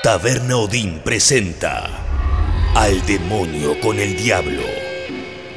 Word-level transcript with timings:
Taberna 0.00 0.56
Odín 0.56 1.00
presenta 1.04 1.90
Al 2.76 3.04
demonio 3.04 3.80
con 3.80 3.98
el 3.98 4.16
diablo. 4.16 4.62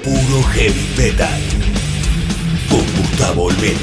Puro 0.04 0.44
heavy 0.54 0.90
metal. 0.98 1.40
Con 2.68 2.80
Gustavo 2.98 3.44
Olmedo. 3.44 3.78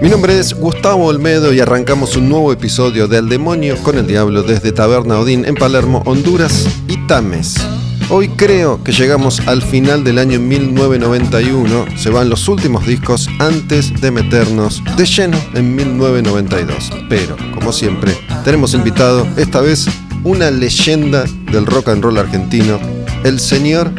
Mi 0.00 0.08
nombre 0.08 0.38
es 0.38 0.54
Gustavo 0.54 1.06
Olmedo 1.06 1.52
y 1.52 1.58
arrancamos 1.58 2.14
un 2.14 2.28
nuevo 2.28 2.52
episodio 2.52 3.08
de 3.08 3.18
Al 3.18 3.28
Demonio 3.28 3.76
con 3.82 3.98
el 3.98 4.06
Diablo 4.06 4.44
desde 4.44 4.70
Taberna 4.70 5.18
Odín 5.18 5.44
en 5.46 5.56
Palermo, 5.56 6.04
Honduras 6.06 6.68
y 6.86 6.96
Tames. 7.08 7.56
Hoy 8.10 8.28
creo 8.28 8.84
que 8.84 8.92
llegamos 8.92 9.40
al 9.46 9.62
final 9.62 10.04
del 10.04 10.18
año 10.18 10.38
1991, 10.38 11.86
se 11.96 12.10
van 12.10 12.28
los 12.28 12.48
últimos 12.48 12.86
discos 12.86 13.30
antes 13.38 13.98
de 14.00 14.10
meternos 14.10 14.82
de 14.96 15.06
lleno 15.06 15.38
en 15.54 15.74
1992. 15.74 16.90
Pero, 17.08 17.36
como 17.54 17.72
siempre, 17.72 18.14
tenemos 18.44 18.74
invitado 18.74 19.26
esta 19.38 19.62
vez 19.62 19.86
una 20.22 20.50
leyenda 20.50 21.24
del 21.50 21.64
rock 21.64 21.88
and 21.88 22.04
roll 22.04 22.18
argentino, 22.18 22.78
el 23.24 23.40
señor 23.40 23.90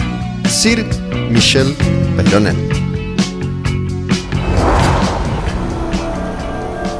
Sir 0.47 0.85
Michel 1.31 1.75
Peyronel. 2.16 2.55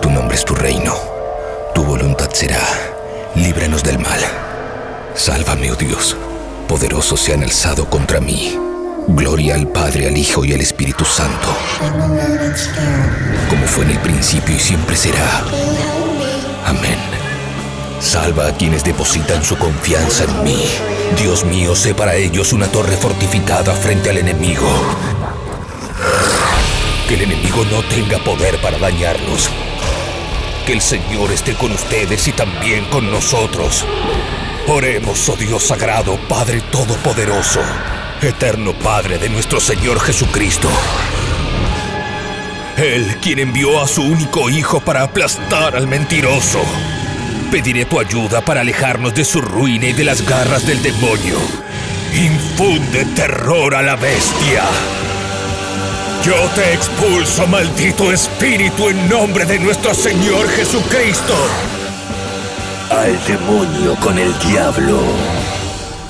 Tu 0.02 0.10
nombre 0.10 0.36
es 0.36 0.44
tu 0.44 0.56
reino, 0.56 0.96
tu 1.76 1.84
voluntad 1.84 2.32
será. 2.34 2.64
Líbranos 3.36 3.84
del 3.84 4.00
mal. 4.00 4.20
Sálvame, 5.14 5.72
oh 5.72 5.76
Dios 5.76 6.18
poderosos 6.66 7.20
se 7.20 7.34
han 7.34 7.44
alzado 7.44 7.90
contra 7.90 8.20
mí. 8.20 8.58
Gloria 9.08 9.56
al 9.56 9.68
Padre, 9.68 10.08
al 10.08 10.18
Hijo 10.18 10.44
y 10.46 10.54
al 10.54 10.62
Espíritu 10.62 11.06
Santo, 11.06 11.48
como 13.50 13.68
fue 13.68 13.86
en 13.86 13.92
el 13.92 14.00
principio 14.00 14.56
y 14.56 14.60
siempre 14.60 14.96
será. 14.96 15.44
Amén. 16.66 16.98
Salva 18.00 18.48
a 18.48 18.52
quienes 18.52 18.84
depositan 18.84 19.44
su 19.44 19.58
confianza 19.58 20.24
en 20.24 20.44
mí. 20.44 20.66
Dios 21.18 21.46
mío, 21.46 21.76
sé 21.76 21.94
para 21.94 22.16
ellos 22.16 22.52
una 22.54 22.68
torre 22.68 22.98
fortificada 22.98 23.74
frente 23.74 24.10
al 24.10 24.18
enemigo. 24.18 24.68
Que 27.08 27.16
el 27.16 27.22
enemigo 27.22 27.64
no 27.66 27.84
tenga 27.84 28.18
poder 28.20 28.60
para 28.62 28.80
dañarlos. 28.80 29.50
Que 30.66 30.74
el 30.74 30.82
Señor 30.82 31.32
esté 31.32 31.54
con 31.54 31.72
ustedes 31.72 32.28
y 32.28 32.32
también 32.32 32.86
con 32.86 33.12
nosotros. 33.12 33.86
Oremos, 34.68 35.30
oh 35.30 35.36
Dios 35.36 35.64
sagrado, 35.64 36.18
Padre 36.28 36.60
Todopoderoso, 36.72 37.62
eterno 38.20 38.74
Padre 38.74 39.20
de 39.20 39.30
nuestro 39.30 39.60
Señor 39.60 40.00
Jesucristo. 40.00 40.68
Él 42.76 43.18
quien 43.22 43.38
envió 43.38 43.80
a 43.80 43.88
su 43.88 44.02
único 44.02 44.50
Hijo 44.50 44.82
para 44.82 45.04
aplastar 45.04 45.76
al 45.76 45.86
mentiroso. 45.86 46.60
Pediré 47.52 47.86
tu 47.86 48.00
ayuda 48.00 48.42
para 48.42 48.62
alejarnos 48.62 49.14
de 49.14 49.24
su 49.24 49.40
ruina 49.40 49.86
y 49.86 49.94
de 49.94 50.04
las 50.04 50.28
garras 50.28 50.66
del 50.66 50.82
demonio. 50.82 51.38
Infunde 52.16 53.06
terror 53.16 53.76
a 53.76 53.84
la 53.84 53.96
bestia. 53.96 54.64
Yo 56.26 56.36
te 56.56 56.74
expulso, 56.74 57.46
maldito 57.46 58.12
espíritu, 58.12 58.90
en 58.90 59.10
nombre 59.10 59.46
de 59.46 59.60
nuestro 59.60 59.94
Señor 59.94 60.50
Jesucristo. 60.50 61.36
Al 62.92 63.18
demonio 63.26 63.96
con 63.96 64.20
el 64.20 64.32
diablo. 64.38 65.02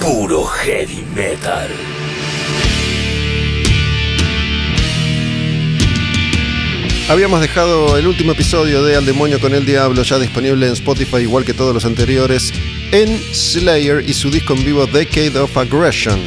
Puro 0.01 0.43
heavy 0.43 1.05
metal. 1.15 1.69
Habíamos 7.07 7.39
dejado 7.39 7.97
el 7.97 8.07
último 8.07 8.33
episodio 8.33 8.83
de 8.83 8.97
Al 8.97 9.05
demonio 9.05 9.39
con 9.39 9.53
el 9.53 9.65
diablo 9.65 10.03
ya 10.03 10.19
disponible 10.19 10.67
en 10.67 10.73
Spotify 10.73 11.19
igual 11.19 11.45
que 11.45 11.53
todos 11.53 11.73
los 11.73 11.85
anteriores 11.85 12.51
en 12.91 13.21
Slayer 13.33 14.03
y 14.05 14.13
su 14.13 14.29
disco 14.29 14.53
en 14.53 14.65
vivo 14.65 14.85
Decade 14.85 15.39
of 15.39 15.57
Aggression. 15.57 16.19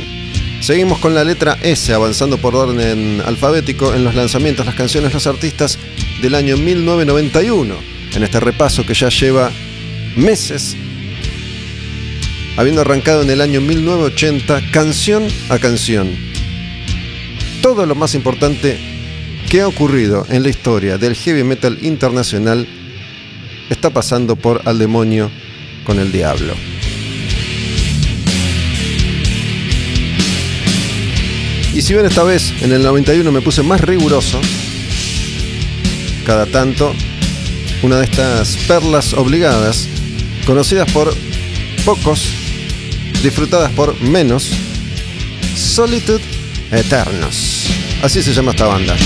Seguimos 0.61 0.99
con 0.99 1.15
la 1.15 1.25
letra 1.25 1.59
S 1.63 1.93
avanzando 1.93 2.39
por 2.39 2.57
orden 2.57 3.23
alfabético 3.27 3.95
en 3.95 4.03
los 4.03 4.15
lanzamientos, 4.15 4.65
las 4.65 4.75
canciones, 4.75 5.13
los 5.13 5.27
artistas 5.27 5.79
del 6.23 6.35
año 6.35 6.57
1991. 6.57 7.75
En 8.15 8.23
este 8.23 8.41
repaso 8.41 8.87
que 8.87 8.95
ya 8.95 9.11
lleva 9.11 9.53
meses, 10.19 10.77
habiendo 12.57 12.81
arrancado 12.83 13.23
en 13.23 13.31
el 13.31 13.41
año 13.41 13.61
1980 13.61 14.71
canción 14.73 15.27
a 15.49 15.59
canción. 15.59 16.11
Todo 17.63 17.87
lo 17.87 17.95
más 17.95 18.15
importante 18.15 18.79
que 19.49 19.61
ha 19.61 19.69
ocurrido 19.69 20.27
en 20.29 20.43
la 20.43 20.49
historia 20.49 20.99
del 20.99 21.15
heavy 21.15 21.45
metal 21.45 21.79
internacional 21.83 22.67
está 23.71 23.91
pasando 23.91 24.37
por 24.37 24.63
Al 24.65 24.79
demonio 24.79 25.31
con 25.85 25.99
el 25.99 26.11
diablo. 26.11 26.55
Y 31.75 31.83
si 31.83 31.93
bien 31.93 32.07
esta 32.07 32.25
vez 32.25 32.53
en 32.61 32.73
el 32.73 32.83
91 32.83 33.31
me 33.31 33.41
puse 33.41 33.63
más 33.63 33.81
riguroso, 33.81 34.41
cada 36.27 36.45
tanto 36.47 36.93
una 37.83 37.99
de 37.99 38.05
estas 38.05 38.57
perlas 38.67 39.15
obligadas 39.15 39.89
conocidas 40.49 40.91
por 40.93 41.15
pocos, 41.85 42.27
disfrutadas 43.23 43.71
por 43.73 44.01
menos, 44.01 44.51
Solitude 45.55 46.25
Eternos. 46.73 47.67
Así 48.03 48.23
se 48.23 48.33
llama 48.33 48.53
esta 48.53 48.67
banda. 48.67 48.97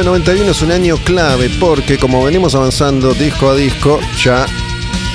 1991 0.00 0.50
es 0.52 0.62
un 0.62 0.72
año 0.72 0.96
clave 1.04 1.50
porque 1.60 1.98
como 1.98 2.24
venimos 2.24 2.54
avanzando 2.54 3.12
disco 3.12 3.50
a 3.50 3.54
disco, 3.54 4.00
ya 4.16 4.46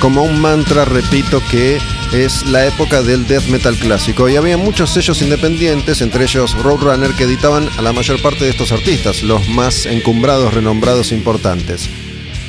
como 0.00 0.22
un 0.22 0.40
mantra 0.40 0.84
repito 0.84 1.42
que 1.50 1.80
es 2.12 2.46
la 2.46 2.66
época 2.66 3.02
del 3.02 3.26
death 3.26 3.48
metal 3.48 3.74
clásico 3.74 4.28
y 4.28 4.36
había 4.36 4.56
muchos 4.56 4.90
sellos 4.90 5.20
independientes, 5.22 6.02
entre 6.02 6.22
ellos 6.22 6.54
Roadrunner, 6.62 7.10
que 7.14 7.24
editaban 7.24 7.68
a 7.78 7.82
la 7.82 7.92
mayor 7.92 8.22
parte 8.22 8.44
de 8.44 8.50
estos 8.50 8.70
artistas, 8.70 9.24
los 9.24 9.48
más 9.48 9.86
encumbrados, 9.86 10.54
renombrados, 10.54 11.10
importantes. 11.10 11.88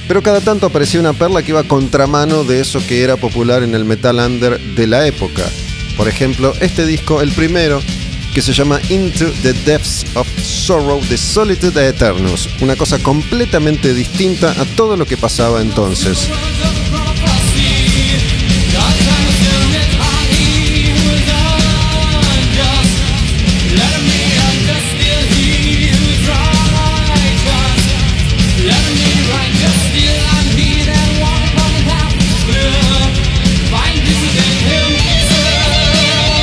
Pero 0.07 0.21
cada 0.21 0.39
tanto 0.39 0.67
aparecía 0.67 0.99
una 0.99 1.13
perla 1.13 1.41
que 1.41 1.53
iba 1.53 1.61
a 1.61 1.67
contramano 1.67 2.43
de 2.43 2.59
eso 2.59 2.85
que 2.85 3.01
era 3.01 3.17
popular 3.17 3.63
en 3.63 3.73
el 3.73 3.83
metal 3.83 4.19
under 4.19 4.59
de 4.59 4.85
la 4.85 5.07
época. 5.07 5.43
Por 5.97 6.07
ejemplo, 6.07 6.53
este 6.61 6.85
disco, 6.85 7.19
el 7.23 7.31
primero, 7.31 7.81
que 8.37 8.43
se 8.43 8.53
llama 8.53 8.79
Into 8.89 9.31
the 9.41 9.51
Depths 9.65 10.05
of 10.13 10.27
Sorrow 10.43 11.01
de 11.09 11.17
Solitude 11.17 11.87
Eternus, 11.87 12.47
una 12.61 12.75
cosa 12.75 12.99
completamente 12.99 13.95
distinta 13.95 14.51
a 14.61 14.65
todo 14.75 14.95
lo 14.95 15.07
que 15.07 15.17
pasaba 15.17 15.59
entonces. 15.59 16.29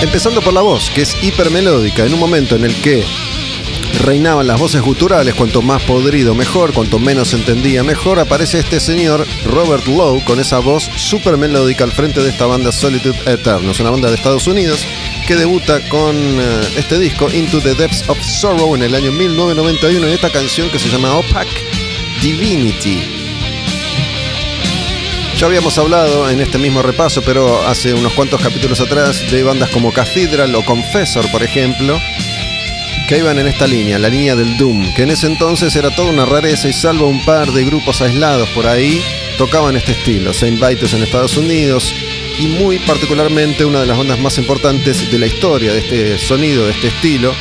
Empezando 0.04 0.42
por 0.42 0.52
la 0.52 0.60
voz, 0.60 0.90
que 0.90 1.00
es 1.00 1.16
hipermelódica, 1.24 2.04
en 2.04 2.12
un 2.12 2.20
momento 2.20 2.56
en 2.56 2.64
el 2.64 2.74
que 2.82 3.02
reinaban 4.02 4.46
las 4.46 4.60
voces 4.60 4.82
guturales, 4.82 5.34
cuanto 5.34 5.62
más 5.62 5.82
podrido 5.84 6.34
mejor, 6.34 6.74
cuanto 6.74 6.98
menos 6.98 7.32
entendía 7.32 7.82
mejor, 7.82 8.18
aparece 8.18 8.58
este 8.58 8.80
señor 8.80 9.26
Robert 9.46 9.86
Lowe 9.86 10.22
con 10.24 10.38
esa 10.40 10.58
voz 10.58 10.90
súper 10.94 11.38
melódica 11.38 11.84
al 11.84 11.92
frente 11.92 12.22
de 12.22 12.28
esta 12.28 12.44
banda 12.44 12.70
Solitude 12.70 13.18
Eternus, 13.24 13.80
una 13.80 13.90
banda 13.90 14.10
de 14.10 14.16
Estados 14.16 14.46
Unidos 14.46 14.86
que 15.26 15.36
debuta 15.36 15.80
con 15.88 16.14
eh, 16.14 16.60
este 16.76 16.98
disco 16.98 17.30
Into 17.32 17.62
the 17.62 17.74
Depths 17.74 18.06
of 18.06 18.20
Sorrow 18.20 18.74
en 18.74 18.82
el 18.82 18.94
año 18.94 19.10
1991 19.10 20.06
en 20.06 20.12
esta 20.12 20.30
canción 20.30 20.68
que 20.68 20.78
se 20.78 20.90
llama 20.90 21.16
Opaque 21.16 21.64
Divinity. 22.20 23.23
Habíamos 25.44 25.76
hablado 25.76 26.30
en 26.30 26.40
este 26.40 26.56
mismo 26.56 26.80
repaso, 26.80 27.20
pero 27.22 27.62
hace 27.66 27.92
unos 27.92 28.14
cuantos 28.14 28.40
capítulos 28.40 28.80
atrás, 28.80 29.30
de 29.30 29.42
bandas 29.42 29.68
como 29.68 29.92
Cathedral 29.92 30.54
o 30.54 30.64
Confessor, 30.64 31.30
por 31.30 31.42
ejemplo, 31.42 32.00
que 33.06 33.18
iban 33.18 33.38
en 33.38 33.48
esta 33.48 33.66
línea, 33.66 33.98
la 33.98 34.08
línea 34.08 34.34
del 34.36 34.56
Doom, 34.56 34.94
que 34.94 35.02
en 35.02 35.10
ese 35.10 35.26
entonces 35.26 35.76
era 35.76 35.94
toda 35.94 36.10
una 36.10 36.24
rareza 36.24 36.66
y 36.66 36.72
salvo 36.72 37.06
un 37.08 37.22
par 37.26 37.52
de 37.52 37.62
grupos 37.66 38.00
aislados 38.00 38.48
por 38.50 38.66
ahí, 38.66 39.02
tocaban 39.36 39.76
este 39.76 39.92
estilo. 39.92 40.32
Saint 40.32 40.58
Vitus 40.58 40.94
en 40.94 41.02
Estados 41.02 41.36
Unidos 41.36 41.94
y 42.38 42.46
muy 42.46 42.78
particularmente 42.78 43.66
una 43.66 43.82
de 43.82 43.86
las 43.86 43.98
bandas 43.98 44.18
más 44.20 44.38
importantes 44.38 45.10
de 45.10 45.18
la 45.18 45.26
historia 45.26 45.74
de 45.74 45.80
este 45.80 46.18
sonido, 46.18 46.64
de 46.64 46.72
este 46.72 46.88
estilo, 46.88 47.34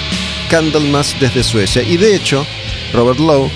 Candlemas 0.50 1.16
desde 1.22 1.42
Suecia. 1.42 1.82
Y 1.82 1.96
de 1.96 2.16
hecho, 2.16 2.46
Robert 2.92 3.20
Lowe, 3.20 3.50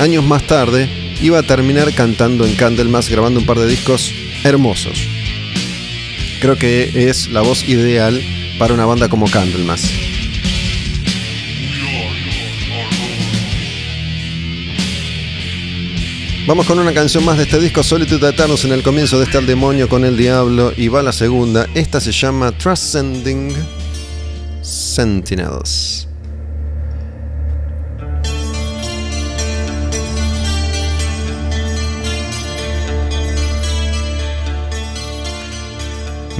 años 0.00 0.24
más 0.24 0.42
tarde, 0.44 0.88
iba 1.22 1.38
a 1.38 1.42
terminar 1.42 1.92
cantando 1.94 2.46
en 2.46 2.54
Candlemas, 2.54 3.08
grabando 3.08 3.40
un 3.40 3.46
par 3.46 3.58
de 3.58 3.66
discos 3.66 4.12
hermosos. 4.44 5.06
Creo 6.40 6.56
que 6.56 7.08
es 7.08 7.28
la 7.28 7.42
voz 7.42 7.68
ideal 7.68 8.20
para 8.58 8.74
una 8.74 8.86
banda 8.86 9.08
como 9.08 9.30
Candlemas. 9.30 9.82
Vamos 16.46 16.66
con 16.66 16.78
una 16.78 16.92
canción 16.92 17.24
más 17.24 17.36
de 17.36 17.44
este 17.44 17.60
disco, 17.60 17.82
Solitude 17.82 18.30
Eternus, 18.30 18.64
en 18.64 18.72
el 18.72 18.82
comienzo 18.82 19.18
de 19.18 19.24
este 19.24 19.38
al 19.38 19.46
demonio 19.46 19.88
con 19.88 20.04
el 20.04 20.16
diablo, 20.16 20.72
y 20.76 20.88
va 20.88 21.02
la 21.02 21.12
segunda. 21.12 21.68
Esta 21.74 22.00
se 22.00 22.10
llama 22.10 22.50
Transcending 22.52 23.54
Sentinels. 24.62 25.99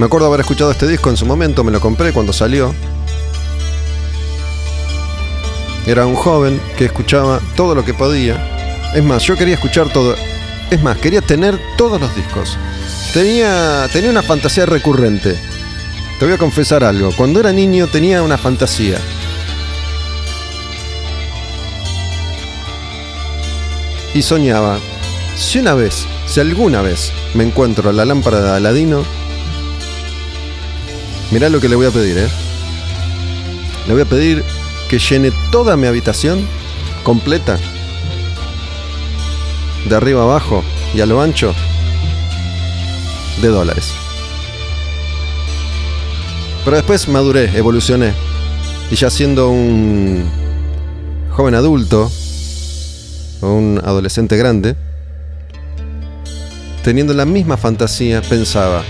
Me 0.01 0.07
acuerdo 0.07 0.27
haber 0.27 0.41
escuchado 0.41 0.73
este 0.73 0.89
disco 0.89 1.11
en 1.11 1.17
su 1.17 1.27
momento, 1.27 1.63
me 1.63 1.71
lo 1.71 1.81
compré 1.81 2.13
cuando 2.13 2.33
salió. 2.33 2.75
Era 5.87 6.07
un 6.07 6.17
joven 6.17 6.61
que 6.77 6.87
escuchaba 6.87 7.41
todo 7.55 7.77
lo 7.77 7.85
que 7.85 7.95
podía 7.95 8.51
es 8.95 9.05
más, 9.05 9.23
yo 9.23 9.37
quería 9.37 9.55
escuchar 9.55 9.93
todo. 9.93 10.17
Es 10.71 10.83
más, 10.83 10.99
quería 10.99 11.21
tener 11.21 11.59
todos 11.77 12.01
los 12.01 12.15
discos. 12.17 12.57
Tenía, 13.15 13.89
tenía 13.93 14.11
una 14.11 14.23
fantasía 14.23 14.67
recurrente. 14.67 15.37
Te 16.19 16.25
voy 16.25 16.35
a 16.35 16.39
confesar 16.39 16.83
algo. 16.83 17.13
Cuando 17.17 17.39
era 17.39 17.53
niño 17.53 17.87
tenía 17.87 18.23
una 18.23 18.37
fantasía. 18.37 18.99
Y 24.13 24.23
soñaba, 24.23 24.79
si 25.37 25.61
una 25.61 25.75
vez, 25.75 26.05
si 26.27 26.41
alguna 26.41 26.83
vez 26.83 27.13
me 27.35 27.45
encuentro 27.45 27.93
la 27.93 28.05
lámpara 28.05 28.41
de 28.41 28.51
Aladino, 28.57 29.05
mirá 31.31 31.49
lo 31.49 31.61
que 31.61 31.69
le 31.69 31.77
voy 31.77 31.87
a 31.87 31.91
pedir, 31.91 32.19
¿eh? 32.19 32.29
Le 33.87 33.93
voy 33.93 34.03
a 34.03 34.07
pedir 34.07 34.45
que 34.89 34.99
llene 34.99 35.33
toda 35.51 35.77
mi 35.77 35.87
habitación 35.87 36.47
completa 37.03 37.59
de 39.89 39.97
arriba 39.97 40.23
abajo 40.23 40.63
y 40.95 41.01
a 41.01 41.07
lo 41.07 41.21
ancho 41.23 41.55
de 43.41 43.49
dólares. 43.49 43.93
Pero 46.65 46.77
después 46.77 47.09
maduré, 47.09 47.57
evolucioné. 47.57 48.13
Y 48.91 48.97
ya 48.97 49.09
siendo 49.09 49.49
un 49.49 50.25
joven 51.31 51.55
adulto, 51.55 52.11
o 53.41 53.47
un 53.49 53.81
adolescente 53.83 54.37
grande, 54.37 54.77
teniendo 56.83 57.15
la 57.15 57.25
misma 57.25 57.57
fantasía, 57.57 58.21
pensaba, 58.21 58.83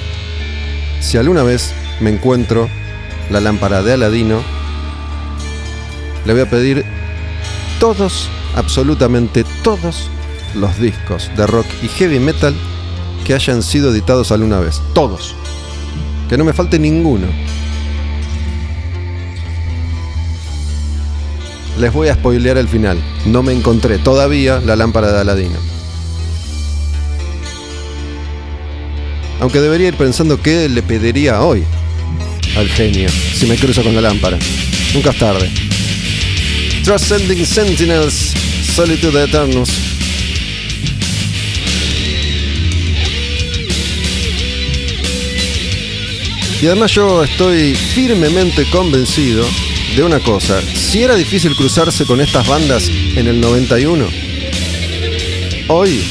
si 1.00 1.16
alguna 1.16 1.42
vez 1.42 1.72
me 2.00 2.10
encuentro 2.10 2.68
la 3.30 3.40
lámpara 3.40 3.82
de 3.82 3.92
Aladino, 3.92 4.42
le 6.24 6.32
voy 6.32 6.42
a 6.42 6.50
pedir 6.50 6.84
todos, 7.78 8.28
absolutamente 8.56 9.44
todos 9.62 10.10
los 10.54 10.78
discos 10.80 11.30
de 11.36 11.46
rock 11.46 11.66
y 11.82 11.88
heavy 11.88 12.18
metal 12.18 12.54
que 13.24 13.34
hayan 13.34 13.62
sido 13.62 13.90
editados 13.90 14.32
alguna 14.32 14.60
vez. 14.60 14.80
Todos. 14.94 15.34
Que 16.28 16.36
no 16.36 16.44
me 16.44 16.52
falte 16.52 16.78
ninguno. 16.78 17.26
Les 21.78 21.92
voy 21.92 22.08
a 22.08 22.14
spoilear 22.14 22.58
el 22.58 22.68
final. 22.68 22.98
No 23.26 23.42
me 23.42 23.52
encontré 23.52 23.98
todavía 23.98 24.60
la 24.60 24.76
lámpara 24.76 25.12
de 25.12 25.20
Aladino. 25.20 25.56
Aunque 29.40 29.60
debería 29.60 29.88
ir 29.88 29.96
pensando 29.96 30.42
qué 30.42 30.68
le 30.68 30.82
pediría 30.82 31.40
hoy 31.42 31.64
al 32.60 32.68
genio 32.68 33.08
si 33.08 33.46
me 33.46 33.56
cruzo 33.56 33.82
con 33.82 33.94
la 33.94 34.00
lámpara. 34.00 34.38
Nunca 34.94 35.10
es 35.10 35.18
tarde. 35.18 35.50
Transcending 36.84 37.46
Sentinels, 37.46 38.32
Solitude 38.74 39.24
Eternus. 39.24 39.70
Y 46.62 46.66
además 46.66 46.92
yo 46.92 47.24
estoy 47.24 47.74
firmemente 47.74 48.68
convencido 48.70 49.46
de 49.96 50.02
una 50.02 50.20
cosa. 50.20 50.60
Si 50.60 51.02
era 51.02 51.16
difícil 51.16 51.56
cruzarse 51.56 52.04
con 52.04 52.20
estas 52.20 52.46
bandas 52.46 52.88
en 52.88 53.26
el 53.26 53.40
91, 53.40 54.06
hoy 55.68 56.02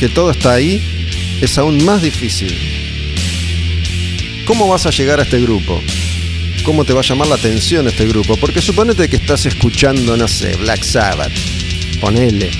que 0.00 0.08
todo 0.08 0.32
está 0.32 0.54
ahí, 0.54 0.82
es 1.40 1.56
aún 1.58 1.84
más 1.84 2.02
difícil. 2.02 2.67
¿Cómo 4.48 4.66
vas 4.66 4.86
a 4.86 4.90
llegar 4.90 5.20
a 5.20 5.24
este 5.24 5.38
grupo? 5.42 5.78
¿Cómo 6.64 6.82
te 6.86 6.94
va 6.94 7.00
a 7.00 7.02
llamar 7.02 7.28
la 7.28 7.34
atención 7.34 7.86
este 7.86 8.06
grupo? 8.06 8.34
Porque 8.38 8.62
suponete 8.62 9.06
que 9.06 9.16
estás 9.16 9.44
escuchando, 9.44 10.16
no 10.16 10.26
sé, 10.26 10.56
Black 10.56 10.84
Sabbath. 10.84 11.30
Ponele. 12.00 12.50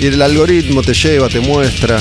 Y 0.00 0.06
el 0.06 0.20
algoritmo 0.20 0.82
te 0.82 0.94
lleva, 0.94 1.28
te 1.28 1.38
muestra 1.38 2.00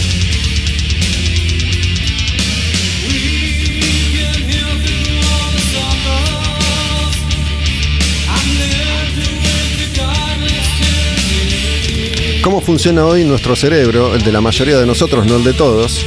cómo 12.42 12.62
funciona 12.62 13.06
hoy 13.06 13.26
nuestro 13.26 13.58
cerebro, 13.58 14.16
el 14.16 14.24
de 14.24 14.32
la 14.32 14.40
mayoría 14.40 14.78
de 14.78 14.86
nosotros, 14.86 15.26
no 15.26 15.36
el 15.36 15.44
de 15.44 15.52
todos, 15.52 16.06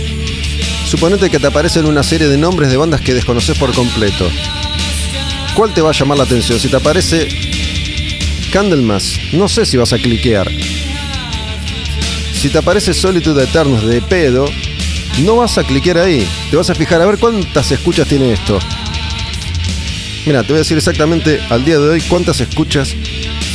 suponete 0.91 1.31
que 1.31 1.39
te 1.39 1.47
aparecen 1.47 1.87
una 1.87 2.03
serie 2.03 2.27
de 2.27 2.37
nombres 2.37 2.69
de 2.69 2.77
bandas 2.77 3.01
que 3.01 3.15
desconoces 3.15 3.57
por 3.57 3.73
completo. 3.73 4.29
¿Cuál 5.55 5.73
te 5.73 5.83
va 5.83 5.91
a 5.91 5.93
llamar 5.93 6.19
la 6.19 6.25
atención? 6.25 6.59
Si 6.59 6.67
te 6.67 6.75
aparece 6.75 7.29
Candlemas, 8.53 9.17
no 9.33 9.47
sé 9.47 9.65
si 9.67 9.77
vas 9.77 9.93
a 9.93 9.99
cliquear. 9.99 10.51
Si 12.35 12.49
te 12.49 12.59
aparece 12.59 12.93
Solitude 12.93 13.45
Eternus 13.45 13.87
de 13.87 14.03
pedo, 14.03 14.47
no 15.23 15.37
vas 15.37 15.59
a 15.59 15.65
cliquear 15.65 15.99
ahí. 15.99 16.27
Te 16.51 16.57
vas 16.57 16.71
a 16.71 16.75
fijar 16.75 17.01
a 17.01 17.07
ver 17.07 17.19
cuántas 17.19 17.71
escuchas 17.71 18.09
tiene 18.09 18.33
esto. 18.33 18.59
Mira, 20.27 20.43
te 20.43 20.49
voy 20.49 20.57
a 20.57 20.65
decir 20.65 20.77
exactamente 20.77 21.41
al 21.51 21.65
día 21.65 21.79
de 21.79 21.89
hoy 21.89 22.01
cuántas 22.01 22.41
escuchas 22.41 22.97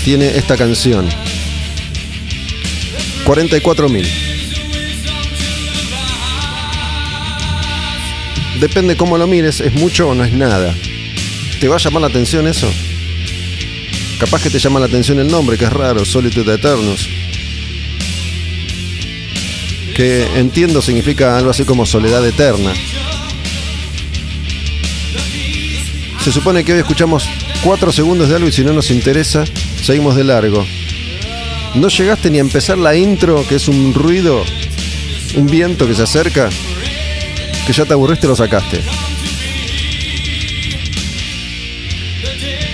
tiene 0.06 0.38
esta 0.38 0.56
canción. 0.56 1.10
44.000. 3.26 4.25
Depende 8.60 8.96
cómo 8.96 9.18
lo 9.18 9.28
mires, 9.28 9.60
es 9.60 9.74
mucho 9.74 10.10
o 10.10 10.16
no 10.16 10.24
es 10.24 10.32
nada. 10.32 10.74
¿Te 11.60 11.68
va 11.68 11.76
a 11.76 11.80
llamar 11.80 12.02
la 12.02 12.08
atención 12.08 12.48
eso? 12.48 12.72
Capaz 14.20 14.42
que 14.42 14.50
te 14.50 14.60
llama 14.60 14.80
la 14.80 14.86
atención 14.86 15.20
el 15.20 15.28
nombre, 15.28 15.58
que 15.58 15.66
es 15.66 15.74
raro, 15.74 16.06
Solitude 16.06 16.54
Eternus. 16.54 17.10
Que 19.94 20.26
entiendo 20.36 20.82
significa 20.82 21.38
algo 21.38 21.50
así 21.50 21.66
como 21.66 21.86
soledad 21.86 22.26
eterna. 22.26 22.74
Se 26.24 26.32
supone 26.32 26.64
que 26.64 26.74
hoy 26.74 26.80
escuchamos 26.80 27.28
4 27.64 27.92
segundos 27.92 28.30
de 28.30 28.36
algo 28.36 28.48
y 28.48 28.52
si 28.52 28.64
no 28.64 28.74
nos 28.74 28.90
interesa, 28.90 29.44
seguimos 29.84 30.16
de 30.16 30.24
largo. 30.24 30.66
No 31.76 31.90
llegaste 31.90 32.30
ni 32.30 32.38
a 32.38 32.42
empezar 32.42 32.78
la 32.78 32.96
intro, 32.96 33.46
que 33.48 33.56
es 33.56 33.68
un 33.68 33.94
ruido, 33.94 34.44
un 35.36 35.48
viento 35.48 35.88
que 35.88 35.94
se 35.94 36.04
acerca, 36.04 36.50
que 37.66 37.74
ya 37.74 37.86
te 37.86 37.94
aburriste 37.94 38.28
lo 38.28 38.36
sacaste. 38.36 38.82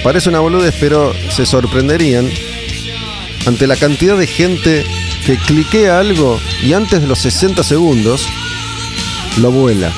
Parece 0.03 0.29
una 0.29 0.39
boludez, 0.39 0.75
pero 0.79 1.13
se 1.29 1.45
sorprenderían 1.45 2.29
ante 3.45 3.67
la 3.67 3.75
cantidad 3.75 4.17
de 4.17 4.27
gente 4.27 4.85
que 5.25 5.37
cliquea 5.37 5.99
algo 5.99 6.39
y 6.63 6.73
antes 6.73 7.01
de 7.01 7.07
los 7.07 7.19
60 7.19 7.63
segundos 7.63 8.27
lo 9.37 9.51
vuela. 9.51 9.91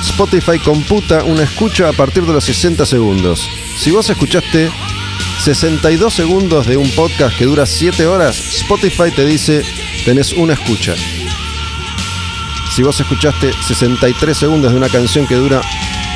Spotify 0.00 0.58
computa 0.58 1.24
una 1.24 1.42
escucha 1.42 1.88
a 1.88 1.92
partir 1.92 2.24
de 2.24 2.32
los 2.32 2.44
60 2.44 2.86
segundos. 2.86 3.48
Si 3.78 3.90
vos 3.90 4.08
escuchaste 4.08 4.70
62 5.40 6.12
segundos 6.14 6.66
de 6.66 6.76
un 6.76 6.88
podcast 6.90 7.36
que 7.36 7.44
dura 7.44 7.66
7 7.66 8.06
horas, 8.06 8.38
Spotify 8.38 9.10
te 9.14 9.24
dice 9.24 9.62
tenés 10.04 10.32
una 10.32 10.54
escucha. 10.54 10.94
Si 12.74 12.82
vos 12.82 12.98
escuchaste 12.98 13.52
63 13.52 14.34
segundos 14.34 14.72
de 14.72 14.78
una 14.78 14.88
canción 14.88 15.26
que 15.26 15.34
dura 15.34 15.60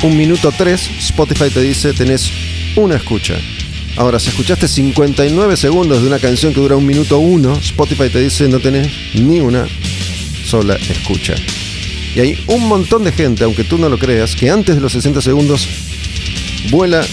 un 0.01 0.17
minuto 0.17 0.51
3, 0.51 0.89
Spotify 0.97 1.51
te 1.51 1.61
dice 1.61 1.93
tenés 1.93 2.31
una 2.75 2.95
escucha. 2.95 3.35
Ahora, 3.95 4.19
si 4.19 4.29
escuchaste 4.29 4.67
59 4.67 5.55
segundos 5.55 6.01
de 6.01 6.07
una 6.07 6.17
canción 6.17 6.55
que 6.55 6.59
dura 6.59 6.75
un 6.75 6.87
minuto 6.87 7.19
1, 7.19 7.57
Spotify 7.57 8.09
te 8.09 8.21
dice 8.21 8.47
no 8.47 8.59
tenés 8.59 8.91
ni 9.13 9.39
una 9.39 9.67
sola 10.45 10.75
escucha. 10.89 11.35
Y 12.15 12.21
hay 12.21 12.43
un 12.47 12.67
montón 12.67 13.03
de 13.03 13.11
gente, 13.11 13.43
aunque 13.43 13.63
tú 13.63 13.77
no 13.77 13.87
lo 13.87 13.99
creas, 13.99 14.35
que 14.35 14.49
antes 14.49 14.73
de 14.73 14.81
los 14.81 14.93
60 14.93 15.21
segundos 15.21 15.67
vuela 16.71 17.05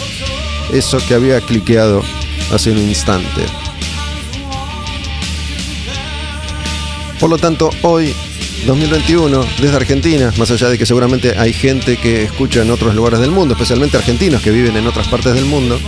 eso 0.72 0.96
que 1.06 1.12
había 1.12 1.42
cliqueado 1.42 2.02
hace 2.50 2.70
un 2.70 2.78
instante. 2.78 3.42
Por 7.20 7.28
lo 7.28 7.36
tanto, 7.36 7.68
hoy, 7.82 8.14
2021, 8.66 9.44
desde 9.60 9.76
Argentina, 9.76 10.32
más 10.38 10.50
allá 10.50 10.68
de 10.68 10.78
que 10.78 10.86
seguramente 10.86 11.38
hay 11.38 11.52
gente 11.52 11.96
que 11.96 12.24
escucha 12.24 12.62
en 12.62 12.70
otros 12.70 12.94
lugares 12.94 13.20
del 13.20 13.30
mundo, 13.30 13.54
especialmente 13.54 13.96
argentinos 13.96 14.42
que 14.42 14.50
viven 14.50 14.76
en 14.76 14.86
otras 14.86 15.08
partes 15.08 15.34
del 15.34 15.44
mundo, 15.44 15.78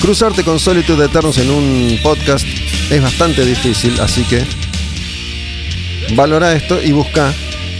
cruzarte 0.00 0.44
con 0.44 0.58
Solitude 0.58 1.06
Eternos 1.06 1.38
en 1.38 1.50
un 1.50 1.98
podcast 2.02 2.46
es 2.90 3.02
bastante 3.02 3.44
difícil, 3.44 3.98
así 4.00 4.24
que 4.24 4.44
valora 6.14 6.52
esto 6.52 6.80
y 6.82 6.92
busca 6.92 7.32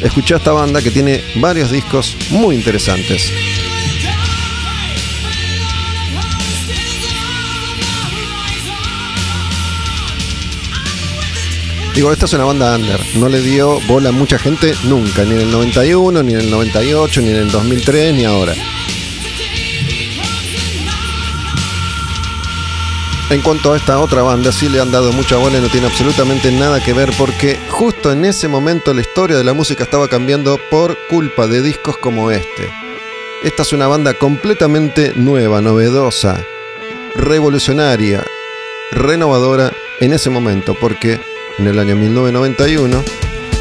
escuchar 0.02 0.38
esta 0.38 0.52
banda 0.52 0.80
que 0.80 0.90
tiene 0.90 1.22
varios 1.36 1.70
discos 1.70 2.16
muy 2.30 2.54
interesantes. 2.54 3.32
Digo, 11.98 12.12
esta 12.12 12.26
es 12.26 12.32
una 12.34 12.44
banda 12.44 12.76
under. 12.76 13.00
No 13.16 13.28
le 13.28 13.40
dio 13.40 13.80
bola 13.88 14.10
a 14.10 14.12
mucha 14.12 14.38
gente 14.38 14.72
nunca, 14.84 15.24
ni 15.24 15.32
en 15.32 15.40
el 15.40 15.50
91, 15.50 16.22
ni 16.22 16.34
en 16.34 16.38
el 16.42 16.48
98, 16.48 17.22
ni 17.22 17.30
en 17.30 17.36
el 17.38 17.50
2003, 17.50 18.14
ni 18.14 18.24
ahora. 18.24 18.54
En 23.30 23.42
cuanto 23.42 23.72
a 23.72 23.76
esta 23.76 23.98
otra 23.98 24.22
banda, 24.22 24.52
sí 24.52 24.68
le 24.68 24.78
han 24.78 24.92
dado 24.92 25.10
mucha 25.12 25.38
bola 25.38 25.58
y 25.58 25.60
no 25.60 25.66
tiene 25.66 25.88
absolutamente 25.88 26.52
nada 26.52 26.80
que 26.80 26.92
ver 26.92 27.12
porque 27.18 27.58
justo 27.68 28.12
en 28.12 28.24
ese 28.24 28.46
momento 28.46 28.94
la 28.94 29.00
historia 29.00 29.36
de 29.36 29.42
la 29.42 29.52
música 29.52 29.82
estaba 29.82 30.06
cambiando 30.06 30.56
por 30.70 30.96
culpa 31.08 31.48
de 31.48 31.62
discos 31.62 31.98
como 31.98 32.30
este. 32.30 32.70
Esta 33.42 33.62
es 33.62 33.72
una 33.72 33.88
banda 33.88 34.14
completamente 34.14 35.14
nueva, 35.16 35.60
novedosa, 35.60 36.44
revolucionaria, 37.16 38.24
renovadora 38.92 39.72
en 39.98 40.12
ese 40.12 40.30
momento 40.30 40.76
porque 40.80 41.18
en 41.58 41.66
el 41.66 41.78
año 41.78 41.96
1991 41.96 43.02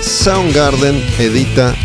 Soundgarden 0.01 1.03
edita 1.19 1.75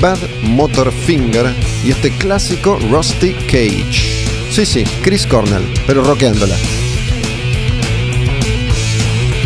Bad 0.00 0.18
Motor 0.42 0.92
Finger 0.92 1.54
y 1.84 1.90
este 1.90 2.10
clásico 2.16 2.78
Rusty 2.90 3.34
Cage. 3.46 4.26
Sí, 4.50 4.66
sí, 4.66 4.84
Chris 5.02 5.26
Cornell, 5.26 5.64
pero 5.86 6.02
rockeándola. 6.02 6.56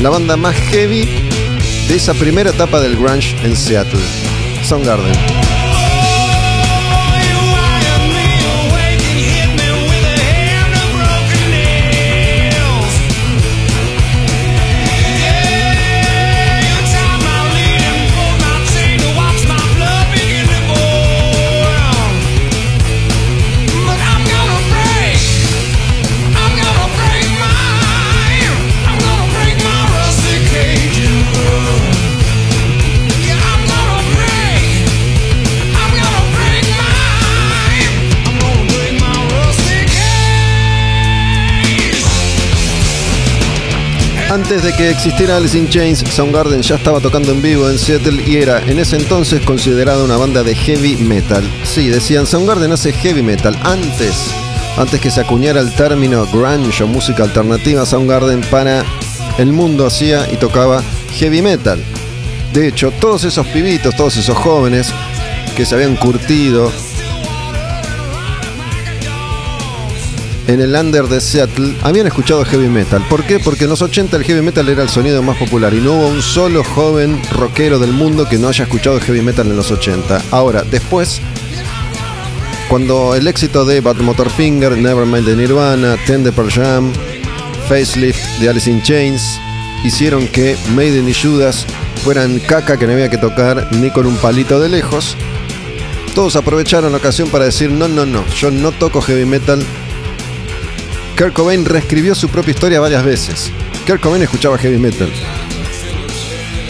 La 0.00 0.10
banda 0.10 0.36
más 0.36 0.54
heavy 0.54 1.04
de 1.88 1.94
esa 1.94 2.14
primera 2.14 2.50
etapa 2.50 2.80
del 2.80 2.96
grunge 2.96 3.36
en 3.44 3.56
Seattle. 3.56 4.00
Soundgarden. 4.62 5.35
Antes 44.36 44.62
de 44.62 44.74
que 44.74 44.90
existiera 44.90 45.38
Alice 45.38 45.56
in 45.56 45.66
Chains, 45.66 46.00
Soundgarden 46.00 46.60
ya 46.60 46.74
estaba 46.74 47.00
tocando 47.00 47.32
en 47.32 47.40
vivo 47.40 47.70
en 47.70 47.78
Seattle 47.78 48.22
y 48.22 48.36
era 48.36 48.60
en 48.60 48.78
ese 48.78 48.96
entonces 48.96 49.40
considerada 49.40 50.04
una 50.04 50.18
banda 50.18 50.42
de 50.42 50.54
heavy 50.54 50.94
metal. 50.96 51.42
Sí, 51.64 51.88
decían 51.88 52.26
Soundgarden 52.26 52.70
hace 52.70 52.92
heavy 52.92 53.22
metal. 53.22 53.58
Antes, 53.62 54.26
antes 54.76 55.00
que 55.00 55.10
se 55.10 55.22
acuñara 55.22 55.60
el 55.60 55.72
término 55.72 56.26
grunge 56.26 56.84
o 56.84 56.86
música 56.86 57.22
alternativa, 57.22 57.86
Soundgarden 57.86 58.42
para 58.50 58.84
el 59.38 59.54
mundo 59.54 59.86
hacía 59.86 60.30
y 60.30 60.36
tocaba 60.36 60.82
heavy 61.12 61.40
metal. 61.40 61.82
De 62.52 62.68
hecho, 62.68 62.90
todos 63.00 63.24
esos 63.24 63.46
pibitos, 63.46 63.96
todos 63.96 64.18
esos 64.18 64.36
jóvenes 64.36 64.92
que 65.56 65.64
se 65.64 65.76
habían 65.76 65.96
curtido 65.96 66.70
en 70.46 70.60
el 70.60 70.74
under 70.74 71.08
de 71.08 71.20
Seattle 71.20 71.74
habían 71.82 72.06
escuchado 72.06 72.44
heavy 72.44 72.68
metal. 72.68 73.04
¿Por 73.08 73.24
qué? 73.24 73.38
Porque 73.38 73.64
en 73.64 73.70
los 73.70 73.82
80 73.82 74.16
el 74.16 74.24
heavy 74.24 74.42
metal 74.42 74.68
era 74.68 74.82
el 74.82 74.88
sonido 74.88 75.22
más 75.22 75.36
popular 75.36 75.74
y 75.74 75.80
no 75.80 75.94
hubo 75.94 76.08
un 76.08 76.22
solo 76.22 76.62
joven 76.62 77.20
rockero 77.32 77.78
del 77.78 77.92
mundo 77.92 78.28
que 78.28 78.38
no 78.38 78.48
haya 78.48 78.64
escuchado 78.64 79.00
heavy 79.00 79.22
metal 79.22 79.46
en 79.46 79.56
los 79.56 79.70
80. 79.70 80.22
Ahora, 80.30 80.62
después, 80.62 81.20
cuando 82.68 83.14
el 83.14 83.26
éxito 83.26 83.64
de 83.64 83.80
Bad 83.80 83.96
Motorfinger, 83.96 84.76
Nevermind 84.76 85.26
de 85.26 85.36
Nirvana, 85.36 85.96
Ten 86.06 86.22
de 86.22 86.32
Pearl 86.32 86.50
Jam, 86.50 86.92
Facelift 87.68 88.40
de 88.40 88.48
Alice 88.48 88.70
in 88.70 88.82
Chains, 88.82 89.40
hicieron 89.84 90.28
que 90.28 90.56
Maiden 90.74 91.08
y 91.08 91.14
Judas 91.14 91.66
fueran 92.04 92.38
caca 92.40 92.76
que 92.76 92.86
no 92.86 92.92
había 92.92 93.10
que 93.10 93.18
tocar 93.18 93.68
ni 93.72 93.90
con 93.90 94.06
un 94.06 94.16
palito 94.16 94.60
de 94.60 94.68
lejos, 94.68 95.16
todos 96.14 96.36
aprovecharon 96.36 96.92
la 96.92 96.98
ocasión 96.98 97.28
para 97.28 97.44
decir, 97.44 97.70
no, 97.70 97.88
no, 97.88 98.06
no, 98.06 98.24
yo 98.28 98.50
no 98.50 98.72
toco 98.72 99.02
heavy 99.02 99.26
metal, 99.26 99.62
Kurt 101.16 101.32
Cobain 101.32 101.64
reescribió 101.64 102.14
su 102.14 102.28
propia 102.28 102.50
historia 102.50 102.78
varias 102.78 103.02
veces. 103.02 103.50
Kurt 103.86 104.02
Cobain 104.02 104.22
escuchaba 104.22 104.58
heavy 104.58 104.76
metal. 104.76 105.10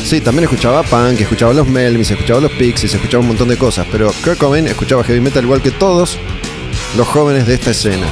Sí, 0.04 0.20
también 0.20 0.44
escuchaba 0.44 0.84
punk, 0.84 1.20
escuchaba 1.20 1.52
los 1.52 1.66
Melvins, 1.66 2.12
escuchaba 2.12 2.40
los 2.40 2.52
Pixies, 2.52 2.94
escuchaba 2.94 3.22
un 3.22 3.28
montón 3.28 3.48
de 3.48 3.56
cosas, 3.56 3.88
pero 3.90 4.12
Kurt 4.22 4.38
Cobain 4.38 4.68
escuchaba 4.68 5.02
heavy 5.02 5.20
metal 5.20 5.42
igual 5.42 5.62
que 5.62 5.72
todos 5.72 6.16
los 6.96 7.08
jóvenes 7.08 7.44
de 7.48 7.54
esta 7.54 7.72
escena. 7.72 8.06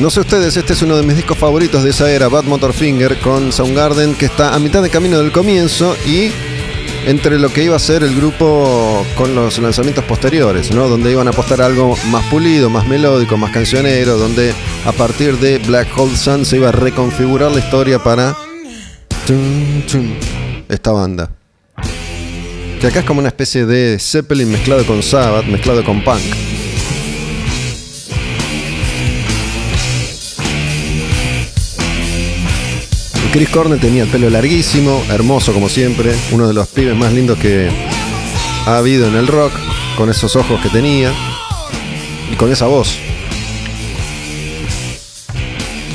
No 0.00 0.10
sé 0.10 0.20
ustedes, 0.20 0.54
este 0.54 0.74
es 0.74 0.82
uno 0.82 0.98
de 0.98 1.02
mis 1.02 1.16
discos 1.16 1.38
favoritos 1.38 1.82
de 1.82 1.90
esa 1.90 2.10
era, 2.10 2.28
Bad 2.28 2.44
Motorfinger, 2.44 3.18
con 3.20 3.52
Soundgarden, 3.52 4.14
que 4.14 4.26
está 4.26 4.54
a 4.54 4.58
mitad 4.58 4.82
de 4.82 4.90
camino 4.90 5.18
del 5.18 5.32
comienzo 5.32 5.96
y 6.06 6.30
entre 7.06 7.38
lo 7.38 7.52
que 7.52 7.64
iba 7.64 7.76
a 7.76 7.78
ser 7.78 8.02
el 8.02 8.14
grupo 8.14 9.04
con 9.16 9.34
los 9.34 9.58
lanzamientos 9.58 10.04
posteriores, 10.04 10.70
¿no? 10.72 10.88
Donde 10.88 11.10
iban 11.10 11.26
a 11.26 11.30
apostar 11.30 11.62
algo 11.62 11.96
más 12.10 12.24
pulido, 12.26 12.70
más 12.70 12.86
melódico, 12.86 13.36
más 13.36 13.50
cancionero, 13.52 14.16
donde 14.18 14.52
a 14.84 14.92
partir 14.92 15.38
de 15.38 15.58
Black 15.58 15.88
Hole 15.96 16.16
Sun 16.16 16.44
se 16.44 16.56
iba 16.56 16.68
a 16.68 16.72
reconfigurar 16.72 17.50
la 17.52 17.60
historia 17.60 17.98
para 17.98 18.36
esta 20.68 20.92
banda. 20.92 21.30
Que 22.80 22.86
acá 22.86 23.00
es 23.00 23.04
como 23.04 23.20
una 23.20 23.28
especie 23.28 23.66
de 23.66 23.98
Zeppelin 23.98 24.50
mezclado 24.50 24.86
con 24.86 25.02
Sabbath, 25.02 25.44
mezclado 25.46 25.84
con 25.84 26.02
punk. 26.02 26.49
Chris 33.32 33.48
Cornell 33.48 33.78
tenía 33.78 34.02
el 34.02 34.08
pelo 34.08 34.28
larguísimo, 34.28 35.04
hermoso 35.08 35.52
como 35.52 35.68
siempre, 35.68 36.12
uno 36.32 36.48
de 36.48 36.54
los 36.54 36.66
pibes 36.66 36.96
más 36.96 37.12
lindos 37.12 37.38
que 37.38 37.70
ha 38.66 38.76
habido 38.76 39.06
en 39.06 39.14
el 39.14 39.28
rock, 39.28 39.52
con 39.96 40.10
esos 40.10 40.34
ojos 40.34 40.60
que 40.60 40.68
tenía 40.68 41.12
y 42.32 42.34
con 42.34 42.50
esa 42.50 42.66
voz. 42.66 42.98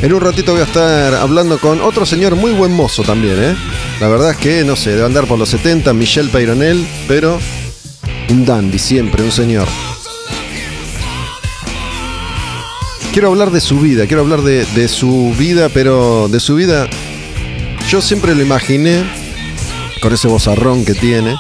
En 0.01 0.13
un 0.13 0.21
ratito 0.21 0.53
voy 0.53 0.61
a 0.61 0.65
estar 0.65 1.13
hablando 1.13 1.57
con 1.57 1.81
otro 1.81 2.05
señor 2.05 2.35
muy 2.35 2.51
buen 2.51 2.71
mozo 2.71 3.03
también, 3.03 3.35
¿eh? 3.37 3.55
La 3.99 4.07
verdad 4.07 4.31
es 4.31 4.37
que, 4.37 4.63
no 4.63 4.77
sé, 4.77 4.91
debe 4.91 5.05
andar 5.05 5.25
por 5.25 5.37
los 5.37 5.49
70, 5.49 5.93
Michel 5.93 6.29
Peyronel, 6.29 6.87
pero 7.05 7.37
un 8.29 8.45
dandy 8.45 8.79
siempre, 8.79 9.23
un 9.23 9.31
señor. 9.31 9.67
Quiero 13.11 13.27
hablar 13.27 13.51
de 13.51 13.59
su 13.59 13.79
vida, 13.79 14.07
quiero 14.07 14.21
hablar 14.21 14.41
de, 14.41 14.65
de 14.65 14.87
su 14.87 15.33
vida, 15.37 15.67
pero 15.67 16.29
de 16.29 16.39
su 16.39 16.55
vida 16.55 16.87
yo 17.89 18.01
siempre 18.01 18.33
lo 18.33 18.41
imaginé 18.41 19.03
con 20.01 20.13
ese 20.13 20.27
bozarrón 20.27 20.85
que 20.85 20.93
tiene, 20.93 21.35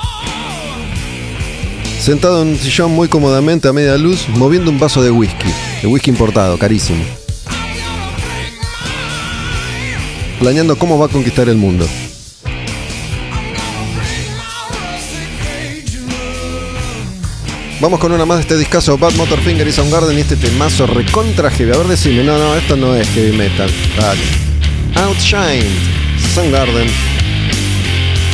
sentado 1.99 2.41
en 2.41 2.49
un 2.49 2.57
sillón 2.57 2.91
muy 2.91 3.07
cómodamente 3.07 3.67
a 3.67 3.73
media 3.73 3.97
luz, 3.97 4.27
moviendo 4.29 4.69
un 4.69 4.79
vaso 4.79 5.01
de 5.01 5.11
whisky, 5.11 5.49
de 5.81 5.87
whisky 5.87 6.11
importado, 6.11 6.57
carísimo. 6.57 7.03
Planeando 10.39 10.77
cómo 10.77 10.99
va 10.99 11.07
a 11.07 11.09
conquistar 11.09 11.49
el 11.49 11.57
mundo. 11.57 11.87
Vamos 17.81 17.99
con 17.99 18.11
una 18.11 18.25
más 18.25 18.37
de 18.37 18.41
este 18.41 18.57
discazo 18.57 18.97
Bad 18.97 19.13
Motorfinger 19.13 19.67
y 19.67 19.71
Soundgarden 19.71 20.17
y 20.17 20.21
este 20.21 20.37
temazo 20.37 20.87
recontra 20.87 21.51
heavy. 21.51 21.73
A 21.73 21.77
ver, 21.77 21.87
decime, 21.87 22.23
no, 22.23 22.37
no, 22.37 22.55
esto 22.55 22.75
no 22.75 22.95
es 22.95 23.07
heavy 23.09 23.35
metal. 23.35 23.69
Dale. 23.97 24.21
Outshine, 26.25 26.33
Soundgarden, 26.33 26.87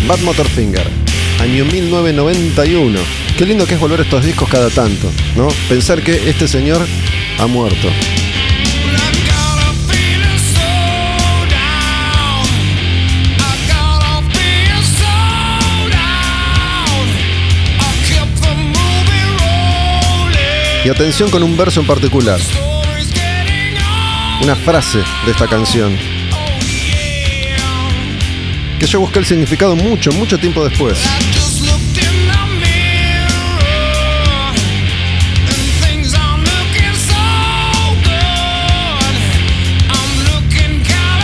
Bad 0.07 0.19
Motorfinger, 0.19 0.87
año 1.39 1.65
1991. 1.65 2.99
Qué 3.37 3.45
lindo 3.45 3.65
que 3.65 3.75
es 3.75 3.79
volver 3.79 4.01
estos 4.01 4.23
discos 4.23 4.49
cada 4.49 4.69
tanto, 4.69 5.11
¿no? 5.35 5.47
Pensar 5.67 6.01
que 6.01 6.29
este 6.29 6.47
señor 6.47 6.85
ha 7.39 7.47
muerto. 7.47 7.87
Y 20.83 20.89
atención 20.89 21.29
con 21.29 21.43
un 21.43 21.55
verso 21.55 21.79
en 21.81 21.85
particular. 21.85 22.39
Una 24.41 24.55
frase 24.55 24.97
de 25.25 25.31
esta 25.31 25.47
canción. 25.47 26.10
Que 28.81 28.87
yo 28.87 28.99
busqué 28.99 29.19
el 29.19 29.25
significado 29.25 29.75
mucho, 29.75 30.11
mucho 30.13 30.39
tiempo 30.39 30.67
después. 30.67 30.97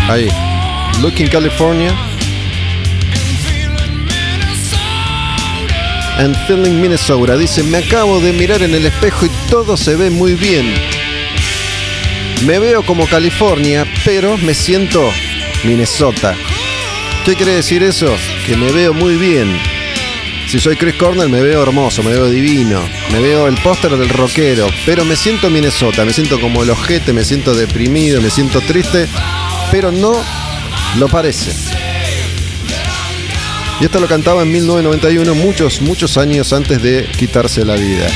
Ahí. 0.07 0.29
Looking 1.01 1.29
California. 1.29 1.97
And 6.19 6.35
feeling 6.45 6.79
Minnesota. 6.79 7.35
Dice, 7.37 7.63
me 7.63 7.79
acabo 7.79 8.19
de 8.19 8.33
mirar 8.33 8.61
en 8.61 8.75
el 8.75 8.85
espejo 8.85 9.25
y 9.25 9.31
todo 9.49 9.75
se 9.75 9.95
ve 9.95 10.11
muy 10.11 10.35
bien. 10.35 10.75
Me 12.45 12.59
veo 12.59 12.85
como 12.85 13.07
California, 13.07 13.83
pero 14.05 14.37
me 14.37 14.53
siento 14.53 15.09
Minnesota. 15.63 16.35
¿Qué 17.27 17.35
quiere 17.35 17.55
decir 17.55 17.83
eso? 17.83 18.15
Que 18.45 18.55
me 18.55 18.71
veo 18.71 18.93
muy 18.93 19.17
bien. 19.17 19.59
Si 20.47 20.61
soy 20.61 20.77
Chris 20.77 20.95
Cornell 20.95 21.27
me 21.27 21.41
veo 21.41 21.61
hermoso, 21.61 22.01
me 22.01 22.11
veo 22.11 22.29
divino, 22.29 22.79
me 23.11 23.19
veo 23.19 23.49
el 23.49 23.55
póster 23.55 23.97
del 23.97 24.07
rockero, 24.07 24.65
pero 24.85 25.03
me 25.03 25.17
siento 25.17 25.49
Minnesota, 25.49 26.05
me 26.05 26.13
siento 26.13 26.39
como 26.39 26.63
el 26.63 26.69
ojete, 26.69 27.11
me 27.11 27.25
siento 27.25 27.53
deprimido, 27.53 28.21
me 28.21 28.29
siento 28.29 28.61
triste, 28.61 29.09
pero 29.69 29.91
no 29.91 30.13
lo 30.97 31.09
parece. 31.09 31.51
Y 33.81 33.83
esto 33.83 33.99
lo 33.99 34.07
cantaba 34.07 34.43
en 34.43 34.51
1991, 34.53 35.35
muchos, 35.35 35.81
muchos 35.81 36.17
años 36.17 36.53
antes 36.53 36.81
de 36.81 37.09
quitarse 37.17 37.65
la 37.65 37.75
vida. 37.75 38.07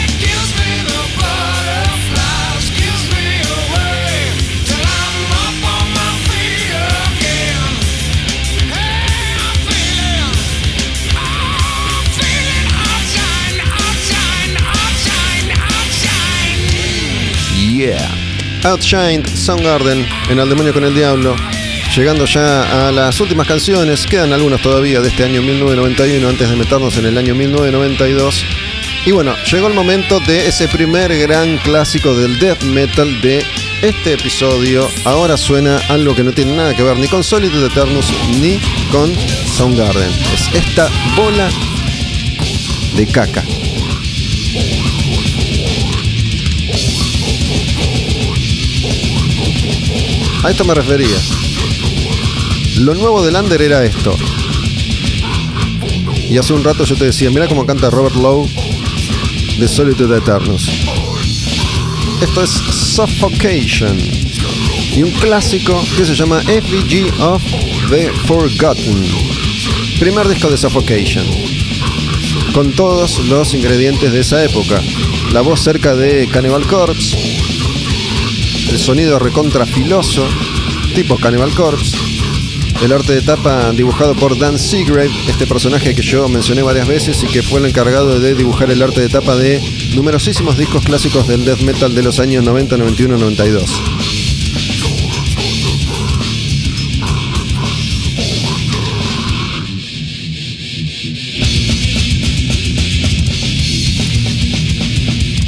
Outshined, 18.64 19.28
Soundgarden, 19.28 20.08
en 20.30 20.40
El 20.40 20.50
Demonio 20.50 20.74
con 20.74 20.84
el 20.84 20.94
Diablo. 20.94 21.36
Llegando 21.96 22.26
ya 22.26 22.88
a 22.88 22.92
las 22.92 23.20
últimas 23.20 23.48
canciones, 23.48 24.06
quedan 24.06 24.32
algunas 24.32 24.62
todavía 24.62 25.02
de 25.02 25.10
este 25.10 25.24
año 25.24 25.42
1991 25.42 26.28
antes 26.28 26.50
de 26.50 26.56
meternos 26.56 26.98
en 26.98 27.06
el 27.06 27.18
año 27.18 27.36
1992. 27.36 28.46
Y 29.06 29.12
bueno, 29.12 29.34
llegó 29.52 29.68
el 29.68 29.74
momento 29.74 30.20
de 30.22 30.48
ese 30.48 30.68
primer 30.68 31.18
gran 31.18 31.58
clásico 31.58 32.16
del 32.16 32.40
death 32.40 32.64
metal 32.64 33.22
de 33.22 33.44
este 33.82 34.14
episodio. 34.14 34.88
Ahora 35.06 35.38
suena 35.38 35.80
algo 35.90 36.16
que 36.16 36.24
no 36.24 36.32
tiene 36.32 36.56
nada 36.56 36.76
que 36.76 36.84
ver 36.84 36.98
ni 36.98 37.08
con 37.08 37.24
Solid 37.24 37.52
Eternus 37.54 38.06
ni 38.40 38.60
con 38.92 39.12
Soundgarden. 39.58 40.10
Es 40.34 40.54
esta 40.54 40.88
bola 41.18 41.50
de 42.96 43.08
caca. 43.08 43.44
A 50.44 50.50
esto 50.50 50.66
me 50.66 50.74
refería. 50.74 51.18
Lo 52.80 52.96
nuevo 52.96 53.24
del 53.24 53.36
Under 53.36 53.62
era 53.62 53.86
esto. 53.86 54.16
Y 56.30 56.38
hace 56.38 56.54
un 56.54 56.64
rato 56.64 56.84
yo 56.84 56.96
te 56.96 57.06
decía, 57.06 57.30
mira 57.30 57.48
cómo 57.48 57.66
canta 57.66 57.92
Robert 57.92 58.16
Lowe 58.16 58.50
de 59.60 59.68
Solitude 59.68 60.18
Eternus. 60.18 60.68
Esto 62.22 62.42
es 62.42 62.50
Suffocation. 62.50 63.96
Y 64.96 65.04
un 65.04 65.12
clásico 65.12 65.80
que 65.96 66.06
se 66.06 66.16
llama 66.16 66.42
FVG 66.42 67.22
of 67.22 67.44
the 67.92 68.10
Forgotten. 68.26 69.06
Primer 70.00 70.28
disco 70.28 70.50
de 70.50 70.58
Suffocation. 70.58 71.26
Con 72.54 72.72
todos 72.72 73.20
los 73.26 73.54
ingredientes 73.54 74.12
de 74.12 74.22
esa 74.22 74.44
época. 74.44 74.82
La 75.34 75.42
voz 75.42 75.62
cerca 75.62 75.96
de 75.96 76.28
Cannibal 76.30 76.66
Corpse. 76.66 77.31
El 78.70 78.80
sonido 78.80 79.20
recontra 79.20 79.66
filoso. 79.66 80.28
Tipo 80.96 81.18
Cannibal 81.18 81.54
Corpse 81.54 81.98
el 82.84 82.92
arte 82.92 83.14
de 83.14 83.22
tapa 83.22 83.72
dibujado 83.72 84.16
por 84.16 84.38
Dan 84.40 84.58
Seagrave, 84.58 85.12
este 85.28 85.46
personaje 85.46 85.94
que 85.94 86.02
yo 86.02 86.28
mencioné 86.28 86.64
varias 86.64 86.88
veces 86.88 87.24
y 87.24 87.28
que 87.28 87.44
fue 87.44 87.60
el 87.60 87.68
encargado 87.68 88.20
de 88.20 88.34
dibujar 88.34 88.72
el 88.72 88.82
arte 88.82 89.02
de 89.02 89.10
tapa 89.10 89.36
de 89.36 89.62
numerosísimos 89.96 90.58
discos 90.58 90.84
clásicos 90.84 91.28
del 91.28 91.46
death 91.46 91.62
metal 91.62 91.94
de 91.94 92.02
los 92.02 92.20
años 92.20 92.44
90, 92.44 92.78
91, 92.78 93.18
92. 93.18 93.82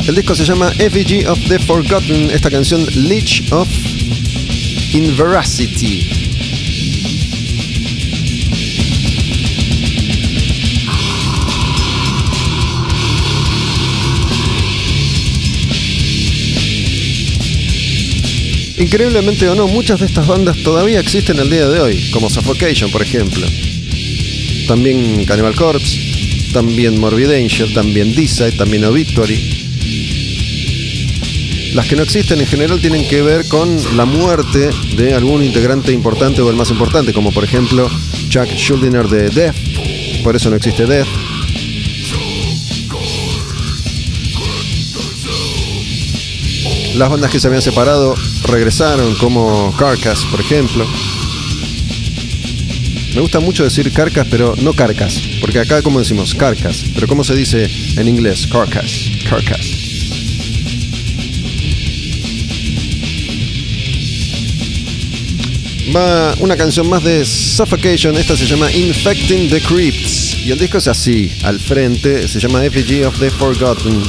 El 0.05 0.15
disco 0.15 0.35
se 0.35 0.43
llama 0.43 0.69
Effigy 0.79 1.23
of 1.23 1.39
the 1.47 1.57
Forgotten, 1.59 2.29
esta 2.29 2.51
canción 2.51 2.85
Leech 2.93 3.41
of 3.51 3.69
Inveracity. 4.91 6.09
Increíblemente 18.77 19.47
o 19.47 19.55
no, 19.55 19.69
muchas 19.69 20.01
de 20.01 20.07
estas 20.07 20.27
bandas 20.27 20.57
todavía 20.63 20.99
existen 20.99 21.39
al 21.39 21.49
día 21.49 21.69
de 21.69 21.79
hoy, 21.79 22.11
como 22.11 22.29
Suffocation, 22.29 22.91
por 22.91 23.01
ejemplo. 23.01 23.47
También 24.67 25.23
Cannibal 25.23 25.55
Corpse, 25.55 26.51
también 26.51 26.99
Morbid 26.99 27.31
Angel, 27.31 27.73
también 27.73 28.13
Decide, 28.13 28.51
también 28.51 28.83
Obituary. 28.83 29.52
Las 31.73 31.87
que 31.87 31.95
no 31.95 32.03
existen 32.03 32.39
en 32.39 32.45
general 32.45 32.79
tienen 32.79 33.07
que 33.07 33.23
ver 33.23 33.47
con 33.47 33.77
la 33.97 34.05
muerte 34.05 34.69
de 34.95 35.15
algún 35.15 35.43
integrante 35.43 35.91
importante 35.91 36.39
o 36.41 36.49
el 36.51 36.55
más 36.55 36.69
importante, 36.69 37.13
como 37.13 37.31
por 37.31 37.43
ejemplo 37.43 37.89
Chuck 38.29 38.47
Schuldiner 38.55 39.07
de 39.07 39.29
Death, 39.29 39.55
por 40.23 40.35
eso 40.35 40.51
no 40.51 40.55
existe 40.55 40.85
Death. 40.85 41.07
Las 46.95 47.09
bandas 47.09 47.31
que 47.31 47.39
se 47.39 47.47
habían 47.47 47.63
separado 47.63 48.13
regresaron, 48.43 49.15
como 49.15 49.75
Carcass, 49.75 50.25
por 50.25 50.39
ejemplo. 50.41 50.85
Me 53.15 53.21
gusta 53.21 53.39
mucho 53.39 53.63
decir 53.63 53.91
Carcass, 53.91 54.27
pero 54.29 54.53
no 54.61 54.73
Carcass, 54.73 55.19
porque 55.41 55.59
acá 55.59 55.81
como 55.81 55.97
decimos 55.97 56.35
Carcass, 56.35 56.85
pero 56.93 57.07
¿cómo 57.07 57.23
se 57.23 57.35
dice 57.35 57.67
en 57.97 58.07
inglés? 58.07 58.45
Carcass, 58.45 59.09
Carcass. 59.27 59.72
Va 65.95 66.35
una 66.39 66.55
canción 66.55 66.87
más 66.89 67.03
de 67.03 67.25
Suffocation. 67.25 68.15
Esta 68.15 68.37
se 68.37 68.45
llama 68.45 68.71
Infecting 68.71 69.49
the 69.49 69.61
Crypts. 69.61 70.37
Y 70.45 70.51
el 70.51 70.59
disco 70.59 70.77
es 70.77 70.87
así, 70.87 71.31
al 71.43 71.59
frente, 71.59 72.27
se 72.27 72.39
llama 72.39 72.63
Effigy 72.63 73.03
of 73.03 73.19
the 73.19 73.29
Forgotten. 73.31 74.01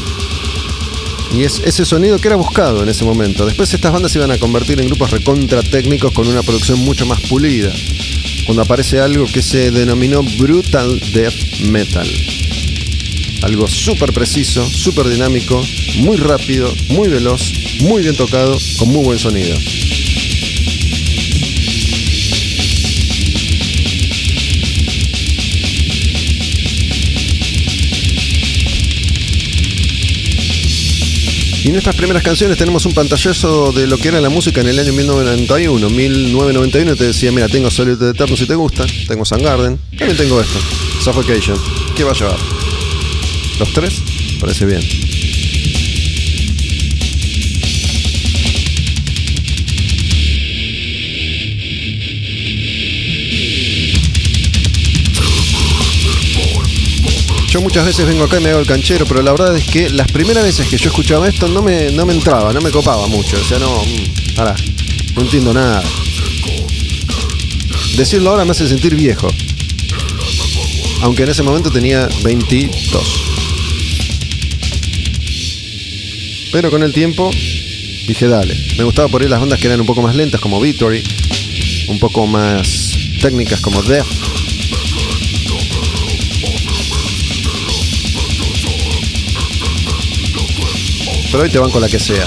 Y 1.33 1.43
es 1.43 1.61
ese 1.65 1.85
sonido 1.85 2.19
que 2.19 2.29
era 2.29 2.37
buscado 2.37 2.83
en 2.83 2.89
ese 2.89 3.05
momento. 3.05 3.45
Después 3.45 3.73
estas 3.75 3.93
bandas 3.93 4.13
se 4.13 4.19
iban 4.19 4.31
a 4.31 4.39
convertir 4.39 4.81
en 4.81 4.87
grupos 4.87 5.11
recontra 5.11 5.63
técnicos 5.63 6.13
con 6.13 6.29
una 6.29 6.43
producción 6.43 6.79
mucho 6.81 7.07
más 7.07 7.21
pulida. 7.23 7.73
Cuando 8.47 8.63
aparece 8.63 9.01
algo 9.01 9.25
que 9.25 9.43
se 9.43 9.71
denominó 9.71 10.23
Brutal 10.39 11.01
Death 11.13 11.61
Metal. 11.71 12.07
Algo 13.43 13.67
súper 13.67 14.13
preciso, 14.13 14.65
súper 14.67 15.09
dinámico, 15.09 15.61
muy 15.99 16.17
rápido, 16.17 16.73
muy 16.89 17.09
veloz, 17.09 17.53
muy 17.81 18.03
bien 18.03 18.17
tocado, 18.17 18.57
con 18.79 18.89
muy 18.89 19.05
buen 19.05 19.19
sonido. 19.19 19.55
Y 31.65 31.71
en 31.71 31.77
estas 31.77 31.97
primeras 31.97 32.23
canciones 32.23 32.59
tenemos 32.59 32.85
un 32.85 32.93
pantallazo 32.93 33.73
de 33.73 33.87
lo 33.87 33.97
que 33.97 34.09
era 34.09 34.21
la 34.21 34.29
música 34.29 34.61
en 34.61 34.69
el 34.69 34.79
año 34.79 34.93
1991. 34.93 35.89
1991 35.89 36.95
te 36.95 37.05
decía, 37.05 37.33
mira, 37.33 37.49
tengo 37.49 37.71
Solid 37.71 38.01
Eterno 38.03 38.37
si 38.37 38.45
te 38.45 38.55
gusta, 38.55 38.85
tengo 39.09 39.25
Sun 39.25 39.43
Garden, 39.43 39.79
también 39.97 40.19
tengo 40.19 40.43
esto, 40.43 40.59
Suffocation. 41.03 41.59
¿Qué 41.97 42.05
va 42.05 42.11
a 42.11 42.15
llevar? 42.15 42.37
¿Los 43.59 43.73
tres? 43.73 44.03
Parece 44.39 44.67
bien. 44.67 44.83
Yo 57.55 57.61
muchas 57.61 57.87
veces 57.87 58.05
vengo 58.05 58.25
acá 58.25 58.41
y 58.41 58.43
me 58.43 58.51
hago 58.51 58.59
el 58.59 58.67
canchero, 58.67 59.07
pero 59.07 59.23
la 59.23 59.31
verdad 59.31 59.57
es 59.57 59.63
que 59.63 59.89
las 59.89 60.11
primeras 60.11 60.43
veces 60.43 60.67
que 60.67 60.77
yo 60.77 60.89
escuchaba 60.89 61.29
esto 61.29 61.47
no 61.47 61.63
me, 61.63 61.93
no 61.93 62.05
me 62.05 62.13
entraba, 62.13 62.53
no 62.53 62.61
me 62.61 62.73
copaba 62.73 63.07
mucho. 63.07 63.37
O 63.41 63.45
sea, 63.45 63.61
no. 63.61 63.81
Ahora, 64.37 64.57
no 65.15 65.23
entiendo 65.23 65.55
nada. 65.55 65.81
Decirlo 67.97 68.31
ahora 68.31 68.45
me 68.45 68.51
hace 68.51 68.67
sentir 68.67 68.97
viejo. 68.97 69.29
Aunque 71.03 71.23
en 71.23 71.29
ese 71.29 71.45
momento 71.45 71.71
tenía 71.71 72.09
22. 72.25 73.21
Pero 76.51 76.73
con 76.73 76.83
el 76.83 76.93
tiempo 76.93 77.31
dije, 78.09 78.27
dale. 78.27 78.57
Me 78.77 78.83
gustaba 78.83 79.07
por 79.07 79.23
ahí 79.23 79.29
las 79.29 79.39
bandas 79.39 79.61
que 79.61 79.69
eran 79.69 79.81
un 79.81 79.87
poco 79.87 80.03
más 80.03 80.17
lentas, 80.17 80.41
como 80.41 80.61
Victory. 80.61 81.05
Un 81.87 82.01
poco 82.01 82.27
más 82.27 82.97
técnicas, 83.21 83.61
como 83.61 83.81
Death. 83.85 84.24
Pero 91.35 91.43
hoy 91.43 91.51
te 91.51 91.59
van 91.59 91.69
con 91.69 91.83
la 91.83 91.89
que 91.89 91.99
sea. 91.99 92.25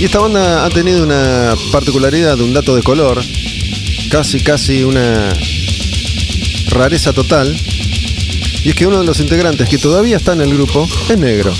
Y 0.00 0.04
esta 0.04 0.18
banda 0.18 0.64
ha 0.64 0.70
tenido 0.70 1.04
una 1.04 1.54
particularidad, 1.70 2.40
un 2.40 2.52
dato 2.52 2.74
de 2.74 2.82
color, 2.82 3.22
casi 4.10 4.40
casi 4.40 4.82
una 4.82 5.32
rareza 6.70 7.12
total, 7.12 7.56
y 8.64 8.70
es 8.70 8.74
que 8.74 8.84
uno 8.84 8.98
de 8.98 9.06
los 9.06 9.20
integrantes 9.20 9.68
que 9.68 9.78
todavía 9.78 10.16
está 10.16 10.32
en 10.32 10.40
el 10.40 10.52
grupo 10.52 10.84
es 11.08 11.16
negro. 11.16 11.54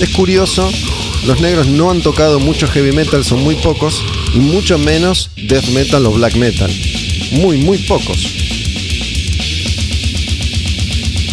Es 0.00 0.08
curioso, 0.16 0.68
los 1.26 1.40
negros 1.40 1.68
no 1.68 1.92
han 1.92 2.02
tocado 2.02 2.40
mucho 2.40 2.66
heavy 2.66 2.90
metal, 2.90 3.24
son 3.24 3.44
muy 3.44 3.54
pocos, 3.54 4.02
y 4.34 4.40
mucho 4.40 4.78
menos 4.78 5.30
death 5.36 5.68
metal 5.68 6.04
o 6.06 6.10
black 6.10 6.34
metal. 6.34 6.74
Muy, 7.30 7.58
muy 7.58 7.78
pocos. 7.78 8.35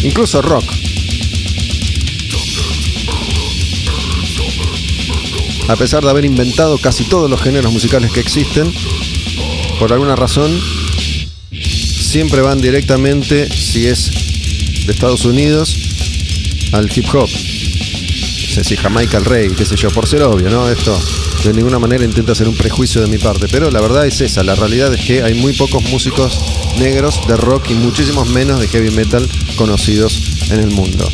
Incluso 0.04 0.40
rock. 0.40 0.64
A 5.66 5.76
pesar 5.76 6.04
de 6.04 6.10
haber 6.10 6.24
inventado 6.26 6.78
casi 6.78 7.04
todos 7.04 7.28
los 7.28 7.40
géneros 7.40 7.72
musicales 7.72 8.12
que 8.12 8.20
existen, 8.20 8.72
por 9.78 9.92
alguna 9.92 10.14
razón, 10.14 10.60
siempre 11.50 12.42
van 12.42 12.60
directamente, 12.60 13.48
si 13.50 13.86
es 13.86 14.10
de 14.86 14.92
Estados 14.92 15.24
Unidos, 15.24 15.74
al 16.72 16.90
hip 16.94 17.06
hop. 17.14 17.28
No 17.28 18.54
sé 18.54 18.62
si 18.62 18.76
Jamaica 18.76 19.16
el 19.16 19.24
rey, 19.24 19.48
qué 19.56 19.64
sé 19.64 19.74
yo, 19.74 19.90
por 19.90 20.06
ser 20.06 20.22
obvio, 20.22 20.50
¿no? 20.50 20.68
Esto 20.70 20.96
de 21.44 21.52
ninguna 21.54 21.78
manera 21.78 22.04
intenta 22.04 22.34
ser 22.34 22.48
un 22.48 22.56
prejuicio 22.56 23.00
de 23.00 23.08
mi 23.08 23.18
parte, 23.18 23.48
pero 23.50 23.70
la 23.70 23.80
verdad 23.80 24.06
es 24.06 24.20
esa, 24.20 24.42
la 24.44 24.54
realidad 24.54 24.92
es 24.94 25.00
que 25.00 25.22
hay 25.22 25.34
muy 25.34 25.54
pocos 25.54 25.82
músicos 25.84 26.38
negros 26.78 27.26
de 27.26 27.36
rock 27.36 27.70
y 27.70 27.74
muchísimos 27.74 28.28
menos 28.30 28.60
de 28.60 28.68
heavy 28.68 28.90
metal 28.90 29.28
conocidos 29.56 30.20
en 30.50 30.60
el 30.60 30.70
mundo. 30.70 31.08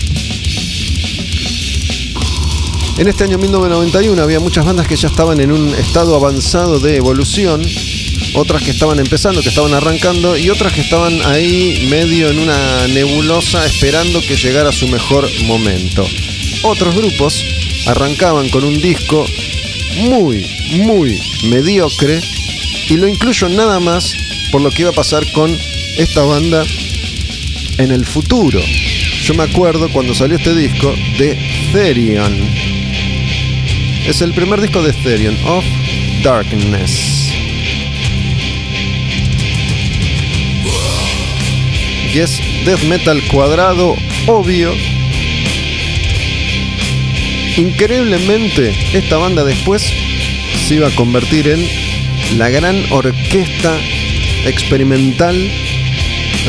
En 3.01 3.09
este 3.09 3.25
año 3.25 3.39
1991 3.39 4.23
había 4.23 4.41
muchas 4.41 4.67
bandas 4.67 4.87
que 4.87 4.95
ya 4.95 5.09
estaban 5.09 5.41
en 5.41 5.53
un 5.53 5.75
estado 5.75 6.15
avanzado 6.15 6.79
de 6.81 6.97
evolución, 6.97 7.63
otras 8.35 8.63
que 8.63 8.73
estaban 8.73 8.99
empezando, 8.99 9.41
que 9.41 9.49
estaban 9.49 9.73
arrancando 9.73 10.37
y 10.37 10.51
otras 10.51 10.73
que 10.75 10.83
estaban 10.83 11.19
ahí 11.25 11.87
medio 11.89 12.29
en 12.29 12.39
una 12.41 12.89
nebulosa 12.89 13.65
esperando 13.65 14.21
que 14.21 14.37
llegara 14.37 14.71
su 14.71 14.87
mejor 14.89 15.27
momento. 15.45 16.07
Otros 16.63 16.95
grupos 16.95 17.43
arrancaban 17.87 18.51
con 18.51 18.65
un 18.65 18.79
disco 18.79 19.25
muy, 20.03 20.47
muy 20.85 21.19
mediocre 21.45 22.21
y 22.91 22.97
lo 22.99 23.09
incluyo 23.09 23.49
nada 23.49 23.81
más 23.81 24.15
por 24.51 24.61
lo 24.61 24.71
que 24.71 24.83
iba 24.83 24.91
a 24.91 24.95
pasar 24.95 25.23
con 25.33 25.57
esta 25.97 26.23
banda 26.23 26.65
en 27.79 27.91
el 27.91 28.05
futuro. 28.05 28.61
Yo 29.23 29.35
me 29.35 29.45
acuerdo 29.45 29.89
cuando 29.93 30.15
salió 30.15 30.37
este 30.37 30.55
disco 30.55 30.95
de 31.19 31.39
Therion. 31.73 32.37
Es 34.07 34.23
el 34.23 34.33
primer 34.33 34.61
disco 34.61 34.83
de 34.83 34.93
Therion, 34.93 35.37
of 35.47 35.65
Darkness. 36.25 37.31
Y 42.13 42.19
es 42.19 42.41
death 42.65 42.83
metal 42.85 43.23
cuadrado, 43.31 43.95
obvio. 44.27 44.73
Increíblemente, 47.57 48.75
esta 48.95 49.17
banda 49.19 49.45
después 49.45 49.93
se 50.67 50.75
iba 50.75 50.89
a 50.89 50.95
convertir 50.97 51.47
en 51.47 52.39
la 52.39 52.49
gran 52.49 52.85
orquesta 52.91 53.79
experimental 54.45 55.37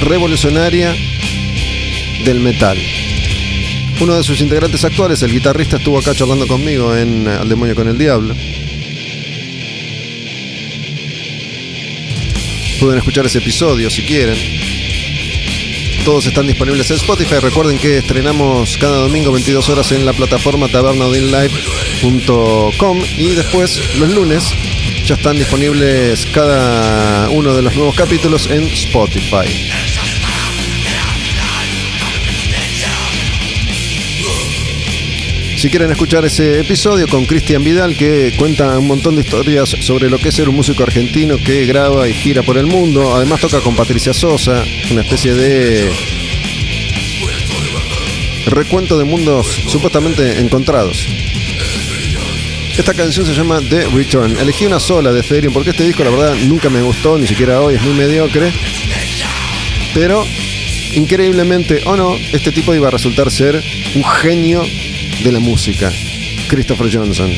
revolucionaria 0.06 0.96
del 2.26 2.40
metal. 2.40 2.78
Uno 4.00 4.16
de 4.16 4.24
sus 4.24 4.42
integrantes 4.42 4.84
actuales, 4.84 5.22
el 5.22 5.32
guitarrista, 5.32 5.78
estuvo 5.78 6.00
acá 6.00 6.16
charlando 6.16 6.48
conmigo 6.48 6.96
en 6.96 7.28
Al 7.28 7.48
demonio 7.48 7.76
con 7.76 7.88
el 7.88 7.96
diablo. 7.98 8.36
Pueden 12.80 12.98
escuchar 12.98 13.28
ese 13.28 13.38
episodio 13.38 13.92
si 13.92 14.02
quieren. 14.02 14.38
Todos 16.04 16.26
están 16.26 16.48
disponibles 16.48 16.90
en 16.90 16.98
Spotify. 16.98 17.36
Recuerden 17.40 17.78
que 17.78 18.00
estrenamos 18.00 18.76
cada 18.80 18.98
domingo 18.98 19.32
22 19.32 19.70
horas 19.70 19.92
en 19.92 20.04
la 20.04 20.14
plataforma 20.14 20.68
tabernaudinlive.com 20.68 23.02
y 23.18 23.36
después 23.36 23.80
los 24.00 24.12
lunes 24.12 24.52
ya 25.06 25.16
están 25.16 25.38
disponibles 25.38 26.26
cada 26.34 27.30
uno 27.30 27.54
de 27.54 27.62
los 27.62 27.76
nuevos 27.76 27.96
capítulos 27.96 28.50
en 28.50 28.64
Spotify. 28.64 29.48
Si 35.58 35.70
quieren 35.70 35.92
escuchar 35.92 36.26
ese 36.26 36.62
episodio 36.62 37.08
con 37.08 37.26
Cristian 37.26 37.64
Vidal, 37.64 37.96
que 37.96 38.34
cuenta 38.36 38.80
un 38.80 38.88
montón 38.88 39.16
de 39.16 39.22
historias 39.22 39.70
sobre 39.70 40.10
lo 40.10 40.18
que 40.18 40.30
es 40.30 40.36
ser 40.36 40.50
un 40.50 40.56
músico 40.56 40.82
argentino 40.82 41.38
que 41.38 41.68
graba 41.68 42.08
y 42.08 42.14
gira 42.14 42.42
por 42.42 42.58
el 42.58 42.66
mundo. 42.66 43.16
Además 43.16 43.42
toca 43.42 43.60
con 43.60 43.76
Patricia 43.76 44.12
Sosa, 44.12 44.64
una 44.92 45.02
especie 45.02 45.36
de 45.36 45.92
recuento 48.48 48.98
de 48.98 49.04
mundos 49.04 49.48
supuestamente 49.68 50.40
encontrados. 50.40 51.08
Esta 52.78 52.94
canción 52.94 53.26
se 53.26 53.34
llama 53.34 53.60
The 53.70 53.88
Return. 53.90 54.38
Elegí 54.38 54.66
una 54.66 54.80
sola 54.80 55.12
de 55.12 55.20
Ethereum 55.20 55.54
porque 55.54 55.72
este 55.72 55.84
disco 55.84 56.04
la 56.04 56.10
verdad 56.10 56.36
nunca 56.48 56.70
me 56.70 56.82
gustó, 56.82 57.18
ni 57.18 57.28
siquiera 57.28 57.62
hoy, 57.62 57.76
es 57.76 57.82
muy 57.82 57.94
mediocre. 57.94 58.52
Pero 59.94 60.26
increíblemente 60.94 61.82
o 61.86 61.96
no, 61.96 62.16
este 62.32 62.52
tipo 62.52 62.74
iba 62.74 62.88
a 62.88 62.92
resultar 62.92 63.30
ser 63.30 63.62
un 63.94 64.04
genio 64.04 64.64
de 65.24 65.32
la 65.32 65.40
música, 65.40 65.92
Christopher 66.48 66.90
Johnson. 66.92 67.32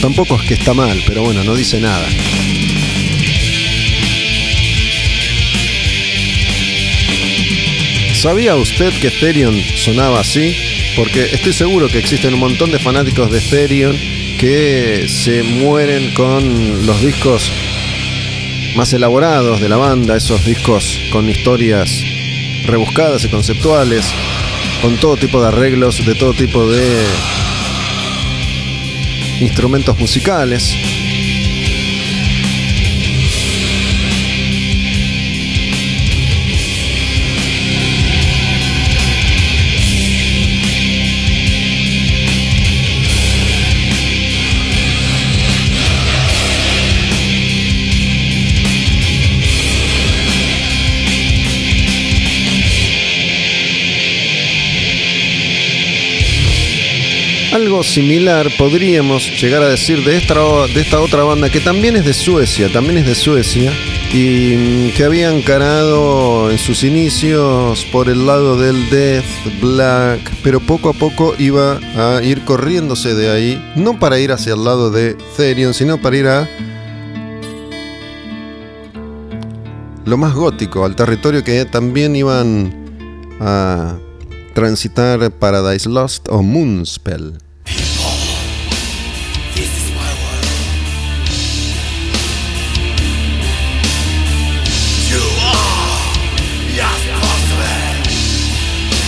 Tampoco 0.00 0.36
es 0.36 0.42
que 0.42 0.54
está 0.54 0.74
mal, 0.74 1.00
pero 1.06 1.22
bueno, 1.22 1.42
no 1.44 1.54
dice 1.54 1.80
nada. 1.80 2.06
¿Sabía 8.22 8.54
usted 8.54 8.92
que 9.00 9.10
Therion 9.10 9.52
sonaba 9.74 10.20
así? 10.20 10.54
Porque 10.94 11.24
estoy 11.24 11.52
seguro 11.52 11.88
que 11.88 11.98
existen 11.98 12.34
un 12.34 12.38
montón 12.38 12.70
de 12.70 12.78
fanáticos 12.78 13.28
de 13.32 13.40
Therion 13.40 13.98
que 14.38 15.08
se 15.08 15.42
mueren 15.42 16.14
con 16.14 16.86
los 16.86 17.02
discos 17.02 17.50
más 18.76 18.92
elaborados 18.92 19.60
de 19.60 19.68
la 19.68 19.76
banda, 19.76 20.16
esos 20.16 20.44
discos 20.44 21.00
con 21.10 21.28
historias 21.28 22.00
rebuscadas 22.64 23.24
y 23.24 23.28
conceptuales, 23.28 24.06
con 24.82 24.98
todo 24.98 25.16
tipo 25.16 25.42
de 25.42 25.48
arreglos, 25.48 26.06
de 26.06 26.14
todo 26.14 26.32
tipo 26.32 26.70
de 26.70 27.04
instrumentos 29.40 29.98
musicales. 29.98 30.76
Algo 57.52 57.82
similar 57.82 58.48
podríamos 58.56 59.38
llegar 59.38 59.62
a 59.62 59.68
decir 59.68 60.02
de 60.04 60.16
esta, 60.16 61.00
otra 61.00 61.22
banda 61.24 61.50
que 61.50 61.60
también 61.60 61.96
es 61.96 62.06
de 62.06 62.14
Suecia, 62.14 62.72
también 62.72 62.96
es 62.96 63.06
de 63.06 63.14
Suecia 63.14 63.70
y 64.10 64.54
mm, 64.56 64.96
que 64.96 65.04
había 65.04 65.30
encarado 65.30 66.50
en 66.50 66.56
sus 66.56 66.82
inicios 66.82 67.84
por 67.92 68.08
el 68.08 68.26
lado 68.26 68.56
del 68.56 68.88
death 68.88 69.60
black, 69.60 70.32
pero 70.42 70.60
poco 70.60 70.88
a 70.88 70.92
poco 70.94 71.34
iba 71.38 71.78
a 71.94 72.22
ir 72.22 72.42
corriéndose 72.46 73.14
de 73.14 73.30
ahí, 73.30 73.72
no 73.76 73.98
para 73.98 74.18
ir 74.18 74.32
hacia 74.32 74.54
el 74.54 74.64
lado 74.64 74.90
de 74.90 75.14
Therion, 75.36 75.74
sino 75.74 76.00
para 76.00 76.16
ir 76.16 76.28
a 76.28 76.48
lo 80.06 80.16
más 80.16 80.32
gótico, 80.32 80.86
al 80.86 80.96
territorio 80.96 81.44
que 81.44 81.66
también 81.66 82.16
iban 82.16 82.72
a 83.40 83.98
transitar 84.52 85.30
Paradise 85.32 85.88
Lost 85.88 86.28
o 86.28 86.42
Moonspell. 86.42 87.38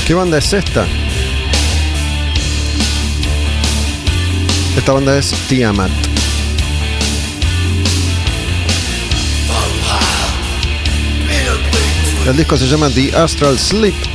¿Qué 0.06 0.12
banda 0.12 0.36
es 0.36 0.52
esta? 0.52 0.86
Esta 4.76 4.92
banda 4.92 5.16
es 5.16 5.30
Tiamat. 5.48 5.90
El 12.26 12.36
disco 12.36 12.56
se 12.56 12.66
llama 12.66 12.90
The 12.90 13.16
Astral 13.16 13.58
Sleep 13.58 14.13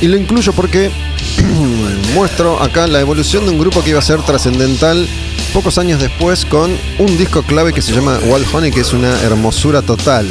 y 0.00 0.08
lo 0.08 0.16
incluyo 0.16 0.52
porque 0.52 0.90
muestro 2.14 2.62
acá 2.62 2.86
la 2.86 3.00
evolución 3.00 3.44
de 3.44 3.50
un 3.50 3.58
grupo 3.58 3.82
que 3.82 3.90
iba 3.90 3.98
a 3.98 4.02
ser 4.02 4.22
trascendental 4.22 5.08
pocos 5.52 5.78
años 5.78 6.00
después 6.00 6.44
con 6.44 6.76
un 6.98 7.18
disco 7.18 7.42
clave 7.42 7.72
que 7.72 7.82
se 7.82 7.92
llama 7.92 8.18
Wall 8.26 8.44
Honey, 8.52 8.70
que 8.70 8.80
es 8.80 8.92
una 8.92 9.20
hermosura 9.22 9.82
total. 9.82 10.26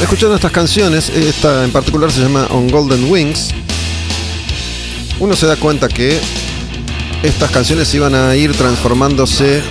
Escuchando 0.00 0.34
estas 0.34 0.50
canciones, 0.50 1.10
esta 1.10 1.64
en 1.64 1.72
particular 1.72 2.10
se 2.10 2.22
llama 2.22 2.46
On 2.50 2.68
Golden 2.68 3.10
Wings, 3.10 3.50
uno 5.18 5.36
se 5.36 5.46
da 5.46 5.56
cuenta 5.56 5.88
que 5.88 6.18
estas 7.22 7.50
canciones 7.50 7.92
iban 7.94 8.14
a 8.14 8.34
ir 8.34 8.54
transformándose 8.54 9.62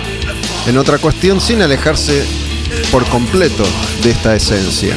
en 0.66 0.78
otra 0.78 0.98
cuestión 0.98 1.40
sin 1.40 1.62
alejarse 1.62 2.24
por 2.92 3.04
completo 3.06 3.64
de 4.02 4.10
esta 4.10 4.36
esencia. 4.36 4.96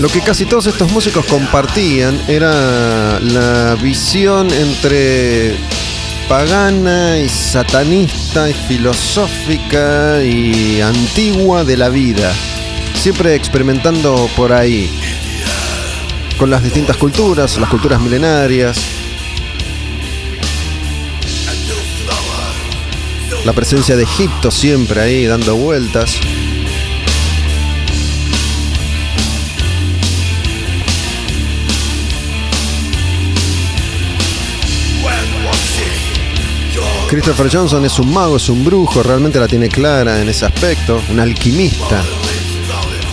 Lo 0.00 0.08
que 0.08 0.20
casi 0.20 0.44
todos 0.44 0.66
estos 0.66 0.92
músicos 0.92 1.24
compartían 1.24 2.20
era 2.28 3.18
la 3.18 3.76
visión 3.76 4.52
entre 4.52 5.56
pagana 6.28 7.18
y 7.18 7.28
satanista 7.30 8.50
y 8.50 8.52
filosófica 8.52 10.22
y 10.22 10.82
antigua 10.82 11.64
de 11.64 11.78
la 11.78 11.88
vida, 11.88 12.30
siempre 12.94 13.34
experimentando 13.34 14.28
por 14.36 14.52
ahí, 14.52 14.90
con 16.36 16.50
las 16.50 16.62
distintas 16.62 16.98
culturas, 16.98 17.56
las 17.56 17.70
culturas 17.70 17.98
milenarias, 17.98 18.78
la 23.46 23.52
presencia 23.54 23.96
de 23.96 24.02
Egipto 24.02 24.50
siempre 24.50 25.00
ahí 25.00 25.24
dando 25.24 25.54
vueltas. 25.56 26.18
Christopher 37.08 37.48
Johnson 37.48 37.84
es 37.84 38.00
un 38.00 38.12
mago, 38.12 38.36
es 38.36 38.48
un 38.48 38.64
brujo, 38.64 39.00
realmente 39.00 39.38
la 39.38 39.46
tiene 39.46 39.68
clara 39.68 40.20
en 40.20 40.28
ese 40.28 40.44
aspecto, 40.44 41.00
un 41.08 41.20
alquimista, 41.20 42.02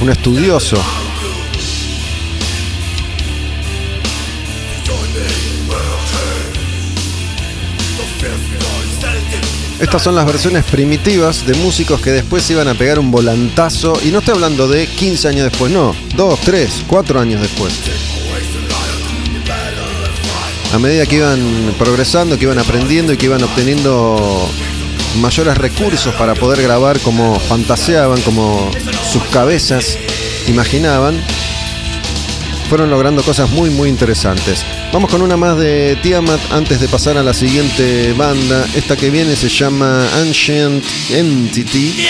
un 0.02 0.10
estudioso. 0.10 0.78
Estas 9.80 10.02
son 10.02 10.16
las 10.16 10.26
versiones 10.26 10.64
primitivas 10.66 11.46
de 11.46 11.54
músicos 11.56 12.02
que 12.02 12.12
después 12.12 12.50
iban 12.50 12.68
a 12.68 12.74
pegar 12.74 12.98
un 12.98 13.12
volantazo, 13.12 13.94
y 14.04 14.08
no 14.08 14.20
estoy 14.20 14.34
hablando 14.34 14.68
de 14.68 14.88
15 14.88 15.28
años 15.28 15.52
después, 15.52 15.72
no, 15.72 15.96
2, 16.16 16.40
3, 16.40 16.84
4 16.88 17.20
años 17.20 17.42
después 17.42 17.74
a 20.74 20.80
medida 20.80 21.06
que 21.06 21.18
iban 21.18 21.76
progresando, 21.78 22.38
que 22.38 22.46
iban 22.46 22.58
aprendiendo 22.58 23.14
y 23.14 23.18
que 23.18 23.28
iban 23.28 23.44
obteniendo 23.44 24.50
mayores 25.22 25.56
recursos 25.56 26.14
para 26.16 26.34
poder 26.34 26.64
grabar 26.64 27.00
como 27.00 27.40
fantaseaban, 27.40 28.20
como 28.22 28.72
sus 29.12 29.24
cabezas 29.26 30.00
imaginaban, 30.48 31.16
fueron 32.70 32.90
logrando 32.90 33.22
cosas 33.22 33.52
muy 33.52 33.70
muy 33.70 33.88
interesantes. 33.88 34.66
Vamos 34.92 35.12
con 35.12 35.22
una 35.22 35.38
más 35.38 35.58
de 35.58 35.96
Tiamat 36.02 36.40
antes 36.52 36.80
de 36.80 36.88
pasar 36.88 37.18
a 37.18 37.24
la 37.24 37.36
siguiente 37.36 38.14
banda. 38.14 38.66
Esta 38.76 38.96
que 38.96 39.12
viene 39.12 39.36
se 39.36 39.50
llama 39.50 40.08
Ancient 40.16 40.84
Entity. 41.12 42.08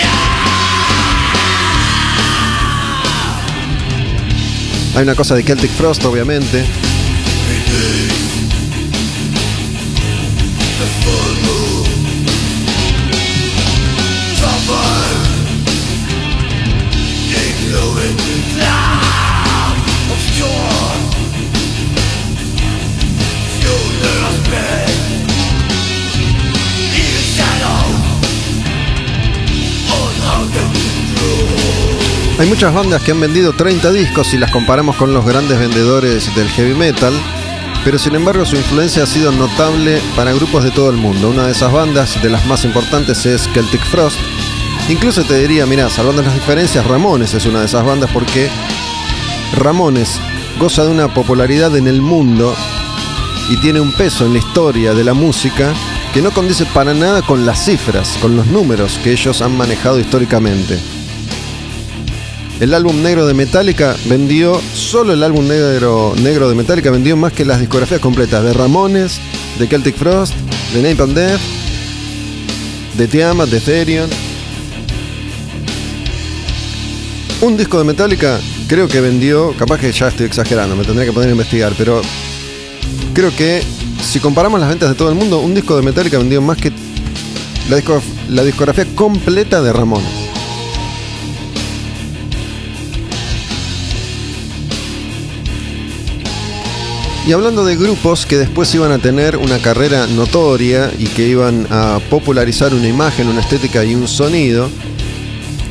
Hay 4.96 5.02
una 5.02 5.14
cosa 5.14 5.34
de 5.34 5.42
Celtic 5.42 5.70
Frost, 5.72 6.04
obviamente. 6.04 6.64
Hay 32.36 32.48
muchas 32.48 32.74
bandas 32.74 33.00
que 33.02 33.12
han 33.12 33.20
vendido 33.20 33.52
30 33.52 33.92
discos 33.92 34.26
si 34.26 34.38
las 34.38 34.50
comparamos 34.50 34.96
con 34.96 35.14
los 35.14 35.24
grandes 35.24 35.56
vendedores 35.56 36.34
del 36.34 36.48
heavy 36.48 36.74
metal, 36.74 37.14
pero 37.84 37.96
sin 37.96 38.16
embargo 38.16 38.44
su 38.44 38.56
influencia 38.56 39.04
ha 39.04 39.06
sido 39.06 39.30
notable 39.30 40.00
para 40.16 40.32
grupos 40.32 40.64
de 40.64 40.72
todo 40.72 40.90
el 40.90 40.96
mundo. 40.96 41.30
Una 41.30 41.46
de 41.46 41.52
esas 41.52 41.72
bandas, 41.72 42.20
de 42.20 42.28
las 42.28 42.44
más 42.46 42.64
importantes, 42.64 43.24
es 43.24 43.48
Celtic 43.54 43.84
Frost. 43.84 44.18
Incluso 44.88 45.22
te 45.22 45.38
diría, 45.38 45.64
mira, 45.64 45.88
salvando 45.88 46.22
las 46.22 46.34
diferencias, 46.34 46.84
Ramones 46.84 47.34
es 47.34 47.46
una 47.46 47.60
de 47.60 47.66
esas 47.66 47.84
bandas 47.84 48.10
porque 48.12 48.50
Ramones 49.54 50.20
goza 50.58 50.82
de 50.82 50.90
una 50.90 51.14
popularidad 51.14 51.76
en 51.76 51.86
el 51.86 52.02
mundo 52.02 52.52
y 53.48 53.56
tiene 53.58 53.80
un 53.80 53.92
peso 53.92 54.26
en 54.26 54.32
la 54.32 54.40
historia 54.40 54.92
de 54.92 55.04
la 55.04 55.14
música 55.14 55.72
que 56.12 56.20
no 56.20 56.32
condice 56.32 56.66
para 56.66 56.94
nada 56.94 57.22
con 57.22 57.46
las 57.46 57.64
cifras, 57.64 58.18
con 58.20 58.34
los 58.34 58.48
números 58.48 58.98
que 59.04 59.12
ellos 59.12 59.40
han 59.40 59.56
manejado 59.56 60.00
históricamente. 60.00 60.93
El 62.64 62.72
álbum 62.72 63.02
negro 63.02 63.26
de 63.26 63.34
Metallica 63.34 63.94
vendió, 64.06 64.58
solo 64.72 65.12
el 65.12 65.22
álbum 65.22 65.46
negro, 65.46 66.14
negro 66.22 66.48
de 66.48 66.54
Metallica 66.54 66.90
vendió 66.90 67.14
más 67.14 67.34
que 67.34 67.44
las 67.44 67.60
discografías 67.60 68.00
completas 68.00 68.42
de 68.42 68.54
Ramones, 68.54 69.20
de 69.58 69.66
Celtic 69.66 69.94
Frost, 69.94 70.32
de 70.72 70.80
Napalm 70.80 71.12
Death, 71.12 71.42
de 72.96 73.06
Tiamat, 73.06 73.50
de 73.50 73.60
Therion. 73.60 74.08
Un 77.42 77.58
disco 77.58 77.76
de 77.76 77.84
Metallica 77.84 78.40
creo 78.66 78.88
que 78.88 79.02
vendió, 79.02 79.54
capaz 79.58 79.78
que 79.78 79.92
ya 79.92 80.08
estoy 80.08 80.24
exagerando, 80.24 80.74
me 80.74 80.84
tendría 80.84 81.04
que 81.04 81.12
poner 81.12 81.28
a 81.28 81.32
investigar, 81.32 81.74
pero 81.76 82.00
creo 83.12 83.30
que 83.36 83.62
si 84.02 84.20
comparamos 84.20 84.58
las 84.58 84.70
ventas 84.70 84.88
de 84.88 84.94
todo 84.94 85.10
el 85.10 85.16
mundo, 85.16 85.40
un 85.40 85.54
disco 85.54 85.76
de 85.76 85.82
Metallica 85.82 86.16
vendió 86.16 86.40
más 86.40 86.56
que 86.56 86.72
la, 87.68 87.78
la 88.30 88.42
discografía 88.42 88.86
completa 88.94 89.60
de 89.60 89.70
Ramones. 89.70 90.23
Y 97.26 97.32
hablando 97.32 97.64
de 97.64 97.74
grupos 97.76 98.26
que 98.26 98.36
después 98.36 98.74
iban 98.74 98.92
a 98.92 98.98
tener 98.98 99.38
una 99.38 99.58
carrera 99.58 100.06
notoria 100.06 100.92
y 100.98 101.06
que 101.06 101.26
iban 101.26 101.66
a 101.70 101.98
popularizar 102.10 102.74
una 102.74 102.86
imagen, 102.86 103.28
una 103.28 103.40
estética 103.40 103.82
y 103.82 103.94
un 103.94 104.06
sonido, 104.06 104.68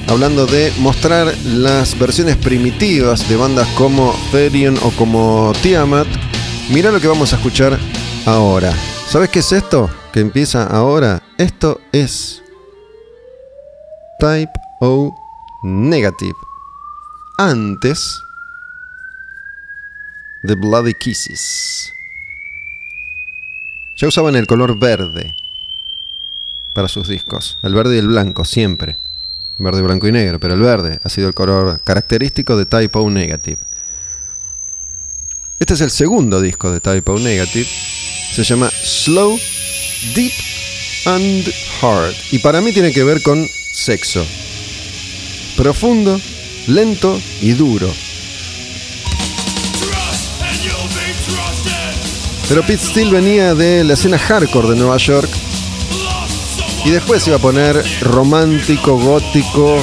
hablando 0.08 0.48
de 0.48 0.74
mostrar 0.80 1.32
las 1.46 1.98
versiones 2.00 2.38
primitivas 2.38 3.30
de 3.30 3.36
bandas 3.36 3.68
como 3.76 4.16
Therion 4.32 4.80
o 4.82 4.90
como 4.98 5.54
Tiamat, 5.62 6.08
mira 6.70 6.92
lo 6.92 7.00
que 7.00 7.08
vamos 7.08 7.34
a 7.34 7.36
escuchar 7.36 7.78
ahora. 8.26 8.74
¿Sabes 9.08 9.30
qué 9.30 9.40
es 9.40 9.52
esto? 9.52 9.92
Que 10.12 10.22
empieza 10.22 10.66
ahora. 10.66 11.22
Esto 11.38 11.80
es 11.92 12.42
Type 14.20 14.52
O 14.80 15.14
Negative. 15.64 16.34
Antes 17.38 18.24
The 20.46 20.56
Bloody 20.56 20.94
Kisses. 20.94 21.94
Ya 23.96 24.10
usaban 24.10 24.36
el 24.36 24.46
color 24.46 24.78
verde 24.78 25.38
para 26.74 26.90
sus 26.90 27.08
discos, 27.08 27.58
el 27.64 27.74
verde 27.74 27.96
y 27.96 28.00
el 28.00 28.08
blanco, 28.08 28.44
siempre. 28.44 28.98
Verde, 29.58 29.82
blanco 29.82 30.06
y 30.06 30.12
negro, 30.12 30.42
pero 30.42 30.56
el 30.56 30.60
verde 30.60 31.00
ha 31.02 31.08
sido 31.08 31.30
el 31.30 31.34
color 31.34 31.80
característico 31.86 32.58
de 32.58 32.66
Type 32.66 33.00
O 33.00 33.10
Negative. 33.10 33.60
Este 35.60 35.76
es 35.76 35.82
el 35.82 35.92
segundo 35.92 36.42
disco 36.42 36.72
de 36.72 36.82
Type 36.82 37.10
O 37.10 37.20
Negative. 37.20 37.68
Se 38.34 38.44
llama 38.44 38.70
Slow, 38.70 39.40
Deep 40.14 40.34
and 41.06 41.54
Hard. 41.82 42.14
Y 42.32 42.40
para 42.40 42.60
mí 42.60 42.74
tiene 42.74 42.92
que 42.92 43.06
ver 43.06 43.24
con 43.24 43.48
sexo. 43.48 44.26
Profundo, 45.56 46.20
lento 46.68 47.22
y 47.42 47.54
duro. 47.54 47.90
Pero 52.50 52.62
Pete 52.62 52.84
Steele 52.84 53.12
venía 53.12 53.56
de 53.56 53.84
la 53.84 53.94
escena 53.94 54.20
hardcore 54.20 54.70
de 54.70 54.76
Nueva 54.76 54.98
York 54.98 55.30
y 56.86 56.90
después 56.92 57.26
iba 57.28 57.38
a 57.38 57.40
poner 57.40 57.84
romántico, 58.02 58.98
gótico, 58.98 59.78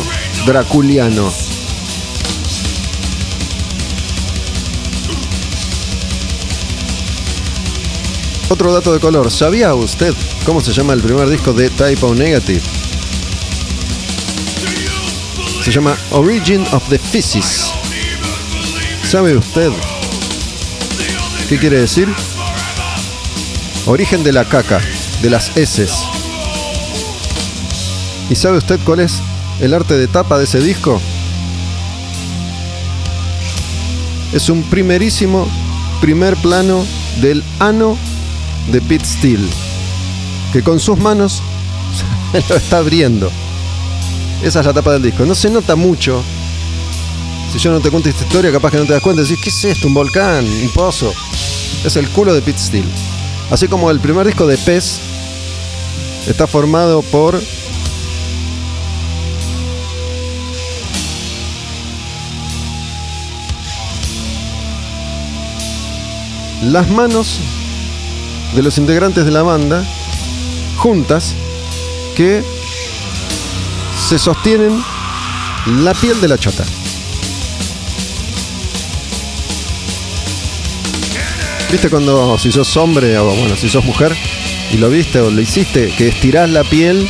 draculiano. 0.46 1.33
Otro 8.49 8.73
dato 8.73 8.92
de 8.92 9.01
color, 9.01 9.31
¿sabía 9.31 9.75
usted 9.75 10.12
cómo 10.44 10.61
se 10.61 10.73
llama 10.73 10.92
el 10.92 11.01
primer 11.01 11.29
disco 11.31 11.53
de 11.53 11.70
Type 11.70 12.05
O 12.05 12.14
Negative? 12.14 12.61
Se 15.64 15.70
llama 15.70 15.96
Origin 16.11 16.66
of 16.73 16.88
the 16.88 16.99
Physis. 16.99 17.70
¿Sabe 19.09 19.37
usted 19.37 19.70
qué 21.49 21.59
quiere 21.59 21.81
decir? 21.81 22.09
Origen 23.86 24.22
de 24.22 24.32
la 24.32 24.44
caca, 24.44 24.78
de 25.22 25.30
las 25.30 25.56
heces. 25.56 25.90
¿Y 28.28 28.34
sabe 28.34 28.58
usted 28.58 28.78
cuál 28.84 29.00
es 29.00 29.20
el 29.60 29.72
arte 29.72 29.96
de 29.96 30.06
tapa 30.06 30.38
de 30.38 30.44
ese 30.44 30.60
disco? 30.60 31.00
Es 34.32 34.48
un 34.48 34.62
primerísimo 34.64 35.48
primer 36.00 36.36
plano 36.36 36.84
del 37.20 37.42
ano 37.58 37.96
de 38.70 38.80
Pete 38.82 39.04
Steele, 39.04 39.48
que 40.52 40.62
con 40.62 40.78
sus 40.78 40.98
manos 40.98 41.42
lo 42.48 42.56
está 42.56 42.78
abriendo. 42.78 43.30
Esa 44.42 44.60
es 44.60 44.66
la 44.66 44.74
tapa 44.74 44.92
del 44.92 45.02
disco. 45.02 45.24
No 45.24 45.34
se 45.34 45.50
nota 45.50 45.74
mucho. 45.74 46.22
Si 47.50 47.58
yo 47.58 47.72
no 47.72 47.80
te 47.80 47.90
cuento 47.90 48.08
esta 48.08 48.24
historia, 48.24 48.52
capaz 48.52 48.70
que 48.70 48.78
no 48.78 48.84
te 48.84 48.92
das 48.92 49.02
cuenta. 49.02 49.22
Decís, 49.22 49.38
¿qué 49.42 49.50
es 49.50 49.64
esto? 49.64 49.88
¿Un 49.88 49.94
volcán? 49.94 50.44
¿Un 50.44 50.70
pozo? 50.72 51.12
Es 51.84 51.96
el 51.96 52.08
culo 52.10 52.32
de 52.32 52.42
Pete 52.42 52.58
Steele. 52.58 53.10
Así 53.50 53.66
como 53.66 53.90
el 53.90 53.98
primer 53.98 54.26
disco 54.26 54.46
de 54.46 54.56
Pez 54.58 55.00
está 56.28 56.46
formado 56.46 57.02
por 57.02 57.40
las 66.62 66.88
manos 66.90 67.40
de 68.54 68.62
los 68.62 68.78
integrantes 68.78 69.24
de 69.24 69.30
la 69.30 69.42
banda 69.42 69.84
juntas 70.76 71.34
que 72.16 72.44
se 74.08 74.18
sostienen 74.18 74.82
la 75.82 75.94
piel 75.94 76.20
de 76.20 76.28
la 76.28 76.38
chota. 76.38 76.64
¿Viste 81.70 81.88
cuando 81.88 82.37
si 82.37 82.50
sos 82.50 82.76
hombre 82.76 83.16
o 83.16 83.26
bueno, 83.26 83.54
si 83.56 83.68
sos 83.68 83.85
mujer 83.85 84.12
y 84.72 84.78
lo 84.78 84.90
viste 84.90 85.20
o 85.20 85.30
lo 85.30 85.40
hiciste, 85.40 85.92
que 85.96 86.09
estirás 86.09 86.50
la 86.50 86.64
piel 86.64 87.09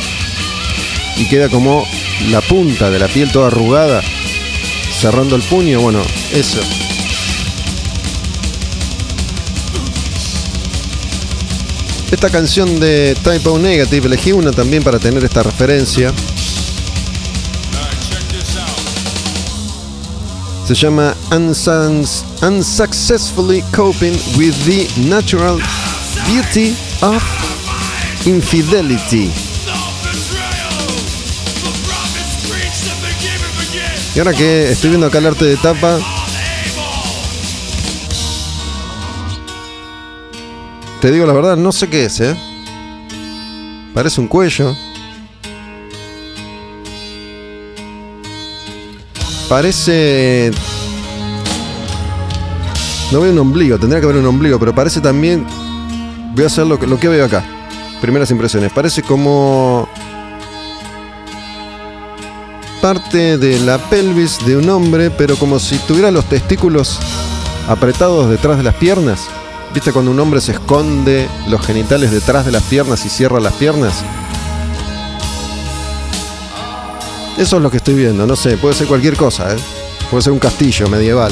y 1.17 1.25
queda 1.25 1.49
como 1.49 1.83
la 2.29 2.41
punta 2.41 2.91
de 2.91 2.99
la 2.99 3.07
piel 3.07 3.31
toda 3.31 3.47
arrugada, 3.47 4.03
cerrando 4.99 5.35
el 5.35 5.41
puño? 5.41 5.81
Bueno, 5.81 5.99
eso. 6.31 6.59
Esta 12.11 12.29
canción 12.29 12.79
de 12.79 13.15
Type 13.23 13.49
O 13.49 13.57
Negative, 13.57 14.05
elegí 14.05 14.31
una 14.31 14.51
también 14.51 14.83
para 14.83 14.99
tener 14.99 15.23
esta 15.23 15.41
referencia. 15.41 16.13
Se 20.65 20.75
llama 20.75 21.15
Unsuccessfully 22.41 23.61
Coping 23.75 24.13
with 24.37 24.55
the 24.65 24.87
Natural 25.09 25.59
Beauty 26.27 26.75
of 27.01 27.23
Infidelity. 28.25 29.31
Y 34.13 34.19
ahora 34.19 34.33
que 34.33 34.71
estoy 34.71 34.89
viendo 34.89 35.07
acá 35.07 35.17
el 35.19 35.27
arte 35.27 35.45
de 35.45 35.57
tapa, 35.57 35.97
te 40.99 41.11
digo 41.11 41.25
la 41.25 41.33
verdad, 41.33 41.57
no 41.57 41.71
sé 41.71 41.89
qué 41.89 42.05
es, 42.05 42.19
¿eh? 42.19 42.35
Parece 43.93 44.21
un 44.21 44.27
cuello. 44.27 44.75
Parece. 49.51 50.49
No 53.11 53.19
veo 53.19 53.33
un 53.33 53.37
ombligo, 53.37 53.77
tendría 53.77 53.99
que 53.99 54.05
haber 54.05 54.15
un 54.21 54.25
ombligo, 54.25 54.57
pero 54.57 54.73
parece 54.73 55.01
también. 55.01 55.45
Voy 56.33 56.45
a 56.45 56.47
hacer 56.47 56.65
lo 56.65 56.79
que, 56.79 57.09
veo 57.09 57.25
acá. 57.25 57.43
Primeras 57.99 58.31
impresiones. 58.31 58.71
Parece 58.71 59.03
como. 59.03 59.89
Parte 62.81 63.37
de 63.37 63.59
la 63.59 63.77
pelvis 63.89 64.37
de 64.45 64.55
un 64.55 64.69
hombre, 64.69 65.11
pero 65.11 65.35
como 65.35 65.59
si 65.59 65.77
tuviera 65.79 66.11
los 66.11 66.23
testículos 66.29 66.97
apretados 67.67 68.29
detrás 68.29 68.55
de 68.55 68.63
las 68.63 68.75
piernas. 68.75 69.27
¿Viste 69.73 69.91
cuando 69.91 70.11
un 70.11 70.19
hombre 70.21 70.39
se 70.39 70.53
esconde 70.53 71.27
los 71.49 71.59
genitales 71.59 72.11
detrás 72.11 72.45
de 72.45 72.53
las 72.53 72.63
piernas 72.63 73.05
y 73.05 73.09
cierra 73.09 73.41
las 73.41 73.53
piernas? 73.55 74.01
Eso 77.37 77.57
es 77.57 77.63
lo 77.63 77.71
que 77.71 77.77
estoy 77.77 77.95
viendo, 77.95 78.27
no 78.27 78.35
sé, 78.35 78.57
puede 78.57 78.75
ser 78.75 78.87
cualquier 78.87 79.15
cosa, 79.15 79.53
¿eh? 79.53 79.57
Puede 80.09 80.23
ser 80.23 80.33
un 80.33 80.39
castillo 80.39 80.87
medieval. 80.89 81.31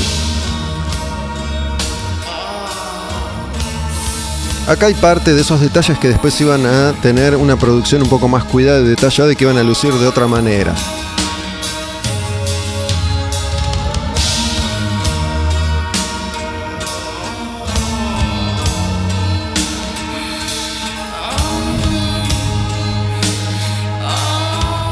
Acá 4.67 4.86
hay 4.86 4.94
parte 4.94 5.34
de 5.34 5.42
esos 5.42 5.60
detalles 5.60 5.98
que 5.98 6.10
después 6.10 6.40
iban 6.42 6.65
a 6.65 6.94
tener 7.02 7.36
una 7.36 7.58
producción 7.58 8.04
un 8.04 8.10
poco 8.10 8.28
más 8.28 8.44
cuidada 8.44 8.80
y 8.82 8.84
detallada 8.84 9.32
y 9.32 9.36
que 9.36 9.44
iban 9.44 9.58
a 9.58 9.63
lucir 9.63 9.92
de 9.94 10.08
otra 10.08 10.28
manera. 10.28 10.76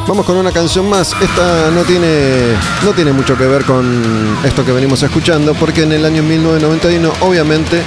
Vamos 0.07 0.25
con 0.25 0.37
una 0.37 0.53
canción 0.53 0.89
más. 0.89 1.13
Esta 1.21 1.69
no 1.71 1.83
tiene, 1.83 2.53
no 2.85 2.91
tiene 2.91 3.11
mucho 3.11 3.37
que 3.37 3.45
ver 3.45 3.65
con 3.65 4.37
esto 4.45 4.63
que 4.63 4.71
venimos 4.71 5.03
escuchando, 5.03 5.53
porque 5.53 5.83
en 5.83 5.91
el 5.91 6.05
año 6.05 6.23
1991 6.23 7.11
obviamente 7.19 7.83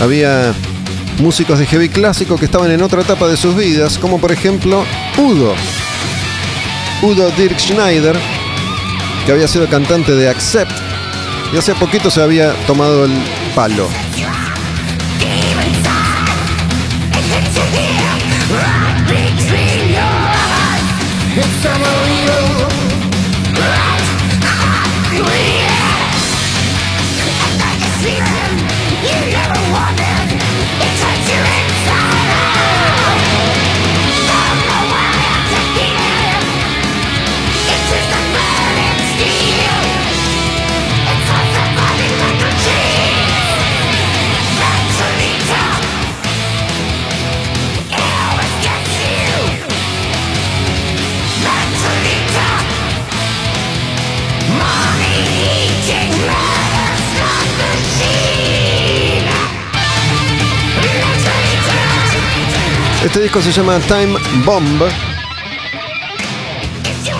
había 0.00 0.54
músicos 1.18 1.58
de 1.58 1.66
heavy 1.66 1.88
clásico 1.88 2.36
que 2.36 2.44
estaban 2.44 2.70
en 2.70 2.80
otra 2.80 3.02
etapa 3.02 3.26
de 3.26 3.36
sus 3.36 3.56
vidas, 3.56 3.98
como 3.98 4.20
por 4.20 4.30
ejemplo 4.30 4.84
Udo. 5.18 5.54
Udo 7.02 7.30
Dirk 7.32 7.58
Schneider, 7.58 8.16
que 9.26 9.32
había 9.32 9.48
sido 9.48 9.68
cantante 9.68 10.12
de 10.14 10.28
Accept 10.28 10.72
y 11.52 11.56
hace 11.56 11.74
poquito 11.74 12.08
se 12.08 12.22
había 12.22 12.52
tomado 12.66 13.04
el 13.04 13.12
palo. 13.54 13.88
summer. 21.64 22.03
Este 63.04 63.20
disco 63.20 63.42
se 63.42 63.52
llama 63.52 63.78
Time 63.80 64.14
Bomb. 64.46 64.82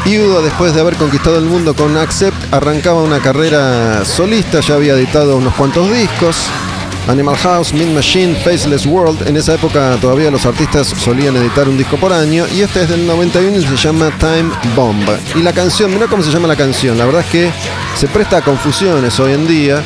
Y 0.06 0.18
Udo, 0.18 0.42
después 0.42 0.74
de 0.74 0.80
haber 0.80 0.96
conquistado 0.96 1.38
el 1.38 1.44
mundo 1.44 1.74
con 1.74 1.94
Accept, 1.98 2.54
arrancaba 2.54 3.02
una 3.02 3.20
carrera 3.20 4.02
solista, 4.06 4.60
ya 4.60 4.76
había 4.76 4.94
editado 4.94 5.36
unos 5.36 5.52
cuantos 5.54 5.92
discos. 5.92 6.36
Animal 7.06 7.36
House, 7.36 7.74
Mean 7.74 7.94
Machine, 7.94 8.34
Faceless 8.34 8.86
World. 8.86 9.28
En 9.28 9.36
esa 9.36 9.54
época 9.54 9.98
todavía 10.00 10.30
los 10.30 10.46
artistas 10.46 10.86
solían 10.86 11.36
editar 11.36 11.68
un 11.68 11.76
disco 11.76 11.98
por 11.98 12.14
año. 12.14 12.46
Y 12.54 12.62
este 12.62 12.84
es 12.84 12.88
del 12.88 13.06
91 13.06 13.58
y 13.58 13.62
se 13.62 13.76
llama 13.76 14.10
Time 14.18 14.50
Bomb. 14.74 15.06
Y 15.34 15.42
la 15.42 15.52
canción, 15.52 15.92
mira 15.92 16.06
cómo 16.06 16.22
se 16.22 16.30
llama 16.30 16.48
la 16.48 16.56
canción. 16.56 16.96
La 16.96 17.04
verdad 17.04 17.20
es 17.20 17.26
que 17.26 17.50
se 17.94 18.08
presta 18.08 18.38
a 18.38 18.42
confusiones 18.42 19.20
hoy 19.20 19.32
en 19.32 19.46
día. 19.46 19.84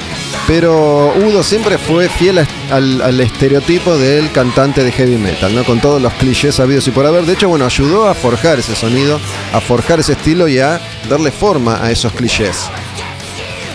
Pero 0.48 1.12
Udo 1.14 1.42
siempre 1.42 1.76
fue 1.76 2.08
fiel 2.08 2.38
al, 2.70 3.20
estereotipo 3.20 3.98
del 3.98 4.32
cantante 4.32 4.82
de 4.82 4.90
heavy 4.90 5.18
metal, 5.18 5.54
¿no? 5.54 5.62
Con 5.62 5.78
todos 5.78 6.00
los 6.00 6.10
clichés 6.14 6.58
habidos 6.58 6.88
y 6.88 6.90
por 6.90 7.04
haber. 7.04 7.26
De 7.26 7.34
hecho, 7.34 7.50
bueno, 7.50 7.66
ayudó 7.66 8.08
a 8.08 8.14
forjar 8.14 8.58
ese 8.58 8.74
sonido, 8.74 9.20
a 9.52 9.60
forjar 9.60 10.00
ese 10.00 10.14
estilo 10.14 10.48
y 10.48 10.58
a 10.58 10.80
darle 11.10 11.32
forma 11.32 11.84
a 11.84 11.90
esos 11.90 12.14
clichés. 12.14 12.70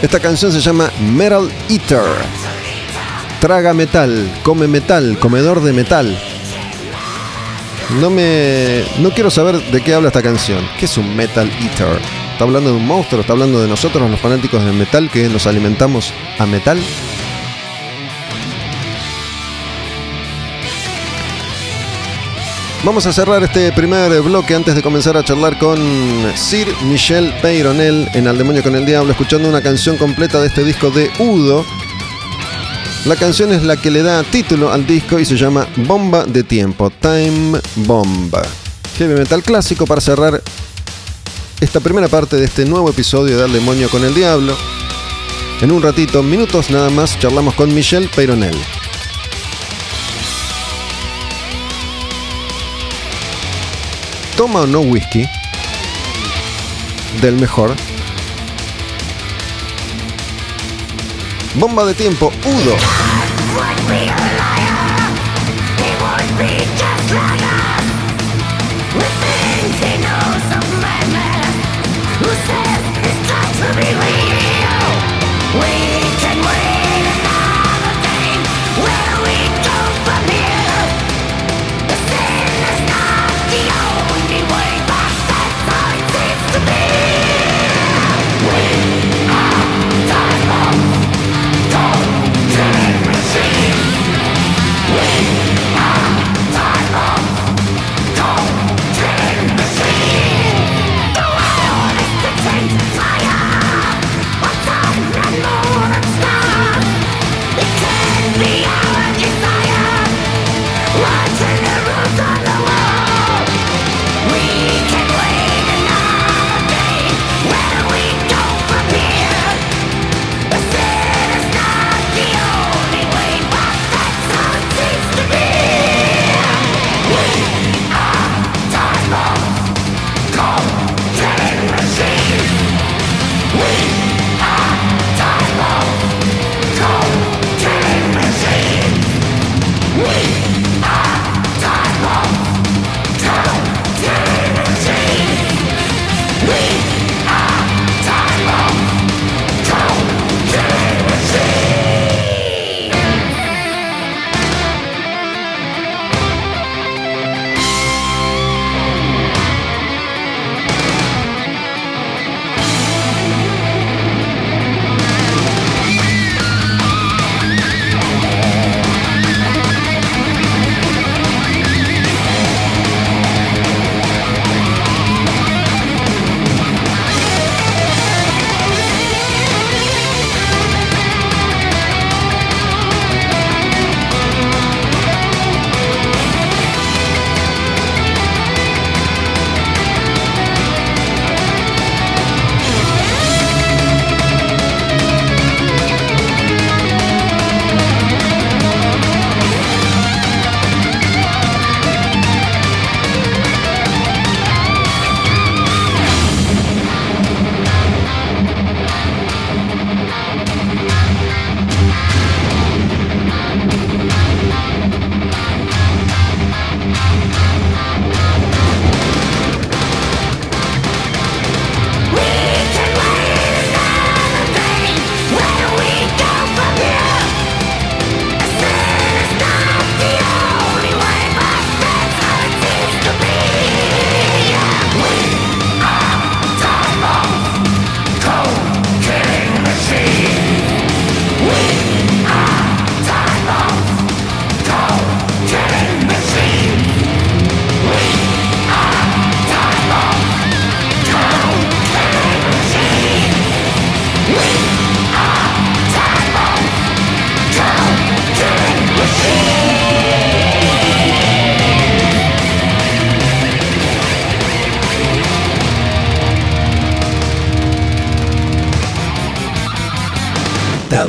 Esta 0.01 0.19
canción 0.19 0.51
se 0.51 0.61
llama 0.61 0.91
Metal 0.99 1.47
Eater. 1.69 2.01
Traga 3.39 3.75
metal, 3.75 4.39
come 4.41 4.67
metal, 4.67 5.19
comedor 5.19 5.61
de 5.61 5.73
metal. 5.73 6.19
No 8.01 8.09
me. 8.09 8.83
No 8.97 9.11
quiero 9.11 9.29
saber 9.29 9.61
de 9.61 9.81
qué 9.81 9.93
habla 9.93 10.07
esta 10.07 10.23
canción. 10.23 10.67
¿Qué 10.79 10.85
es 10.85 10.97
un 10.97 11.15
Metal 11.15 11.47
Eater? 11.61 12.22
¿Está 12.33 12.45
hablando 12.45 12.71
de 12.71 12.77
un 12.77 12.87
monstruo? 12.87 13.21
¿Está 13.21 13.33
hablando 13.33 13.61
de 13.61 13.67
nosotros, 13.67 14.09
los 14.09 14.19
fanáticos 14.19 14.65
del 14.65 14.73
metal, 14.73 15.09
que 15.11 15.29
nos 15.29 15.45
alimentamos 15.45 16.11
a 16.39 16.47
metal? 16.47 16.81
Vamos 22.83 23.05
a 23.05 23.13
cerrar 23.13 23.43
este 23.43 23.71
primer 23.71 24.19
bloque 24.23 24.55
antes 24.55 24.73
de 24.73 24.81
comenzar 24.81 25.15
a 25.15 25.23
charlar 25.23 25.59
con 25.59 25.79
Sir 26.35 26.67
Michel 26.85 27.31
Peyronel 27.41 28.09
en 28.15 28.27
Al 28.27 28.39
Demonio 28.39 28.63
con 28.63 28.75
el 28.75 28.85
Diablo, 28.85 29.11
escuchando 29.11 29.47
una 29.47 29.61
canción 29.61 29.95
completa 29.97 30.41
de 30.41 30.47
este 30.47 30.63
disco 30.63 30.89
de 30.89 31.11
Udo. 31.19 31.63
La 33.05 33.15
canción 33.15 33.53
es 33.53 33.61
la 33.61 33.77
que 33.77 33.91
le 33.91 34.01
da 34.01 34.23
título 34.23 34.73
al 34.73 34.87
disco 34.87 35.19
y 35.19 35.25
se 35.25 35.37
llama 35.37 35.67
Bomba 35.75 36.25
de 36.25 36.43
Tiempo, 36.43 36.89
Time 36.89 37.59
Bomba. 37.75 38.41
Heavy 38.97 39.13
metal 39.13 39.43
clásico 39.43 39.85
para 39.85 40.01
cerrar 40.01 40.41
esta 41.63 41.79
primera 41.79 42.09
parte 42.09 42.35
de 42.35 42.43
este 42.43 42.65
nuevo 42.65 42.89
episodio 42.89 43.37
de 43.37 43.43
Al 43.45 43.53
Demonio 43.53 43.89
con 43.89 44.03
el 44.03 44.13
Diablo. 44.13 44.53
En 45.61 45.71
un 45.71 45.81
ratito, 45.81 46.21
minutos 46.21 46.69
nada 46.69 46.89
más, 46.89 47.17
charlamos 47.17 47.53
con 47.53 47.73
Michelle 47.73 48.09
Peyronel. 48.09 48.55
Toma 54.35 54.61
o 54.61 54.67
no 54.67 54.81
whisky 54.81 55.25
del 57.21 57.35
mejor. 57.35 57.73
Bomba 61.55 61.85
de 61.85 61.93
tiempo, 61.93 62.33
Udo. 62.43 62.75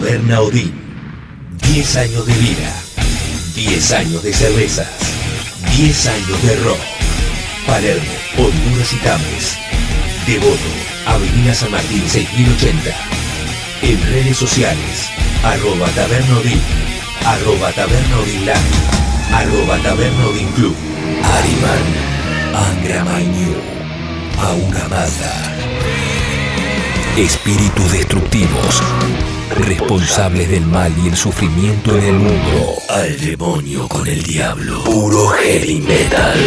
Taberna 0.04 0.42
Odín. 0.42 0.70
10 1.72 1.96
años 1.96 2.26
de 2.26 2.34
vida. 2.34 2.74
10 3.54 3.92
años 3.92 4.22
de 4.22 4.34
cervezas. 4.34 4.86
10 5.78 6.06
años 6.08 6.42
de 6.42 6.56
rock. 6.56 6.78
Palermo, 7.66 8.12
Honduras 8.36 8.92
y 8.92 8.96
Tames. 8.96 9.56
Devoto, 10.26 10.70
Avenida 11.06 11.54
San 11.54 11.70
Martín 11.70 12.02
6080. 12.06 12.94
En 13.80 14.02
redes 14.12 14.36
sociales, 14.36 15.08
arroba 15.42 15.86
Taberna 15.92 16.36
Odín, 16.36 16.60
arroba 17.24 17.72
Taberna 17.72 18.18
Odín 18.18 18.44
Land, 18.44 18.74
arroba 19.32 19.78
Taberna 19.78 20.26
Odín 20.26 20.48
Club. 20.48 20.76
Ariman, 21.32 22.68
Angra 22.68 23.04
Mañu, 23.04 23.54
Auna 24.38 24.86
Mata. 24.88 25.54
Espíritus 27.16 27.92
destructivos, 27.92 28.82
responsables 29.50 30.48
del 30.50 30.66
mal 30.66 30.92
y 31.04 31.08
el 31.08 31.16
sufrimiento 31.16 31.96
en 31.96 32.04
el 32.04 32.14
mundo. 32.14 32.74
Al 32.88 33.18
demonio 33.20 33.88
con 33.88 34.06
el 34.06 34.22
diablo. 34.22 34.84
Puro 34.84 35.28
heavy 35.28 35.80
metal. 35.80 36.38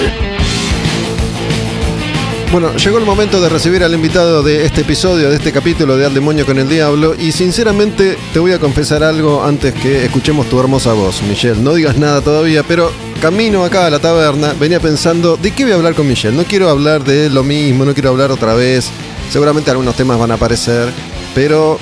Bueno, 2.52 2.74
llegó 2.78 2.98
el 2.98 3.06
momento 3.06 3.42
de 3.42 3.50
recibir 3.50 3.84
al 3.84 3.94
invitado 3.94 4.42
de 4.42 4.66
este 4.66 4.82
episodio, 4.82 5.30
de 5.30 5.36
este 5.36 5.52
capítulo 5.52 5.98
de 5.98 6.06
Al 6.06 6.14
Demonio 6.14 6.46
con 6.46 6.58
el 6.58 6.70
Diablo. 6.70 7.14
Y 7.14 7.34
sinceramente 7.34 8.18
te 8.32 8.40
voy 8.40 8.54
a 8.54 8.60
confesar 8.60 9.04
algo 9.04 9.44
antes 9.44 9.74
que 9.74 10.06
escuchemos 10.06 10.48
tu 10.48 10.58
hermosa 10.58 10.94
voz, 10.94 11.22
Michelle. 11.24 11.62
No 11.62 11.74
digas 11.74 11.98
nada 11.98 12.22
todavía, 12.22 12.64
pero 12.64 12.90
camino 13.22 13.66
acá 13.66 13.88
a 13.88 13.90
la 13.90 14.00
taberna, 14.00 14.54
venía 14.58 14.80
pensando, 14.80 15.36
¿de 15.36 15.52
qué 15.52 15.64
voy 15.64 15.74
a 15.74 15.76
hablar 15.76 15.94
con 15.94 16.08
Michelle? 16.08 16.38
No 16.38 16.46
quiero 16.46 16.70
hablar 16.70 17.04
de 17.04 17.30
lo 17.30 17.44
mismo, 17.44 17.84
no 17.84 17.94
quiero 17.94 18.12
hablar 18.12 18.32
otra 18.32 18.54
vez. 18.54 18.90
Seguramente 19.30 19.70
algunos 19.70 19.96
temas 19.98 20.18
van 20.18 20.32
a 20.32 20.36
aparecer, 20.36 20.88
pero 21.36 21.78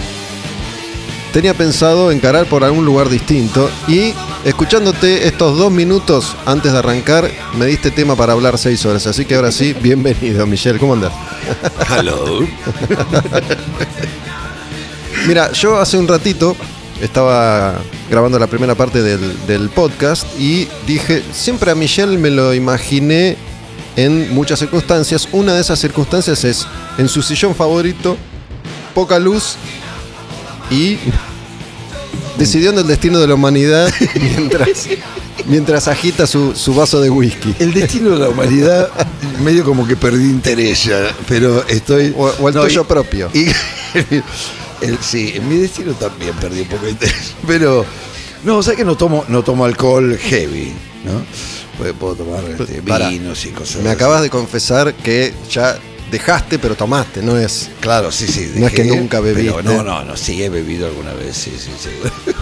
tenía 1.35 1.53
pensado 1.53 2.11
encarar 2.11 2.45
por 2.45 2.63
algún 2.63 2.85
lugar 2.85 3.09
distinto 3.09 3.69
y 3.89 4.13
escuchándote 4.45 5.27
estos 5.27 5.57
dos 5.57 5.69
minutos 5.69 6.33
antes 6.45 6.71
de 6.71 6.77
arrancar 6.77 7.29
me 7.57 7.65
diste 7.65 7.91
tema 7.91 8.15
para 8.15 8.31
hablar 8.31 8.57
seis 8.57 8.85
horas, 8.85 9.05
así 9.05 9.25
que 9.25 9.35
ahora 9.35 9.51
sí, 9.51 9.73
bienvenido 9.73 10.47
Michelle, 10.47 10.79
¿cómo 10.79 10.93
andas? 10.93 11.11
Hello. 11.89 12.39
Mira, 15.27 15.51
yo 15.51 15.77
hace 15.77 15.97
un 15.97 16.07
ratito 16.07 16.55
estaba 17.01 17.81
grabando 18.09 18.39
la 18.39 18.47
primera 18.47 18.73
parte 18.73 19.01
del, 19.01 19.45
del 19.45 19.67
podcast 19.67 20.25
y 20.39 20.69
dije, 20.87 21.21
siempre 21.33 21.69
a 21.69 21.75
Michelle 21.75 22.17
me 22.17 22.29
lo 22.29 22.53
imaginé 22.53 23.35
en 23.97 24.33
muchas 24.33 24.59
circunstancias. 24.59 25.27
Una 25.33 25.53
de 25.53 25.59
esas 25.59 25.79
circunstancias 25.79 26.45
es 26.45 26.65
en 26.97 27.09
su 27.09 27.21
sillón 27.21 27.53
favorito, 27.55 28.15
poca 28.93 29.19
luz 29.19 29.57
y 30.71 30.97
decidiendo 32.37 32.81
el 32.81 32.87
destino 32.87 33.19
de 33.19 33.27
la 33.27 33.35
humanidad 33.35 33.91
mientras, 34.21 34.87
mientras 35.45 35.87
agita 35.87 36.27
su, 36.27 36.53
su 36.55 36.73
vaso 36.73 36.99
de 37.01 37.09
whisky. 37.09 37.53
El 37.59 37.73
destino 37.73 38.11
de 38.11 38.19
la 38.19 38.29
humanidad, 38.29 38.89
medio 39.43 39.63
como 39.63 39.87
que 39.87 39.95
perdí 39.95 40.25
interés 40.25 40.83
ya, 40.85 41.13
pero 41.27 41.65
estoy. 41.67 42.13
O, 42.17 42.25
o 42.39 42.49
el 42.49 42.55
No, 42.55 42.61
tuyo 42.63 42.81
y- 42.81 42.85
propio. 42.85 43.29
Y, 43.33 43.45
el- 44.85 44.97
sí, 45.01 45.33
en 45.35 45.47
mi 45.47 45.57
destino 45.57 45.93
también 45.93 46.33
perdí 46.35 46.61
un 46.61 46.67
poco 46.67 46.85
de 46.85 46.91
interés. 46.91 47.33
Pero, 47.47 47.85
no, 48.43 48.57
o 48.57 48.63
sea 48.63 48.75
que 48.75 48.83
no 48.85 48.95
tomo, 48.95 49.23
no 49.27 49.43
tomo 49.43 49.65
alcohol 49.65 50.17
heavy, 50.17 50.73
¿no? 51.03 51.23
Puedo, 51.77 51.93
puedo 51.95 52.15
tomar 52.15 52.43
este, 52.45 52.79
vinos 52.81 53.45
y 53.45 53.49
cosas 53.49 53.81
Me 53.81 53.89
así. 53.89 53.95
acabas 53.97 54.21
de 54.21 54.29
confesar 54.29 54.93
que 54.93 55.33
ya 55.51 55.77
dejaste 56.11 56.59
pero 56.59 56.75
tomaste, 56.75 57.21
no 57.21 57.37
es... 57.37 57.69
Claro, 57.79 58.11
sí, 58.11 58.27
sí. 58.27 58.51
No 58.55 58.67
es 58.67 58.73
que 58.73 58.83
dejé, 58.83 58.97
nunca 58.97 59.19
bebiste. 59.19 59.63
no, 59.63 59.83
no, 59.83 60.03
no, 60.03 60.15
sí 60.17 60.41
he 60.41 60.49
bebido 60.49 60.87
alguna 60.87 61.13
vez, 61.13 61.35
sí, 61.35 61.51
sí, 61.57 61.71
sí. 61.81 61.89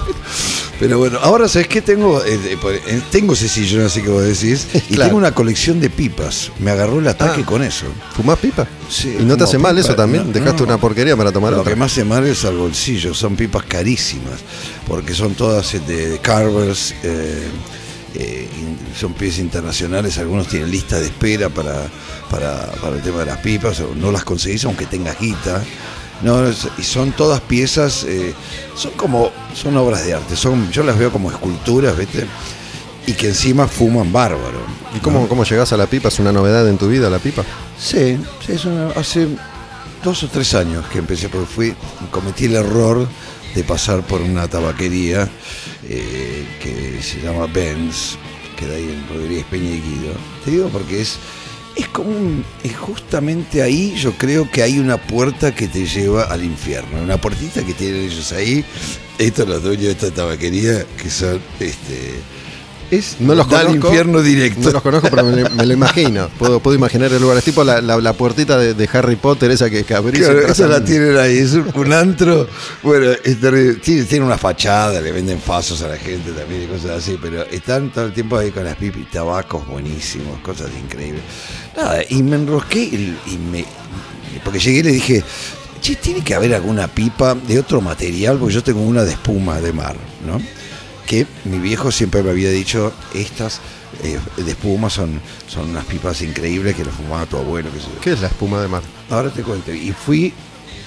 Pero 0.79 0.97
bueno, 0.97 1.19
ahora 1.21 1.47
sabes 1.47 1.67
qué 1.67 1.81
tengo, 1.81 2.21
Eh, 2.25 2.57
eh, 2.87 3.01
tengo 3.11 3.33
ese 3.33 3.47
sillón 3.47 3.85
así 3.85 4.01
que 4.01 4.09
vos 4.09 4.23
decís, 4.23 4.67
y 4.73 4.79
Claro. 4.95 5.09
tengo 5.09 5.17
una 5.17 5.33
colección 5.33 5.79
de 5.79 5.89
pipas. 5.89 6.51
Me 6.59 6.71
agarró 6.71 6.99
el 6.99 7.07
ataque 7.07 7.41
Ah. 7.43 7.45
con 7.45 7.63
eso. 7.63 7.85
¿Fumás 8.15 8.39
pipa? 8.39 8.67
Sí, 8.89 9.15
¿Y 9.19 9.23
no 9.23 9.37
te 9.37 9.43
hace 9.45 9.57
mal 9.57 9.77
eso 9.77 9.95
también? 9.95 10.27
No, 10.27 10.33
¿Dejaste 10.33 10.61
no. 10.63 10.67
una 10.69 10.77
porquería 10.77 11.15
para 11.15 11.31
tomar 11.31 11.53
Lo 11.53 11.61
otra? 11.61 11.71
que 11.71 11.79
más 11.79 11.91
hace 11.91 12.03
mal 12.03 12.25
es 12.27 12.43
al 12.45 12.57
bolsillo, 12.57 13.13
son 13.13 13.35
pipas 13.35 13.63
carísimas, 13.63 14.39
porque 14.87 15.13
son 15.13 15.35
todas 15.35 15.71
de 15.87 16.19
Carvers, 16.21 16.93
eh, 17.03 17.47
eh, 18.15 18.47
son 18.99 19.13
piezas 19.13 19.39
internacionales, 19.39 20.17
algunos 20.17 20.47
tienen 20.47 20.69
lista 20.71 20.99
de 20.99 21.07
espera 21.07 21.49
para, 21.49 21.87
para, 22.29 22.71
para 22.81 22.95
el 22.95 23.01
tema 23.01 23.19
de 23.19 23.25
las 23.27 23.37
pipas, 23.39 23.79
o 23.79 23.93
no 23.95 24.11
las 24.11 24.23
conseguís 24.23 24.63
aunque 24.65 24.85
tengas 24.85 25.19
guita. 25.19 25.63
No, 26.21 26.41
y 26.77 26.83
son 26.83 27.11
todas 27.11 27.41
piezas, 27.41 28.05
eh, 28.07 28.33
son 28.75 28.91
como, 28.91 29.29
son 29.53 29.75
obras 29.75 30.05
de 30.05 30.13
arte, 30.13 30.37
son, 30.37 30.71
yo 30.71 30.83
las 30.83 30.97
veo 30.97 31.11
como 31.11 31.29
esculturas, 31.29 31.97
¿viste? 31.97 32.25
Y 33.05 33.11
que 33.13 33.27
encima 33.27 33.67
fuman 33.67 34.13
bárbaro. 34.13 34.61
¿Y 34.95 34.99
cómo, 34.99 35.27
cómo 35.27 35.43
llegás 35.43 35.73
a 35.73 35.77
la 35.77 35.87
pipa? 35.87 36.07
¿Es 36.07 36.19
una 36.19 36.31
novedad 36.31 36.65
en 36.69 36.77
tu 36.77 36.87
vida 36.87 37.09
la 37.09 37.19
pipa? 37.19 37.43
Sí, 37.77 38.17
sí, 38.45 38.53
es 38.53 38.63
una- 38.63 38.91
hace 38.91 39.27
dos 40.01 40.23
o 40.23 40.27
tres 40.29 40.53
años 40.53 40.85
que 40.87 40.99
empecé, 40.99 41.27
porque 41.27 41.47
fui, 41.47 41.75
cometí 42.11 42.45
el 42.45 42.55
error 42.55 43.05
de 43.53 43.63
pasar 43.65 44.01
por 44.03 44.21
una 44.21 44.47
tabaquería 44.47 45.27
eh, 45.89 46.45
que 46.61 47.01
se 47.01 47.21
llama 47.21 47.47
Benz, 47.47 48.17
que 48.57 48.67
da 48.67 48.75
ahí 48.75 48.83
en 48.83 49.07
Rodríguez 49.07 49.45
Peña 49.49 49.69
y 49.69 49.81
Guido. 49.81 50.13
Te 50.45 50.51
digo 50.51 50.69
porque 50.69 51.01
es, 51.01 51.17
es 51.75 51.87
como 51.87 52.09
un, 52.09 52.45
es 52.63 52.75
justamente 52.75 53.61
ahí 53.61 53.95
yo 53.95 54.13
creo 54.13 54.49
que 54.49 54.63
hay 54.63 54.79
una 54.79 54.97
puerta 54.97 55.53
que 55.53 55.67
te 55.67 55.85
lleva 55.85 56.23
al 56.23 56.43
infierno, 56.43 57.01
una 57.01 57.17
puertita 57.17 57.63
que 57.65 57.73
tienen 57.73 58.01
ellos 58.01 58.31
ahí. 58.31 58.63
Estos 59.17 59.47
los 59.47 59.61
dueños 59.61 59.85
de 59.85 59.91
esta 59.91 60.11
tabaquería 60.11 60.85
que 60.97 61.09
son 61.09 61.39
este 61.59 62.13
es 62.91 63.17
No 63.19 63.33
los 63.35 63.47
conozco. 63.47 63.87
infierno 63.87 64.21
directo. 64.21 64.61
No 64.61 64.71
los 64.71 64.81
conozco, 64.81 65.09
pero 65.09 65.23
me, 65.23 65.41
lo- 65.41 65.49
me 65.49 65.65
lo 65.65 65.73
imagino. 65.73 66.29
Puedo, 66.39 66.59
puedo 66.59 66.75
imaginar 66.77 67.11
el 67.11 67.21
lugar. 67.21 67.37
Es 67.37 67.43
tipo 67.43 67.63
la, 67.63 67.81
la- 67.81 67.97
la 67.97 68.13
puertita 68.13 68.57
de, 68.57 68.73
de 68.73 68.89
Harry 68.93 69.15
Potter, 69.15 69.51
esa 69.51 69.69
que, 69.69 69.79
y 69.79 69.83
Claro, 69.83 70.39
esa 70.47 70.67
la 70.67 70.83
tienen 70.83 71.17
ahí, 71.17 71.37
es 71.37 71.53
un, 71.53 71.71
un 71.73 71.93
antro. 71.93 72.47
Bueno, 72.83 73.11
es 73.23 73.37
tiene, 73.81 74.03
tiene 74.03 74.25
una 74.25 74.37
fachada, 74.37 74.99
le 75.01 75.11
venden 75.11 75.39
fasos 75.39 75.81
a 75.81 75.87
la 75.87 75.97
gente 75.97 76.31
también 76.31 76.63
y 76.63 76.65
cosas 76.67 76.91
así, 77.03 77.17
pero 77.21 77.43
están 77.45 77.89
todo 77.91 78.05
el 78.05 78.13
tiempo 78.13 78.37
ahí 78.37 78.51
con 78.51 78.63
las 78.63 78.75
pipas 78.75 79.01
y 79.01 79.05
tabacos 79.05 79.67
buenísimos, 79.67 80.39
cosas 80.41 80.69
increíbles. 80.83 81.21
Nada, 81.75 82.01
y 82.09 82.21
me 82.23 82.35
enrosqué 82.35 82.79
y, 82.79 83.17
y 83.27 83.37
me. 83.51 83.65
Porque 84.43 84.59
llegué 84.59 84.79
y 84.79 84.83
le 84.83 84.91
dije, 84.91 85.23
che, 85.81 85.95
tiene 85.95 86.23
que 86.23 86.33
haber 86.35 86.53
alguna 86.55 86.87
pipa 86.87 87.35
de 87.35 87.59
otro 87.59 87.81
material, 87.81 88.37
porque 88.37 88.53
yo 88.55 88.63
tengo 88.63 88.81
una 88.81 89.03
de 89.03 89.11
espuma 89.11 89.59
de 89.61 89.73
mar, 89.73 89.95
¿no? 90.25 90.39
Que 91.05 91.25
mi 91.45 91.59
viejo 91.59 91.91
siempre 91.91 92.23
me 92.23 92.31
había 92.31 92.49
dicho, 92.49 92.93
estas 93.13 93.59
eh, 94.03 94.19
de 94.37 94.51
espuma 94.51 94.89
son, 94.89 95.19
son 95.47 95.69
unas 95.69 95.85
pipas 95.85 96.21
increíbles 96.21 96.75
que 96.75 96.83
lo 96.85 96.91
fumaba 96.91 97.25
tu 97.25 97.37
abuelo, 97.37 97.69
que. 97.71 97.79
¿Qué 98.01 98.13
es 98.13 98.21
la 98.21 98.27
espuma 98.27 98.61
de 98.61 98.67
mar? 98.67 98.81
Ahora 99.09 99.29
te 99.29 99.43
cuento. 99.43 99.73
Y 99.73 99.91
fui 99.91 100.33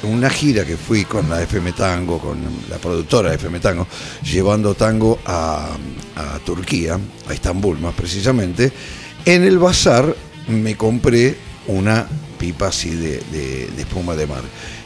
una 0.03 0.29
gira 0.31 0.65
que 0.65 0.77
fui 0.77 1.05
con 1.05 1.29
la 1.31 1.43
FM 1.43 1.73
Tango, 1.73 2.19
con 2.19 2.39
la 2.69 2.77
productora 2.79 3.31
de 3.31 3.37
FM 3.37 3.61
Tango, 3.61 3.87
llevando 4.23 4.75
tango 4.75 5.19
a, 5.25 5.69
a 6.17 6.39
Turquía, 6.45 6.99
a 7.29 7.33
Estambul 7.33 7.79
más 7.79 7.95
precisamente. 7.95 8.73
En 9.25 9.45
el 9.45 9.59
bazar 9.59 10.15
me 10.49 10.77
compré 10.77 11.37
una 11.69 12.07
pipa 12.39 12.69
así 12.69 12.91
de, 12.91 13.21
de- 13.33 13.69
de 13.75 13.83
espuma 13.83 14.15
de 14.15 14.27
mar. 14.27 14.43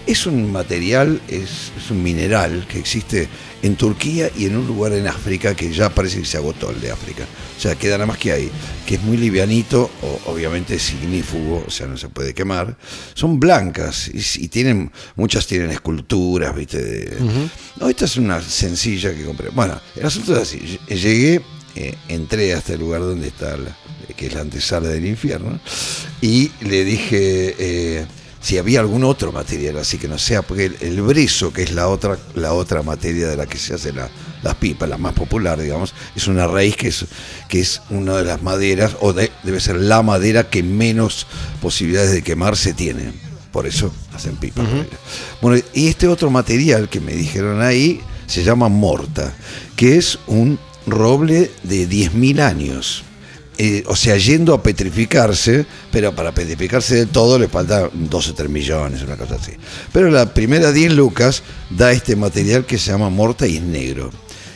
Es 0.06 0.26
un 0.26 0.50
material, 0.50 1.20
es, 1.28 1.70
es 1.78 1.90
un 1.90 2.02
mineral 2.02 2.66
que 2.68 2.78
existe 2.80 3.28
en 3.62 3.76
Turquía 3.76 4.30
y 4.36 4.46
en 4.46 4.56
un 4.56 4.66
lugar 4.66 4.92
en 4.92 5.06
África 5.06 5.54
que 5.54 5.72
ya 5.72 5.90
parece 5.90 6.18
que 6.18 6.24
se 6.24 6.36
agotó 6.38 6.70
el 6.70 6.80
de 6.80 6.90
África. 6.90 7.24
O 7.56 7.60
sea, 7.60 7.74
queda 7.76 7.92
nada 7.92 8.06
más 8.06 8.18
que 8.18 8.32
ahí, 8.32 8.50
que 8.86 8.94
es 8.96 9.02
muy 9.02 9.16
livianito, 9.18 9.90
o, 10.02 10.20
obviamente 10.32 10.74
es 10.76 10.90
ignífugo, 10.92 11.62
o 11.66 11.70
sea, 11.70 11.86
no 11.86 11.96
se 11.96 12.08
puede 12.08 12.34
quemar. 12.34 12.76
Son 13.14 13.38
blancas 13.38 14.08
y, 14.12 14.44
y 14.44 14.48
tienen, 14.48 14.90
muchas 15.16 15.46
tienen 15.46 15.70
esculturas, 15.70 16.56
¿viste? 16.56 16.82
de- 16.82 17.16
No, 17.78 17.88
esta 17.88 18.06
es 18.06 18.16
una 18.16 18.40
sencilla 18.42 19.14
que 19.14 19.24
compré. 19.24 19.50
Bueno, 19.50 19.78
el 19.94 20.06
asunto 20.06 20.34
es 20.34 20.42
así, 20.42 20.58
ll- 20.88 20.94
llegué, 20.96 21.42
eh, 21.76 21.94
entré 22.08 22.52
hasta 22.54 22.72
el 22.72 22.80
lugar 22.80 23.02
donde 23.02 23.28
está, 23.28 23.56
la- 23.56 23.76
que 24.16 24.26
es 24.26 24.34
la 24.34 24.40
antesala 24.40 24.88
del 24.88 25.06
infierno, 25.06 25.60
y 26.20 26.50
le 26.62 26.84
dije... 26.84 27.54
eh, 27.58 28.06
si 28.40 28.56
había 28.58 28.80
algún 28.80 29.04
otro 29.04 29.32
material 29.32 29.76
así 29.78 29.98
que 29.98 30.08
no 30.08 30.18
sea, 30.18 30.42
porque 30.42 30.66
el, 30.66 30.76
el 30.80 31.02
brezo, 31.02 31.52
que 31.52 31.62
es 31.62 31.72
la 31.72 31.88
otra, 31.88 32.18
la 32.34 32.52
otra 32.54 32.82
materia 32.82 33.28
de 33.28 33.36
la 33.36 33.46
que 33.46 33.58
se 33.58 33.74
hace 33.74 33.92
la- 33.92 34.08
las 34.42 34.54
pipas, 34.54 34.88
la 34.88 34.96
más 34.96 35.12
popular, 35.12 35.60
digamos, 35.60 35.92
es 36.16 36.26
una 36.26 36.46
raíz 36.46 36.74
que 36.74 36.88
es, 36.88 37.04
que 37.48 37.60
es 37.60 37.82
una 37.90 38.16
de 38.16 38.24
las 38.24 38.42
maderas, 38.42 38.96
o 39.00 39.12
de- 39.12 39.30
debe 39.42 39.60
ser 39.60 39.76
la 39.76 40.02
madera 40.02 40.48
que 40.48 40.62
menos 40.62 41.26
posibilidades 41.60 42.12
de 42.12 42.22
quemarse 42.22 42.72
tiene. 42.72 43.12
Por 43.52 43.66
eso 43.66 43.92
hacen 44.14 44.36
pipas. 44.36 44.66
Bueno, 45.42 45.62
y 45.74 45.88
este 45.88 46.06
otro 46.08 46.30
material 46.30 46.88
que 46.88 47.00
me 47.00 47.12
dijeron 47.12 47.60
ahí 47.60 48.00
se 48.26 48.42
llama 48.44 48.68
morta, 48.70 49.34
que 49.76 49.96
es 49.98 50.18
un 50.28 50.58
roble 50.86 51.50
de 51.64 51.86
10.000 51.88 52.40
años 52.40 53.02
eh, 53.58 53.84
o 53.86 53.96
sea, 53.96 54.16
yendo 54.16 54.54
a 54.54 54.62
petrificarse, 54.62 55.66
pero 55.92 56.14
para 56.14 56.32
petrificarse 56.32 56.94
del 56.96 57.08
todo 57.08 57.38
le 57.38 57.48
falta 57.48 57.90
12 57.92 58.30
o 58.30 58.34
3 58.34 58.48
millones, 58.50 59.02
una 59.02 59.16
cosa 59.16 59.34
así. 59.36 59.52
Pero 59.92 60.10
la 60.10 60.32
primera 60.32 60.72
10 60.72 60.92
lucas 60.92 61.42
da 61.70 61.92
este 61.92 62.16
material 62.16 62.64
que 62.64 62.78
se 62.78 62.90
llama 62.90 63.10
morta 63.10 63.46
y 63.46 63.56
es 63.58 63.62
negro. 63.62 64.10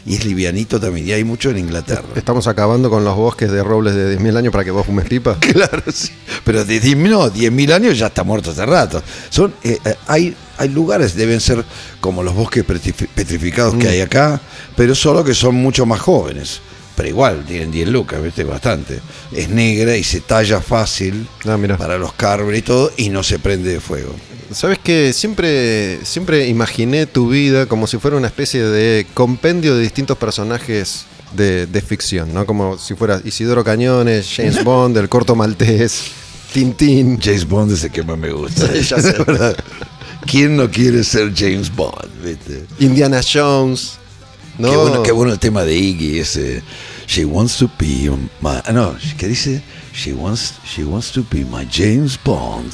Y 0.07 0.17
es 0.17 0.25
livianito 0.27 0.79
también, 0.79 1.09
y 1.09 1.13
hay 1.13 1.25
mucho 1.25 1.49
en 1.49 1.57
Inglaterra. 1.57 2.03
Estamos 2.15 2.47
acabando 2.47 2.91
con 2.91 3.05
los 3.05 3.17
bosques 3.17 3.51
de 3.51 3.63
robles 3.65 3.95
de 3.95 4.19
10.000 4.19 4.37
años 4.37 4.53
para 4.53 4.63
que 4.63 4.71
vos 4.71 4.85
fumes 4.85 5.07
pipa. 5.09 5.39
Claro, 5.41 5.83
sí. 5.91 6.11
Pero 6.45 6.63
de 6.65 6.79
10.000 6.83 7.09
no, 7.09 7.33
10.000 7.33 7.73
años 7.73 7.99
ya 7.99 8.09
está 8.09 8.23
muerto 8.23 8.51
hace 8.51 8.67
rato. 8.67 9.03
Son, 9.31 9.55
eh, 9.63 9.79
eh, 9.83 9.95
hay, 10.07 10.37
hay 10.59 10.69
lugares, 10.69 11.15
deben 11.15 11.41
ser 11.41 11.65
como 12.03 12.23
los 12.23 12.35
bosques 12.35 12.67
petrifi- 12.67 13.09
petrificados 13.15 13.77
que 13.77 13.89
hay 13.89 14.01
acá, 14.03 14.43
pero 14.77 14.95
solo 14.95 15.25
que 15.25 15.33
son 15.33 15.55
mucho 15.55 15.87
más 15.87 16.01
jóvenes. 16.01 16.61
Pero 16.97 17.09
igual, 17.09 17.45
tienen 17.45 17.71
10 17.73 17.89
lucas, 17.89 18.23
¿viste? 18.23 18.45
Bastante. 18.45 19.01
Es 19.33 19.49
negra 19.49 19.97
y 19.97 20.05
se 20.05 20.21
talla 20.21 20.61
fácil 20.61 21.27
Ah, 21.47 21.59
para 21.77 21.99
los 21.99 22.13
cárbones 22.13 22.61
y 22.61 22.63
todo, 22.63 22.93
y 22.97 23.09
no 23.09 23.23
se 23.23 23.39
prende 23.39 23.73
de 23.73 23.81
fuego. 23.81 24.15
Sabes 24.53 24.79
que 24.79 25.13
siempre, 25.13 26.05
siempre 26.05 26.47
imaginé 26.47 27.07
tu 27.07 27.29
vida 27.29 27.67
como 27.67 27.87
si 27.87 27.99
fuera 27.99 28.17
una 28.17 28.29
especie 28.29 28.63
de 28.63 29.07
compendio 29.13 29.75
de 29.75 29.83
distintos 29.83 30.17
personajes 30.17 31.07
de, 31.33 31.67
de 31.67 31.83
ficción, 31.83 32.33
¿no? 32.33 32.47
Como 32.47 32.79
si 32.79 32.95
fuera 32.95 33.21
Isidoro 33.25 33.65
Cañones, 33.65 34.33
James 34.35 34.63
Bond, 34.65 34.97
el 34.97 35.09
corto 35.09 35.35
maltés, 35.35 36.05
Tintín. 36.53 37.19
James 37.21 37.49
Bond 37.49 37.73
es 37.73 37.83
el 37.83 37.91
que 37.91 38.05
más 38.05 38.17
me 38.17 38.31
gusta. 38.31 38.69
Sí, 38.73 38.83
ya 38.83 39.01
sé. 39.03 39.17
¿Quién 40.27 40.57
no 40.57 40.71
quiere 40.71 41.03
ser 41.03 41.33
James 41.35 41.75
Bond? 41.75 42.23
¿viste? 42.23 42.65
Indiana 42.79 43.21
Jones. 43.21 43.99
¿no? 44.59 44.71
Qué, 44.71 44.77
bueno, 44.77 45.03
qué 45.03 45.13
bueno 45.13 45.33
el 45.33 45.39
tema 45.39 45.65
de 45.65 45.75
Iggy, 45.75 46.21
ese. 46.21 46.63
She 47.07 47.25
wants 47.25 47.59
to 47.59 47.71
be 47.79 48.09
my. 48.41 48.61
ah, 48.65 48.73
No, 48.73 48.97
¿qué 49.19 49.29
dice? 49.29 49.63
She 49.93 50.13
wants, 50.13 50.55
she 50.65 50.85
wants 50.85 51.13
to 51.13 51.23
be 51.31 51.45
my 51.45 51.67
James 51.71 52.19
Bond. 52.23 52.73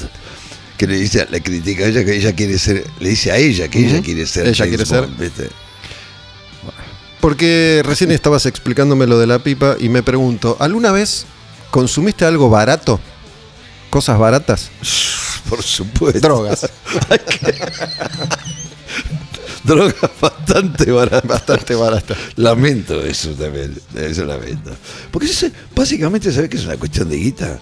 Que 0.78 0.86
le 0.86 0.96
dice, 0.96 1.26
le 1.30 1.42
critica 1.42 1.84
a 1.84 1.88
ella 1.88 2.04
que 2.04 2.16
ella 2.16 2.32
quiere 2.34 2.58
ser. 2.58 2.84
Le 3.00 3.10
dice 3.10 3.30
a 3.32 3.36
ella 3.36 3.68
que 3.68 3.80
ella 3.86 4.00
quiere 4.00 4.24
ser. 4.26 4.46
Ella 4.46 4.54
James 4.64 4.68
quiere 4.68 4.86
ser. 4.86 5.06
¿viste? 5.18 5.50
Porque 7.20 7.82
recién 7.84 8.10
estabas 8.12 8.46
explicándome 8.46 9.06
lo 9.06 9.18
de 9.18 9.26
la 9.26 9.40
pipa 9.40 9.76
y 9.78 9.90
me 9.90 10.02
pregunto, 10.02 10.56
¿alguna 10.58 10.90
vez 10.90 11.26
consumiste 11.70 12.24
algo 12.24 12.48
barato? 12.48 12.98
¿Cosas 13.90 14.18
baratas? 14.18 14.70
Por 15.50 15.62
supuesto. 15.62 16.20
Drogas. 16.20 16.66
Drogas 19.64 19.94
bastante 20.20 20.90
baratas. 20.90 21.28
Bastante 21.28 21.74
baratas. 21.74 22.16
Lamento 22.36 23.04
eso 23.04 23.30
también, 23.30 23.74
eso 23.96 24.24
lamento. 24.24 24.70
Porque 25.10 25.26
eso 25.26 25.46
es- 25.46 25.52
básicamente, 25.74 26.32
¿sabes 26.32 26.48
que 26.50 26.56
es 26.56 26.64
una 26.64 26.76
cuestión 26.76 27.08
de 27.10 27.16
guita? 27.16 27.58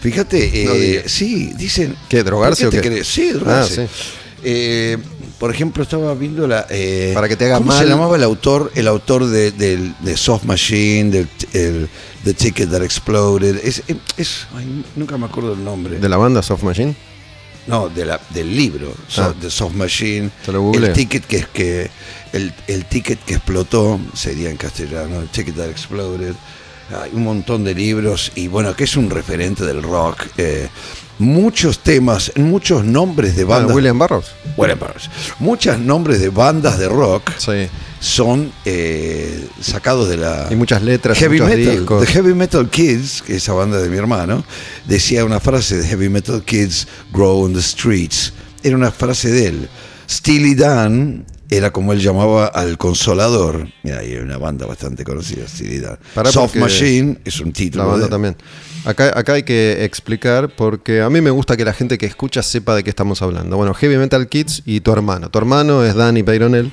Fíjate, 0.00 0.38
No 0.64 0.72
eh, 0.74 1.04
sí, 1.06 1.52
dicen... 1.56 1.94
¿Qué, 2.08 2.22
drogarse 2.24 2.64
¿por 2.64 2.72
qué 2.72 2.78
o 2.78 2.82
te 2.82 2.88
qué? 2.88 2.94
crees? 2.94 3.06
Sí, 3.08 3.30
drogarse. 3.32 3.82
Ah, 3.82 3.86
sí. 3.86 4.02
Eh, 4.44 4.98
por 5.38 5.50
ejemplo, 5.54 5.82
estaba 5.82 6.14
viendo 6.14 6.46
la... 6.48 6.66
eh, 6.70 7.12
Para 7.14 7.28
que 7.28 7.36
te 7.36 7.44
haga 7.46 7.58
¿Cómo 7.58 7.68
mal. 7.68 7.82
se 7.82 7.88
llamaba 7.88 8.16
el 8.16 8.22
autor 8.24 8.72
el 8.74 8.88
autor 8.88 9.26
de, 9.26 9.92
Soft 10.16 10.44
Machine, 10.44 11.10
del 11.10 11.28
el, 11.52 11.88
The 12.24 12.34
Ticket 12.34 12.70
That 12.70 12.82
Exploded? 12.82 13.60
Es, 13.64 13.82
es- 14.16 14.46
ay, 14.56 14.84
nunca 14.96 15.16
me 15.18 15.26
acuerdo 15.26 15.52
el 15.52 15.62
nombre. 15.64 15.98
¿De 15.98 16.08
la 16.08 16.16
banda 16.16 16.42
Soft 16.42 16.62
Machine? 16.64 16.96
No, 17.66 17.88
de 17.88 18.04
la, 18.04 18.20
del 18.30 18.56
libro, 18.56 18.92
so- 19.08 19.22
Ah. 19.22 19.34
de 19.40 19.50
Soft 19.50 19.74
Machine. 19.74 20.30
El 20.88 20.92
ticket 20.94 21.24
que, 21.26 21.46
que 21.52 21.90
el, 22.32 22.52
el 22.66 22.84
ticket 22.86 23.24
que 23.24 23.34
explotó 23.34 24.00
sería 24.14 24.50
en 24.50 24.56
castellano, 24.56 25.20
el 25.20 25.28
ticket 25.28 25.54
that 25.56 25.68
exploded. 25.70 26.34
Hay 27.02 27.10
un 27.14 27.22
montón 27.24 27.64
de 27.64 27.74
libros 27.74 28.32
y 28.34 28.48
bueno, 28.48 28.74
que 28.74 28.84
es 28.84 28.96
un 28.96 29.08
referente 29.10 29.64
del 29.64 29.82
rock. 29.82 30.26
eh, 30.36 30.68
muchos 31.22 31.78
temas, 31.78 32.32
muchos 32.36 32.84
nombres 32.84 33.36
de 33.36 33.44
bandas. 33.44 33.74
William 33.74 33.98
Burroughs. 33.98 34.32
William 34.56 34.78
Burroughs. 34.78 35.08
Muchos 35.38 35.78
nombres 35.78 36.20
de 36.20 36.28
bandas 36.28 36.78
de 36.78 36.88
rock 36.88 37.30
Sí. 37.38 37.68
son 38.00 38.52
eh, 38.64 39.46
sacados 39.60 40.08
de 40.08 40.16
la 40.18 40.48
Y 40.50 40.56
muchas 40.56 40.82
letras, 40.82 41.16
heavy 41.18 41.40
muchos 41.40 41.56
metal. 41.56 41.76
discos. 41.78 42.04
The 42.06 42.12
Heavy 42.12 42.34
Metal 42.34 42.68
Kids, 42.68 43.22
que 43.22 43.36
es 43.36 43.42
esa 43.42 43.52
banda 43.54 43.78
de 43.80 43.88
mi 43.88 43.96
hermano, 43.96 44.44
decía 44.86 45.24
una 45.24 45.40
frase 45.40 45.78
de 45.78 45.86
Heavy 45.86 46.08
Metal 46.08 46.42
Kids 46.44 46.86
grow 47.12 47.44
on 47.44 47.54
the 47.54 47.62
streets. 47.62 48.32
Era 48.62 48.76
una 48.76 48.90
frase 48.90 49.30
de 49.30 49.46
él. 49.46 49.68
Steely 50.08 50.54
Dan 50.54 51.24
era 51.48 51.70
como 51.72 51.92
él 51.92 52.00
llamaba 52.00 52.46
al 52.46 52.78
consolador. 52.78 53.68
Mira, 53.82 53.98
hay 53.98 54.14
una 54.16 54.38
banda 54.38 54.66
bastante 54.66 55.04
conocida, 55.04 55.46
Steely 55.46 55.78
Dan. 55.80 55.98
Soft 56.30 56.56
Machine 56.56 57.18
es 57.24 57.40
un 57.40 57.52
título. 57.52 57.84
La 57.84 57.90
banda 57.90 58.06
de- 58.06 58.10
también. 58.10 58.36
Acá, 58.84 59.12
acá 59.16 59.34
hay 59.34 59.44
que 59.44 59.84
explicar 59.84 60.48
porque 60.56 61.02
a 61.02 61.08
mí 61.10 61.20
me 61.20 61.30
gusta 61.30 61.56
que 61.56 61.64
la 61.64 61.72
gente 61.72 61.98
que 61.98 62.06
escucha 62.06 62.42
sepa 62.42 62.74
de 62.74 62.82
qué 62.82 62.90
estamos 62.90 63.22
hablando. 63.22 63.56
Bueno, 63.56 63.74
Heavy 63.74 63.96
Metal 63.96 64.26
Kids 64.28 64.62
y 64.66 64.80
tu 64.80 64.92
hermano. 64.92 65.30
Tu 65.30 65.38
hermano 65.38 65.84
es 65.84 65.94
Danny 65.94 66.22
Peyronel. 66.24 66.72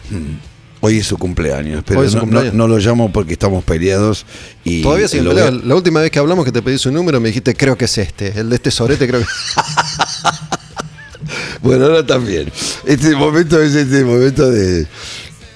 Hoy 0.82 0.98
es 1.00 1.06
su 1.08 1.18
cumpleaños, 1.18 1.84
pero 1.86 2.08
su 2.10 2.16
no, 2.16 2.22
cumpleaños. 2.22 2.54
no- 2.54 2.68
no 2.68 2.74
lo 2.76 2.80
llamo 2.80 3.12
porque 3.12 3.34
estamos 3.34 3.64
peleados. 3.64 4.26
Y 4.64 4.82
Todavía 4.82 5.08
sigue 5.08 5.24
lo 5.24 5.32
peleado. 5.32 5.60
La 5.64 5.76
última 5.76 6.00
vez 6.02 6.10
que 6.10 6.18
hablamos 6.20 6.46
que 6.46 6.52
te 6.52 6.62
pedí 6.64 6.78
su 6.80 6.92
número 6.92 7.20
me 7.20 7.28
dijiste 7.30 7.54
creo 7.54 7.78
que 7.78 7.86
es 7.86 7.98
este. 8.00 8.40
El 8.40 8.50
de 8.50 8.56
este 8.56 8.72
sorete 8.72 9.08
creo 9.08 9.20
que... 9.22 9.28
Bueno, 11.62 11.86
ahora 11.86 12.06
también. 12.06 12.52
Este 12.86 13.16
momento 13.16 13.62
es 13.62 13.76
este 13.76 14.04
momento 14.06 14.50
de 14.50 14.88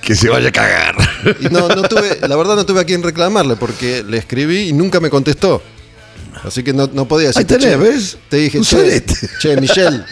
que 0.02 0.14
se 0.14 0.30
vaya 0.30 0.50
a 0.50 0.52
cagar. 0.52 0.96
Y 1.40 1.46
no, 1.46 1.68
no 1.70 1.84
tuve, 1.84 2.20
la 2.28 2.36
verdad 2.36 2.56
no 2.58 2.66
tuve 2.66 2.82
a 2.82 2.84
quién 2.84 3.02
reclamarle 3.02 3.56
porque 3.56 4.04
le 4.04 4.18
escribí 4.18 4.68
y 4.70 4.74
nunca 4.74 5.00
me 5.00 5.10
contestó. 5.10 5.64
Así 6.44 6.64
que 6.64 6.74
no, 6.74 6.90
no 6.94 7.08
podía 7.08 7.28
decir. 7.28 7.40
Ahí 7.40 7.46
tenés, 7.46 7.78
¿ves? 7.80 8.18
Te 8.30 8.38
dije, 8.38 8.60
che, 8.60 8.64
sorete. 8.66 9.14
che, 9.40 9.60
Michelle, 9.60 10.04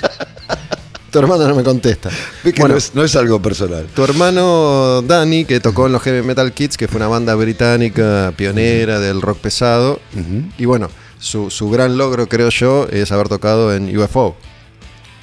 tu 1.12 1.20
hermano 1.20 1.48
no 1.48 1.56
me 1.56 1.64
contesta. 1.64 2.10
Bueno, 2.44 2.70
no, 2.70 2.78
es, 2.78 2.96
no 2.96 3.04
es 3.04 3.16
algo 3.16 3.42
personal. 3.42 3.88
Tu 3.94 4.04
hermano 4.04 5.02
Danny, 5.02 5.46
que 5.46 5.60
tocó 5.60 5.88
en 5.88 5.92
los 5.94 6.02
Heavy 6.04 6.26
Metal 6.26 6.52
Kids, 6.54 6.78
que 6.78 6.88
fue 6.88 6.98
una 6.98 7.08
banda 7.08 7.36
británica 7.36 8.34
pionera 8.38 9.00
del 9.00 9.22
rock 9.22 9.40
pesado. 9.40 10.00
Y 10.58 10.66
bueno, 10.66 10.90
su, 11.20 11.50
su 11.50 11.70
gran 11.70 11.98
logro, 11.98 12.28
creo 12.28 12.50
yo, 12.50 12.88
es 12.92 13.12
haber 13.12 13.28
tocado 13.30 13.74
en 13.76 13.96
UFO. 13.98 14.36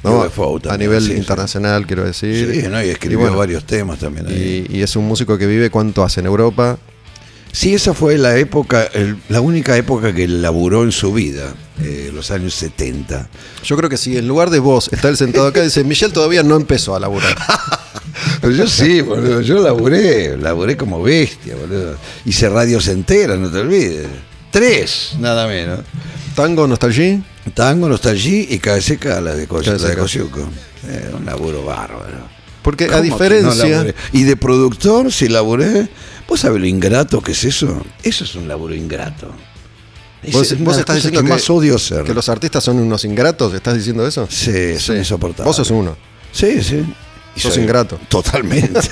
¿no? 0.04 0.20
UFO 0.26 0.56
A 0.58 0.60
también, 0.60 0.90
nivel 0.90 1.02
sí, 1.02 1.12
sí. 1.12 1.18
internacional, 1.18 1.86
quiero 1.86 2.04
decir. 2.04 2.52
Sí, 2.62 2.68
¿no? 2.68 2.82
y 2.84 2.88
escribió 2.88 3.18
bueno, 3.20 3.36
varios 3.36 3.64
temas 3.64 3.98
también. 3.98 4.26
ahí. 4.26 4.66
Y, 4.70 4.78
y 4.78 4.82
es 4.82 4.94
un 4.94 5.06
músico 5.06 5.36
que 5.38 5.46
vive 5.46 5.70
cuánto 5.70 6.04
hace 6.04 6.20
en 6.20 6.26
Europa. 6.26 6.78
Sí, 7.58 7.74
esa 7.74 7.92
fue 7.92 8.16
la 8.18 8.36
época, 8.38 8.84
el- 8.94 9.16
la 9.28 9.40
única 9.40 9.76
época 9.76 10.14
que 10.14 10.28
laburó 10.28 10.84
en 10.84 10.92
su 10.92 11.12
vida, 11.12 11.54
eh, 11.82 12.12
los 12.14 12.30
años 12.30 12.54
70. 12.54 13.28
Yo 13.64 13.76
creo 13.76 13.90
que 13.90 13.96
si 13.96 14.16
en 14.16 14.28
lugar 14.28 14.50
de 14.50 14.60
vos 14.60 14.88
está 14.92 15.08
él 15.08 15.16
sentado 15.16 15.48
acá, 15.48 15.60
dice, 15.62 15.82
Michelle 15.82 16.12
todavía 16.12 16.44
no 16.44 16.54
empezó 16.54 16.94
a 16.94 17.00
laburar. 17.00 17.36
Yo 18.56 18.68
sí, 18.68 19.00
boludo, 19.00 19.40
yo 19.40 19.60
laburé, 19.60 20.36
laburé 20.36 20.76
como 20.76 21.02
bestia, 21.02 21.56
boludo. 21.56 21.96
Hice 22.24 22.48
radios 22.48 22.86
enteras, 22.86 23.38
no 23.40 23.50
te 23.50 23.58
olvides. 23.58 24.06
Tres, 24.52 25.14
nada 25.18 25.48
menos. 25.48 25.80
Tango, 26.36 26.68
nostalgia. 26.68 27.20
Tango, 27.54 27.88
Nostalgia 27.88 28.46
y 28.48 28.58
KSK, 28.60 29.04
la 29.20 29.34
de. 29.34 29.48
Kosiuko. 29.48 30.48
Eh, 30.88 31.10
un 31.18 31.24
laburo 31.26 31.64
bárbaro. 31.64 32.28
Porque 32.62 32.84
a 32.84 32.88
¿Cómo 32.88 33.00
que 33.02 33.08
no 33.08 33.14
diferencia... 33.14 33.68
laburé? 33.68 33.94
y 34.12 34.22
de 34.22 34.36
productor, 34.36 35.12
si 35.12 35.28
laburé, 35.28 35.88
¿vos 36.28 36.40
sabés 36.40 36.60
lo 36.60 36.66
ingrato 36.66 37.20
que 37.20 37.32
es 37.32 37.42
eso? 37.44 37.84
Eso 38.02 38.24
es 38.24 38.34
un 38.36 38.46
laburo 38.46 38.74
ingrato. 38.74 39.32
Es 40.22 40.32
vos, 40.32 40.76
estás 40.78 40.96
diciendo 40.96 41.20
que, 41.20 41.26
que, 41.26 41.32
más 41.32 41.48
odio 41.48 41.76
hacer. 41.76 42.04
que 42.04 42.12
los 42.12 42.28
artistas 42.28 42.62
son 42.64 42.78
unos 42.78 43.04
ingratos, 43.04 43.54
¿estás 43.54 43.74
diciendo 43.74 44.06
eso? 44.06 44.26
Sí, 44.30 44.78
son 44.78 44.96
insoportables. 44.98 45.46
Vos 45.46 45.56
sos 45.56 45.70
uno. 45.70 45.96
Sí, 46.32 46.62
sí. 46.62 46.84
Y 47.36 47.40
Sos 47.40 47.54
soy- 47.54 47.62
ingrato. 47.62 47.98
Totalmente. 48.08 48.80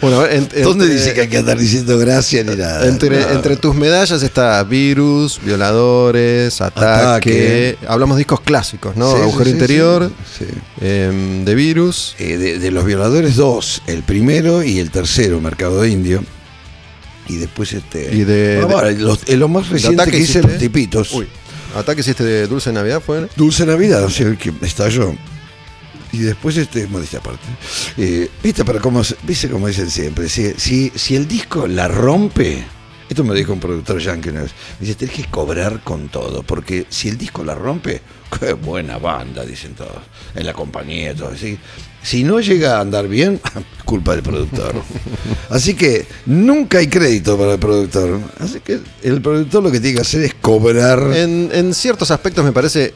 Bueno, 0.00 0.20
ver, 0.20 0.32
en- 0.54 0.62
¿Dónde 0.62 0.86
dice 0.88 1.14
que 1.14 1.22
hay 1.22 1.28
que 1.28 1.38
andar 1.38 1.58
diciendo 1.58 1.96
gracias 1.98 2.44
ni 2.44 2.54
nada? 2.54 2.86
Entre, 2.86 3.20
No. 3.20 3.30
entre 3.30 3.56
tus 3.56 3.74
medallas 3.74 4.22
está 4.22 4.62
virus, 4.64 5.40
violadores, 5.42 6.60
ataque. 6.60 6.84
Ataque. 6.86 7.78
Hablamos 7.88 8.16
de 8.16 8.20
discos 8.20 8.40
clásicos, 8.42 8.94
¿no? 8.96 9.10
Sí, 9.14 9.22
Agujero 9.22 9.44
sí, 9.46 9.50
interior, 9.52 10.10
sí, 10.38 10.44
em, 10.82 11.44
de 11.44 11.54
virus. 11.54 12.14
Eh, 12.18 12.36
de, 12.36 12.58
de 12.58 12.70
los 12.70 12.84
violadores, 12.84 13.36
dos. 13.36 13.82
El 13.86 14.02
primero 14.02 14.62
y 14.62 14.78
el 14.80 14.90
tercero, 14.90 15.40
Mercado 15.40 15.84
Indio. 15.86 16.22
Y 17.28 17.36
después 17.36 17.72
este. 17.72 18.14
Y 18.14 18.24
de- 18.24 18.60
Ah, 18.62 18.66
bueno, 18.66 18.90
los- 19.00 19.20
eh, 19.26 19.36
lo 19.36 19.48
más 19.48 19.66
de 19.68 19.72
reciente 19.74 20.04
que 20.10 20.18
hice, 20.18 20.40
hiciste- 20.40 20.48
los 20.48 20.58
tipitos. 20.58 21.12
Uy, 21.12 21.26
ataque 21.74 22.02
hiciste 22.02 22.22
de 22.22 22.46
Dulce 22.46 22.72
Navidad, 22.72 23.02
¿fue? 23.04 23.26
Dulce 23.34 23.64
Navidad, 23.66 24.04
o 24.04 24.10
sea, 24.10 24.26
el 24.28 24.36
que 24.38 24.52
estalló. 24.62 25.14
Y 26.16 26.22
después, 26.22 26.56
este, 26.56 26.86
modestia 26.86 27.18
aparte. 27.18 27.44
Eh, 27.98 28.30
Viste, 28.42 28.64
pero 28.64 28.80
como, 28.80 29.04
se- 29.04 29.16
viste 29.24 29.48
como 29.50 29.68
dicen 29.68 29.90
siempre, 29.90 30.28
si, 30.28 30.52
si, 30.56 30.90
si 30.94 31.14
el 31.16 31.28
disco 31.28 31.66
la 31.66 31.88
rompe, 31.88 32.64
Esto 33.08 33.22
me 33.22 33.34
dijo 33.36 33.52
un 33.52 33.60
productor 33.60 33.98
yankee 34.00 34.30
una 34.30 34.42
vez. 34.42 34.50
Dice, 34.80 34.94
tenés 34.96 35.14
que 35.14 35.24
cobrar 35.26 35.80
con 35.84 36.08
todo, 36.08 36.42
porque 36.42 36.86
si 36.88 37.08
el 37.08 37.16
disco 37.18 37.44
la 37.44 37.54
rompe, 37.54 38.00
qué 38.40 38.52
buena 38.54 38.98
banda, 38.98 39.44
dicen 39.44 39.74
todos, 39.74 40.02
en 40.34 40.44
la 40.46 40.52
compañía, 40.52 41.14
todo 41.14 41.28
así. 41.28 41.58
Si 42.02 42.24
no 42.24 42.40
llega 42.40 42.78
a 42.78 42.80
andar 42.80 43.06
bien, 43.08 43.40
culpa 43.84 44.12
del 44.12 44.22
productor. 44.22 44.74
Así 45.50 45.74
que 45.74 46.06
nunca 46.26 46.78
hay 46.78 46.86
crédito 46.88 47.36
para 47.38 47.52
el 47.54 47.58
productor. 47.58 48.20
Así 48.40 48.60
que 48.60 48.80
el 49.02 49.20
productor 49.20 49.62
lo 49.62 49.70
que 49.70 49.80
tiene 49.80 49.96
que 49.96 50.02
hacer 50.02 50.22
es 50.22 50.34
cobrar. 50.34 51.00
En, 51.14 51.50
en 51.52 51.74
ciertos 51.74 52.10
aspectos 52.10 52.44
me 52.44 52.52
parece 52.52 52.94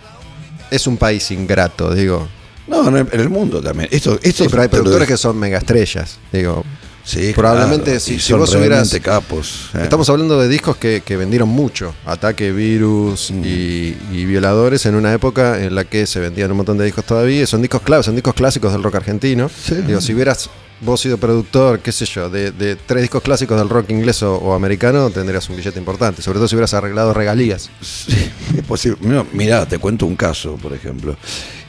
es 0.70 0.86
un 0.86 0.96
país 0.96 1.30
ingrato, 1.32 1.92
digo. 1.94 2.28
No, 2.70 2.88
en 2.88 2.96
el, 2.96 3.08
en 3.12 3.20
el 3.20 3.28
mundo 3.28 3.60
también. 3.60 3.88
Esto, 3.92 4.18
esto 4.22 4.44
Sí, 4.44 4.48
pero 4.50 4.62
hay 4.62 4.68
productores 4.68 5.06
que 5.08 5.16
son 5.16 5.38
mega 5.38 5.58
estrellas, 5.58 6.18
digo. 6.32 6.64
Sí, 7.02 7.32
probablemente 7.34 7.84
claro, 7.86 8.00
si- 8.00 8.14
y 8.14 8.20
si 8.20 8.28
son 8.28 8.40
vos 8.40 8.54
hubieras- 8.54 8.94
capos. 9.02 9.70
eh. 9.74 9.80
Estamos 9.82 10.08
hablando 10.10 10.38
de 10.38 10.46
discos 10.48 10.76
que, 10.76 11.02
que 11.04 11.16
vendieron 11.16 11.48
mucho. 11.48 11.92
Ataque, 12.06 12.52
Virus 12.52 13.30
Mm. 13.32 13.42
y, 13.44 13.96
y 14.12 14.24
Violadores 14.26 14.84
en 14.86 14.94
una 14.94 15.12
época 15.12 15.60
en 15.62 15.74
la 15.74 15.84
que 15.84 16.06
se 16.06 16.20
vendían 16.20 16.50
un 16.52 16.58
montón 16.58 16.78
de 16.78 16.84
discos 16.84 17.04
todavía. 17.04 17.46
Son 17.46 17.62
discos 17.62 17.80
claves, 17.82 18.06
son 18.06 18.14
discos 18.14 18.34
clásicos 18.34 18.70
del 18.72 18.82
rock 18.82 18.96
argentino. 18.96 19.48
Sí. 19.48 19.76
Digo, 19.86 20.00
si 20.00 20.12
hubieras 20.14 20.50
vos 20.82 21.00
sido 21.00 21.18
productor, 21.18 21.80
qué 21.80 21.90
sé 21.90 22.04
yo, 22.06 22.30
de, 22.30 22.52
de 22.52 22.76
tres 22.76 23.02
discos 23.02 23.22
clásicos 23.22 23.58
del 23.58 23.68
rock 23.70 23.90
inglés 23.90 24.22
o, 24.22 24.36
o 24.36 24.52
americano, 24.54 25.10
tendrías 25.10 25.48
un 25.48 25.56
billete 25.56 25.78
importante. 25.78 26.22
Sobre 26.22 26.38
todo 26.38 26.48
si 26.48 26.54
hubieras 26.54 26.74
arreglado 26.74 27.12
regalías. 27.14 27.70
Sí, 27.82 28.30
es 28.56 28.62
posible. 28.64 28.98
No, 29.00 29.26
mirá, 29.32 29.66
te 29.66 29.78
cuento 29.78 30.06
un 30.06 30.16
caso, 30.16 30.56
por 30.56 30.74
ejemplo. 30.74 31.16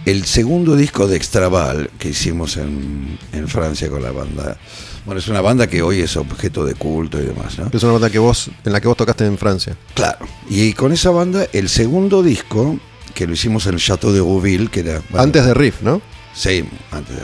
El 0.06 0.26
segundo 0.26 0.76
disco 0.76 1.08
de 1.08 1.16
Extraval 1.16 1.92
que 2.00 2.10
hicimos 2.10 2.58
en, 2.58 3.20
en 3.34 3.48
Francia 3.48 3.90
con 3.90 4.02
la 4.02 4.12
banda. 4.12 4.58
Bueno, 5.06 5.20
es 5.20 5.28
una 5.28 5.42
banda 5.42 5.68
que 5.68 5.82
hoy 5.82 6.02
es 6.02 6.18
objeto 6.18 6.66
de 6.66 6.74
culto 6.76 7.20
y 7.20 7.26
demás, 7.26 7.58
¿no? 7.60 7.70
Es 7.72 7.84
una 7.84 7.94
banda 7.94 8.10
que 8.10 8.20
vos, 8.20 8.50
en 8.66 8.74
la 8.74 8.82
que 8.82 8.88
vos 8.88 8.98
tocaste 8.98 9.26
en 9.26 9.38
Francia. 9.38 9.76
Claro. 9.94 10.26
Y 10.50 10.74
con 10.74 10.92
esa 10.92 11.12
banda, 11.12 11.46
el 11.54 11.70
segundo 11.70 12.24
disco, 12.24 12.80
que 13.14 13.28
lo 13.28 13.34
hicimos 13.34 13.68
en 13.68 13.76
el 13.76 13.80
Chateau 13.80 14.12
de 14.12 14.20
Rouville, 14.20 14.70
que 14.70 14.80
era. 14.82 15.02
bueno, 15.10 15.24
Antes 15.24 15.46
de 15.46 15.54
Riff, 15.54 15.82
¿no? 15.82 16.02
Sí, 16.34 16.64
antes 16.92 17.16
de 17.18 17.22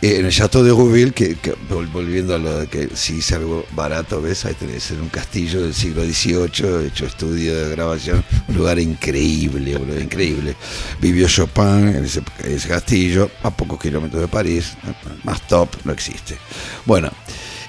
eh, 0.00 0.18
En 0.18 0.24
el 0.26 0.32
Chateau 0.32 0.62
de 0.62 0.70
Rouville, 0.70 1.12
que, 1.12 1.36
que 1.36 1.54
vol- 1.68 1.92
volviendo 1.92 2.34
a 2.34 2.38
lo 2.38 2.60
de 2.60 2.66
que 2.68 2.88
si 2.94 3.16
hice 3.16 3.34
algo 3.34 3.66
barato, 3.72 4.22
¿ves? 4.22 4.46
Ahí 4.46 4.54
tenés 4.54 4.90
en 4.92 5.02
un 5.02 5.10
castillo 5.10 5.60
del 5.62 5.74
siglo 5.74 6.02
XVIII, 6.04 6.86
hecho 6.86 7.04
estudio 7.04 7.54
de 7.54 7.70
grabación, 7.70 8.24
un 8.48 8.56
lugar 8.56 8.78
increíble, 8.78 9.76
boludo, 9.76 10.00
increíble. 10.00 10.56
Vivió 11.02 11.28
Chopin 11.28 11.88
en 11.94 12.04
ese, 12.06 12.22
ese 12.42 12.66
castillo, 12.68 13.30
a 13.42 13.50
pocos 13.50 13.78
kilómetros 13.78 14.22
de 14.22 14.28
París, 14.28 14.72
más 15.22 15.46
top 15.46 15.68
no 15.84 15.92
existe. 15.92 16.38
Bueno, 16.86 17.10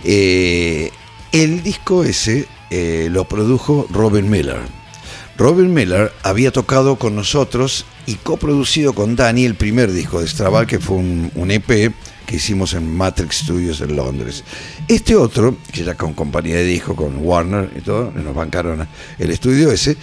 eh, 0.05 0.89
el 1.33 1.61
disco 1.63 2.03
ese 2.05 2.47
eh, 2.69 3.09
lo 3.11 3.25
produjo 3.27 3.87
Robin 3.91 4.29
Miller. 4.29 4.61
Robin 5.37 5.73
Miller 5.73 6.11
había 6.23 6.51
tocado 6.51 6.97
con 6.97 7.15
nosotros 7.15 7.85
y 8.05 8.15
coproducido 8.15 8.93
con 8.93 9.15
Dani 9.15 9.45
el 9.45 9.55
primer 9.55 9.91
disco 9.91 10.19
de 10.19 10.27
Straval, 10.27 10.67
que 10.67 10.79
fue 10.79 10.97
un, 10.97 11.31
un 11.35 11.51
EP 11.51 11.93
que 12.25 12.35
hicimos 12.35 12.73
en 12.73 12.95
Matrix 12.95 13.39
Studios 13.39 13.81
en 13.81 13.95
Londres. 13.95 14.43
Este 14.87 15.15
otro, 15.15 15.57
que 15.71 15.83
ya 15.83 15.95
con 15.95 16.13
compañía 16.13 16.55
de 16.55 16.63
disco, 16.63 16.95
con 16.95 17.17
Warner 17.17 17.69
y 17.75 17.81
todo, 17.81 18.11
nos 18.11 18.35
bancaron 18.35 18.87
el 19.19 19.31
estudio 19.31 19.71
ese, 19.71 19.97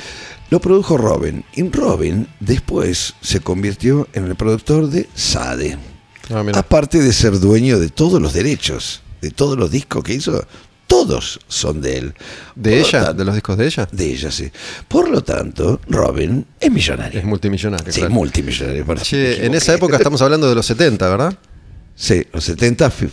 lo 0.51 0.61
produjo 0.61 0.97
Robin. 0.97 1.45
Y 1.55 1.68
Robin 1.70 2.26
después 2.41 3.14
se 3.20 3.41
convirtió 3.41 4.09
en 4.12 4.24
el 4.24 4.35
productor 4.35 4.89
de 4.89 5.09
Sade. 5.14 5.79
Ah. 6.31 6.45
Aparte 6.55 7.01
de 7.01 7.12
ser 7.12 7.41
dueño 7.41 7.79
de 7.79 7.89
todos 7.89 8.20
los 8.20 8.35
derechos, 8.35 9.03
de 9.20 9.31
todos 9.31 9.59
los 9.59 9.70
discos 9.70 10.05
que 10.05 10.14
hizo, 10.14 10.47
todos 10.89 11.39
son 11.47 11.80
de 11.80 11.99
él. 11.99 12.14
¿De 12.57 12.70
Por 12.70 12.78
ella? 12.80 12.91
tanto- 13.05 13.14
¿De 13.14 13.24
los 13.24 13.34
discos 13.34 13.57
de 13.59 13.66
ella? 13.66 13.89
de 13.93 14.07
ella, 14.11 14.30
sí. 14.32 14.51
Por 14.89 15.09
lo 15.09 15.22
tanto, 15.22 15.80
Robin 15.89 16.45
es 16.59 16.70
millonario. 16.72 17.20
Es 17.20 17.24
multimillonario. 17.26 17.93
sí, 17.93 18.01
claro. 18.01 18.14
multimillonario. 18.14 18.84
me 18.84 18.97
Che, 18.97 19.47
en 19.47 19.55
esa 19.55 19.74
época 19.74 19.97
estamos 19.99 20.20
hablando 20.22 20.49
de 20.49 20.57
los 20.57 20.66
70, 20.66 21.09
¿verdad? 21.09 21.39
Sí, 21.95 22.26
los 22.32 22.43
70, 22.45 22.91
fi- 22.91 23.09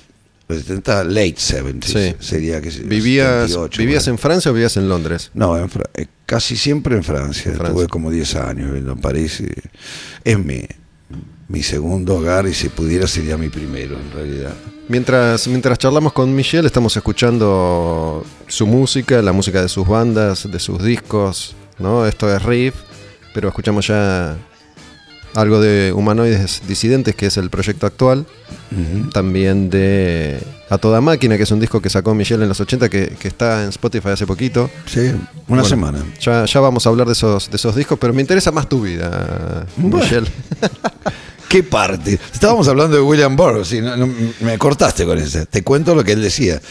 los 0.47 0.59
70 0.59 1.03
late 1.03 1.35
70 1.37 1.87
Sí. 1.87 2.15
sería 2.19 2.61
que 2.61 2.69
¿Vivías, 2.69 3.47
78, 3.49 3.77
¿vivías 3.79 4.03
bueno. 4.05 4.13
en 4.15 4.19
Francia 4.19 4.51
o 4.51 4.53
vivías 4.53 4.77
en 4.77 4.87
Londres? 4.89 5.31
No, 5.33 5.57
en 5.57 5.69
Fra- 5.69 5.89
eh, 5.95 6.07
casi 6.25 6.55
siempre 6.55 6.95
en 6.95 7.03
Francia. 7.03 7.51
En 7.51 7.57
Francia. 7.57 7.87
Como 7.87 8.09
10 8.09 8.35
años 8.35 8.67
viviendo 8.67 8.93
en 8.93 8.99
París. 8.99 9.41
y 9.41 9.47
es 10.23 10.39
mi, 10.39 10.61
mi 11.47 11.61
segundo 11.63 12.15
hogar 12.15 12.47
y 12.47 12.53
si 12.53 12.69
pudiera 12.69 13.07
sería 13.07 13.37
mi 13.37 13.49
primero 13.49 13.97
en 13.99 14.11
realidad. 14.11 14.53
Mientras, 14.87 15.47
mientras 15.47 15.77
charlamos 15.79 16.13
con 16.13 16.33
Michelle, 16.35 16.67
estamos 16.67 16.95
escuchando 16.95 18.23
su 18.47 18.67
música, 18.67 19.21
la 19.21 19.31
música 19.33 19.61
de 19.61 19.69
sus 19.69 19.87
bandas, 19.87 20.49
de 20.51 20.59
sus 20.59 20.83
discos, 20.83 21.55
¿no? 21.79 22.05
Esto 22.05 22.33
es 22.33 22.41
Riff, 22.43 22.75
pero 23.33 23.47
escuchamos 23.47 23.87
ya 23.87 24.35
algo 25.33 25.59
de 25.59 25.91
Humanoides 25.91 26.61
Disidentes, 26.67 27.15
que 27.15 27.25
es 27.27 27.37
el 27.37 27.49
proyecto 27.49 27.85
actual. 27.87 28.25
También 29.11 29.69
de 29.69 30.39
A 30.69 30.77
Toda 30.77 31.01
Máquina, 31.01 31.35
que 31.37 31.43
es 31.43 31.51
un 31.51 31.59
disco 31.59 31.81
que 31.81 31.89
sacó 31.89 32.13
Michelle 32.13 32.43
en 32.43 32.49
los 32.49 32.59
80, 32.59 32.87
que, 32.89 33.07
que 33.19 33.27
está 33.27 33.63
en 33.63 33.69
Spotify 33.69 34.09
hace 34.09 34.25
poquito. 34.27 34.69
Sí, 34.85 34.99
una 34.99 35.27
Bueno, 35.47 35.65
semana. 35.65 35.99
Ya, 36.21 36.45
ya 36.45 36.59
vamos 36.59 36.85
a 36.85 36.89
hablar 36.89 37.07
de 37.07 37.13
esos, 37.13 37.49
de 37.49 37.55
esos 37.57 37.75
discos, 37.75 37.97
pero 37.99 38.13
me 38.13 38.21
interesa 38.21 38.51
más 38.51 38.67
tu 38.69 38.81
vida, 38.81 39.65
Bueno. 39.77 39.97
Michelle. 39.97 40.27
¿Qué 41.49 41.63
parte? 41.63 42.19
Estábamos 42.33 42.67
hablando 42.67 42.95
de 42.97 43.01
William 43.01 43.35
Burroughs 43.35 43.71
y 43.73 43.81
no- 43.81 43.95
no- 43.95 44.09
me 44.41 44.57
cortaste 44.57 45.05
con 45.05 45.17
eso. 45.17 45.45
Te 45.45 45.63
cuento 45.63 45.93
lo 45.95 46.03
que 46.03 46.13
él 46.13 46.21
decía. 46.21 46.61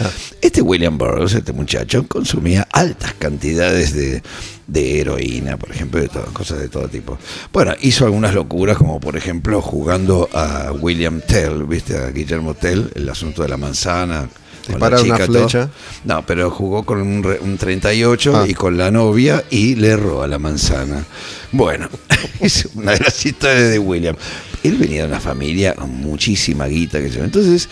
Este 0.41 0.61
William 0.62 0.99
Burroughs, 0.99 1.33
este 1.35 1.53
muchacho, 1.53 2.07
consumía 2.07 2.66
altas 2.72 3.14
cantidades 3.18 3.95
de, 3.95 4.22
de 4.66 5.01
heroína, 5.01 5.57
por 5.57 5.70
ejemplo, 5.70 6.01
de 6.01 6.09
todo, 6.09 6.25
cosas 6.33 6.59
de 6.59 6.68
todo 6.68 6.89
tipo. 6.89 7.18
Bueno, 7.53 7.72
hizo 7.81 8.05
algunas 8.05 8.35
locuras, 8.35 8.77
como 8.77 9.01
por 9.01 9.16
ejemplo 9.16 9.62
jugando 9.62 10.29
a 10.33 10.72
William 10.72 11.20
Tell, 11.27 11.64
¿viste? 11.64 11.97
A 11.97 12.11
Guillermo 12.11 12.55
Tell, 12.55 12.91
el 12.95 13.09
asunto 13.09 13.43
de 13.43 13.49
la 13.49 13.57
manzana. 13.57 14.29
Disparar 14.66 15.03
una 15.03 15.18
todo. 15.18 15.27
flecha. 15.49 15.68
No, 16.05 16.25
pero 16.25 16.51
jugó 16.51 16.85
con 16.85 17.01
un, 17.01 17.22
re- 17.22 17.39
un 17.41 17.59
38 17.59 18.33
Ah. 18.35 18.45
y 18.49 18.55
con 18.55 18.79
la 18.79 18.91
novia 18.91 19.45
y 19.51 19.75
le 19.77 19.89
erró 19.89 20.22
a 20.22 20.27
la 20.27 20.39
manzana. 20.39 21.05
Bueno, 21.53 21.89
es 22.41 22.66
una 22.75 22.93
de 22.93 23.01
las 23.01 23.25
historias 23.27 23.70
de 23.70 23.79
William. 23.79 24.16
Él 24.65 24.77
venía 24.77 25.03
de 25.03 25.09
una 25.09 25.21
familia 25.21 25.75
con 25.75 25.91
muchísima 25.91 26.67
guita, 26.67 27.01
que 27.01 27.11
yo. 27.11 27.23
Entonces, 27.23 27.69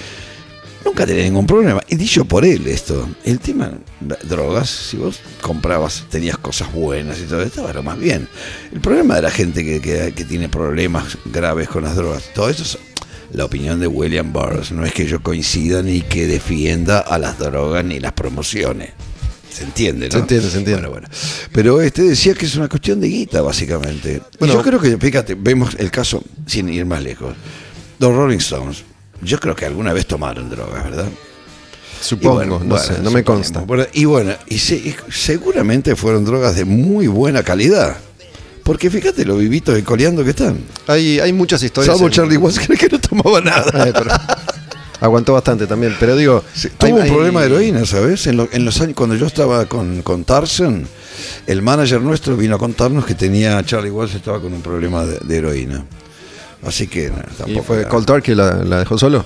nunca 0.85 1.07
tenía 1.07 1.25
ningún 1.25 1.47
problema. 1.47 1.81
Y 1.89 1.97
dicho 1.97 2.25
por 2.25 2.45
él 2.45 2.67
esto, 2.67 3.09
el 3.25 3.41
tema 3.41 3.73
drogas, 4.25 4.69
si 4.71 4.97
vos 4.99 5.19
comprabas, 5.41 6.05
tenías 6.11 6.39
cosas 6.39 6.73
buenas 6.73 7.19
y 7.19 7.23
todo, 7.23 7.43
estaba 7.43 7.73
lo 7.73 7.83
más 7.83 7.99
bien. 7.99 8.29
El 8.73 8.81
problema 8.81 9.17
de 9.17 9.23
la 9.23 9.31
gente 9.31 9.65
que, 9.65 9.81
que- 9.81 10.13
que 10.15 10.25
tiene 10.25 10.49
problemas 10.49 11.19
graves 11.25 11.69
con 11.69 11.83
las 11.85 11.97
drogas, 11.97 12.25
todo 12.35 12.49
eso 12.51 12.63
es 12.63 12.79
la 13.33 13.47
opinión 13.47 13.81
de 13.81 13.87
William 13.87 14.31
Burroughs. 14.33 14.73
No 14.73 14.85
es 14.85 14.93
que 14.93 15.07
yo 15.07 15.23
coincida 15.23 15.83
ni 15.83 16.03
que 16.03 16.27
defienda 16.27 16.99
a 16.99 17.19
las 17.19 17.39
drogas 17.39 17.85
ni 17.85 17.99
las 18.01 18.13
promociones. 18.13 18.91
Se 19.53 19.65
entiende, 19.65 20.07
¿no? 20.09 20.13
Se 20.13 20.19
entiende, 20.19 20.51
se 20.51 20.59
entiende. 20.59 20.89
Bueno, 20.89 21.01
bueno. 21.03 21.09
Pero 21.53 21.81
este 21.83 22.03
decía 22.03 22.35
que 22.35 22.47
es 22.47 22.55
una 22.57 22.69
cuestión 22.69 23.01
de 23.01 23.09
guita, 23.09 23.43
básicamente. 23.43 24.23
Y 24.35 24.39
Bueno. 24.39 24.55
yo 24.55 24.63
creo 24.63 24.81
que, 24.81 24.97
fíjate, 24.97 25.35
vemos 25.35 25.75
el 25.79 25.91
caso, 25.91 26.23
sin 26.47 26.69
ir 26.69 26.87
más 26.87 27.03
lejos. 27.03 27.35
Los 27.99 28.15
Rolling 28.15 28.39
Stones, 28.39 28.85
yo 29.21 29.39
creo 29.39 29.55
que 29.55 29.67
alguna 29.67 29.93
vez 29.93 30.07
tomaron 30.07 30.49
drogas, 30.51 30.83
¿verdad? 30.85 31.07
Y 31.09 32.05
Supongo, 32.05 32.35
bueno, 32.37 32.59
no 32.59 32.65
bueno, 32.77 32.79
sé, 32.85 32.99
no 33.03 33.11
me 33.11 33.23
consta. 33.23 33.65
Y 33.93 34.07
bueno, 34.07 34.33
y, 34.49 34.59
se- 34.59 34.75
y 34.77 34.95
seguramente 35.11 35.95
fueron 35.95 36.25
drogas 36.25 36.57
de 36.57 36.65
muy 36.65 37.07
buena 37.07 37.43
calidad. 37.43 37.97
Porque 38.65 38.91
fíjate 38.91 39.25
lo 39.25 39.37
vivitos 39.37 39.77
y 39.79 39.83
coleando 39.83 40.23
que 40.25 40.31
están. 40.31 40.59
Hay, 40.87 41.19
hay 41.21 41.33
muchas 41.33 41.63
historias. 41.63 41.95
Salvo 41.95 42.07
en- 42.09 42.13
Charlie 42.13 42.37
Watts, 42.37 42.59
que 42.79 42.89
no 42.89 43.01
tomaba 43.01 43.41
nada. 43.41 43.89
Eh, 43.89 43.93
pero- 43.93 44.11
aguantó 45.03 45.35
bastante 45.35 45.67
también, 45.67 45.95
pero 46.01 46.17
digo. 46.17 46.43
Sí, 46.55 46.69
hay- 46.69 46.75
tuvo 46.91 46.97
un 46.97 47.03
hay- 47.03 47.11
problema 47.11 47.41
de 47.41 47.47
heroína, 47.47 47.85
¿sabes? 47.85 48.27
En, 48.27 48.37
lo- 48.39 48.49
en 48.53 48.65
los 48.65 48.81
años, 48.81 48.95
cuando 48.97 49.15
yo 49.17 49.27
estaba 49.27 49.67
con, 49.67 50.03
con 50.03 50.25
Tarzan, 50.25 50.87
el 51.47 51.61
manager 51.63 52.01
nuestro 52.01 52.37
vino 52.37 52.57
a 52.57 52.59
contarnos 52.59 53.05
que 53.05 53.15
tenía, 53.15 53.63
Charlie 53.65 53.91
Watts 53.91 54.15
estaba 54.15 54.41
con 54.41 54.53
un 54.55 54.63
problema 54.63 55.05
de, 55.05 55.19
de 55.19 55.37
heroína. 55.37 55.85
Así 56.65 56.87
que 56.87 57.11
no, 57.11 57.17
Y 57.17 57.37
tampoco. 57.37 57.63
fue 57.65 57.81
era- 57.81 57.89
Cold 57.89 58.07
Turkey 58.07 58.35
la, 58.35 58.55
la 58.65 58.79
dejó 58.79 58.97
solo. 58.97 59.25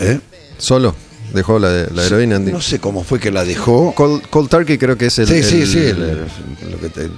¿Eh? 0.00 0.20
Solo. 0.58 0.94
Dejó 1.34 1.58
la, 1.58 1.70
de- 1.70 1.90
la 1.94 2.04
heroína. 2.04 2.38
No 2.38 2.60
sé 2.60 2.78
cómo 2.78 3.02
fue 3.04 3.18
que 3.18 3.30
la 3.30 3.44
dejó. 3.44 3.94
Cold, 3.94 4.28
Cold 4.28 4.48
Turkey 4.50 4.76
creo 4.78 4.96
que 4.98 5.06
es 5.06 5.18
el. 5.18 5.26
sí, 5.26 5.42
sí, 5.42 5.62
el- 5.62 5.66
sí, 5.66 5.78
el- 5.78 6.02
el- 6.02 6.70
lo 6.70 6.78
que 6.78 6.88
te, 6.90 7.08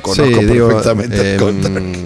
conozco 0.00 0.24
Sí, 0.40 0.44
digo, 0.46 0.68
perfectamente. 0.68 1.34
em, 1.34 1.38
Cold 1.38 1.62
Turkey. 1.62 2.02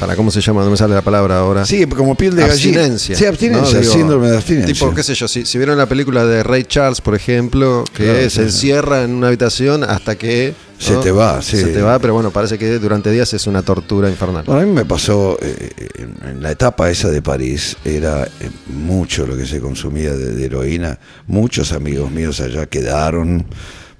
Para 0.00 0.16
cómo 0.16 0.30
se 0.30 0.40
llama, 0.40 0.64
no 0.64 0.70
me 0.70 0.76
sale 0.76 0.94
la 0.94 1.02
palabra 1.02 1.38
ahora. 1.38 1.64
Sí, 1.66 1.86
como 1.86 2.14
piel 2.14 2.34
de 2.36 2.46
gallina. 2.46 2.80
abstinencia. 2.80 3.16
Sí, 3.16 3.24
abstinencia, 3.26 3.74
¿no? 3.74 3.80
Digo, 3.80 3.92
síndrome 3.92 4.30
de 4.30 4.36
abstinencia. 4.36 4.72
Tipo, 4.74 4.94
qué 4.94 5.02
sé 5.02 5.14
yo, 5.14 5.28
si, 5.28 5.44
si 5.46 5.58
vieron 5.58 5.78
la 5.78 5.86
película 5.86 6.24
de 6.24 6.42
Ray 6.42 6.64
Charles, 6.64 7.00
por 7.00 7.14
ejemplo, 7.14 7.84
que 7.94 8.04
Claro, 8.04 8.18
se 8.22 8.30
sí, 8.30 8.36
sí. 8.36 8.42
encierra 8.42 9.02
en 9.02 9.12
una 9.14 9.28
habitación 9.28 9.84
hasta 9.84 10.16
que... 10.16 10.54
Se 10.78 10.96
te 10.96 11.12
va, 11.12 11.40
sí. 11.42 11.58
Se 11.58 11.66
te 11.68 11.80
va, 11.80 12.00
pero 12.00 12.12
bueno, 12.12 12.32
parece 12.32 12.58
que 12.58 12.80
durante 12.80 13.08
días 13.12 13.32
es 13.34 13.46
una 13.46 13.62
tortura 13.62 14.10
infernal. 14.10 14.42
Bueno, 14.44 14.62
a 14.62 14.64
mí 14.64 14.72
me 14.72 14.84
pasó 14.84 15.38
eh, 15.40 15.70
en, 15.94 16.16
en 16.28 16.42
la 16.42 16.50
etapa 16.50 16.90
esa 16.90 17.08
de 17.08 17.22
París, 17.22 17.76
era 17.84 18.24
eh, 18.24 18.50
mucho 18.66 19.24
lo 19.24 19.36
que 19.36 19.46
se 19.46 19.60
consumía 19.60 20.12
de, 20.12 20.32
de 20.32 20.44
heroína. 20.44 20.98
Muchos 21.28 21.70
amigos 21.72 22.10
míos 22.10 22.40
allá 22.40 22.66
quedaron 22.66 23.46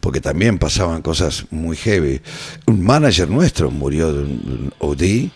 porque 0.02 0.20
también 0.20 0.58
pasaban 0.58 1.00
cosas 1.00 1.44
muy 1.52 1.76
heavy. 1.76 2.20
Un 2.66 2.82
manager 2.82 3.30
nuestro 3.30 3.70
murió 3.70 4.12
de 4.12 4.24
un, 4.24 4.30
un 4.30 4.72
OD, 4.80 4.98
de- 4.98 5.30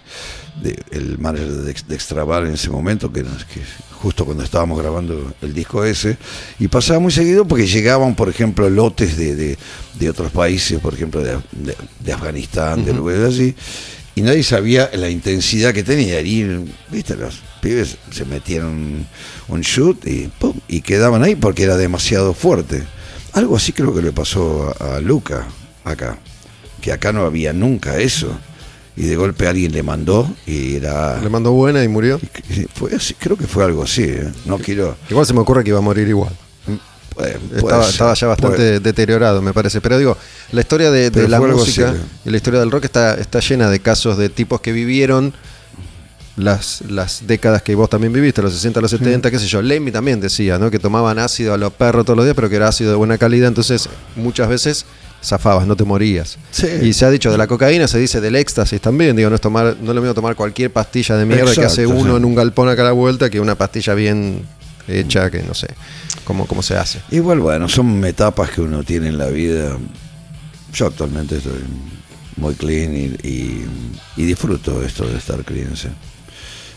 el 0.91 1.19
manager 1.19 1.49
de, 1.53 1.73
de 1.87 1.95
Extraval 1.95 2.49
en 2.49 2.55
ese 2.55 2.69
momento, 2.69 3.13
que, 3.13 3.23
que 3.23 3.61
justo 4.03 4.25
cuando 4.25 4.43
estábamos 4.43 4.77
grabando 4.81 5.33
el 5.41 5.55
disco 5.55 5.85
ese, 5.85 6.17
y 6.59 6.67
pasaba 6.67 6.99
muy 6.99 7.13
seguido 7.13 7.47
porque 7.47 7.69
llegaban, 7.69 8.17
por 8.17 8.29
ejemplo, 8.29 8.69
lotes 8.69 9.17
de, 9.17 9.37
de- 9.37 9.59
de 10.01 10.11
otros 10.11 10.33
países, 10.33 10.81
por 10.81 10.95
ejemplo, 10.95 11.23
de, 11.23 11.37
de- 11.53 11.77
de 12.01 12.13
Afganistán, 12.13 12.85
de 12.85 12.93
lugares 12.93 13.23
así, 13.35 13.55
y 14.17 14.23
nadie 14.23 14.43
sabía 14.43 14.91
la 14.95 15.09
intensidad 15.11 15.73
que 15.73 15.85
tenía. 15.85 16.21
Y, 16.23 16.75
viste, 16.91 17.15
los 17.15 17.39
pibes 17.61 17.99
se 18.11 18.25
metieron 18.25 19.07
un 19.47 19.61
shoot 19.61 20.05
y, 20.09 20.29
pum, 20.41 20.55
y 20.67 20.81
quedaban 20.81 21.23
ahí 21.23 21.37
porque 21.37 21.63
era 21.63 21.77
demasiado 21.77 22.35
fuerte. 22.35 22.83
Algo 23.37 23.57
así 23.57 23.73
creo 23.73 23.95
que 23.95 24.03
le 24.03 24.13
pasó 24.13 24.75
a, 24.81 24.97
a 24.97 25.01
Luca 25.01 25.47
acá, 25.85 26.19
que 26.81 26.91
acá 26.91 27.13
no 27.13 27.25
había 27.25 27.53
nunca 27.53 27.99
eso. 27.99 28.29
Y 28.97 29.03
de 29.03 29.15
golpe 29.17 29.47
alguien 29.47 29.73
le 29.73 29.83
mandó 29.83 30.27
y 30.47 30.77
era... 30.77 31.21
Le 31.21 31.29
mandó 31.29 31.53
buena 31.53 31.85
y 31.85 31.89
murió. 31.89 32.19
y 32.49 32.63
fue 32.75 32.95
así, 32.95 33.13
creo 33.13 33.37
que 33.37 33.47
fue 33.47 33.63
algo 33.63 33.83
así, 33.83 34.05
¿eh? 34.05 34.33
no 34.47 34.59
quiero... 34.59 34.97
Igual 35.11 35.27
se 35.27 35.35
me 35.35 35.41
ocurre 35.41 35.63
que 35.63 35.69
iba 35.69 35.79
a 35.79 35.83
morir 35.83 36.09
igual. 36.09 36.33
puede 37.15 37.39
Estaba, 37.57 37.83
ser, 37.83 37.91
estaba 37.93 38.15
ya 38.15 38.27
bastante 38.29 38.57
puede- 38.57 38.81
deteriorado, 38.81 39.43
me 39.43 39.53
parece. 39.53 39.83
Pero 39.83 39.99
digo, 39.99 40.17
la 40.51 40.63
historia 40.63 40.91
de, 40.91 41.29
la 41.29 41.39
música 41.41 41.91
así, 41.91 41.99
y 42.25 42.31
la 42.31 42.39
historia 42.39 42.59
del 42.61 42.71
rock 42.71 42.85
está, 42.85 43.15
está 43.17 43.41
llena 43.41 43.69
de 43.69 43.81
casos 43.81 44.17
de 44.17 44.31
tipos 44.31 44.63
que 44.63 44.73
vivieron 44.73 45.35
las, 46.37 46.83
las 46.89 47.27
décadas 47.27 47.63
que 47.63 47.75
vos 47.75 47.89
también 47.89 48.13
viviste, 48.13 48.43
los 48.43 48.53
60, 48.53 48.81
los 48.81 48.91
70, 48.91 49.31
qué 49.31 49.39
sé 49.39 49.47
yo. 49.47 49.63
Lemmy 49.63 49.91
también 49.91 50.21
decía, 50.21 50.59
¿no? 50.59 50.71
Que 50.71 50.79
tomaban 50.79 51.19
ácido 51.19 51.55
a 51.55 51.57
los 51.57 51.73
perros 51.73 52.05
todos 52.05 52.17
los 52.17 52.27
días, 52.27 52.35
pero 52.37 52.49
que 52.51 52.57
era 52.57 52.69
ácido 52.69 52.91
de 52.91 52.97
buena 52.97 53.17
calidad. 53.19 53.49
Entonces, 53.49 53.89
muchas 54.17 54.49
veces 54.49 54.85
zafabas, 55.25 55.67
no 55.67 55.77
te 55.77 55.85
morías. 55.85 56.37
Sí. 56.51 56.67
Y 56.83 56.93
se 56.93 57.07
ha 57.07 57.11
dicho 57.11 57.31
de 57.33 57.39
la 57.39 57.47
cocaína, 57.47 57.89
se 57.89 57.99
dice 57.99 58.21
del 58.21 58.37
éxtasis 58.37 58.81
también. 58.81 59.17
Digo, 59.17 59.31
no 59.31 59.37
es, 59.37 59.41
tomar, 59.41 59.77
no 59.81 59.91
es 59.91 59.95
lo 59.95 60.01
mismo 60.03 60.13
tomar 60.15 60.37
cualquier 60.37 60.71
pastilla 60.71 61.17
de 61.17 61.25
mierda 61.25 61.55
que 61.55 61.65
hace 61.65 61.87
uno 61.87 62.11
sí. 62.13 62.17
en 62.17 62.25
un 62.25 62.35
galpón 62.35 62.69
acá 62.69 62.83
a 62.83 62.87
la 62.87 62.93
vuelta 62.93 63.31
que 63.31 63.41
una 63.41 63.55
pastilla 63.55 63.95
bien 63.95 64.43
hecha, 64.89 65.31
que 65.31 65.43
no 65.43 65.55
sé 65.55 65.69
cómo, 66.25 66.47
cómo 66.47 66.63
se 66.63 66.77
hace. 66.77 67.01
Igual, 67.11 67.41
bueno, 67.41 67.67
son 67.69 68.05
etapas 68.05 68.51
que 68.51 68.61
uno 68.61 68.83
tiene 68.85 69.09
en 69.09 69.17
la 69.19 69.27
vida. 69.29 69.77
Yo 70.73 70.87
actualmente 70.87 71.39
estoy 71.39 71.65
muy 72.37 72.55
clean 72.55 72.95
y, 72.95 73.05
y- 73.27 73.67
y 74.19 74.25
disfruto 74.25 74.83
esto 74.85 75.07
de 75.09 75.17
estar 75.17 75.43
clean. 75.45 75.75
sí. 75.77 75.89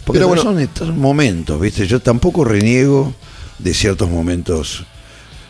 Porque 0.10 0.18
Pero 0.18 0.28
bueno- 0.30 0.41
son 0.41 0.60
estos 0.60 0.95
momentos, 0.95 1.62
¿viste? 1.62 1.86
Yo 1.86 1.99
tampoco 1.99 2.43
reniego 2.43 3.14
de 3.60 3.76
ciertos 3.76 4.10
momentos 4.10 4.84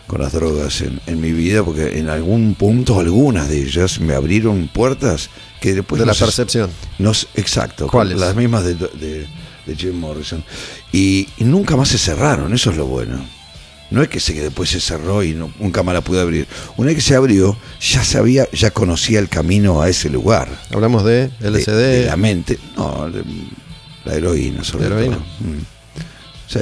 con 0.06 0.20
las 0.22 0.34
drogas 0.34 0.82
en, 0.82 1.00
en 1.08 1.22
mi 1.22 1.32
vida, 1.32 1.64
porque 1.64 1.98
en 1.98 2.10
algún 2.10 2.56
punto, 2.56 3.00
algunas 3.00 3.48
de 3.48 3.62
ellas 3.62 4.02
me 4.02 4.16
abrieron 4.16 4.68
puertas 4.68 5.30
que 5.62 5.74
después 5.76 6.00
de 6.02 6.06
la 6.06 6.12
no 6.12 6.20
percepción. 6.20 6.70
no 6.98 7.12
exacto, 7.36 7.88
¿Cuáles? 7.88 8.18
las 8.20 8.36
mismas 8.36 8.66
de, 8.66 8.76
de- 8.76 9.28
de 9.66 9.76
Jim 9.78 9.98
Morrison. 9.98 10.44
Y, 10.92 11.30
y 11.38 11.46
nunca 11.46 11.78
más 11.78 11.88
se 11.88 11.98
cerraron, 11.98 12.54
eso 12.54 12.72
es 12.72 12.76
lo 12.78 12.86
bueno. 12.86 13.24
No 13.92 14.02
es 14.02 14.10
que 14.10 14.20
se 14.20 14.34
que 14.34 14.42
después 14.42 14.70
se 14.70 14.82
cerró 14.82 15.24
y 15.24 15.34
no- 15.36 15.54
nunca 15.58 15.84
más 15.84 15.94
la 15.94 16.02
pude 16.02 16.20
abrir. 16.20 16.48
Una 16.76 16.88
vez 16.88 16.96
que 16.98 17.02
se 17.02 17.16
abrió, 17.16 17.56
ya 17.80 18.04
sabía, 18.04 18.46
ya 18.52 18.72
conocía 18.72 19.20
el 19.20 19.30
camino 19.30 19.82
a 19.82 19.88
ese 19.88 20.10
lugar. 20.10 20.50
Hablamos 20.72 21.06
de 21.06 21.30
De- 21.40 21.50
LSD. 21.50 21.72
De, 21.78 22.06
la 22.08 22.18
mente. 22.18 22.60
No, 22.76 23.10
de- 23.10 23.24
la 24.06 24.16
heroína, 24.16 24.64
sobre 24.64 24.90
¿La 24.90 24.96
heroína? 24.96 25.16
todo. 25.18 25.26
Mm. 25.50 25.66
Sí. 26.48 26.60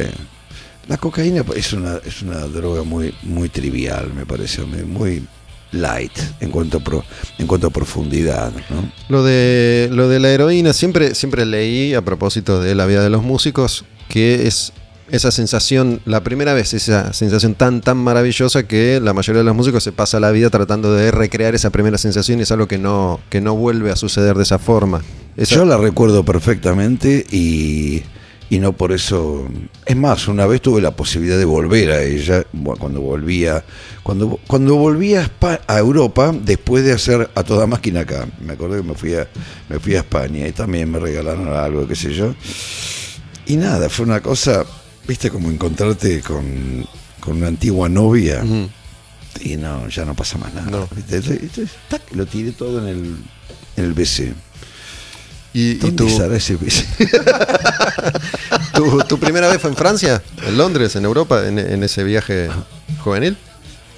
La 0.87 0.97
cocaína 0.97 1.43
es 1.55 1.73
una, 1.73 1.97
es 2.05 2.21
una 2.21 2.39
droga 2.47 2.83
muy, 2.83 3.13
muy 3.23 3.49
trivial, 3.49 4.13
me 4.13 4.25
parece, 4.25 4.61
muy 4.63 5.25
light 5.73 6.13
en 6.39 6.49
cuanto 6.49 6.77
a, 6.77 6.81
pro- 6.81 7.03
en 7.37 7.45
cuanto 7.45 7.67
a 7.67 7.69
profundidad. 7.71 8.53
¿no? 8.69 8.89
Lo 9.09 9.21
de 9.23 9.89
lo 9.91 10.07
de 10.07 10.21
la 10.21 10.29
heroína, 10.31 10.71
siempre, 10.71 11.13
siempre 11.13 11.45
leí 11.45 11.93
a 11.93 12.01
propósito 12.01 12.61
de 12.61 12.73
la 12.73 12.85
vida 12.85 13.03
de 13.03 13.09
los 13.09 13.21
músicos, 13.21 13.83
que 14.07 14.47
es 14.47 14.71
esa 15.09 15.31
sensación, 15.31 16.01
la 16.05 16.23
primera 16.23 16.53
vez, 16.53 16.73
esa 16.73 17.13
sensación 17.13 17.55
tan, 17.55 17.81
tan 17.81 17.97
maravillosa 17.97 18.67
que 18.67 18.99
la 19.01 19.13
mayoría 19.13 19.39
de 19.39 19.45
los 19.45 19.55
músicos 19.55 19.83
se 19.83 19.91
pasa 19.91 20.19
la 20.19 20.31
vida 20.31 20.49
tratando 20.49 20.93
de 20.93 21.11
recrear 21.11 21.55
esa 21.55 21.69
primera 21.69 21.97
sensación 21.97 22.39
y 22.39 22.43
es 22.43 22.51
algo 22.51 22.67
que 22.67 22.77
no, 22.77 23.19
que 23.29 23.41
no 23.41 23.55
vuelve 23.55 23.91
a 23.91 23.95
suceder 23.95 24.35
de 24.35 24.43
esa 24.43 24.59
forma. 24.59 25.01
Yo 25.37 25.65
la 25.65 25.77
recuerdo 25.77 26.25
perfectamente 26.25 27.25
y, 27.29 28.03
y 28.49 28.59
no 28.59 28.73
por 28.73 28.91
eso. 28.91 29.47
Es 29.85 29.95
más, 29.95 30.27
una 30.27 30.45
vez 30.45 30.61
tuve 30.61 30.81
la 30.81 30.91
posibilidad 30.91 31.37
de 31.37 31.45
volver 31.45 31.91
a 31.91 32.03
ella 32.03 32.43
cuando 32.79 33.01
volvía, 33.01 33.63
cuando, 34.03 34.39
cuando 34.47 34.75
volvía 34.75 35.29
a, 35.41 35.59
a 35.67 35.79
Europa 35.79 36.33
después 36.33 36.83
de 36.83 36.93
hacer 36.93 37.29
a 37.35 37.43
toda 37.43 37.67
máquina 37.67 38.01
acá. 38.01 38.27
Me 38.41 38.53
acuerdo 38.53 38.77
que 38.77 38.83
me 38.83 38.95
fui 38.95 39.13
a, 39.13 39.27
me 39.69 39.79
fui 39.79 39.95
a 39.95 39.99
España 39.99 40.47
y 40.47 40.51
también 40.51 40.91
me 40.91 40.99
regalaron 40.99 41.47
algo, 41.49 41.87
qué 41.87 41.95
sé 41.95 42.13
yo. 42.13 42.33
Y 43.45 43.55
nada, 43.55 43.89
fue 43.89 44.05
una 44.05 44.21
cosa, 44.21 44.65
viste, 45.07 45.29
como 45.29 45.49
encontrarte 45.49 46.21
con, 46.21 46.85
con 47.19 47.37
una 47.37 47.47
antigua 47.47 47.89
novia. 47.89 48.43
Y 49.39 49.55
no, 49.55 49.87
ya 49.87 50.03
no 50.05 50.15
pasa 50.15 50.37
más 50.37 50.53
nada. 50.53 50.69
No. 50.69 50.87
¿viste? 50.95 51.15
Entonces, 51.17 51.41
entonces, 51.43 51.75
tac, 51.89 52.01
lo 52.13 52.25
tiré 52.25 52.51
todo 52.51 52.79
en 52.79 52.87
el, 52.87 53.17
en 53.77 53.83
el 53.83 53.93
BC. 53.93 54.33
¿Y, 55.53 55.71
y 55.71 55.73
¿Dónde 55.75 55.95
tu, 55.95 56.07
estará 56.07 56.35
ese 56.35 56.55
BC? 56.55 56.85
tu, 58.73 58.99
tu 59.03 59.19
primera 59.19 59.47
vez 59.47 59.61
fue 59.61 59.69
en 59.69 59.75
Francia? 59.75 60.21
¿En 60.45 60.57
Londres? 60.57 60.95
¿En 60.95 61.05
Europa? 61.05 61.47
¿En, 61.47 61.57
en 61.59 61.83
ese 61.83 62.03
viaje 62.03 62.49
juvenil? 62.99 63.37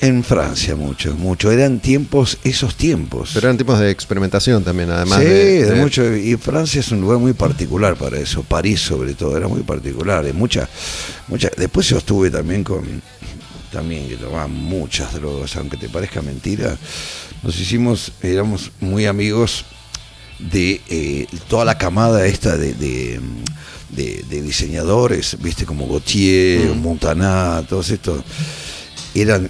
En 0.02 0.24
Francia 0.24 0.76
mucho, 0.78 1.14
mucho. 1.16 1.52
Eran 1.52 1.80
tiempos, 1.80 2.38
esos 2.45 2.76
tiempos. 2.76 3.32
Pero 3.34 3.47
eran 3.47 3.58
tipos 3.58 3.78
de 3.80 3.91
experimentación 3.91 4.64
también, 4.64 4.89
además 4.91 5.20
sí, 5.20 5.26
de, 5.26 5.76
mucho. 5.76 6.16
Y 6.16 6.38
Francia 6.38 6.80
es 6.80 6.91
un 6.91 7.02
lugar 7.02 7.18
muy 7.20 7.34
particular 7.34 7.95
para 7.97 8.18
eso. 8.18 8.43
París 8.43 8.80
sobre 8.80 9.14
todo, 9.14 9.36
era 9.36 9.47
muy 9.50 9.62
particular. 9.64 10.26
Y 10.26 10.32
mucha, 10.34 10.70
mucha. 11.28 11.50
Después 11.58 11.88
yo 11.89 11.97
estuve 11.97 12.30
también 12.32 12.64
con, 12.64 13.02
también 13.74 14.08
que 14.08 14.16
tomaba 14.16 14.47
muchas 14.47 15.14
drogas, 15.14 15.56
aunque 15.58 15.76
te 15.76 15.89
parezca 15.89 16.22
mentira. 16.22 16.78
Nos 17.43 17.60
hicimos, 17.60 18.14
éramos 18.22 18.72
muy 18.80 19.06
amigos 19.06 19.66
de 20.39 20.80
eh, 20.88 21.28
toda 21.50 21.66
la 21.66 21.78
camada 21.78 22.26
esta 22.26 22.56
de, 22.56 22.74
de, 22.74 23.20
de- 23.89 24.24
de 24.30 24.41
diseñadores, 24.41 25.36
viste, 25.41 25.66
como 25.66 25.88
Gautier, 25.89 26.74
Mm. 26.74 26.82
Montana, 26.82 27.64
todos 27.68 27.89
estos, 27.89 28.24
eran 29.14 29.50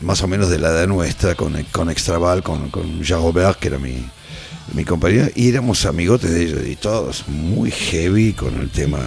más 0.00 0.22
o 0.22 0.28
menos 0.28 0.48
de 0.48 0.58
la 0.58 0.68
edad 0.68 0.86
nuestra, 0.86 1.34
con, 1.34 1.54
con 1.70 1.90
Extraval, 1.90 2.42
con, 2.42 2.70
con 2.70 3.02
Jean 3.02 3.20
Robert, 3.20 3.58
que 3.58 3.68
era 3.68 3.78
mi, 3.78 4.04
mi 4.74 4.84
compañero, 4.84 5.28
y 5.34 5.48
éramos 5.48 5.84
amigotes 5.86 6.30
de 6.30 6.42
ellos, 6.42 6.66
y 6.66 6.76
todos 6.76 7.28
muy 7.28 7.70
heavy 7.70 8.32
con 8.32 8.58
el 8.60 8.70
tema 8.70 9.00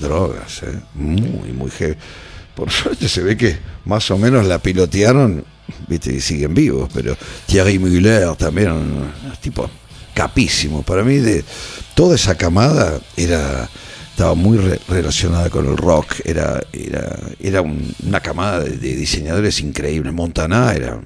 drogas, 0.00 0.62
¿eh? 0.62 0.78
muy, 0.94 1.52
muy 1.52 1.70
heavy. 1.70 1.96
Por 2.54 2.70
suerte 2.72 3.08
se 3.08 3.22
ve 3.22 3.36
que 3.36 3.58
más 3.84 4.10
o 4.10 4.18
menos 4.18 4.46
la 4.46 4.58
pilotearon, 4.58 5.44
viste, 5.88 6.14
y 6.14 6.20
siguen 6.20 6.54
vivos, 6.54 6.90
pero 6.92 7.16
Thierry 7.46 7.78
Mugler 7.78 8.34
también, 8.36 8.70
un 8.70 9.12
tipo 9.40 9.68
capísimo. 10.14 10.82
Para 10.82 11.04
mí, 11.04 11.18
de 11.18 11.44
toda 11.94 12.14
esa 12.14 12.34
camada 12.36 12.98
era 13.16 13.68
estaba 14.16 14.34
muy 14.34 14.56
re- 14.56 14.80
relacionada 14.88 15.50
con 15.50 15.66
el 15.66 15.76
rock. 15.76 16.14
Era, 16.24 16.62
era, 16.72 17.18
era 17.38 17.60
un- 17.60 17.94
una 18.06 18.20
camada 18.20 18.60
de, 18.60 18.70
diseñadores 18.96 19.60
increíbles. 19.60 20.10
Montana 20.14 20.72
era 20.72 20.98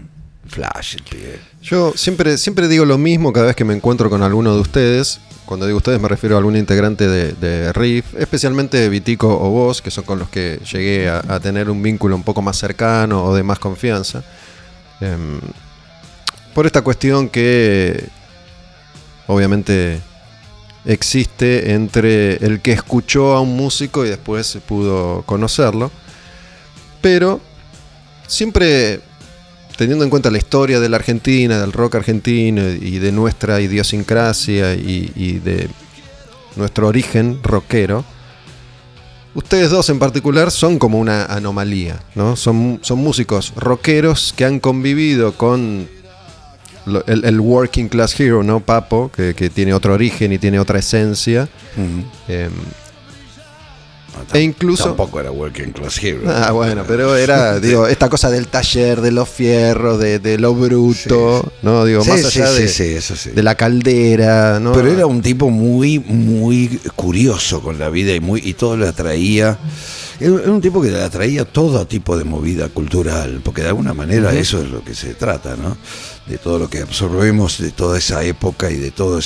flash, 0.46 0.94
el. 1.04 1.40
Yo 1.60 1.92
siempre, 1.96 2.38
siempre 2.38 2.68
digo 2.68 2.84
lo 2.84 2.98
mismo 2.98 3.32
cada 3.32 3.46
vez 3.46 3.56
que 3.56 3.64
me 3.64 3.74
encuentro 3.74 4.08
con 4.10 4.22
alguno 4.22 4.54
de 4.54 4.60
ustedes. 4.60 5.18
Cuando 5.44 5.66
digo 5.66 5.78
ustedes 5.78 6.00
me 6.00 6.06
refiero 6.06 6.36
a 6.36 6.38
algún 6.38 6.56
integrante 6.56 7.08
de, 7.08 7.32
de 7.32 7.72
Riff, 7.72 8.14
especialmente 8.16 8.88
Vitico 8.88 9.26
o 9.28 9.50
vos, 9.50 9.82
que 9.82 9.90
son 9.90 10.04
con 10.04 10.20
los 10.20 10.28
que 10.28 10.60
llegué 10.72 11.08
a, 11.08 11.18
a 11.26 11.40
tener 11.40 11.68
un 11.68 11.82
vínculo 11.82 12.14
un 12.14 12.22
poco 12.22 12.40
más 12.42 12.56
cercano 12.58 13.24
o 13.24 13.34
de 13.34 13.42
más 13.42 13.58
confianza. 13.58 14.22
Em, 15.00 15.40
por 16.54 16.66
esta 16.66 16.82
cuestión 16.82 17.28
que 17.28 18.04
obviamente 19.26 20.00
existe 20.84 21.72
entre 21.72 22.36
el 22.36 22.60
que 22.60 22.72
escuchó 22.72 23.34
a 23.34 23.40
un 23.40 23.56
músico 23.56 24.04
y 24.04 24.08
después 24.08 24.58
pudo 24.66 25.22
conocerlo. 25.26 25.90
Pero 27.00 27.40
siempre 28.26 29.00
teniendo 29.76 30.04
en 30.04 30.10
cuenta 30.10 30.30
la 30.30 30.36
historia 30.36 30.78
de 30.78 30.90
la 30.90 30.98
Argentina, 30.98 31.58
del 31.58 31.72
rock 31.72 31.94
argentino 31.94 32.68
y 32.68 32.98
de 32.98 33.12
nuestra 33.12 33.62
idiosincrasia 33.62 34.74
y, 34.74 35.10
y 35.16 35.38
de 35.38 35.70
nuestro 36.56 36.88
origen 36.88 37.42
rockero, 37.42 38.04
ustedes 39.34 39.70
dos 39.70 39.88
en 39.88 39.98
particular 39.98 40.50
son 40.50 40.78
como 40.78 40.98
una 40.98 41.24
anomalía, 41.24 41.98
¿no? 42.14 42.36
Son, 42.36 42.80
son 42.82 42.98
músicos 42.98 43.54
rockeros 43.56 44.34
que 44.36 44.44
han 44.44 44.60
convivido 44.60 45.32
con 45.32 45.88
el, 47.06 47.24
el 47.24 47.40
working 47.40 47.88
class 47.88 48.18
hero, 48.18 48.42
¿no? 48.42 48.60
Papo, 48.60 49.10
que, 49.14 49.34
que 49.34 49.50
tiene 49.50 49.72
otro 49.74 49.94
origen 49.94 50.32
y 50.32 50.38
tiene 50.38 50.58
otra 50.58 50.78
esencia. 50.78 51.48
Ujú. 51.76 52.04
Eh, 52.28 52.48
E 54.34 54.40
incluso- 54.40 54.84
Tampoco 54.84 55.20
era 55.20 55.30
Working 55.30 55.70
Class 55.72 56.02
Hero. 56.02 56.22
Ah, 56.26 56.50
bueno, 56.52 56.84
pero 56.86 57.16
era, 57.16 57.58
digo, 57.60 57.86
esta 57.86 58.08
cosa 58.08 58.28
del 58.30 58.48
taller, 58.48 59.00
de 59.00 59.12
los 59.12 59.28
fierros, 59.28 59.98
de, 59.98 60.18
de 60.18 60.36
lo 60.36 60.52
bruto, 60.54 61.50
¿no? 61.62 61.84
Digo, 61.84 62.02
Sí, 62.02 62.10
más 62.10 62.24
allá 62.26 62.46
sí, 62.48 62.84
de, 62.84 62.96
eso 62.96 63.14
de 63.32 63.42
la 63.42 63.54
caldera, 63.54 64.58
¿no? 64.60 64.72
Pero 64.72 64.88
era 64.92 65.06
un 65.06 65.22
tipo 65.22 65.48
muy, 65.48 66.00
muy 66.00 66.80
curioso 66.96 67.62
con 67.62 67.78
la 67.78 67.88
vida 67.88 68.12
y 68.14 68.20
muy 68.20 68.40
y 68.44 68.54
todo 68.54 68.76
le 68.76 68.88
atraía. 68.88 69.56
Era 70.20 70.52
un 70.52 70.60
tipo 70.60 70.82
que 70.82 70.90
le 70.90 71.02
atraía 71.02 71.46
todo 71.46 71.86
tipo 71.86 72.14
de 72.14 72.24
movida 72.24 72.68
cultural, 72.68 73.40
porque 73.42 73.62
de 73.62 73.68
alguna 73.68 73.94
manera 73.94 74.34
eso 74.34 74.62
es 74.62 74.68
lo 74.68 74.84
que 74.84 74.94
se 74.94 75.14
trata, 75.14 75.56
¿no? 75.56 75.78
De 76.26 76.36
todo 76.36 76.58
lo 76.58 76.68
que 76.68 76.82
absorbemos 76.82 77.58
de 77.58 77.70
toda 77.70 77.96
esa 77.96 78.22
época 78.22 78.70
y 78.70 78.76
de 78.76 78.90
toda 78.90 79.20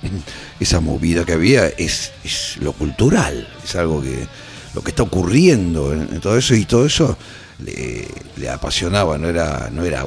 esa 0.60 0.80
movida 0.80 1.24
que 1.24 1.32
había, 1.32 1.68
es, 1.68 2.12
es 2.22 2.58
lo 2.60 2.74
cultural, 2.74 3.48
es 3.64 3.74
algo 3.74 4.02
que 4.02 4.26
lo 4.74 4.82
que 4.82 4.90
está 4.90 5.04
ocurriendo 5.04 5.94
en, 5.94 6.02
en 6.12 6.20
todo 6.20 6.36
eso 6.36 6.54
y 6.54 6.66
todo 6.66 6.84
eso 6.84 7.16
le, 7.64 8.06
le 8.36 8.48
apasionaba, 8.50 9.16
no 9.16 9.28
era, 9.28 9.70
no 9.72 9.82
era 9.82 10.04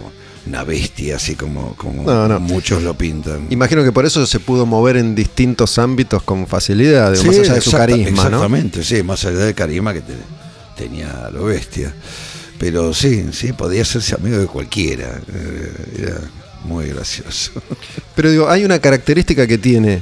una 0.48 0.64
bestia 0.64 1.18
así 1.18 1.36
como, 1.36 1.76
como 1.76 2.04
No, 2.04 2.28
no. 2.28 2.40
muchos 2.40 2.82
lo 2.84 2.94
pintan. 2.98 3.48
Imagino 3.50 3.84
que 3.84 3.92
por 3.92 4.06
eso 4.06 4.26
se 4.26 4.40
pudo 4.40 4.66
mover 4.66 4.98
en 4.98 5.14
distintos 5.16 5.78
ámbitos 5.78 6.24
con 6.24 6.48
facilidad, 6.48 7.12
más 7.12 7.38
allá 7.40 7.54
de 7.56 7.62
su 7.62 7.72
carisma, 7.72 8.24
¿no? 8.24 8.38
Exactamente, 8.38 8.84
sí, 8.84 9.04
más 9.04 9.24
allá 9.26 9.38
del 9.40 9.56
carisma 9.56 9.94
que 9.94 10.02
te- 10.02 10.14
tenía 10.76 11.30
lo 11.32 11.46
bestia. 11.46 11.94
Pero 12.60 12.94
sí, 12.94 13.26
sí, 13.34 13.54
podía 13.54 13.84
hacerse 13.84 14.16
amigo 14.16 14.38
de 14.38 14.48
cualquiera. 14.48 15.20
eh, 15.32 15.72
Era 16.00 16.20
muy 16.64 16.88
gracioso. 16.88 17.52
Pero 18.16 18.32
digo, 18.32 18.50
hay 18.50 18.66
una 18.66 18.80
característica 18.80 19.46
que 19.46 19.58
tiene, 19.60 20.02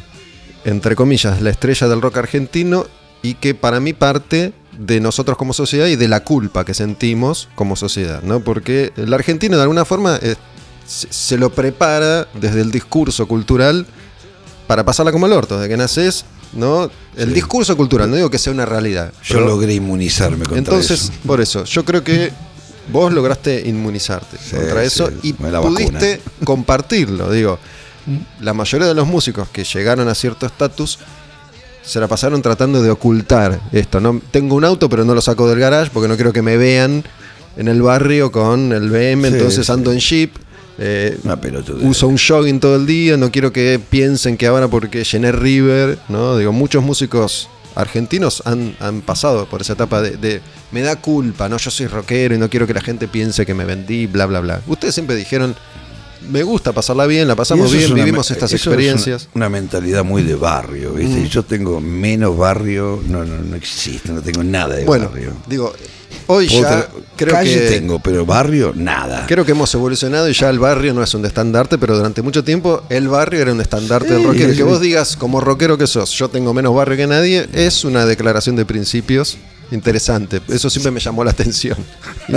entre 0.63 0.95
comillas, 0.95 1.41
la 1.41 1.49
estrella 1.49 1.87
del 1.87 2.01
rock 2.01 2.17
argentino 2.17 2.85
y 3.21 3.33
que 3.33 3.55
para 3.55 3.79
mí 3.79 3.93
parte 3.93 4.53
de 4.77 4.99
nosotros 4.99 5.37
como 5.37 5.53
sociedad 5.53 5.87
y 5.87 5.95
de 5.95 6.07
la 6.07 6.23
culpa 6.23 6.65
que 6.65 6.73
sentimos 6.73 7.47
como 7.55 7.75
sociedad, 7.75 8.21
¿no? 8.23 8.39
Porque 8.41 8.91
el 8.97 9.13
argentino 9.13 9.55
de 9.57 9.63
alguna 9.63 9.85
forma 9.85 10.19
eh, 10.21 10.35
se, 10.85 11.37
lo 11.37 11.49
prepara 11.51 12.27
desde 12.33 12.61
el 12.61 12.71
discurso 12.71 13.27
cultural 13.27 13.85
para 14.67 14.83
pasarla 14.83 15.11
como 15.11 15.25
el 15.27 15.33
orto, 15.33 15.59
de 15.59 15.67
que 15.69 15.77
naces, 15.77 16.25
¿no? 16.53 16.89
El 17.15 17.29
Sí. 17.29 17.33
discurso 17.35 17.75
cultural, 17.77 18.09
no 18.09 18.15
digo 18.15 18.29
que 18.29 18.37
sea 18.39 18.51
una 18.53 18.65
realidad. 18.65 19.11
Yo 19.23 19.35
pero- 19.35 19.47
logré 19.47 19.73
inmunizarme 19.73 20.39
contra 20.45 20.57
entonces, 20.57 21.03
eso. 21.03 21.13
por 21.25 21.41
eso, 21.41 21.63
yo 21.63 21.85
creo 21.85 22.03
que 22.03 22.31
vos 22.91 23.11
lograste 23.13 23.63
inmunizarte 23.67 24.37
Sí, 24.37 24.55
contra 24.55 24.81
sí, 24.81 24.87
eso 24.87 25.09
y 25.23 25.33
pudiste 25.33 26.21
compartirlo. 26.43 27.31
Digo, 27.31 27.57
la 28.41 28.53
mayoría 28.53 28.87
de 28.87 28.93
los 28.93 29.07
músicos 29.07 29.47
que 29.49 29.63
llegaron 29.63 30.07
a 30.07 30.13
cierto 30.15 30.45
estatus 30.45 30.99
se 31.85 31.99
la 31.99 32.07
pasaron 32.07 32.41
tratando 32.41 32.81
de 32.81 32.89
ocultar 32.89 33.59
esto. 33.71 33.99
¿no? 33.99 34.21
Tengo 34.31 34.55
un 34.55 34.65
auto, 34.65 34.89
pero 34.89 35.05
no 35.05 35.13
lo 35.13 35.21
saco 35.21 35.47
del 35.47 35.59
garage 35.59 35.91
porque 35.93 36.07
no 36.07 36.15
quiero 36.15 36.33
que 36.33 36.41
me 36.41 36.57
vean 36.57 37.03
en 37.57 37.67
el 37.67 37.81
barrio 37.81 38.31
con 38.31 38.73
el 38.73 38.89
BM, 38.89 39.27
Sí, 39.29 39.33
entonces 39.35 39.65
sí. 39.65 39.71
ando 39.71 39.91
en 39.91 39.99
Jeep. 39.99 40.35
eh, 40.77 41.17
uso 41.83 42.07
un 42.07 42.17
jogging 42.17 42.59
todo 42.59 42.75
el 42.75 42.85
día, 42.85 43.15
no 43.15 43.31
quiero 43.31 43.53
que 43.53 43.79
piensen 43.89 44.35
que 44.35 44.47
ahora 44.47 44.67
porque 44.67 45.03
llené 45.05 45.31
River, 45.31 45.97
¿no? 46.09 46.37
Digo, 46.37 46.51
muchos 46.51 46.83
músicos 46.83 47.47
argentinos 47.75 48.41
han, 48.45 48.75
han 48.79 49.01
pasado 49.01 49.45
por 49.47 49.61
esa 49.61 49.73
etapa 49.73 50.01
de, 50.01 50.17
de, 50.17 50.41
me 50.71 50.81
da 50.81 50.95
culpa, 50.97 51.47
¿no? 51.49 51.57
Yo 51.57 51.71
soy 51.71 51.87
rockero 51.87 52.35
y 52.35 52.37
no 52.37 52.49
quiero 52.49 52.67
que 52.67 52.73
la 52.73 52.81
gente 52.81 53.07
piense 53.07 53.45
que 53.45 53.53
me 53.53 53.63
vendí, 53.65 54.07
bla, 54.07 54.25
bla, 54.25 54.39
bla. 54.41 54.61
Ustedes 54.67 54.93
siempre 54.95 55.15
dijeron, 55.15 55.55
me 56.29 56.43
gusta 56.43 56.71
pasarla 56.71 57.05
bien, 57.05 57.27
la 57.27 57.35
pasamos 57.35 57.71
bien, 57.71 57.93
vivimos 57.93 58.29
estas 58.31 58.51
eso 58.51 58.55
es 58.55 58.67
experiencias. 58.67 59.29
una, 59.33 59.47
una 59.47 59.49
mentalidad 59.49 60.03
muy 60.03 60.23
de 60.23 60.35
barrio, 60.35 60.93
¿viste? 60.93 61.21
Mm. 61.21 61.25
Yo 61.25 61.43
tengo 61.43 61.81
menos 61.81 62.37
barrio, 62.37 63.01
no, 63.07 63.25
no, 63.25 63.37
no 63.37 63.55
existe, 63.55 64.11
no 64.11 64.21
tengo 64.21 64.43
nada 64.43 64.75
de 64.75 64.85
bueno, 64.85 65.09
barrio. 65.09 65.33
digo, 65.47 65.73
hoy 66.27 66.47
ya 66.47 66.87
creo 67.15 67.33
calle 67.33 67.59
que... 67.59 67.67
tengo, 67.69 67.99
pero 67.99 68.25
barrio, 68.25 68.73
nada. 68.75 69.25
Creo 69.27 69.45
que 69.45 69.51
hemos 69.51 69.73
evolucionado 69.73 70.29
y 70.29 70.33
ya 70.33 70.49
el 70.49 70.59
barrio 70.59 70.93
no 70.93 71.03
es 71.03 71.13
un 71.13 71.25
estandarte, 71.25 71.77
pero 71.77 71.95
durante 71.95 72.21
mucho 72.21 72.43
tiempo 72.43 72.83
el 72.89 73.07
barrio 73.07 73.41
era 73.41 73.51
un 73.51 73.61
estandarte 73.61 74.13
del 74.13 74.23
rockero. 74.23 74.51
sí. 74.51 74.57
Que 74.57 74.63
vos 74.63 74.81
digas, 74.81 75.15
como 75.17 75.41
rockero 75.41 75.77
que 75.77 75.87
sos, 75.87 76.11
yo 76.11 76.29
tengo 76.29 76.53
menos 76.53 76.73
barrio 76.75 76.97
que 76.97 77.07
nadie, 77.07 77.47
es 77.53 77.83
una 77.83 78.05
declaración 78.05 78.55
de 78.55 78.65
principios 78.65 79.37
interesante. 79.71 80.41
Eso 80.47 80.69
siempre 80.69 80.91
me 80.91 80.99
llamó 80.99 81.23
la 81.23 81.31
atención. 81.31 81.77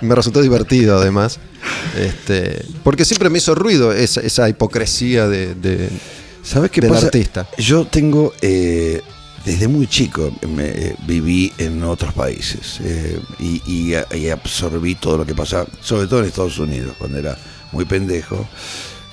Me 0.00 0.14
resultó 0.14 0.40
divertido, 0.42 0.98
además. 0.98 1.38
Este, 1.96 2.64
porque 2.82 3.04
siempre 3.04 3.28
me 3.30 3.38
hizo 3.38 3.54
ruido 3.54 3.92
esa, 3.92 4.20
esa 4.20 4.48
hipocresía 4.48 5.28
de, 5.28 5.54
de- 5.54 5.88
¿Sabes 6.42 6.70
qué 6.70 6.80
del 6.80 6.90
pasa? 6.90 7.06
artista. 7.06 7.46
Yo 7.58 7.86
tengo, 7.86 8.32
eh, 8.40 9.02
desde 9.44 9.68
muy 9.68 9.86
chico, 9.86 10.32
me, 10.48 10.64
eh, 10.68 10.96
viví 11.06 11.52
en 11.58 11.82
otros 11.84 12.14
países 12.14 12.78
eh, 12.82 13.20
y, 13.38 13.60
y 14.16 14.28
absorbí 14.30 14.94
todo 14.94 15.18
lo 15.18 15.26
que 15.26 15.34
pasaba, 15.34 15.66
sobre 15.82 16.06
todo 16.06 16.20
en 16.20 16.26
Estados 16.26 16.58
Unidos, 16.58 16.94
cuando 16.98 17.18
era 17.18 17.36
muy 17.72 17.84
pendejo. 17.84 18.48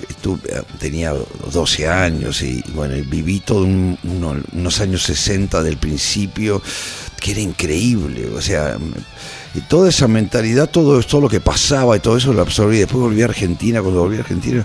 Estuve- 0.07 0.63
tenía 0.79 1.13
12 1.51 1.87
años 1.87 2.41
y 2.43 2.63
bueno, 2.75 2.93
viví 3.09 3.39
todo 3.41 3.63
un- 3.63 3.97
uno- 4.03 4.39
unos 4.53 4.79
años 4.79 5.01
60 5.03 5.63
del 5.63 5.77
principio, 5.77 6.61
que 7.19 7.31
era 7.31 7.41
increíble. 7.41 8.27
O 8.29 8.41
sea, 8.41 8.77
y 9.57 9.61
toda 9.61 9.89
esa 9.89 10.07
mentalidad, 10.07 10.69
todo, 10.69 11.01
todo 11.01 11.21
lo 11.21 11.29
que 11.29 11.39
pasaba 11.41 11.97
y 11.97 11.99
todo 11.99 12.15
eso 12.17 12.31
lo 12.31 12.43
absorbí. 12.43 12.77
Después 12.77 12.99
volví 13.01 13.21
a 13.23 13.25
Argentina, 13.25 13.81
cuando 13.81 14.01
volví 14.01 14.17
a 14.17 14.19
Argentina 14.19 14.63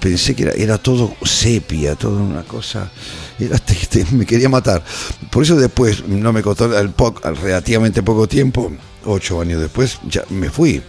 pensé 0.00 0.34
que 0.36 0.42
era, 0.42 0.52
era 0.52 0.76
todo 0.76 1.14
sepia, 1.24 1.94
toda 1.94 2.20
una 2.20 2.42
cosa. 2.42 2.90
Era, 3.38 3.56
este, 3.68 4.04
me 4.12 4.26
quería 4.26 4.48
matar. 4.48 4.84
Por 5.30 5.44
eso 5.44 5.56
después, 5.56 6.06
no 6.06 6.32
me 6.32 6.42
costó 6.42 6.64
al, 6.64 6.94
al 7.22 7.36
relativamente 7.36 8.02
poco 8.02 8.28
tiempo, 8.28 8.70
ocho 9.06 9.40
años 9.40 9.60
después, 9.62 9.98
ya 10.08 10.22
me 10.28 10.50
fui. 10.50 10.82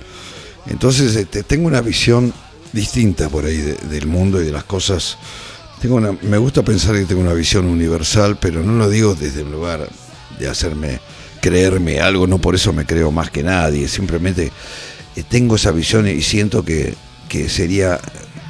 Entonces 0.68 1.16
este, 1.16 1.44
tengo 1.44 1.68
una 1.68 1.82
visión 1.82 2.34
distinta 2.74 3.30
por 3.30 3.46
ahí 3.46 3.58
de- 3.58 3.76
del 3.90 4.06
mundo 4.08 4.42
y 4.42 4.46
de 4.46 4.52
las 4.52 4.66
cosas. 4.66 5.18
Tengo 5.82 5.96
una, 5.96 6.12
me 6.24 6.38
gusta 6.38 6.62
pensar 6.62 6.94
que 6.96 7.06
tengo 7.06 7.22
una 7.22 7.34
visión 7.34 7.66
universal, 7.66 8.38
pero 8.40 8.62
no 8.64 8.74
lo 8.74 8.90
digo 8.90 9.16
desde 9.16 9.42
el 9.44 9.52
lugar 9.52 9.88
de 10.38 10.48
hacerme 10.50 11.00
creerme 11.40 12.00
algo, 12.00 12.28
no 12.28 12.40
por 12.40 12.56
eso 12.56 12.74
me 12.74 12.86
creo 12.86 13.12
más 13.12 13.30
que 13.30 13.44
nadie, 13.44 13.88
simplemente 13.88 14.52
eh, 15.16 15.24
tengo 15.28 15.56
esa 15.56 15.72
visión 15.72 16.08
y 16.08 16.22
siento 16.22 16.64
que, 16.64 16.94
que 17.28 17.50
sería, 17.50 18.00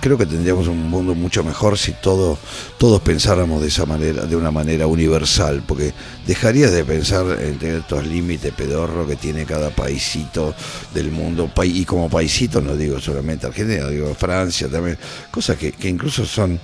creo 0.01 0.17
que 0.17 0.25
tendríamos 0.25 0.67
un 0.67 0.89
mundo 0.89 1.15
mucho 1.15 1.43
mejor 1.43 1.77
si 1.77 1.93
todo, 1.93 2.37
todos 2.77 3.01
pensáramos 3.01 3.61
de 3.61 3.67
esa 3.67 3.85
manera, 3.85 4.25
de 4.25 4.35
una 4.35 4.51
manera 4.51 4.87
universal, 4.87 5.63
porque 5.67 5.93
dejarías 6.25 6.71
de 6.71 6.83
pensar 6.83 7.25
en 7.41 7.57
tener 7.59 7.79
estos 7.79 8.05
límites 8.05 8.53
pedorro 8.53 9.07
que 9.07 9.15
tiene 9.15 9.45
cada 9.45 9.69
paisito 9.69 10.55
del 10.93 11.11
mundo, 11.11 11.51
y 11.63 11.85
como 11.85 12.09
paisito 12.09 12.61
no 12.61 12.75
digo 12.75 12.99
solamente 12.99 13.47
Argentina, 13.47 13.87
digo 13.87 14.13
Francia 14.15 14.67
también, 14.67 14.97
cosas 15.31 15.57
que, 15.57 15.71
que 15.71 15.89
incluso 15.89 16.25
son 16.25 16.59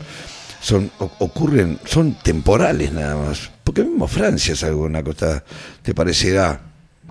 son 0.65 0.89
ocurren, 1.19 1.77
son 1.85 2.15
temporales 2.23 2.91
nada 2.91 3.15
más. 3.15 3.51
Porque 3.63 3.83
mismo 3.83 4.07
Francia 4.07 4.53
es 4.53 4.63
alguna 4.63 5.03
cosa, 5.03 5.43
te 5.83 5.93
parecerá 5.93 6.59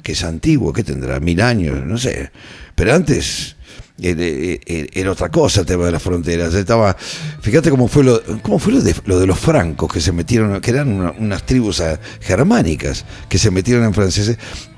que 0.03 0.13
es 0.13 0.25
antiguo, 0.25 0.73
que 0.73 0.83
tendrá 0.83 1.21
mil 1.21 1.41
años, 1.41 1.85
no 1.87 1.97
sé. 1.97 2.31
Pero 2.75 2.93
antes 2.95 3.55
era, 4.01 4.25
era- 4.25 4.89
era 4.93 5.13
otra 5.13 5.29
cosa 5.31 5.61
el 5.61 5.67
tema 5.67 5.87
de 5.87 5.93
las 5.93 6.03
fronteras. 6.03 6.53
Estaba, 6.55 6.97
fíjate 7.41 7.71
cómo 7.71 7.87
fue 7.87 8.03
lo, 8.03 8.21
cómo 8.43 8.59
fue 8.59 8.73
lo 8.73 8.81
de, 8.81 8.93
lo 9.05 9.21
de 9.21 9.27
los 9.29 9.39
francos 9.39 9.93
que 9.93 10.01
se 10.01 10.11
metieron, 10.11 10.61
que 10.61 10.71
eran 10.73 10.89
una- 10.89 11.13
unas 11.13 11.47
tribus 11.47 11.81
ah, 11.81 11.99
germánicas 12.21 13.05
que 13.29 13.39
se 13.39 13.51
metieron 13.53 13.85
en 13.85 13.95
franceses. 13.95 14.37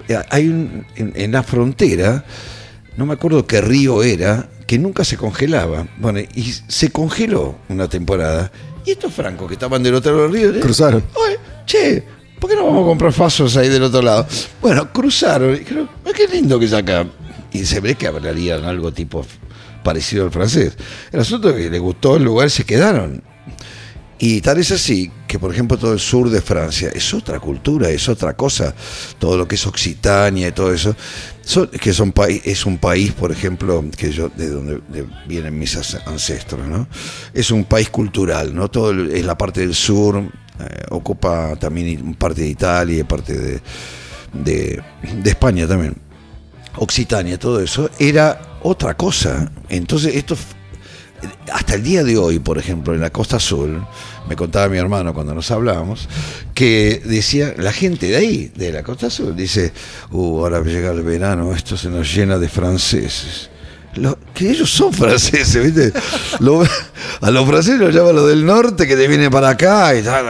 Eh, 0.09 0.19
Hay 0.31 0.49
un, 0.49 0.85
en, 0.97 1.13
en 1.17 1.33
la 1.33 1.43
frontera 1.43 2.25
no 2.97 3.07
me 3.07 3.15
acuerdo 3.15 3.47
qué 3.47 3.61
río 3.61 4.03
era, 4.03 4.49
que 4.67 4.79
nunca 4.79 5.05
se 5.05 5.17
congelaba. 5.17 5.87
Bueno, 5.99 6.21
y 6.21 6.53
se 6.69 6.91
congeló 6.91 7.57
una 7.69 7.89
temporada. 7.89 8.51
Y 8.85 8.93
estos 8.93 9.13
francos 9.13 9.49
que 9.49 9.55
estaban 9.55 9.83
del 9.83 9.95
otro 9.95 10.13
lado 10.13 10.23
del 10.25 10.33
río, 10.33 10.55
¿eh? 10.55 10.61
Cruzaron. 10.61 11.05
Oye, 11.15 11.39
che, 11.67 12.05
¿por 12.41 12.49
qué 12.51 12.57
no 12.57 12.67
vamos 12.67 12.83
a 12.85 12.87
comprar 12.87 13.13
fasos 13.13 13.57
ahí 13.57 13.69
del 13.69 13.83
otro 13.83 14.03
lado? 14.03 14.27
Bueno, 14.63 14.93
cruzaron. 14.93 15.55
Y 15.55 15.59
dijeron, 15.61 15.89
"Ah, 16.05 16.11
qué 16.15 16.27
lindo 16.29 16.59
que 16.59 16.67
es 16.67 16.73
acá. 16.73 17.07
Y 17.53 17.65
se 17.65 17.81
ve 17.81 17.95
que 17.95 18.07
hablarían 18.07 18.65
algo 18.65 18.93
tipo 18.93 19.25
parecido 19.83 20.25
al 20.25 20.31
francés. 20.31 20.77
El 21.13 21.21
asunto 21.21 21.51
es 21.51 21.57
que 21.57 21.71
les 21.71 21.81
gustó 21.81 22.17
el 22.17 22.25
lugar, 22.25 22.51
se 22.51 22.65
quedaron. 22.65 23.23
Y 24.19 24.41
tal 24.41 24.57
es 24.59 24.71
así 24.73 25.11
que, 25.29 25.39
por 25.39 25.53
ejemplo, 25.53 25.77
todo 25.77 25.93
el 25.93 26.01
sur 26.01 26.31
de 26.31 26.41
Francia 26.41 26.91
es 26.95 27.13
otra 27.13 27.39
cultura, 27.39 27.91
es 27.91 28.09
otra 28.09 28.35
cosa. 28.35 28.75
Todo 29.19 29.37
lo 29.37 29.47
que 29.47 29.57
es 29.57 29.67
Occitania 29.67 30.49
y 30.49 30.53
todo 30.53 30.73
eso, 30.73 30.97
son- 31.43 31.69
que 31.69 31.93
son 31.93 32.15
es 32.45 32.65
un 32.65 32.79
país, 32.79 33.13
por 33.13 33.31
ejemplo, 33.31 33.85
que 33.97 34.11
yo 34.11 34.31
de 34.31 34.49
donde 34.49 34.81
de- 34.89 35.07
vienen 35.29 35.59
mis 35.59 35.77
ancestros, 36.07 36.67
¿no? 36.67 36.89
Es 37.35 37.51
un 37.51 37.65
país 37.65 37.91
cultural, 37.91 38.55
¿no? 38.55 38.71
Todo 38.71 38.91
el- 38.91 39.11
es 39.11 39.25
la 39.25 39.37
parte 39.37 39.61
del 39.61 39.75
sur, 39.75 40.17
eh, 40.17 40.85
ocupa 40.91 41.55
también 41.57 42.15
parte 42.15 42.41
de 42.41 42.49
Italia 42.49 43.01
y 43.01 43.05
parte 43.05 43.35
de, 43.35 43.61
de, 44.33 44.83
España 45.31 45.67
también. 45.67 45.95
Occitania, 46.79 47.39
todo 47.39 47.61
eso, 47.61 47.91
era 47.99 48.59
otra 48.63 48.95
cosa. 48.97 49.51
Entonces, 49.69 50.15
esto 50.15 50.37
hasta 51.53 51.75
el 51.75 51.83
día 51.83 52.05
de 52.05 52.17
hoy, 52.17 52.39
por 52.39 52.59
ejemplo, 52.59 52.95
en 52.95 53.01
la 53.01 53.11
Costa 53.11 53.37
Azul, 53.37 53.85
me 54.29 54.37
contaba 54.37 54.69
mi 54.69 54.79
hermano 54.79 55.15
cuando 55.15 55.35
nos 55.35 55.51
hablábamos, 55.51 56.09
que 56.55 57.01
decía, 57.05 57.55
la 57.59 57.73
gente 57.73 58.07
de 58.09 58.17
ahí, 58.17 58.53
de 58.55 58.73
la 58.73 58.83
Costa 58.83 59.07
Azul, 59.09 59.35
dice, 59.37 59.73
uh, 60.11 60.41
ahora 60.41 60.63
llega 60.63 60.91
el 60.93 61.03
verano, 61.03 61.55
esto 61.55 61.77
se 61.77 61.89
nos 61.89 62.13
llena 62.15 62.39
de 62.39 62.49
franceses. 62.49 63.51
Lo- 63.95 64.19
que 64.35 64.51
ellos 64.51 64.71
son 64.71 64.93
franceses, 64.93 65.65
¿viste? 65.75 65.93
Lo- 66.41 66.63
a 67.23 67.31
los 67.31 67.47
franceses 67.49 67.81
los 67.81 67.95
llaman 67.95 68.15
los 68.17 68.29
del 68.29 68.45
norte 68.45 68.87
que 68.87 68.95
te 68.95 69.09
vienen 69.09 69.31
para 69.31 69.49
acá 69.51 69.95
y 69.95 70.03
tal, 70.03 70.27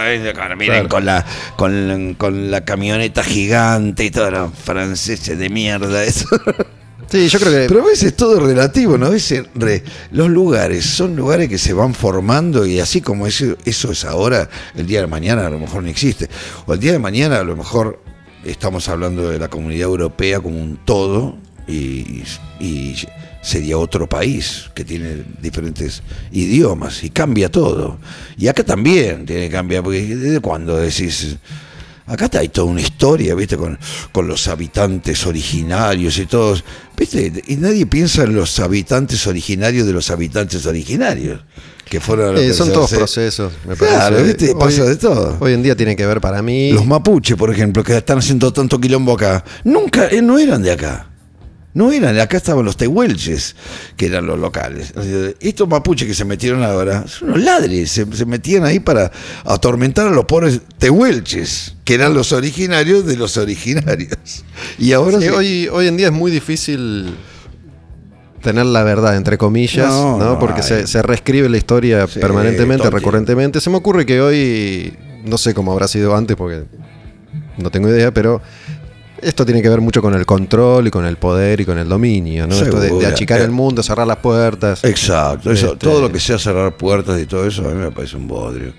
miren 0.57 0.87
Claro. 0.87 0.89
con 0.89 1.05
la 1.05 1.25
con, 1.57 2.15
con 2.17 2.51
la 2.53 2.65
camioneta 2.65 3.25
gigante 3.25 4.05
y 4.05 4.11
todo, 4.13 4.31
los 4.31 4.53
franceses 4.55 5.37
de 5.37 5.49
mierda, 5.49 6.05
eso. 6.05 6.29
Sí, 7.09 7.29
yo 7.29 7.39
creo. 7.39 7.69
Pero 7.69 7.83
a 7.83 7.87
veces 7.87 8.15
todo 8.17 8.37
es 8.39 8.43
relativo, 8.43 8.99
¿no? 8.99 9.07
A 9.07 9.11
veces 9.11 9.45
los 10.11 10.29
lugares 10.29 10.85
son 10.85 11.15
lugares 11.15 11.49
que 11.49 11.59
se 11.59 11.73
van 11.73 11.95
formando 11.95 12.67
y 12.67 12.81
así 12.81 13.01
como 13.01 13.27
eso, 13.27 13.57
eso 13.65 13.93
es 13.93 14.05
ahora, 14.05 14.49
el 14.75 14.87
día 14.87 15.01
de 15.01 15.07
mañana 15.07 15.47
a 15.47 15.51
lo 15.51 15.59
mejor 15.59 15.83
no 15.83 15.89
existe. 15.89 16.29
O 16.67 16.75
el 16.75 16.81
día 16.81 16.93
de 16.93 16.99
mañana 16.99 17.39
a 17.39 17.45
lo 17.45 17.57
mejor 17.57 18.03
estamos 18.45 18.89
hablando 18.89 19.31
de 19.31 19.39
la 19.39 19.49
comunidad 19.49 19.89
europea 19.89 20.41
como 20.41 20.61
un 20.61 20.79
todo 20.85 21.37
y, 21.69 22.23
y 22.61 22.97
sería 23.41 23.79
otro 23.79 24.09
país 24.09 24.71
que 24.75 24.85
tiene 24.85 25.23
diferentes 25.41 26.03
idiomas 26.33 27.05
y 27.05 27.11
cambia 27.11 27.51
todo. 27.51 27.99
Y 28.37 28.49
acá 28.49 28.65
también 28.65 29.27
tiene 29.27 29.43
que 29.43 29.53
cambiar, 29.53 29.85
porque 29.85 30.17
¿desde 30.17 30.41
cuándo 30.41 30.77
decís... 30.77 31.37
Acá 32.07 32.31
hay 32.39 32.49
toda 32.49 32.69
una 32.69 32.81
historia, 32.81 33.35
¿viste? 33.35 33.57
Con, 33.57 33.79
con 34.13 34.29
los 34.29 34.47
habitantes 34.49 35.27
originarios 35.27 36.19
y 36.19 36.27
todos. 36.27 36.65
¿Viste? 36.97 37.33
Y 37.49 37.57
nadie 37.57 37.87
piensa 37.87 38.23
en 38.25 38.35
los 38.35 38.59
habitantes 38.61 39.27
originarios 39.27 39.87
de 39.87 39.93
los 39.93 40.11
habitantes 40.11 40.65
originarios. 40.67 41.41
Que 41.89 42.01
fueron 42.01 42.37
eh, 42.37 42.53
son 42.53 42.73
todos 42.73 42.91
procesos, 42.93 43.53
me 43.67 43.77
parece. 43.77 43.97
Claro, 43.97 44.23
¿viste? 44.25 44.49
Hoy- 44.51 44.55
Pasa 44.59 44.85
de 44.85 44.97
todo. 44.97 45.37
Hoy 45.41 45.53
en 45.53 45.63
día 45.63 45.77
tiene 45.77 45.95
que 45.95 46.05
ver 46.07 46.21
para 46.21 46.43
mí. 46.43 46.73
Los 46.73 46.85
mapuches, 46.87 47.37
por 47.37 47.51
ejemplo, 47.53 47.85
que 47.85 47.97
están 47.97 48.19
haciendo 48.19 48.53
tanto 48.53 48.81
quilombo 48.81 49.13
acá, 49.13 49.45
nunca, 49.65 50.09
eh, 50.09 50.21
no 50.23 50.39
eran 50.39 50.63
de 50.63 50.73
acá. 50.73 51.07
No 51.77 51.93
eran, 51.93 52.19
acá 52.19 52.39
estaban 52.39 52.65
los 52.65 52.79
tehuelches, 52.79 53.55
que 53.99 54.07
eran 54.07 54.25
los 54.27 54.39
locales. 54.39 54.95
Estos 55.41 55.69
mapuches 55.69 56.09
que 56.09 56.15
se 56.15 56.25
metieron 56.25 56.63
ahora, 56.63 57.07
son 57.07 57.29
unos 57.29 57.43
ladres, 57.43 57.91
se, 57.91 58.07
se 58.17 58.25
metían 58.25 58.65
ahí 58.65 58.81
para 58.81 59.13
atormentar 59.45 60.07
a 60.09 60.11
los 60.11 60.25
pobres 60.25 60.63
tehuelches, 60.79 61.75
que 61.85 61.93
eran 61.95 62.15
los 62.15 62.33
originarios 62.33 63.05
de 63.05 63.17
los 63.19 63.37
originarios. 63.37 64.17
Y 64.79 64.93
ahora 64.93 65.19
Sí, 65.19 65.25
se- 65.27 65.31
hoy, 65.33 65.69
hoy 65.71 65.87
en 65.89 65.99
día 65.99 66.07
es 66.07 66.13
muy 66.15 66.31
difícil 66.31 67.15
tener 68.43 68.65
la 68.65 68.83
verdad, 68.83 69.17
entre 69.17 69.37
comillas, 69.37 69.89
No, 69.89 70.39
Porque 70.41 70.63
se, 70.63 70.87
se 70.87 71.03
reescribe 71.03 71.49
la 71.51 71.57
historia 71.59 72.07
Sí, 72.07 72.21
permanentemente, 72.21 72.89
recurrentemente. 72.89 73.61
Se 73.61 73.69
me 73.71 73.77
ocurre 73.77 74.07
que 74.07 74.21
hoy, 74.21 74.95
no 75.25 75.37
sé 75.37 75.53
cómo 75.53 75.73
habrá 75.73 75.89
sido 75.89 76.17
antes, 76.17 76.37
porque 76.37 76.65
no 77.59 77.71
tengo 77.71 77.89
idea, 77.89 78.13
pero 78.15 78.41
esto 79.23 79.45
tiene 79.45 79.63
que 79.63 79.69
ver 79.69 79.81
mucho 79.81 80.03
con 80.03 80.15
el 80.15 80.27
control 80.27 80.89
y 80.89 80.91
con 80.91 81.05
el 81.07 81.17
poder 81.17 81.61
y 81.61 81.65
con 81.65 81.79
el 81.79 81.89
dominio, 81.89 82.47
¿no? 82.47 82.55
Esto 82.55 82.81
de, 82.81 83.07
achicar 83.07 83.41
Eh, 83.41 83.45
el 83.45 83.51
mundo, 83.51 83.83
cerrar 83.83 84.07
las 84.07 84.19
puertas. 84.19 84.85
Exacto, 84.85 85.51
eso, 85.51 85.73
Este- 85.73 85.79
todo 85.79 86.01
lo 86.01 86.13
que 86.13 86.21
sea 86.21 86.39
cerrar 86.39 86.77
puertas 86.77 87.21
y 87.21 87.27
todo 87.27 87.47
eso 87.47 87.67
a 87.69 87.73
mí 87.73 87.77
me 87.77 87.91
parece 87.91 88.17
un 88.17 88.29
bodrio. 88.29 88.73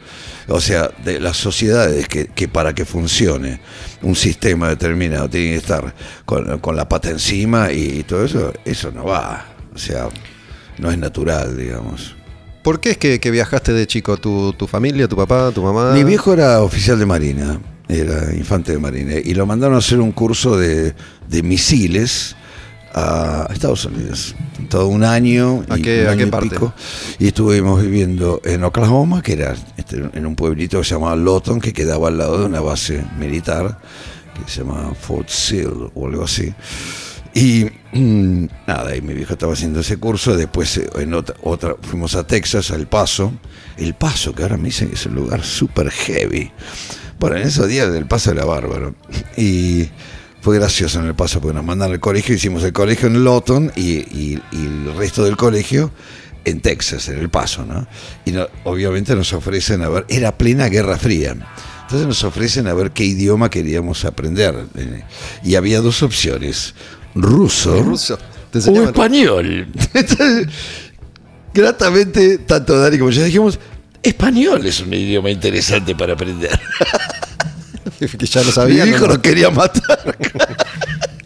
O 0.49 0.61
sea, 0.61 0.89
de 1.03 1.19
las 1.19 1.35
sociedades 1.37 2.07
que, 2.07 2.27
que 2.27 2.47
para 2.47 2.73
que 2.73 2.85
funcione 2.85 3.59
un 4.01 4.15
sistema 4.15 4.69
determinado 4.69 5.29
tiene 5.29 5.49
que 5.51 5.55
estar 5.57 5.93
con, 6.25 6.59
con 6.59 6.75
la 6.75 6.87
pata 6.87 7.09
encima 7.09 7.71
y, 7.71 8.03
todo 8.03 8.23
eso, 8.23 8.53
eso 8.63 8.91
no 8.91 9.05
va. 9.05 9.45
O 9.75 9.77
sea, 9.77 10.07
no 10.77 10.89
es 10.89 10.97
natural, 10.97 11.57
digamos. 11.57 12.15
¿Por 12.63 12.79
qué 12.79 12.91
es 12.91 12.97
que, 12.97 13.19
que 13.19 13.31
viajaste 13.31 13.73
de 13.73 13.87
chico? 13.87 14.17
¿Tu, 14.17 14.53
¿Tu 14.53 14.67
familia, 14.67 15.07
tu 15.07 15.15
papá, 15.15 15.51
tu 15.51 15.61
mamá? 15.61 15.91
Mi 15.93 16.03
viejo 16.03 16.33
era 16.33 16.61
oficial 16.61 16.97
de 16.99 17.05
Marina, 17.05 17.59
era 17.89 18.33
infante 18.35 18.71
de 18.73 18.79
Marina, 18.79 19.13
y 19.23 19.33
lo 19.33 19.45
mandaron 19.45 19.75
a 19.75 19.79
hacer 19.79 19.99
un 19.99 20.11
curso 20.11 20.57
de, 20.57 20.93
de 21.29 21.43
misiles 21.43 22.35
a 22.93 23.47
Estados 23.53 23.85
Unidos. 23.85 24.35
Todo 24.69 24.87
un 24.87 25.03
año. 25.03 25.63
¿A 25.69 25.77
y 25.77 25.81
qué- 25.83 26.01
un 26.01 26.07
a 26.07 26.11
año 26.11 26.19
qué 26.19 26.27
y 26.27 26.31
parte? 26.31 26.49
pico. 26.49 26.73
Y 27.19 27.27
estuvimos 27.27 27.81
viviendo 27.81 28.41
en 28.43 28.63
Oklahoma, 28.63 29.21
que 29.21 29.33
era 29.33 29.55
este, 29.77 29.97
en 30.13 30.25
un 30.25 30.35
pueblito 30.35 30.79
que 30.79 30.83
se 30.85 30.95
llamaba 30.95 31.15
Lawton, 31.15 31.59
que 31.61 31.73
quedaba 31.73 32.07
al 32.07 32.17
lado 32.17 32.39
de 32.39 32.45
una 32.45 32.59
base 32.59 33.03
militar, 33.19 33.79
que 34.45 34.51
se 34.51 34.61
llama 34.61 34.93
Fort 34.99 35.29
Sill 35.29 35.89
o 35.93 36.07
algo 36.07 36.23
así. 36.23 36.53
Y 37.33 37.65
mm, 37.93 38.45
nada, 38.65 38.95
y 38.95 39.01
mi 39.01 39.13
viejo 39.13 39.33
estaba 39.33 39.53
haciendo 39.53 39.81
ese 39.81 39.97
curso, 39.97 40.35
después 40.35 40.75
eh, 40.77 40.89
en 40.97 41.13
otra, 41.13 41.35
otra 41.43 41.75
fuimos 41.81 42.15
a 42.15 42.25
Texas, 42.25 42.71
al 42.71 42.87
Paso. 42.87 43.31
El 43.77 43.93
Paso, 43.93 44.33
que 44.33 44.41
ahora 44.41 44.57
me 44.57 44.65
dicen 44.65 44.87
que 44.89 44.95
es 44.95 45.05
un 45.05 45.13
lugar 45.15 45.43
súper 45.43 45.91
heavy. 45.91 46.51
Bueno, 47.19 47.37
en 47.37 47.43
esos 47.47 47.67
días 47.67 47.91
del 47.91 48.05
Paso 48.05 48.31
era 48.31 48.45
bárbaro. 48.45 48.95
Y 49.35 49.89
fue 50.41 50.55
gracioso 50.57 50.99
en 50.99 51.05
el 51.07 51.15
Paso, 51.15 51.41
porque 51.41 51.55
nos 51.55 51.65
mandan 51.65 51.91
al 51.91 51.99
colegio, 51.99 52.35
hicimos 52.35 52.63
el 52.63 52.73
colegio 52.73 53.07
en 53.07 53.23
Lawton 53.23 53.71
y, 53.75 53.81
y- 53.97 54.41
y 54.51 54.65
el 54.65 54.93
resto 54.95 55.23
del 55.23 55.35
colegio 55.35 55.91
en 56.45 56.61
Texas, 56.61 57.09
en 57.09 57.17
el 57.19 57.29
Paso, 57.29 57.65
¿no? 57.65 57.87
Y 58.25 58.31
no- 58.31 58.47
obviamente 58.63 59.15
nos 59.15 59.33
ofrecen 59.33 59.81
a 59.81 59.89
ver, 59.89 60.05
era 60.09 60.37
plena 60.37 60.69
Guerra 60.69 60.97
Fría. 60.97 61.35
Entonces 61.81 62.07
nos 62.07 62.23
ofrecen 62.23 62.67
a 62.67 62.73
ver 62.73 62.91
qué 62.91 63.03
idioma 63.05 63.49
queríamos 63.49 64.03
aprender. 64.05 64.55
Y 65.43 65.55
había 65.55 65.81
dos 65.81 66.03
opciones, 66.03 66.75
ruso, 67.15 67.75
o 68.69 68.73
español. 68.89 69.67
Entonces, 69.93 70.47
gratamente, 71.53 72.37
tanto 72.39 72.77
Dani 72.79 72.97
como 72.97 73.09
yo 73.11 73.23
dijimos, 73.23 73.59
español 74.07 74.65
es 74.65 74.79
un 74.79 74.93
idioma 74.93 75.29
interesante 75.29 75.95
para 75.95 76.13
aprender. 76.13 76.59
que 77.99 78.25
ya 78.27 78.41
lo 78.41 78.47
Mi 78.47 78.51
sabían. 78.51 78.87
hijo 78.89 79.01
¿no? 79.01 79.07
nos 79.13 79.17
quería 79.19 79.49
matar. 79.49 80.17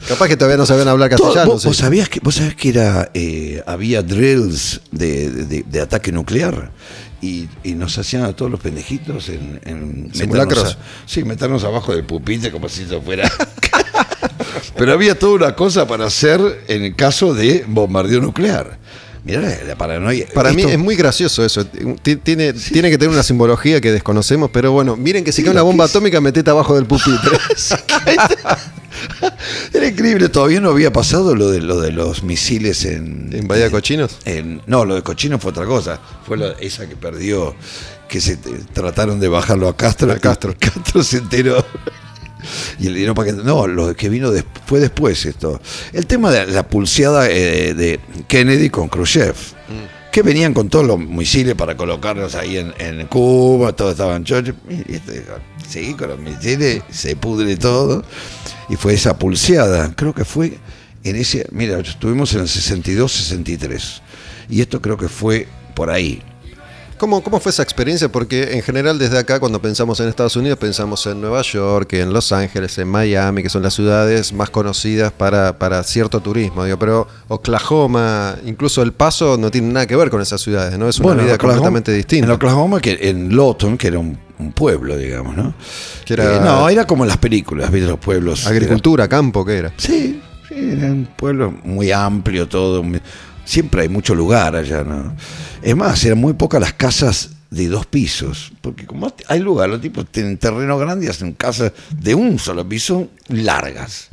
Capaz 0.07 0.27
que 0.27 0.35
todavía 0.35 0.57
no 0.57 0.65
sabían 0.65 0.88
hablar 0.88 1.10
castellano. 1.10 1.51
¿Vos, 1.51 1.61
sí. 1.61 1.68
vos 1.68 1.77
sabías 1.77 2.10
que, 2.10 2.19
vos 2.22 2.35
sabés 2.35 2.56
que 2.56 2.69
era, 2.69 3.10
eh, 3.14 3.64
había 3.65 4.01
drills 4.01 4.81
de, 4.91 5.30
de- 5.30 5.64
de 5.68 5.81
ataque 5.81 6.11
nuclear? 6.11 6.72
Y, 7.22 7.47
y 7.64 7.73
nos 7.76 7.97
hacían 7.99 8.23
a 8.23 8.34
todos 8.34 8.49
los 8.49 8.60
pendejitos 8.60 9.30
en, 9.30 9.60
en 9.64 10.10
¿Simulacros? 10.14 10.64
meternos 10.64 10.73
a- 10.76 11.07
sí, 11.10 11.23
meternos 11.23 11.64
abajo 11.64 11.93
del 11.93 12.03
pupitre 12.03 12.51
como 12.51 12.68
si 12.68 12.84
eso 12.84 12.99
fuera. 13.01 13.31
Pero 14.76 14.93
había 14.93 15.18
toda 15.18 15.34
una 15.34 15.56
cosa 15.56 15.88
para 15.88 16.06
hacer 16.06 16.39
en 16.68 16.84
el 16.84 16.95
caso 16.95 17.34
de 17.34 17.64
bombardeo 17.68 18.22
nuclear. 18.22 18.80
Mirá 19.23 19.39
la, 19.41 19.64
la 19.64 19.76
paranoia. 19.76 20.26
Para 20.34 20.52
mí 20.52 20.61
Esto- 20.61 20.73
es 20.73 20.80
muy 20.80 20.95
gracioso 20.95 21.45
eso. 21.45 21.64
Ti- 21.65 22.15
Tiene, 22.15 22.53
tiene 22.53 22.89
que 22.89 22.98
tener 22.98 23.14
una 23.14 23.22
simbología 23.23 23.80
que 23.80 23.91
desconocemos, 23.91 24.49
pero 24.52 24.72
bueno, 24.72 24.95
miren 24.98 25.23
que 25.23 25.31
si 25.31 25.43
cae 25.43 25.52
una 25.52 25.61
bomba 25.61 25.85
atómica, 25.85 26.19
metete 26.22 26.49
abajo 26.49 26.73
del 26.76 26.85
pupitre. 26.85 27.38
Era 29.73 29.88
increíble, 29.88 30.30
todavía 30.30 30.60
no 30.60 30.69
había 30.69 30.91
pasado 30.91 31.35
lo 31.35 31.49
de 31.49 31.61
lo 31.61 31.80
de 31.80 31.91
los 31.91 32.23
misiles 32.23 32.85
en. 32.85 33.30
¿En 33.31 33.48
Bahía 33.48 33.65
de 33.65 33.72
Cochinos? 33.72 34.18
en- 34.26 34.61
no, 34.68 34.85
lo 34.85 34.95
de 34.95 35.02
Cochino 35.02 35.39
fue 35.39 35.52
otra 35.52 35.65
cosa. 35.65 35.99
Fue 36.26 36.38
la- 36.38 36.53
esa 36.60 36.88
que 36.88 36.95
perdió, 36.95 37.56
que 38.10 38.22
se 38.22 38.38
trataron 38.73 39.19
de 39.19 39.27
bajarlo 39.27 39.68
a 39.69 39.77
Castro. 39.77 40.11
A 40.11 40.18
Castro. 40.19 40.56
Castro 40.60 41.03
se 41.03 41.18
enteró. 41.18 41.65
Y 42.80 42.89
le 42.89 42.97
dieron 42.97 43.15
para 43.15 43.31
que. 43.31 43.43
No, 43.43 43.68
lo 43.68 43.95
que 43.95 44.09
vino 44.09 44.31
fue 44.65 44.80
después 44.80 45.26
esto. 45.26 45.61
El 45.93 46.05
tema 46.07 46.31
de 46.31 46.47
la 46.47 46.68
pulseada 46.68 47.30
eh, 47.30 47.73
de 47.73 47.99
Kennedy 48.27 48.69
con 48.69 48.88
Khrushchev. 48.88 49.35
Que 50.11 50.23
venían 50.23 50.53
con 50.53 50.68
todos 50.68 50.85
los 50.85 50.99
misiles 50.99 51.55
para 51.55 51.77
colocarlos 51.77 52.35
ahí 52.35 52.57
en, 52.57 52.73
en 52.80 53.07
Cuba, 53.07 53.72
todos 53.72 53.91
estaban 53.91 54.26
chochos. 54.26 54.55
Y 54.69 54.95
este 54.95 55.23
seguí 55.69 55.93
con 55.93 56.09
los 56.09 56.19
misiles, 56.19 56.84
se 56.89 57.15
pudre 57.15 57.55
todo. 57.55 58.03
Y 58.69 58.76
fue 58.76 58.93
esa 58.93 59.18
pulseada. 59.18 59.93
Creo 59.95 60.13
que 60.13 60.26
fue 60.26 60.57
en 61.03 61.15
ese. 61.15 61.47
Mira, 61.51 61.80
estuvimos 61.80 62.34
en 62.34 62.41
el 62.41 62.47
62-63. 62.47 64.01
Y 64.49 64.61
esto 64.61 64.81
creo 64.81 64.97
que 64.97 65.07
fue 65.07 65.47
por 65.73 65.89
ahí. 65.89 66.22
¿Cómo, 67.02 67.23
¿Cómo 67.23 67.40
fue 67.40 67.49
esa 67.49 67.64
experiencia? 67.64 68.10
Porque 68.11 68.53
en 68.53 68.61
general 68.61 68.99
desde 68.99 69.18
acá 69.18 69.40
cuando 69.40 69.60
pensamos 69.60 69.99
en 69.99 70.07
Estados 70.07 70.36
Unidos 70.36 70.60
pensamos 70.60 71.03
en 71.07 71.19
Nueva 71.19 71.41
York, 71.41 71.94
en 71.94 72.14
Los 72.14 72.32
Ángeles, 72.32 72.78
en 72.78 72.88
Miami, 72.88 73.41
que 73.41 73.49
son 73.49 73.64
las 73.64 73.73
ciudades 73.73 74.32
más 74.34 74.52
conocidas 74.52 75.11
para, 75.11 75.57
para 75.57 75.82
cierto 75.82 76.19
turismo. 76.19 76.64
Digo, 76.64 76.78
pero 76.78 77.07
Oklahoma, 77.28 78.36
incluso 78.45 78.84
El 78.84 78.94
Paso, 78.94 79.36
no 79.36 79.49
tiene 79.49 79.73
nada 79.73 79.88
que 79.88 79.95
ver 79.95 80.11
con 80.11 80.22
esas 80.22 80.41
ciudades, 80.41 80.78
¿no? 80.78 80.88
Es 80.88 80.99
una 80.99 81.14
vida 81.15 81.34
Oklahoma- 81.34 81.38
completamente 81.40 81.91
distinta. 81.91 82.26
En 82.28 82.32
Oklahoma, 82.32 82.80
que 82.80 82.99
en 83.02 83.36
Lawton, 83.36 83.80
que 83.80 83.88
era 83.88 83.98
un, 83.98 84.15
un 84.38 84.52
pueblo, 84.52 84.95
digamos, 84.95 85.36
¿no? 85.36 85.56
Que 86.06 86.14
era- 86.14 86.36
Eh, 86.36 86.40
no, 86.40 86.69
era 86.69 86.86
como 86.86 87.03
en 87.03 87.07
las 87.07 87.18
películas, 87.18 87.72
¿viste? 87.72 87.88
Los 87.90 87.98
pueblos. 87.99 88.45
Agricultura, 88.45 89.07
campo, 89.07 89.44
¿qué 89.44 89.53
era? 89.57 89.68
Era- 89.69 89.76
sí, 89.80 90.22
sí, 90.48 90.56
era 90.78 90.86
un 90.88 91.07
pueblo 91.18 91.52
muy 91.64 91.91
amplio, 91.91 92.48
todo. 92.48 92.84
muy- 92.84 93.02
siempre 93.52 93.82
hay 93.82 93.90
mucho 93.90 94.15
lugar 94.15 94.56
allá, 94.56 94.82
¿no? 94.86 95.14
Es 95.61 95.76
más, 95.76 96.02
eran 96.06 96.18
muy 96.18 96.34
pocas 96.34 96.61
las 96.61 96.72
casas 96.73 97.32
de 97.49 97.68
dos 97.68 97.86
pisos, 97.86 98.53
porque 98.61 98.86
como 98.86 99.14
hay 99.28 99.40
lugar, 99.41 99.69
los 99.69 99.82
tipos 99.82 100.06
tienen 100.10 100.38
terreno 100.38 100.78
grande 100.78 101.06
y 101.06 101.10
hacen 101.10 101.34
casas 101.34 101.73
de 101.99 102.15
un 102.15 102.40
solo 102.40 102.68
piso 102.68 103.10
largas. 103.28 104.07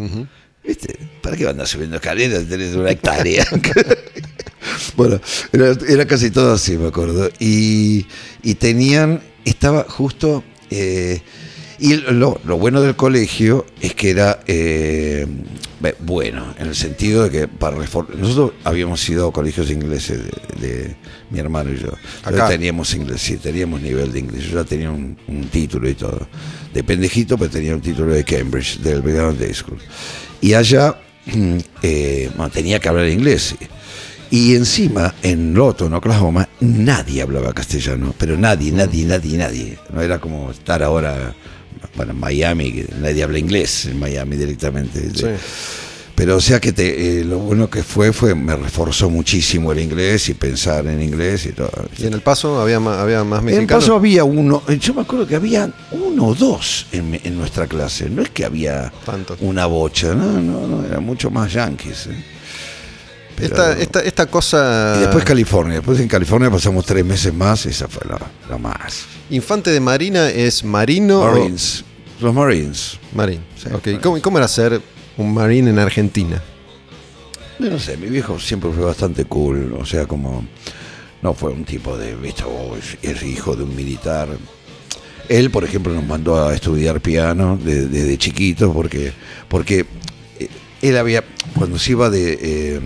¿Viste? 0.65 0.99
¿Para 1.23 1.37
qué 1.37 1.45
van 1.45 1.61
a 1.61 1.67
subiendo 1.67 1.97
escaleras? 1.97 2.49
Tenés 2.49 2.75
una 2.75 2.91
hectárea. 2.91 3.47
bueno, 4.97 5.21
era, 5.53 5.73
era 5.89 6.05
casi 6.05 6.33
todo 6.33 6.55
así, 6.55 6.77
me 6.77 6.89
acuerdo. 6.89 7.31
Y, 7.39 8.07
y 8.43 8.55
tenían, 8.57 9.21
estaba 9.45 9.85
justo... 9.85 10.43
eh, 10.71 11.23
y 11.79 11.97
lo, 11.97 12.41
lo 12.45 12.59
bueno 12.59 12.81
del 12.81 12.97
colegio 12.97 13.67
es 13.81 13.95
que 13.95 14.11
era 14.11 14.41
eh, 14.47 15.27
bueno, 16.01 16.55
en 16.59 16.69
el 16.69 16.75
sentido 16.75 17.25
de 17.25 17.31
que 17.31 17.49
para 17.49 17.77
nosotros 17.77 18.53
habíamos 18.65 19.09
ido 19.09 19.29
a 19.29 19.33
colegios 19.33 19.71
ingleses 19.71 20.19
de, 20.25 20.69
de 20.69 20.97
mi 21.31 21.39
hermano 21.39 21.73
y 21.73 21.79
yo. 21.79 21.93
Acá. 22.25 22.49
teníamos 22.49 22.95
inglés, 22.95 23.21
sí, 23.23 23.37
teníamos 23.37 23.81
nivel 23.81 24.13
de 24.13 24.19
inglés. 24.19 24.45
Yo 24.45 24.57
ya 24.57 24.65
tenía 24.65 24.91
un, 24.91 25.17
un 25.29 25.45
título 25.49 25.89
y 25.89 25.95
todo. 25.95 26.27
De 26.75 26.83
pendejito, 26.83 27.39
pero 27.39 27.51
tenía 27.51 27.75
un 27.75 27.81
título 27.81 28.13
de 28.13 28.25
Cambridge, 28.25 28.79
del 28.79 29.03
Brigham 29.03 29.37
Day 29.39 29.55
School. 29.55 29.79
Y 30.41 30.55
allá 30.55 30.97
eh, 31.83 32.31
bueno, 32.37 32.51
tenía 32.51 32.81
que 32.81 32.89
hablar 32.89 33.09
inglés. 33.09 33.55
Y 34.31 34.55
encima, 34.55 35.15
en 35.23 35.55
Lawton, 35.55 35.95
Oklahoma, 35.95 36.49
nadie 36.61 37.23
hablaba 37.23 37.55
castellano, 37.55 38.15
pero 38.19 38.37
nadie, 38.37 38.73
nadie, 38.73 39.07
nadie, 39.07 39.39
nadie. 39.39 39.79
No 39.91 40.03
era 40.03 40.19
como 40.19 40.51
estar 40.51 40.83
ahora, 40.83 41.35
bueno, 41.97 42.13
en 42.13 42.21
Miami, 42.21 42.73
que 42.73 42.87
nadie 43.01 43.23
habla 43.23 43.39
inglés 43.39 43.87
en 43.87 43.99
Miami 43.99 44.37
directamente. 44.37 45.11
Sí. 45.15 45.27
Pero 46.15 46.35
o 46.37 46.41
sea 46.41 46.59
que 46.59 46.73
te, 46.73 47.21
eh, 47.21 47.25
lo 47.25 47.39
bueno 47.39 47.71
que 47.71 47.85
fue, 47.85 48.13
fue, 48.13 48.35
me 48.35 48.57
reforzó 48.57 49.09
muchísimo 49.09 49.71
el 49.71 49.79
inglés 49.79 50.29
y 50.29 50.35
pensar 50.35 50.85
en 50.89 51.01
inglés 51.01 51.47
y 51.47 51.53
todo. 51.53 51.71
¿Y 51.97 52.07
en 52.07 52.13
el 52.15 52.23
paso 52.23 52.61
había 52.61 52.81
más, 52.81 52.99
había 52.99 53.23
más 53.23 53.39
En 53.39 53.45
mexicanos? 53.47 53.85
paso 53.85 53.95
había 53.95 54.25
uno, 54.25 54.63
eh, 54.69 54.79
yo 54.81 54.95
me 54.95 55.03
acuerdo 55.03 55.29
que 55.29 55.37
había 55.37 55.71
uno 55.93 56.27
o 56.27 56.35
dos 56.35 56.87
en, 56.91 57.21
en 57.23 57.39
nuestra 57.39 57.69
clase, 57.69 58.11
no 58.11 58.23
es 58.23 58.31
que 58.31 58.45
había 58.45 58.93
Tantos. 59.07 59.39
una 59.41 59.67
bocha, 59.67 60.13
no, 60.13 60.41
no, 60.41 60.67
no, 60.67 60.85
era 60.85 60.99
mucho 60.99 61.31
más 61.31 61.53
yanquis. 61.53 62.09
eh. 62.09 62.25
Pero- 63.39 63.47
esta, 63.73 63.79
esta, 63.79 64.01
esta 64.01 64.27
cosa... 64.27 64.95
y 64.97 65.01
después 65.01 65.25
California, 65.25 65.77
después 65.77 65.99
en 66.01 66.09
California 66.09 66.51
pasamos 66.51 66.85
tres 66.85 67.05
meses 67.05 67.33
más, 67.33 67.65
esa 67.67 67.89
fue 67.89 68.03
la, 68.09 68.19
la 68.49 68.59
más. 68.59 69.05
Infante 69.31 69.71
de 69.71 69.81
Marina 69.81 70.29
es 70.31 70.65
marino 70.65 71.21
o- 71.21 71.31
Marines, 71.33 71.85
los 72.21 72.35
Marines. 72.35 72.99
Marín. 73.15 73.41
Sí, 73.57 73.69
ok. 73.69 73.73
Marine. 73.87 74.01
¿Cómo, 74.01 74.21
cómo 74.23 74.39
era 74.39 74.49
ser 74.49 74.81
un 75.17 75.33
marín 75.35 75.69
en 75.69 75.79
Argentina? 75.79 76.43
Yo 77.59 77.71
no 77.71 77.79
sé, 77.79 77.97
mi 77.97 78.09
viejo 78.09 78.39
siempre 78.39 78.71
fue 78.73 78.85
bastante 78.85 79.25
cool, 79.25 79.75
o 79.79 79.85
sea, 79.85 80.07
como 80.07 80.47
no 81.23 81.35
fue 81.35 81.51
un 81.53 81.65
tipo 81.65 81.97
de, 81.99 82.15
viste, 82.15 82.45
oh, 82.45 82.77
es, 83.03 83.23
hijo 83.25 83.57
de 83.57 83.65
un 83.65 83.75
militar. 83.75 84.29
Él, 85.29 85.51
por 85.51 85.65
ejemplo, 85.65 85.93
nos 85.93 86.07
mandó 86.07 86.43
a 86.47 86.55
estudiar 86.55 87.01
piano 87.01 87.59
de- 87.63 87.87
desde 87.89 88.17
chiquito 88.17 88.73
porque, 88.73 89.13
porque 89.49 89.85
él 90.83 90.97
había, 90.97 91.25
cuando 91.55 91.79
se 91.79 91.93
iba 91.93 92.11
de, 92.11 92.39
eh, 92.41 92.81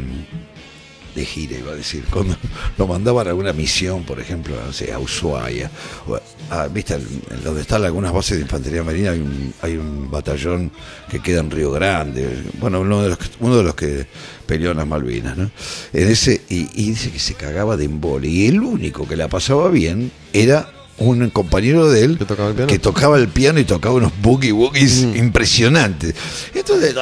de 1.14 1.27
gira, 1.27 1.59
iba 1.59 1.73
a 1.73 1.77
decir, 1.77 2.05
cuando 2.10 2.36
lo 2.78 2.86
mandaban 2.86 3.27
a 3.27 3.31
alguna 3.31 3.52
misión, 3.52 4.05
por 4.05 4.19
ejemplo, 4.20 4.56
no 4.64 4.73
sé, 4.73 4.93
a 4.93 4.98
Ushuaia, 4.98 5.70
o 6.06 6.19
a- 6.51 6.69
viste, 6.69 6.98
donde 7.44 7.60
están 7.60 7.85
algunas 7.85 8.12
bases 8.12 8.39
de 8.39 8.43
infantería 8.44 8.82
marina, 8.82 9.12
hay 9.60 9.77
un, 9.77 10.10
batallón 10.10 10.70
que 11.10 11.20
queda 11.20 11.40
en 11.40 11.51
Río 11.51 11.70
Grande, 11.70 12.43
bueno, 12.60 12.81
uno 12.81 13.02
de 13.02 13.10
los 13.10 13.19
uno 13.40 13.56
de 13.56 13.62
los 13.62 13.74
que 13.74 14.06
peleó 14.47 14.73
en 14.73 14.77
las 14.78 14.86
Malvinas, 14.86 15.36
¿no? 15.36 15.51
En 15.93 16.09
ese, 16.09 16.43
y, 16.48 16.69
y 16.74 16.90
dice 16.90 17.10
que 17.10 17.19
se 17.19 17.35
cagaba 17.35 17.77
de 17.77 17.85
embole, 17.85 18.28
y 18.28 18.47
el 18.47 18.60
único 18.60 19.06
que 19.09 19.16
la 19.16 19.28
pasaba 19.28 19.69
bien 19.69 20.10
era 20.32 20.70
un 20.98 21.31
compañero 21.31 21.90
de 21.90 22.05
él 22.05 22.19
¿Que 22.19 22.24
tocaba 22.27 22.48
el 22.51 22.55
piano? 22.55 22.66
que 22.69 22.78
tocaba 22.78 23.16
el 23.19 23.28
piano 23.28 23.59
y 23.59 23.64
tocaba 23.64 23.94
unos 23.97 24.12
boogie 24.23 24.52
woogies 24.52 25.02
impresionantes. 25.16 26.14
Entonces, 26.55 26.94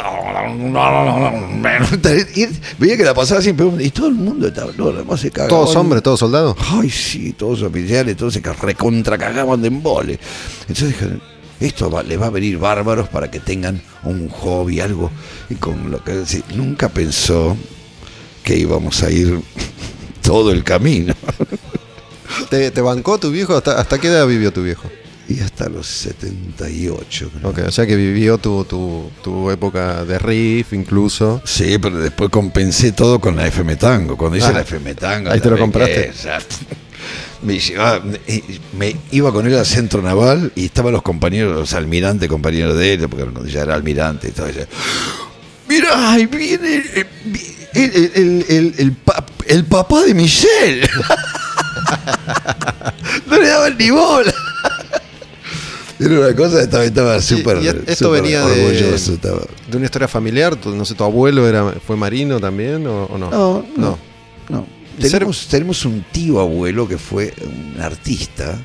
y 2.36 2.46
veía 2.78 2.96
que 2.96 3.04
la 3.04 3.14
pasaba 3.14 3.42
siempre 3.42 3.66
y 3.80 3.90
todo 3.90 4.08
el 4.08 4.14
mundo 4.14 4.48
estaba, 4.48 4.72
no, 4.76 4.88
además 4.88 5.20
se 5.20 5.30
cagaba. 5.30 5.48
¿Todos 5.50 5.76
hombres, 5.76 6.02
todos 6.02 6.20
soldados? 6.20 6.56
Ay, 6.70 6.90
sí, 6.90 7.32
todos 7.32 7.62
oficiales, 7.62 8.16
todos 8.16 8.34
se 8.34 8.40
recontra 8.40 9.18
cagaban 9.18 9.60
de 9.62 9.68
embole. 9.68 10.18
Entonces 10.62 10.88
dijeron, 10.88 11.22
esto 11.58 11.90
va- 11.90 12.02
le 12.02 12.16
va 12.16 12.26
a 12.26 12.30
venir 12.30 12.58
bárbaros 12.58 13.08
para 13.08 13.30
que 13.30 13.40
tengan 13.40 13.80
un 14.04 14.28
hobby, 14.28 14.80
algo. 14.80 15.10
Y 15.50 15.56
con 15.56 15.90
lo 15.90 16.02
que 16.02 16.24
sí, 16.26 16.42
nunca 16.54 16.88
pensó 16.88 17.56
que 18.42 18.56
íbamos 18.56 19.02
a 19.02 19.10
ir 19.10 19.40
todo 20.22 20.52
el 20.52 20.64
camino. 20.64 21.14
¿Te, 22.50 22.70
te 22.70 22.80
bancó 22.80 23.18
tu 23.18 23.30
viejo? 23.30 23.56
¿Hasta, 23.56 23.78
¿Hasta 23.80 23.98
qué 23.98 24.08
edad 24.08 24.26
vivió 24.26 24.52
tu 24.52 24.62
viejo? 24.62 24.90
Y 25.28 25.38
hasta 25.40 25.68
los 25.68 25.86
78, 25.86 27.30
creo. 27.38 27.48
Ok, 27.50 27.60
o 27.68 27.70
sea 27.70 27.86
que 27.86 27.94
vivió 27.94 28.38
tu, 28.38 28.64
tu, 28.64 29.10
tu 29.22 29.48
época 29.50 30.04
de 30.04 30.18
riff 30.18 30.72
incluso. 30.72 31.40
Sí, 31.44 31.78
pero 31.78 31.98
después 31.98 32.30
compensé 32.30 32.90
todo 32.90 33.20
con 33.20 33.36
la 33.36 33.46
FM 33.46 33.76
Tango. 33.76 34.16
Cuando 34.16 34.36
hice 34.38 34.48
Ah, 34.48 34.52
la 34.52 34.60
FM 34.62 34.94
Tango. 34.96 35.30
ahí 35.30 35.38
te 35.40 35.48
lo 35.50 35.56
compraste. 35.58 36.12
Me, 37.42 37.58
llevaba- 37.58 38.02
me 38.76 38.96
iba 39.12 39.32
con 39.32 39.46
él 39.46 39.56
al 39.56 39.64
centro 39.64 40.02
naval 40.02 40.52
y 40.54 40.66
estaban 40.66 40.92
los 40.92 41.00
compañeros, 41.02 41.56
los 41.56 41.72
almirantes 41.72 42.28
compañeros 42.28 42.76
de 42.76 42.92
él, 42.94 43.08
porque 43.08 43.50
ya 43.50 43.62
era 43.62 43.74
almirante 43.74 44.28
y 44.28 44.32
todo 44.32 44.46
eso. 44.48 44.60
Mira, 45.66 46.12
ahí 46.12 46.26
viene 46.26 46.82
el, 47.72 48.12
el- 48.14 48.74
el- 48.78 48.96
el 49.46 49.64
papá 49.64 50.02
de 50.02 50.12
Michelle. 50.12 50.86
no 53.26 53.38
le 53.38 53.48
daban 53.48 53.76
ni 53.78 53.90
bola. 53.90 54.32
Era 55.98 56.18
una 56.20 56.34
cosa, 56.34 56.62
estaba, 56.62 56.84
estaba 56.84 57.20
súper. 57.20 57.58
esto 57.86 58.10
venía 58.10 58.44
de- 58.46 58.64
orgulloso, 58.64 59.12
estaba. 59.14 59.40
¿De 59.70 59.76
una 59.76 59.84
historia 59.86 60.08
familiar? 60.08 60.56
No 60.66 60.84
sé, 60.84 60.94
¿tu 60.94 61.04
abuelo 61.04 61.46
era, 61.46 61.72
fue 61.86 61.94
marino 61.96 62.40
también 62.40 62.86
o, 62.86 63.04
o 63.04 63.18
no? 63.18 63.30
No, 63.30 63.66
no, 63.76 63.98
no. 64.48 64.66
Ser- 64.98 65.10
Tenemos, 65.12 65.46
tenemos 65.48 65.84
un 65.84 66.04
tío 66.10 66.40
abuelo 66.40 66.88
que 66.88 66.96
fue 66.98 67.34
un 67.42 67.80
artista 67.80 68.58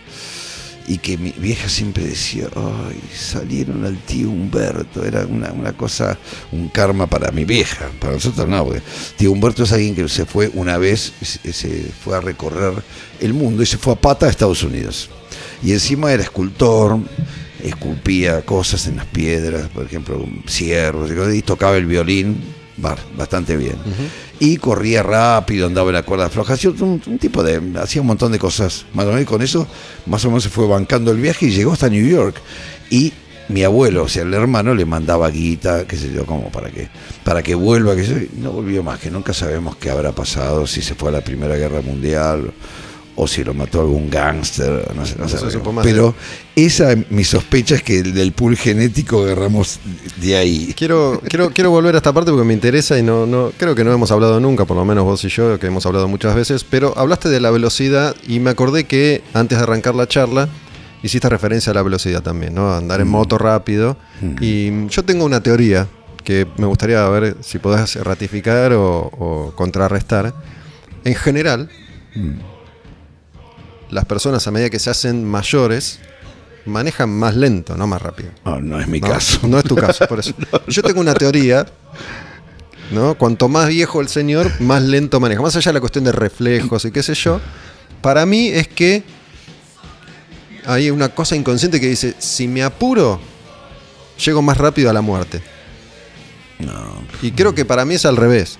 y 0.88 0.99
que 0.99 1.18
mi 1.18 1.32
vieja 1.32 1.68
siempre 1.68 2.03
decía, 2.03 2.48
ay, 2.56 2.99
salieron 3.14 3.86
al 3.86 3.98
tío 3.98 4.30
Humberto, 4.30 5.03
era 5.03 5.26
una, 5.26 5.52
una 5.52 5.74
cosa, 5.74 6.18
un 6.52 6.70
karma 6.70 7.07
para 7.07 7.32
mi 7.32 7.44
vieja, 7.45 7.90
para 7.99 8.14
nosotros 8.14 8.48
no, 8.48 8.64
porque 8.66 8.82
tío 9.18 9.32
Humberto 9.32 9.64
es 9.64 9.72
alguien 9.72 9.95
que 9.95 10.07
se 10.07 10.26
fue 10.26 10.49
una 10.53 10.78
vez, 10.78 11.14
se, 11.22 11.91
fue 12.03 12.18
a 12.18 12.22
recorrer 12.22 12.74
el 13.20 13.34
mundo 13.34 13.64
y 13.64 13.66
se 13.66 13.78
fue 13.78 13.94
a 13.94 13.95
pata 13.95 14.28
a 14.28 14.30
Estados 14.30 14.64
Unidos. 14.64 15.10
Y 15.64 15.72
encima 15.72 16.12
era 16.12 16.22
escultor, 16.22 16.99
esculpía 17.64 18.44
cosas 18.44 18.88
en 18.88 18.98
las 18.98 19.06
piedras, 19.06 19.70
por 19.70 19.86
ejemplo, 19.86 20.28
ciervos, 20.48 21.12
y 21.34 21.41
tocaba 21.41 21.78
el 21.78 21.86
violín 21.86 22.38
ba- 22.77 22.97
bastante 23.18 23.56
bien. 23.57 23.76
Y 24.39 24.57
corría 24.57 25.02
rápido, 25.03 25.68
andaba 25.68 25.89
en 25.89 25.93
la 25.95 26.03
cuerda 26.03 26.30
floja, 26.30 26.53
hacía 26.53 26.69
un, 26.72 27.02
un 27.06 27.18
tipo 27.19 27.43
de, 27.43 27.61
hacía 27.81 28.02
un 28.02 28.07
montón 28.07 28.31
de 28.31 28.39
cosas. 28.39 28.85
Más 28.93 29.06
o 29.06 29.11
menos 29.14 29.26
con 29.26 29.41
eso, 29.41 29.68
más 30.06 30.23
o 30.26 30.30
menos 30.30 30.43
se 30.43 30.49
fue 30.49 30.68
bancando 30.68 31.11
el 31.11 31.18
viaje 31.18 31.45
y 31.47 31.52
llegó 31.52 31.73
hasta 31.73 31.89
New 31.89 32.06
York. 32.07 32.35
Y 32.89 33.14
mi 33.47 33.64
abuelo, 33.64 34.03
o 34.03 34.07
sea, 34.07 34.23
el 34.23 34.34
hermano, 34.34 34.73
le 34.73 34.85
mandaba 34.85 35.30
guita, 35.30 35.85
qué 35.85 35.95
sé 35.97 36.11
yo, 36.11 36.26
como 36.26 36.49
para 36.52 36.69
que, 36.72 36.89
para 37.23 37.43
que 37.43 37.53
vuelva, 37.56 37.95
que 37.95 38.27
no 38.38 38.52
volvió 38.52 38.81
más, 38.84 38.99
que 38.99 39.11
nunca 39.11 39.34
sabemos 39.34 39.76
qué 39.76 39.89
habrá 39.91 40.11
pasado, 40.14 40.65
si 40.65 40.81
se 40.81 40.95
fue 40.95 41.10
a 41.10 41.11
la 41.14 41.22
Primera 41.22 41.56
Guerra 41.56 41.81
Mundial 41.81 42.47
o 42.47 42.52
si 43.28 43.44
lo 43.44 43.54
mató 43.54 43.80
algún 43.80 44.10
gángster, 44.10 44.94
no 44.94 45.06
sé, 45.06 45.16
no 45.18 45.72
más. 45.72 45.86
Pero 45.86 46.14
esa, 46.56 46.96
mi 47.10 47.24
sospecha 47.24 47.76
es 47.76 47.84
que 47.84 48.00
el 48.00 48.14
del 48.14 48.34
pool 48.34 48.58
genético 48.58 49.24
agarramos 49.24 49.80
de 50.18 50.36
ahí. 50.36 50.74
Quiero, 50.76 51.22
quiero, 51.28 51.50
quiero 51.52 51.72
volver 51.72 51.96
a 51.96 52.00
esta 52.00 52.12
parte 52.12 52.32
porque 52.32 52.46
me 52.46 52.54
interesa 52.54 53.00
y 53.00 53.04
no, 53.04 53.26
no 53.26 53.52
creo 53.58 53.74
que 53.74 53.86
no 53.86 53.94
hemos 53.94 54.12
hablado 54.12 54.40
nunca, 54.40 54.66
por 54.66 54.76
lo 54.76 54.84
menos 54.84 55.06
vos 55.06 55.24
y 55.24 55.30
yo, 55.30 55.58
que 55.60 55.68
hemos 55.68 55.86
hablado 55.86 56.08
muchas 56.10 56.36
veces, 56.36 56.66
pero 56.66 56.94
hablaste 56.98 57.30
de 57.30 57.40
la 57.40 57.52
velocidad 57.52 58.16
y 58.28 58.40
me 58.40 58.50
acordé 58.50 58.84
que 58.84 59.24
antes 59.34 59.58
de 59.58 59.64
arrancar 59.64 59.96
la 59.96 60.08
charla 60.08 60.50
hiciste 61.02 61.30
referencia 61.30 61.72
a 61.72 61.74
la 61.74 61.84
velocidad 61.84 62.22
también, 62.22 62.54
¿no? 62.54 62.74
Andar 62.74 63.00
en 63.00 63.08
moto 63.08 63.38
rápido. 63.38 63.96
Y 64.42 64.88
yo 64.88 65.04
tengo 65.06 65.24
una 65.24 65.42
teoría 65.42 65.88
que 66.24 66.48
me 66.58 66.66
gustaría 66.66 67.08
ver 67.10 67.38
si 67.42 67.60
podés 67.60 67.96
ratificar 68.04 68.74
o, 68.74 68.98
o 68.98 69.54
contrarrestar. 69.56 70.34
En 71.04 71.14
general, 71.14 71.70
las 73.90 74.06
personas 74.06 74.45
a 74.48 74.52
medida 74.52 74.70
que 74.70 74.80
se 74.80 74.90
hacen 74.90 75.24
mayores 75.26 75.99
manejan 76.66 77.10
más 77.10 77.36
lento, 77.36 77.76
no 77.78 77.86
más 77.88 78.02
rápido. 78.02 78.32
No, 78.44 78.60
no 78.60 78.80
es 78.80 78.88
mi 78.88 78.99
No, 78.99 79.10
caso. 79.10 79.48
No 79.48 79.60
es 79.60 79.64
tu 79.66 79.76
caso, 79.76 80.07
por 80.07 80.20
eso. 80.20 80.34
Yo 80.68 80.82
tengo 80.82 80.99
una 80.99 81.14
teoría, 81.14 81.66
¿no? 82.91 83.16
Cuanto 83.16 83.48
más 83.48 83.70
viejo 83.70 84.02
el 84.02 84.07
señor, 84.07 84.49
más 84.62 84.82
lento 84.82 85.20
maneja. 85.20 85.41
Más 85.41 85.56
allá 85.56 85.70
de 85.70 85.74
la 85.76 85.80
cuestión 85.80 86.03
de 86.03 86.12
reflejos 86.12 86.86
y 86.86 86.91
qué 86.91 87.03
sé 87.03 87.14
yo, 87.14 87.40
para 88.02 88.26
mí 88.26 88.48
es 88.48 88.68
que 88.68 89.03
hay 90.66 90.90
una 90.90 91.10
cosa 91.10 91.36
inconsciente 91.36 91.80
que 91.80 91.88
dice, 91.88 92.16
si 92.18 92.48
me 92.48 92.64
apuro, 92.64 93.20
llego 94.24 94.41
más 94.41 94.57
rápido 94.57 94.90
a 94.90 94.94
la 94.94 95.02
muerte. 95.02 95.41
No, 96.60 97.03
Y 97.22 97.32
creo 97.32 97.53
que 97.53 97.66
para 97.66 97.86
mí 97.86 97.95
es 97.95 98.06
al 98.06 98.16
revés. 98.18 98.57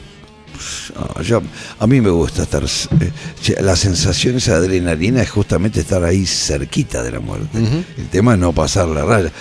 No, 0.96 1.22
yo, 1.22 1.42
a 1.80 1.88
mí 1.88 2.02
me 2.02 2.10
gusta 2.10 2.44
estar. 2.44 2.64
eh, 2.64 3.12
la 3.62 3.76
sensación, 3.76 4.36
esa 4.38 4.56
adrenalina 4.56 5.22
es 5.22 5.30
justamente 5.30 5.80
estar 5.82 6.04
ahí 6.04 6.26
cerquita 6.26 7.04
de 7.04 7.12
la 7.12 7.20
muerte. 7.20 7.58
El 7.98 8.08
tema 8.10 8.34
es 8.34 8.40
no 8.40 8.54
pasar 8.54 8.88
la 8.88 9.04
raya. 9.06 9.32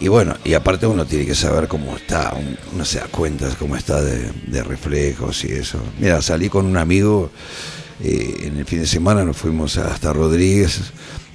Y 0.00 0.08
bueno, 0.08 0.34
y 0.44 0.54
aparte 0.54 0.86
uno 0.86 1.06
tiene 1.06 1.26
que 1.26 1.34
saber 1.34 1.68
cómo 1.68 1.96
está, 1.96 2.34
un- 2.36 2.56
uno 2.74 2.84
se 2.84 2.98
da 2.98 3.06
cuenta 3.06 3.48
cómo 3.58 3.76
está 3.76 4.00
de, 4.02 4.32
de 4.48 4.62
reflejos 4.64 5.44
y 5.44 5.52
eso. 5.52 5.78
Mira, 6.00 6.20
salí 6.22 6.48
con 6.48 6.66
un 6.66 6.76
amigo 6.76 7.30
eh, 8.02 8.46
en 8.46 8.56
el 8.58 8.64
fin 8.64 8.80
de 8.80 8.86
semana, 8.86 9.24
nos 9.24 9.36
fuimos 9.36 9.78
hasta 9.78 10.12
Rodríguez 10.12 10.80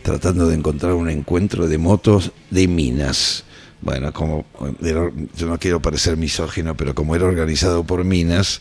tratando 0.04 0.48
de 0.48 0.56
encontrar 0.56 0.94
un 0.94 1.10
encuentro 1.10 1.68
de 1.68 1.78
motos 1.78 2.32
de 2.50 2.68
minas. 2.68 3.46
Bueno, 3.82 4.12
como 4.12 4.46
era- 4.84 5.12
yo 5.36 5.48
no 5.48 5.58
quiero 5.60 5.82
parecer 5.82 6.18
misógino, 6.18 6.76
pero 6.76 6.96
como 6.96 7.16
era 7.16 7.26
organizado 7.26 7.84
por 7.84 8.04
minas, 8.04 8.60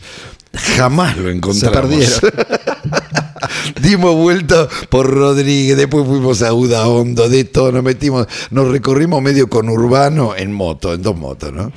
jamás 0.76 1.16
lo 1.16 1.30
encontramos. 1.30 2.20
Dimos 3.82 4.14
vuelta 4.14 4.68
por 4.88 5.10
Rodríguez, 5.10 5.76
después 5.76 6.06
fuimos 6.06 6.43
a 6.43 6.52
Udaondo, 6.52 7.28
de 7.28 7.44
todo, 7.44 7.72
nos 7.72 7.82
metimos, 7.82 8.26
nos 8.51 8.68
recorrimos 8.68 9.20
medio 9.22 9.48
con 9.48 9.68
Urbano 9.68 10.34
en 10.36 10.52
moto, 10.52 10.94
en 10.94 11.02
dos 11.02 11.16
motos, 11.16 11.52
¿no? 11.52 11.72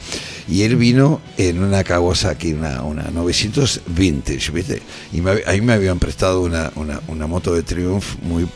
Y 0.48 0.64
él 0.64 0.76
vino 0.76 1.22
en 1.38 1.62
una 1.64 1.84
Kawasaki, 1.84 2.54
una, 2.54 2.82
una 2.84 3.04
900 3.12 3.82
Vintage, 3.88 4.52
¿viste? 4.52 4.82
Y 5.12 5.22
me, 5.22 5.42
ahí 5.46 5.62
me 5.62 5.74
habían 5.74 6.00
prestado 6.00 6.42
una, 6.42 6.72
una, 6.76 7.00
una 7.08 7.28
moto 7.28 7.54
de 7.54 7.64
Triumph 7.64 8.16
muy 8.22 8.48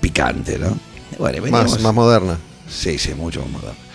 picante, 0.00 0.58
¿no? 0.58 0.76
Bueno, 1.18 1.42
Más, 1.50 1.80
más 1.82 1.94
moderna. 1.94 2.38
Sí, 2.70 2.98
sí, 2.98 3.12
mucho 3.14 3.40
más 3.42 3.50
moderno. 3.50 3.90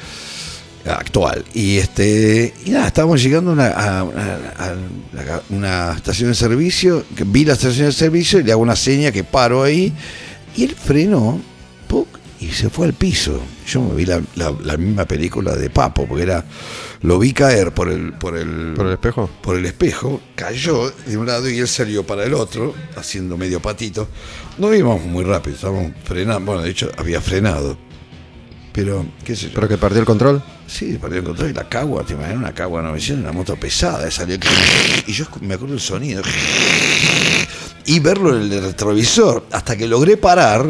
Actual. 0.87 1.43
Y 1.55 1.77
este 1.77 2.53
y 2.63 2.69
nada, 2.69 2.87
estábamos 2.87 3.21
llegando 3.23 3.49
a 3.51 3.53
una, 3.53 3.67
a, 3.69 4.03
una- 4.03 4.35
a 4.57 4.75
la- 5.13 5.41
una 5.49 5.93
estación 5.95 6.29
de 6.29 6.35
servicio, 6.35 7.03
que 7.15 7.23
vi 7.23 7.43
la 7.43 7.53
estación 7.53 7.87
de 7.87 7.91
servicio 7.91 8.39
y 8.39 8.43
le 8.43 8.51
hago 8.51 8.61
una 8.61 8.75
seña 8.75 9.11
que 9.11 9.23
paro 9.23 9.63
ahí, 9.63 9.91
y 10.55 10.63
él 10.65 10.75
frenó, 10.75 11.41
¡puc! 11.87 12.07
y 12.39 12.49
se 12.49 12.69
fue 12.69 12.85
al 12.85 12.93
piso. 12.93 13.41
Yo 13.67 13.81
me 13.81 13.95
vi 13.95 14.05
la, 14.05 14.21
la- 14.35 14.53
la 14.63 14.77
misma 14.77 15.05
película 15.05 15.55
de 15.55 15.71
Papo, 15.71 16.05
porque 16.05 16.21
era, 16.21 16.45
lo 17.01 17.17
vi 17.17 17.33
caer 17.33 17.71
por 17.73 17.89
el, 17.89 18.13
por 18.13 18.37
el, 18.37 18.73
¿Por 18.75 18.85
el 18.85 18.93
espejo? 18.93 19.27
por 19.41 19.55
el 19.57 19.65
espejo, 19.65 20.21
cayó 20.35 20.91
de 21.07 21.17
un 21.17 21.25
lado 21.25 21.49
y 21.49 21.57
él 21.57 21.67
salió 21.67 22.05
para 22.05 22.25
el 22.25 22.35
otro, 22.35 22.75
haciendo 22.95 23.37
medio 23.37 23.59
patito. 23.59 24.07
No 24.59 24.71
íbamos 24.71 25.03
muy 25.03 25.23
rápido, 25.23 25.55
estábamos 25.55 25.93
frenando, 26.03 26.45
bueno, 26.45 26.61
de 26.61 26.69
hecho 26.69 26.91
había 26.95 27.21
frenado. 27.21 27.75
Pero, 28.75 29.05
qué 29.23 29.37
sé 29.37 29.47
yo. 29.47 29.53
¿Pero 29.55 29.69
que 29.69 29.77
perdió 29.77 30.01
el 30.01 30.05
control? 30.05 30.43
Sí, 30.67 30.97
perdió 31.01 31.19
el 31.19 31.23
control 31.23 31.49
y 31.49 31.53
la 31.53 31.69
cagua, 31.69 32.03
te 32.03 32.13
imaginas 32.13 32.37
una 32.37 32.53
cagua 32.53 32.81
900, 32.81 33.23
una 33.23 33.31
moto 33.31 33.55
pesada, 33.55 34.11
salió 34.11 34.37
y 35.07 35.13
yo 35.13 35.25
me 35.39 35.53
acuerdo 35.53 35.75
el 35.75 35.79
sonido 35.79 36.21
y 37.85 37.99
verlo 37.99 38.35
en 38.35 38.51
el 38.51 38.61
retrovisor 38.61 39.45
hasta 39.51 39.77
que 39.77 39.87
logré 39.87 40.17
parar 40.17 40.65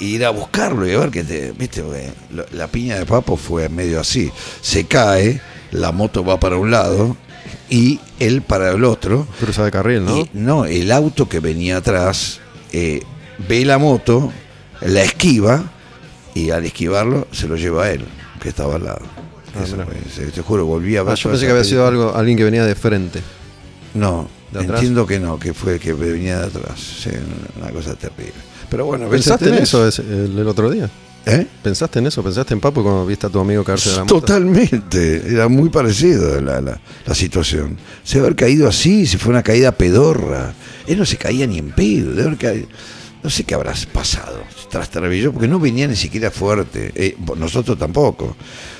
e 0.00 0.04
ir 0.04 0.24
a 0.24 0.30
buscarlo 0.30 0.86
y 0.86 0.92
a 0.92 1.00
ver 1.00 1.10
que 1.10 1.24
te, 1.24 1.50
viste, 1.50 1.82
Porque 1.82 2.12
la 2.52 2.68
piña 2.68 2.96
de 2.96 3.06
papo 3.06 3.36
fue 3.36 3.68
medio 3.68 3.98
así, 3.98 4.30
se 4.60 4.84
cae, 4.84 5.40
la 5.72 5.90
moto 5.90 6.24
va 6.24 6.38
para 6.38 6.58
un 6.58 6.70
lado 6.70 7.16
y 7.68 7.98
él 8.20 8.42
para 8.42 8.70
el 8.70 8.84
otro 8.84 9.26
Cruza 9.40 9.64
de 9.64 9.72
carril, 9.72 10.04
¿no? 10.04 10.16
y 10.16 10.30
no, 10.32 10.64
el 10.64 10.92
auto 10.92 11.28
que 11.28 11.40
venía 11.40 11.78
atrás 11.78 12.38
eh, 12.70 13.02
ve 13.48 13.64
la 13.64 13.78
moto, 13.78 14.32
la 14.80 15.02
esquiva 15.02 15.72
y 16.36 16.50
al 16.50 16.64
esquivarlo 16.64 17.26
se 17.32 17.48
lo 17.48 17.56
lleva 17.56 17.84
a 17.84 17.90
él, 17.92 18.02
que 18.40 18.48
estaba 18.50 18.74
al 18.76 18.84
lado. 18.84 19.00
Ah, 19.58 19.64
Eso 19.64 19.76
se- 20.14 20.26
te 20.26 20.42
juro, 20.42 20.66
volví 20.66 20.96
a 20.96 21.02
ver. 21.02 21.12
Ah, 21.12 21.16
yo 21.16 21.30
pensé 21.30 21.46
que 21.46 21.52
había 21.52 21.64
sido 21.64 21.86
algo, 21.86 22.14
alguien 22.14 22.36
que 22.36 22.44
venía 22.44 22.64
de 22.64 22.74
frente. 22.74 23.20
No, 23.94 24.28
¿De 24.52 24.60
entiendo 24.60 25.06
que 25.06 25.18
no, 25.18 25.38
que 25.38 25.54
fue 25.54 25.78
que 25.78 25.92
venía 25.94 26.40
de 26.40 26.46
atrás. 26.46 26.78
Sí, 27.02 27.10
una 27.60 27.70
cosa 27.70 27.94
terrible. 27.94 28.34
Pero 28.68 28.84
bueno, 28.84 29.08
¿Pensaste 29.08 29.48
en 29.48 29.54
eso 29.54 29.86
el 29.86 30.46
otro 30.46 30.70
día? 30.70 30.90
¿Eh? 31.24 31.46
¿Pensaste 31.62 31.98
en 31.98 32.06
eso? 32.06 32.22
¿Pensaste 32.22 32.54
en 32.54 32.60
Papo 32.60 32.82
cuando 32.82 33.04
viste 33.06 33.26
a 33.26 33.30
tu 33.30 33.40
amigo 33.40 33.64
caerse 33.64 33.90
de 33.90 33.96
la 33.96 34.04
moto? 34.04 34.20
Totalmente, 34.20 35.22
era 35.28 35.48
muy 35.48 35.70
parecido 35.70 36.40
la, 36.40 36.60
la, 36.60 36.80
la 37.04 37.14
situación. 37.14 37.76
Se 38.04 38.18
haber 38.20 38.36
caído 38.36 38.68
así, 38.68 39.06
si 39.06 39.16
fue 39.16 39.30
una 39.30 39.42
caída 39.42 39.72
pedorra. 39.72 40.52
Él 40.86 40.98
no 40.98 41.04
se 41.06 41.16
caía 41.16 41.46
ni 41.46 41.58
en 41.58 41.70
pedo, 41.70 42.12
de 42.12 42.22
haber 42.22 42.36
caído. 42.36 42.66
No 43.22 43.30
sé 43.30 43.44
qué 43.44 43.54
habrás 43.54 43.86
pasado, 43.86 44.40
tras 44.70 44.88
porque 44.88 45.48
no 45.48 45.58
venía 45.58 45.88
ni 45.88 45.96
siquiera 45.96 46.30
fuerte. 46.30 46.92
Eh, 46.94 47.16
nosotros 47.36 47.76
tampoco. 47.78 48.36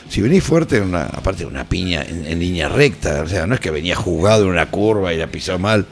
Si 0.09 0.21
venís 0.21 0.45
fuerte, 0.45 0.77
en 0.77 0.85
una, 0.85 1.05
aparte 1.07 1.41
de 1.41 1.47
una 1.47 1.69
piña 1.69 2.05
en, 2.05 2.25
en 2.27 2.39
línea 2.39 2.69
recta, 2.69 3.23
o 3.23 3.29
sea, 3.29 3.47
no 3.47 3.55
es 3.55 3.61
que 3.61 3.71
venía 3.73 3.97
jugado 3.97 4.45
en 4.45 4.51
una 4.51 4.71
curva 4.71 5.13
y 5.13 5.17
la 5.17 5.27
pisó 5.27 5.59
mal. 5.59 5.85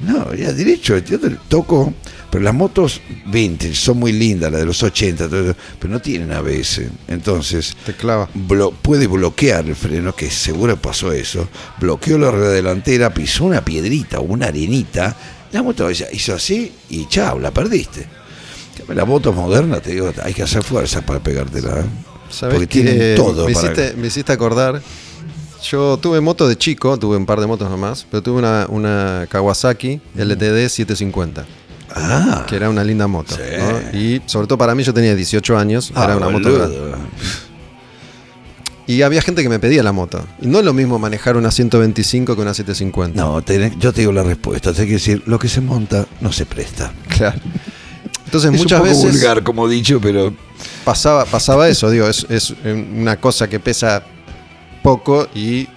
No, 0.00 0.32
era 0.32 0.52
derecho, 0.52 0.96
yo 0.98 1.20
te 1.20 1.30
toco. 1.48 1.92
Pero 2.30 2.44
las 2.44 2.54
motos 2.54 3.00
vintage 3.26 3.74
son 3.74 3.98
muy 3.98 4.12
lindas, 4.12 4.52
las 4.52 4.60
de 4.60 4.66
los 4.66 4.80
80, 4.84 5.28
todo 5.28 5.50
eso, 5.50 5.56
pero 5.80 5.92
no 5.92 6.00
tienen 6.00 6.30
ABS. 6.30 6.82
Entonces, 7.08 7.76
Te 7.84 7.92
clava. 7.92 8.28
blo- 8.32 8.72
puede 8.72 9.08
bloquear 9.08 9.66
el 9.66 9.74
freno, 9.74 10.14
que 10.14 10.30
seguro 10.30 10.76
pasó 10.76 11.12
eso, 11.12 11.48
bloqueó 11.80 12.18
la 12.18 12.30
rueda 12.30 12.50
delantera, 12.52 13.12
pisó 13.12 13.44
una 13.46 13.64
piedrita 13.64 14.20
o 14.20 14.22
una 14.22 14.46
arenita, 14.46 15.16
la 15.52 15.62
moto 15.62 15.90
hizo 15.90 16.04
hizo 16.12 16.34
así 16.34 16.72
y 16.88 17.06
chao, 17.06 17.38
la 17.38 17.50
perdiste. 17.50 18.06
La 18.88 19.04
moto 19.04 19.32
moderna, 19.32 19.80
te 19.80 19.90
digo, 19.90 20.10
hay 20.22 20.32
que 20.32 20.42
hacer 20.42 20.62
fuerza 20.64 21.02
para 21.02 21.20
pegártela. 21.20 21.80
¿eh? 21.80 21.84
¿Sabés 22.30 22.54
Porque 22.58 22.66
que 22.68 22.82
tienen 22.90 23.16
todo 23.16 23.46
me, 23.46 23.52
para- 23.52 23.66
hiciste, 23.72 23.94
me 23.96 24.06
hiciste 24.06 24.32
acordar. 24.32 24.80
Yo 25.62 25.98
tuve 25.98 26.20
moto 26.20 26.48
de 26.48 26.56
chico, 26.56 26.96
tuve 26.98 27.16
un 27.18 27.26
par 27.26 27.38
de 27.40 27.46
motos 27.46 27.68
nomás, 27.68 28.06
pero 28.10 28.22
tuve 28.22 28.38
una, 28.38 28.66
una 28.70 29.26
Kawasaki 29.28 30.00
LTD 30.16 30.68
750, 30.68 31.44
Ah, 31.94 32.46
que 32.48 32.56
era 32.56 32.70
una 32.70 32.82
linda 32.82 33.06
moto. 33.06 33.34
Sí. 33.34 33.42
¿no? 33.58 33.98
Y 33.98 34.22
sobre 34.26 34.46
todo 34.46 34.56
para 34.56 34.74
mí, 34.74 34.82
yo 34.84 34.94
tenía 34.94 35.14
18 35.14 35.58
años, 35.58 35.92
ah, 35.94 36.04
era 36.04 36.16
una 36.16 36.30
moto 36.30 36.50
boludo. 36.50 36.58
grande. 36.88 36.96
Y 38.90 39.02
había 39.02 39.22
gente 39.22 39.44
que 39.44 39.48
me 39.48 39.60
pedía 39.60 39.84
la 39.84 39.92
moto. 39.92 40.26
Y 40.42 40.48
no 40.48 40.58
es 40.58 40.64
lo 40.64 40.72
mismo 40.72 40.98
manejar 40.98 41.36
una 41.36 41.52
125 41.52 42.34
que 42.34 42.42
una 42.42 42.52
750. 42.52 43.20
No, 43.20 43.38
yo 43.78 43.92
te 43.92 44.00
digo 44.00 44.10
la 44.10 44.24
respuesta, 44.24 44.72
te 44.72 44.84
que 44.84 44.94
decir, 44.94 45.22
lo 45.26 45.38
que 45.38 45.48
se 45.48 45.60
monta 45.60 46.08
no 46.20 46.32
se 46.32 46.44
presta. 46.44 46.92
Claro. 47.08 47.38
Entonces 48.24 48.52
es 48.52 48.58
muchas 48.58 48.80
un 48.80 48.88
poco 48.88 48.98
veces 48.98 49.12
vulgar, 49.12 49.44
como 49.44 49.68
dicho, 49.68 50.00
pero 50.00 50.34
pasaba, 50.84 51.24
pasaba 51.24 51.68
eso, 51.68 51.88
digo, 51.88 52.08
es, 52.08 52.26
es 52.28 52.52
una 52.64 53.20
cosa 53.20 53.48
que 53.48 53.60
pesa 53.60 54.02
poco 54.82 55.28
y 55.36 55.68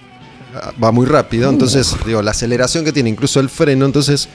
ah, 0.56 0.72
va 0.82 0.90
muy 0.90 1.06
rápido. 1.06 1.48
Entonces, 1.50 1.94
digo, 2.04 2.20
la 2.20 2.32
aceleración 2.32 2.84
que 2.84 2.90
tiene, 2.90 3.10
incluso 3.10 3.38
el 3.38 3.48
freno. 3.48 3.86
Entonces, 3.86 4.28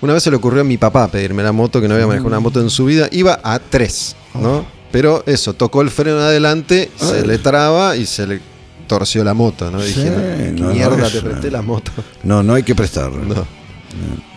una 0.00 0.14
vez 0.14 0.22
se 0.22 0.30
le 0.30 0.36
ocurrió 0.36 0.62
a 0.62 0.64
mi 0.64 0.78
papá 0.78 1.08
pedirme 1.08 1.42
la 1.42 1.52
moto, 1.52 1.78
que 1.78 1.88
no 1.88 1.92
había 1.92 2.06
manejado 2.06 2.28
una 2.28 2.40
moto 2.40 2.62
en 2.62 2.70
su 2.70 2.86
vida. 2.86 3.06
Iba 3.12 3.38
a 3.42 3.58
3, 3.58 4.16
¿no? 4.32 4.77
Pero 4.90 5.22
eso, 5.26 5.54
tocó 5.54 5.82
el 5.82 5.90
freno 5.90 6.18
adelante, 6.18 6.90
se 6.96 7.26
le 7.26 7.38
traba 7.38 7.96
y 7.96 8.06
se 8.06 8.26
le 8.26 8.40
torció 8.86 9.22
la 9.22 9.34
moto, 9.34 9.70
¿no? 9.70 9.80
Sí, 9.80 9.88
dije, 9.88 10.52
no, 10.54 10.70
mierda, 10.72 11.10
te 11.10 11.20
presté 11.20 11.50
la 11.50 11.62
moto. 11.62 11.92
no, 12.22 12.42
no 12.42 12.54
hay 12.54 12.62
que 12.62 12.74
prestarla. 12.74 13.22
No, 13.22 13.46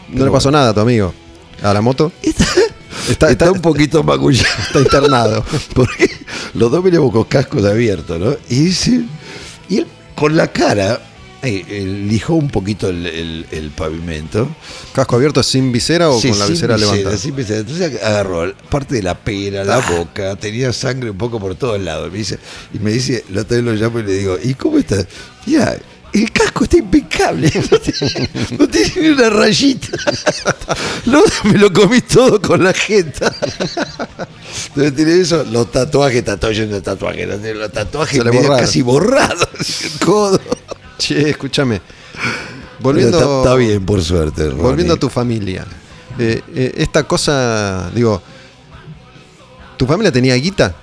no 0.10 0.26
le 0.26 0.32
pasó 0.32 0.52
nada 0.52 0.70
a 0.70 0.74
tu 0.74 0.82
amigo. 0.82 1.14
¿A 1.62 1.74
la 1.74 1.82
moto? 1.82 2.12
Está, 3.10 3.32
Está, 3.32 3.52
un 3.52 3.62
poquito 3.62 4.04
magullado. 4.04 4.50
está 4.68 4.80
internado. 4.80 5.44
Porque 5.74 6.10
los 6.54 6.70
dos 6.70 6.84
veníamos 6.84 7.12
con 7.12 7.24
cascos 7.24 7.66
abiertos, 7.66 8.20
¿no? 8.20 8.36
Y, 8.50 8.70
y 9.70 9.78
él 9.80 9.88
con 10.16 10.36
la 10.36 10.48
cara 10.48 11.02
eh, 11.44 11.66
eh, 11.68 11.86
lijó 12.08 12.36
un 12.36 12.50
poquito 12.50 12.90
el, 12.90 13.06
el- 13.08 13.46
el 13.52 13.70
pavimento. 13.72 14.48
¿Casco 14.94 15.16
abierto 15.16 15.42
sin 15.42 15.72
visera 15.72 16.10
o 16.10 16.20
Sí, 16.20 16.30
con 16.30 16.40
la 16.40 16.46
visera 16.46 16.76
visera, 16.76 16.92
levantada? 16.94 17.18
sin 17.18 17.36
visera. 17.36 17.60
Entonces 17.60 18.02
agarró 18.04 18.54
parte 18.70 18.96
de 18.96 19.04
la 19.04 19.16
pera, 19.18 19.64
la 19.64 19.80
boca, 19.80 20.36
tenía 20.36 20.72
sangre 20.74 21.10
un 21.10 21.18
poco 21.18 21.40
por 21.40 21.56
todos 21.56 21.80
lados. 21.82 22.12
Me 22.12 22.20
dice, 22.20 22.38
y 22.74 22.80
me 22.80 22.92
dice, 22.92 23.26
la 23.32 23.42
otra 23.42 23.58
vez 23.58 23.66
lo 23.66 23.74
llamo 23.74 24.00
y 24.00 24.04
le 24.04 24.14
digo, 24.14 24.38
¿y 24.44 24.54
cómo 24.54 24.78
estás? 24.78 25.08
Ya, 25.48 25.76
el 26.14 26.32
casco 26.32 26.66
está 26.66 26.78
impecable, 26.78 27.50
no 27.72 27.80
tiene, 27.80 28.30
no 28.60 28.68
tiene 28.68 28.92
ni 28.98 29.08
una 29.10 29.30
rayita. 29.30 29.88
Lo- 31.06 31.24
me 31.46 31.58
lo 31.58 31.72
comí 31.74 32.02
todo 32.02 32.40
con 32.42 32.64
la 32.64 32.74
jeta. 32.74 33.34
Entonces 34.68 34.96
tiene 34.96 35.20
eso, 35.22 35.44
los 35.46 35.72
tatuajes, 35.72 36.24
tatuajes, 36.24 36.68
no 36.70 36.82
tatuajes, 36.82 37.28
no 37.28 37.36
tiene 37.38 37.56
los 37.56 37.72
tatuajes 37.72 38.24
borraron. 38.24 38.58
casi 38.60 38.82
borrados, 38.82 39.48
el 39.84 40.00
codo. 40.06 40.40
Che, 41.02 41.32
escúchame. 41.32 41.82
Volviendo, 42.80 43.18
está, 43.18 43.38
está 43.38 43.56
bien, 43.56 43.84
por 43.84 44.04
suerte. 44.04 44.50
Ronnie. 44.50 44.62
volviendo 44.62 44.94
a 44.94 44.98
tu 44.98 45.10
familia. 45.10 45.66
Eh, 46.20 46.44
eh, 46.54 46.74
esta 46.78 47.04
cosa, 47.06 47.90
digo, 47.96 48.22
¿tu 49.78 49.88
familia 49.88 50.12
tenía 50.12 50.36
guita? 50.36 50.76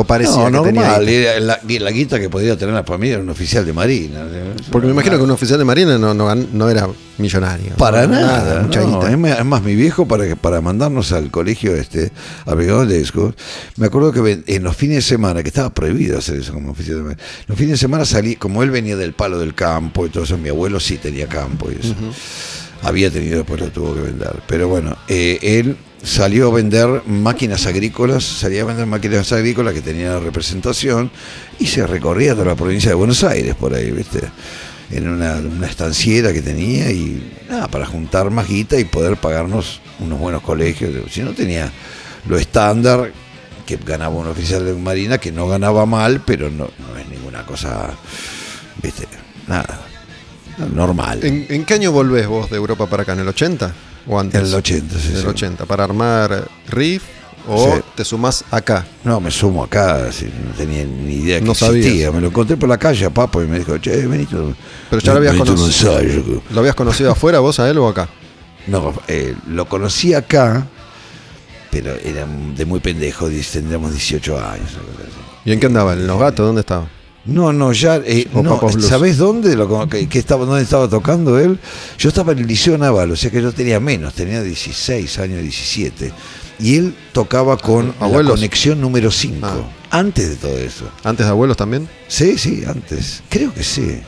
¿O 0.00 0.04
parecía 0.04 0.48
No, 0.50 0.62
que 0.62 0.72
normal, 0.72 1.08
era 1.08 1.38
la, 1.40 1.60
la 1.66 1.90
guita 1.90 2.18
que 2.18 2.28
podía 2.30 2.56
tener 2.56 2.74
la 2.74 2.84
familia 2.84 3.14
era 3.14 3.22
un 3.22 3.28
oficial 3.30 3.64
de 3.66 3.72
marina. 3.72 4.26
Porque 4.70 4.86
me 4.86 4.92
imagino 4.94 5.16
que 5.18 5.24
un 5.24 5.30
oficial 5.30 5.58
de 5.58 5.64
marina 5.64 5.98
no, 5.98 6.14
no, 6.14 6.34
no 6.34 6.68
era 6.70 6.88
millonario. 7.18 7.74
Para 7.76 8.06
No, 8.06 8.18
nada, 8.20 8.62
mucha 8.62 8.80
no, 8.80 8.86
guita. 9.00 9.10
es 9.12 9.18
más- 9.18 9.38
es 9.38 9.44
más, 9.44 9.62
mi 9.62 9.74
viejo 9.74 10.08
para, 10.08 10.26
que- 10.26 10.36
para 10.36 10.60
mandarnos 10.60 11.12
al 11.12 11.30
colegio 11.30 11.74
este, 11.74 12.12
a 12.46 12.54
Brigado 12.54 12.84
Lesco, 12.84 13.34
me 13.76 13.86
acuerdo 13.86 14.12
que 14.12 14.42
en 14.46 14.62
los 14.62 14.74
fines 14.76 14.96
de 14.96 15.02
semana, 15.02 15.42
que 15.42 15.48
estaba 15.48 15.70
prohibido 15.70 16.18
hacer 16.18 16.36
eso 16.38 16.52
como 16.54 16.70
oficial 16.72 16.96
de 16.96 17.02
marina, 17.02 17.22
los 17.46 17.58
fines 17.58 17.72
de 17.72 17.78
semana 17.78 18.04
salí, 18.06 18.36
como 18.36 18.62
él 18.62 18.70
venía 18.70 18.96
del 18.96 19.12
palo 19.12 19.38
del 19.38 19.54
campo 19.54 20.06
y 20.06 20.08
todo 20.10 20.24
eso, 20.24 20.38
mi 20.38 20.48
abuelo 20.48 20.80
sí 20.80 20.96
tenía 20.96 21.26
campo 21.26 21.68
y 21.70 21.74
eso. 21.86 21.94
Había 22.82 23.10
tenido, 23.10 23.36
después 23.38 23.60
lo 23.60 23.68
tuvo 23.68 23.94
que 23.94 24.00
vender. 24.00 24.36
Pero 24.46 24.68
bueno, 24.68 24.96
eh, 25.08 25.38
él 25.42 25.76
salió 26.02 26.48
a 26.48 26.54
vender 26.54 27.02
máquinas 27.06 27.66
agrícolas, 27.66 28.24
salía 28.24 28.62
a 28.62 28.66
vender 28.66 28.86
máquinas 28.86 29.32
agrícolas 29.32 29.74
que 29.74 29.82
tenían 29.82 30.22
representación 30.22 31.10
y 31.58 31.66
se 31.66 31.86
recorría 31.86 32.32
toda 32.32 32.46
la 32.46 32.56
provincia 32.56 32.90
de 32.90 32.94
Buenos 32.94 33.22
Aires 33.24 33.54
por 33.54 33.74
ahí, 33.74 33.90
¿viste? 33.90 34.20
En 34.90 35.08
una, 35.08 35.40
estanciera 35.68 36.32
que 36.32 36.42
tenía 36.42 36.90
y 36.90 37.36
nada, 37.48 37.68
para 37.68 37.86
juntar 37.86 38.30
más 38.30 38.48
guita 38.48 38.78
y 38.78 38.84
poder 38.84 39.16
pagarnos 39.16 39.80
unos 40.00 40.18
buenos 40.18 40.42
colegios. 40.42 40.90
Si 41.12 41.22
no 41.22 41.32
tenía 41.32 41.70
lo 42.28 42.36
estándar 42.36 43.12
que 43.66 43.76
ganaba 43.76 44.14
un 44.16 44.26
oficial 44.26 44.64
de 44.64 44.74
Marina, 44.74 45.18
que 45.18 45.30
no 45.30 45.46
ganaba 45.46 45.86
mal, 45.86 46.22
pero 46.26 46.50
no, 46.50 46.70
no 46.78 46.98
es 46.98 47.08
ninguna 47.08 47.46
cosa, 47.46 47.90
¿viste? 48.82 49.06
Nada, 49.46 49.80
normal. 50.74 51.20
¿En, 51.22 51.46
en 51.48 51.64
qué 51.64 51.74
año 51.74 51.92
volvés 51.92 52.26
vos 52.26 52.50
de 52.50 52.56
Europa 52.56 52.86
para 52.86 53.04
acá? 53.04 53.12
¿En 53.12 53.20
el 53.20 53.28
80? 53.28 53.72
¿O 54.06 54.18
antes? 54.18 54.40
En 54.40 54.46
el 54.46 54.54
80, 54.54 54.98
sí, 54.98 55.08
En 55.10 55.16
el 55.16 55.22
sí. 55.22 55.26
80, 55.28 55.66
para 55.66 55.84
armar 55.84 56.48
riff 56.68 57.02
o 57.48 57.74
Sí. 57.76 57.82
te 57.94 58.04
sumás 58.04 58.44
acá. 58.50 58.86
No, 59.04 59.20
me 59.20 59.30
sumo 59.30 59.64
acá, 59.64 60.08
no 60.48 60.54
tenía 60.56 60.84
ni 60.84 61.14
idea 61.16 61.38
que 61.40 61.44
No 61.46 61.54
sabías. 61.54 61.86
existía. 61.86 62.10
Me 62.12 62.20
lo 62.20 62.28
encontré 62.28 62.56
por 62.56 62.68
la 62.68 62.78
calle 62.78 63.04
a 63.06 63.10
Papo 63.10 63.42
y 63.42 63.46
me 63.46 63.58
dijo, 63.58 63.76
che, 63.78 64.06
vení 64.06 64.26
tú. 64.26 64.54
Pero 64.90 65.00
ya 65.02 65.12
lo 65.12 65.18
habías 65.18 65.34
conocido. 65.36 65.98
ensayo". 66.00 66.42
¿Lo 66.50 66.60
habías 66.60 66.74
conocido 66.74 67.10
afuera 67.12 67.38
vos 67.40 67.58
a 67.60 67.68
él 67.70 67.78
o 67.78 67.88
acá? 67.88 68.08
No, 68.66 68.92
eh, 69.08 69.34
lo 69.48 69.66
conocí 69.66 70.12
acá, 70.14 70.66
pero 71.70 71.94
era 72.04 72.26
de 72.26 72.64
muy 72.66 72.80
pendejo, 72.80 73.28
tendríamos 73.52 73.92
18 73.92 74.38
años. 74.38 74.70
¿Y 75.44 75.52
en 75.52 75.60
qué 75.60 75.66
andaba? 75.66 75.94
¿En 75.94 76.06
Los 76.06 76.18
Gatos? 76.20 76.46
¿Dónde 76.46 76.60
estaba? 76.60 76.86
No, 77.26 77.52
no, 77.52 77.72
ya. 77.72 77.96
eh, 78.04 78.26
no. 78.32 78.58
¿Sabés 78.80 79.18
dónde, 79.18 79.54
lo, 79.54 79.88
que, 79.88 80.08
que 80.08 80.18
estaba, 80.18 80.46
dónde 80.46 80.62
estaba 80.62 80.88
tocando 80.88 81.38
él? 81.38 81.58
Yo 81.98 82.08
estaba 82.08 82.32
en 82.32 82.38
el 82.38 82.46
Liceo 82.46 82.78
Naval, 82.78 83.10
o 83.10 83.16
sea 83.16 83.30
que 83.30 83.42
yo 83.42 83.52
tenía 83.52 83.78
menos, 83.78 84.14
tenía 84.14 84.42
16 84.42 85.18
años, 85.18 85.42
17. 85.42 86.12
Y 86.60 86.76
él 86.76 86.94
tocaba 87.12 87.56
con 87.58 87.94
la 88.00 88.06
¿Abuelos? 88.06 88.32
conexión 88.34 88.80
número 88.80 89.10
5, 89.10 89.46
Ah. 89.46 89.56
antes 89.98 90.28
de 90.30 90.36
todo 90.36 90.56
eso. 90.58 90.86
¿Antes 91.04 91.26
de 91.26 91.30
abuelos 91.30 91.56
también? 91.56 91.88
Sí, 92.08 92.38
sí, 92.38 92.62
antes. 92.66 93.22
Creo 93.28 93.52
que 93.52 93.64
sí. 93.64 94.00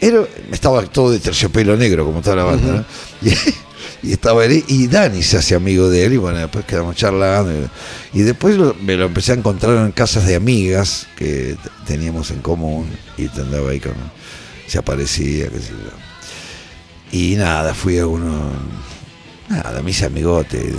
Era, 0.00 0.20
estaba 0.52 0.82
todo 0.82 1.10
de 1.10 1.18
terciopelo 1.18 1.76
negro, 1.76 2.04
como 2.04 2.20
toda 2.20 2.36
la 2.36 2.44
banda. 2.44 2.86
¿no? 3.22 3.30
y, 4.02 4.12
estaba 4.12 4.44
él 4.44 4.64
y 4.68 4.86
Dani 4.86 5.22
se 5.22 5.38
hace 5.38 5.54
amigo 5.54 5.88
de 5.88 6.04
él. 6.04 6.12
Y 6.14 6.16
bueno, 6.16 6.38
después 6.38 6.64
quedamos 6.64 6.96
charlando. 6.96 7.68
Y, 8.12 8.20
después 8.20 8.56
lo- 8.56 8.74
me 8.74 8.96
lo 8.96 9.06
empecé 9.06 9.32
a 9.32 9.36
encontrar 9.36 9.76
en 9.84 9.92
casas 9.92 10.26
de 10.26 10.34
amigas 10.36 11.06
que 11.16 11.56
teníamos 11.86 12.30
en 12.30 12.40
común. 12.40 12.88
Y 13.16 13.28
te 13.28 13.40
andaba 13.40 13.70
ahí 13.70 13.80
con. 13.80 13.94
Se 14.66 14.78
aparecía, 14.78 15.48
qué 15.48 15.58
sé 15.60 15.70
yo. 15.70 17.18
Y 17.18 17.36
nada, 17.36 17.74
fui 17.74 17.98
a 17.98 18.06
uno. 18.06 18.50
Nada, 19.48 19.82
me 19.82 19.90
hice 19.90 20.04
amigote. 20.06 20.74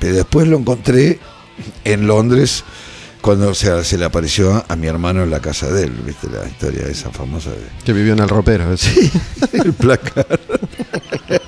Pero 0.00 0.14
después 0.16 0.48
lo 0.48 0.56
encontré 0.58 1.18
en 1.84 2.06
Londres 2.06 2.64
cuando 3.20 3.54
se, 3.54 3.84
se 3.84 3.98
le 3.98 4.04
apareció 4.04 4.64
a 4.68 4.76
mi 4.76 4.86
hermano 4.86 5.22
en 5.22 5.30
la 5.30 5.40
casa 5.40 5.68
de 5.70 5.84
él, 5.84 5.90
¿viste? 5.90 6.28
La 6.30 6.46
historia 6.46 6.86
esa 6.86 7.10
famosa 7.10 7.50
de 7.50 7.56
Que 7.84 7.92
vivió 7.92 8.12
en 8.12 8.20
el 8.20 8.28
ropero. 8.28 8.76
Sí. 8.76 9.10
el 9.52 9.72
placar. 9.72 10.40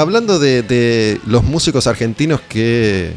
Hablando 0.00 0.38
de, 0.38 0.62
de 0.62 1.20
los 1.26 1.42
músicos 1.44 1.86
argentinos 1.86 2.40
que 2.48 3.12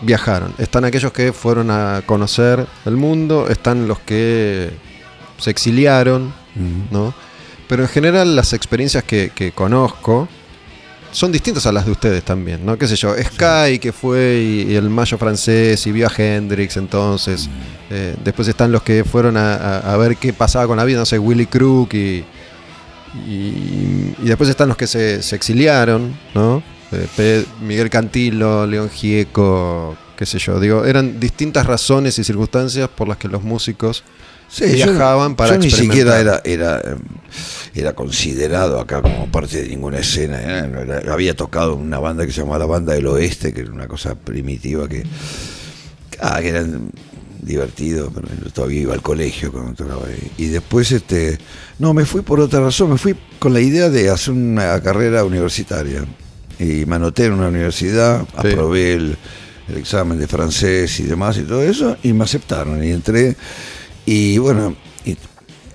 viajaron, 0.00 0.52
están 0.58 0.84
aquellos 0.84 1.12
que 1.12 1.32
fueron 1.32 1.70
a 1.70 2.02
conocer 2.06 2.66
el 2.84 2.96
mundo, 2.96 3.46
están 3.48 3.86
los 3.86 4.00
que 4.00 4.70
se 5.38 5.50
exiliaron, 5.50 6.32
¿no? 6.90 7.14
Pero 7.68 7.82
en 7.84 7.88
general 7.88 8.34
las 8.36 8.52
experiencias 8.52 9.04
que, 9.04 9.30
que 9.34 9.52
conozco 9.52 10.28
son 11.12 11.30
distintas 11.30 11.66
a 11.66 11.72
las 11.72 11.84
de 11.86 11.92
ustedes 11.92 12.22
también, 12.24 12.64
¿no? 12.66 12.76
¿Qué 12.78 12.88
sé 12.88 12.96
yo? 12.96 13.14
Sky, 13.14 13.78
que 13.78 13.92
fue 13.92 14.40
y, 14.42 14.72
y 14.72 14.74
el 14.76 14.88
Mayo 14.90 15.18
francés 15.18 15.86
y 15.86 15.92
vio 15.92 16.06
a 16.08 16.12
Hendrix 16.16 16.76
entonces. 16.78 17.48
Eh, 17.90 18.16
después 18.24 18.48
están 18.48 18.72
los 18.72 18.82
que 18.82 19.04
fueron 19.04 19.36
a, 19.36 19.54
a- 19.54 19.92
a 19.92 19.96
ver 19.98 20.16
qué 20.16 20.32
pasaba 20.32 20.66
con 20.66 20.78
la 20.78 20.84
vida, 20.84 20.98
no 20.98 21.06
sé, 21.06 21.18
Willy 21.18 21.46
Crook 21.46 21.94
y, 21.94 22.24
y, 23.26 24.14
y 24.22 24.24
después 24.24 24.48
están 24.50 24.68
los 24.68 24.76
que 24.76 24.86
se, 24.86 25.22
se 25.22 25.36
exiliaron, 25.36 26.16
¿no? 26.34 26.62
Eh, 27.18 27.44
Miguel 27.62 27.88
Cantilo, 27.88 28.66
León 28.66 28.90
Gieco, 28.90 29.96
qué 30.16 30.26
sé 30.26 30.38
yo. 30.38 30.60
Digo, 30.60 30.84
eran 30.84 31.18
distintas 31.20 31.66
razones 31.66 32.18
y 32.18 32.24
circunstancias 32.24 32.88
por 32.88 33.08
las 33.08 33.16
que 33.16 33.28
los 33.28 33.42
músicos 33.42 34.04
Sí, 34.48 34.64
yo- 34.76 34.86
viajaban 34.86 35.34
para 35.34 35.54
yo 35.54 35.60
ni 35.60 35.70
siquiera 35.70 36.20
era, 36.20 36.42
era, 36.44 36.78
eh, 36.80 36.96
era 37.74 37.94
considerado 37.94 38.78
acá 38.78 39.00
como 39.00 39.26
parte 39.32 39.62
de 39.62 39.68
ninguna 39.70 39.98
escena. 40.00 40.38
¿eh? 40.42 40.70
Era- 40.82 41.12
había 41.14 41.34
tocado 41.34 41.74
una 41.74 41.98
banda 41.98 42.26
que 42.26 42.32
se 42.32 42.40
llamaba 42.42 42.58
la 42.58 42.66
Banda 42.66 42.92
del 42.92 43.06
Oeste, 43.06 43.54
que 43.54 43.62
era 43.62 43.72
una 43.72 43.88
cosa 43.88 44.14
primitiva 44.14 44.86
que, 44.86 45.04
ah, 46.20 46.38
que 46.42 46.48
era 46.50 46.66
divertido, 47.42 48.10
pero 48.14 48.28
yo 48.42 48.50
todavía 48.50 48.80
iba 48.82 48.94
al 48.94 49.02
colegio 49.02 49.52
cuando 49.52 49.74
tocaba 49.74 50.06
ahí. 50.06 50.30
Y 50.38 50.46
después, 50.46 50.90
este, 50.92 51.38
no, 51.78 51.92
me 51.92 52.04
fui 52.06 52.22
por 52.22 52.40
otra 52.40 52.60
razón, 52.60 52.90
me 52.92 52.98
fui 52.98 53.14
con 53.38 53.52
la 53.52 53.60
idea 53.60 53.90
de 53.90 54.08
hacer 54.10 54.32
una 54.32 54.80
carrera 54.80 55.24
universitaria. 55.24 56.04
Y 56.58 56.86
me 56.86 56.96
anoté 56.96 57.26
en 57.26 57.32
una 57.34 57.48
universidad, 57.48 58.20
Sí. 58.42 58.48
aprobé 58.48 58.94
el, 58.94 59.16
el 59.68 59.76
examen 59.76 60.18
de 60.18 60.28
francés 60.28 61.00
y 61.00 61.02
demás 61.02 61.36
y 61.38 61.42
todo 61.42 61.62
eso, 61.62 61.96
y 62.02 62.12
me 62.12 62.24
aceptaron. 62.24 62.82
Y 62.84 62.90
entré, 62.92 63.36
y 64.06 64.38
bueno, 64.38 64.76
y, 65.04 65.16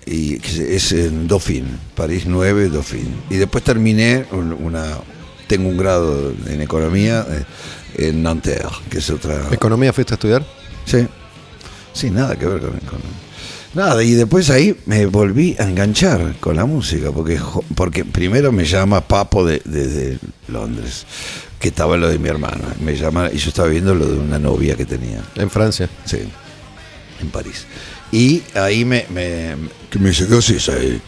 y 0.06 0.40
es 0.58 0.92
en 0.94 1.28
Dauphine, 1.28 1.68
París 1.96 2.24
9, 2.26 2.70
Dauphine. 2.70 3.10
Y 3.30 3.36
después 3.36 3.64
terminé 3.64 4.26
un- 4.32 4.54
una, 4.54 4.86
tengo 5.48 5.68
un 5.68 5.76
grado 5.78 6.34
en 6.48 6.62
economía 6.62 7.26
eh, 7.30 8.08
en 8.08 8.24
Nanterre, 8.24 8.70
que 8.90 9.00
es 9.00 9.10
otra... 9.10 9.50
¿Economía 9.52 9.92
fuiste 9.92 10.14
a 10.14 10.16
estudiar? 10.16 10.46
Sí, 10.86 11.06
sí, 11.98 12.10
nada 12.12 12.38
que 12.38 12.46
ver 12.46 12.60
con, 12.62 12.72
con- 12.80 13.28
Nada, 13.74 14.02
y 14.04 14.14
después 14.14 14.50
ahí 14.50 14.76
me 14.86 15.06
volví 15.06 15.56
a 15.60 15.64
enganchar 15.64 16.36
con 16.40 16.56
la 16.56 16.66
música, 16.66 17.12
porque, 17.12 17.40
porque 17.76 18.06
primero 18.06 18.52
me 18.52 18.66
llama 18.66 19.02
Papo 19.02 19.46
de- 19.46 19.62
desde 19.66 20.18
Londres, 20.48 21.06
que 21.60 21.68
estaba 21.68 21.96
lo 21.98 22.08
de 22.10 22.18
mi 22.18 22.30
hermano, 22.30 22.64
me 22.80 22.96
llama 22.96 23.30
y 23.32 23.38
yo 23.38 23.50
estaba 23.50 23.68
viendo 23.68 23.94
lo 23.94 24.06
de 24.08 24.18
una 24.18 24.40
novia 24.40 24.76
que 24.76 24.86
tenía, 24.86 25.22
En 25.36 25.50
Francia. 25.50 25.90
sí, 26.06 26.20
en 27.22 27.30
París. 27.30 27.66
Y 28.12 28.42
ahí 28.56 28.86
me, 28.86 29.06
me, 29.10 29.56
que 29.92 30.00
me 30.00 30.10
dice, 30.10 30.28
¿qué 30.28 30.38
haces 30.38 30.70
ahí? 30.70 31.00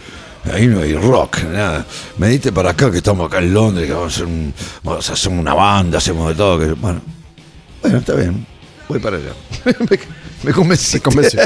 Ahí 0.54 0.68
no 0.68 0.82
hay 0.82 0.94
rock, 0.96 1.44
nada. 1.46 1.86
Me 2.18 2.28
diste 2.30 2.52
para 2.52 2.72
acá, 2.72 2.92
que 2.92 2.98
estamos 2.98 3.26
acá 3.28 3.40
en 3.40 3.54
Londres, 3.54 3.88
que 3.88 3.94
vamos 3.94 4.14
a 4.14 4.16
hacer, 4.16 4.26
un- 4.26 4.54
vamos 4.84 5.10
a 5.10 5.14
hacer 5.14 5.32
una 5.32 5.54
banda, 5.54 5.98
hacemos 5.98 6.28
de 6.30 6.36
todo. 6.36 6.60
Que, 6.60 6.74
bueno, 6.74 7.02
bueno, 7.82 7.98
está 8.00 8.14
bien, 8.16 8.46
voy 8.88 9.00
para 9.00 9.18
allá. 9.18 9.34
me, 10.44 10.52
convencí. 10.54 11.00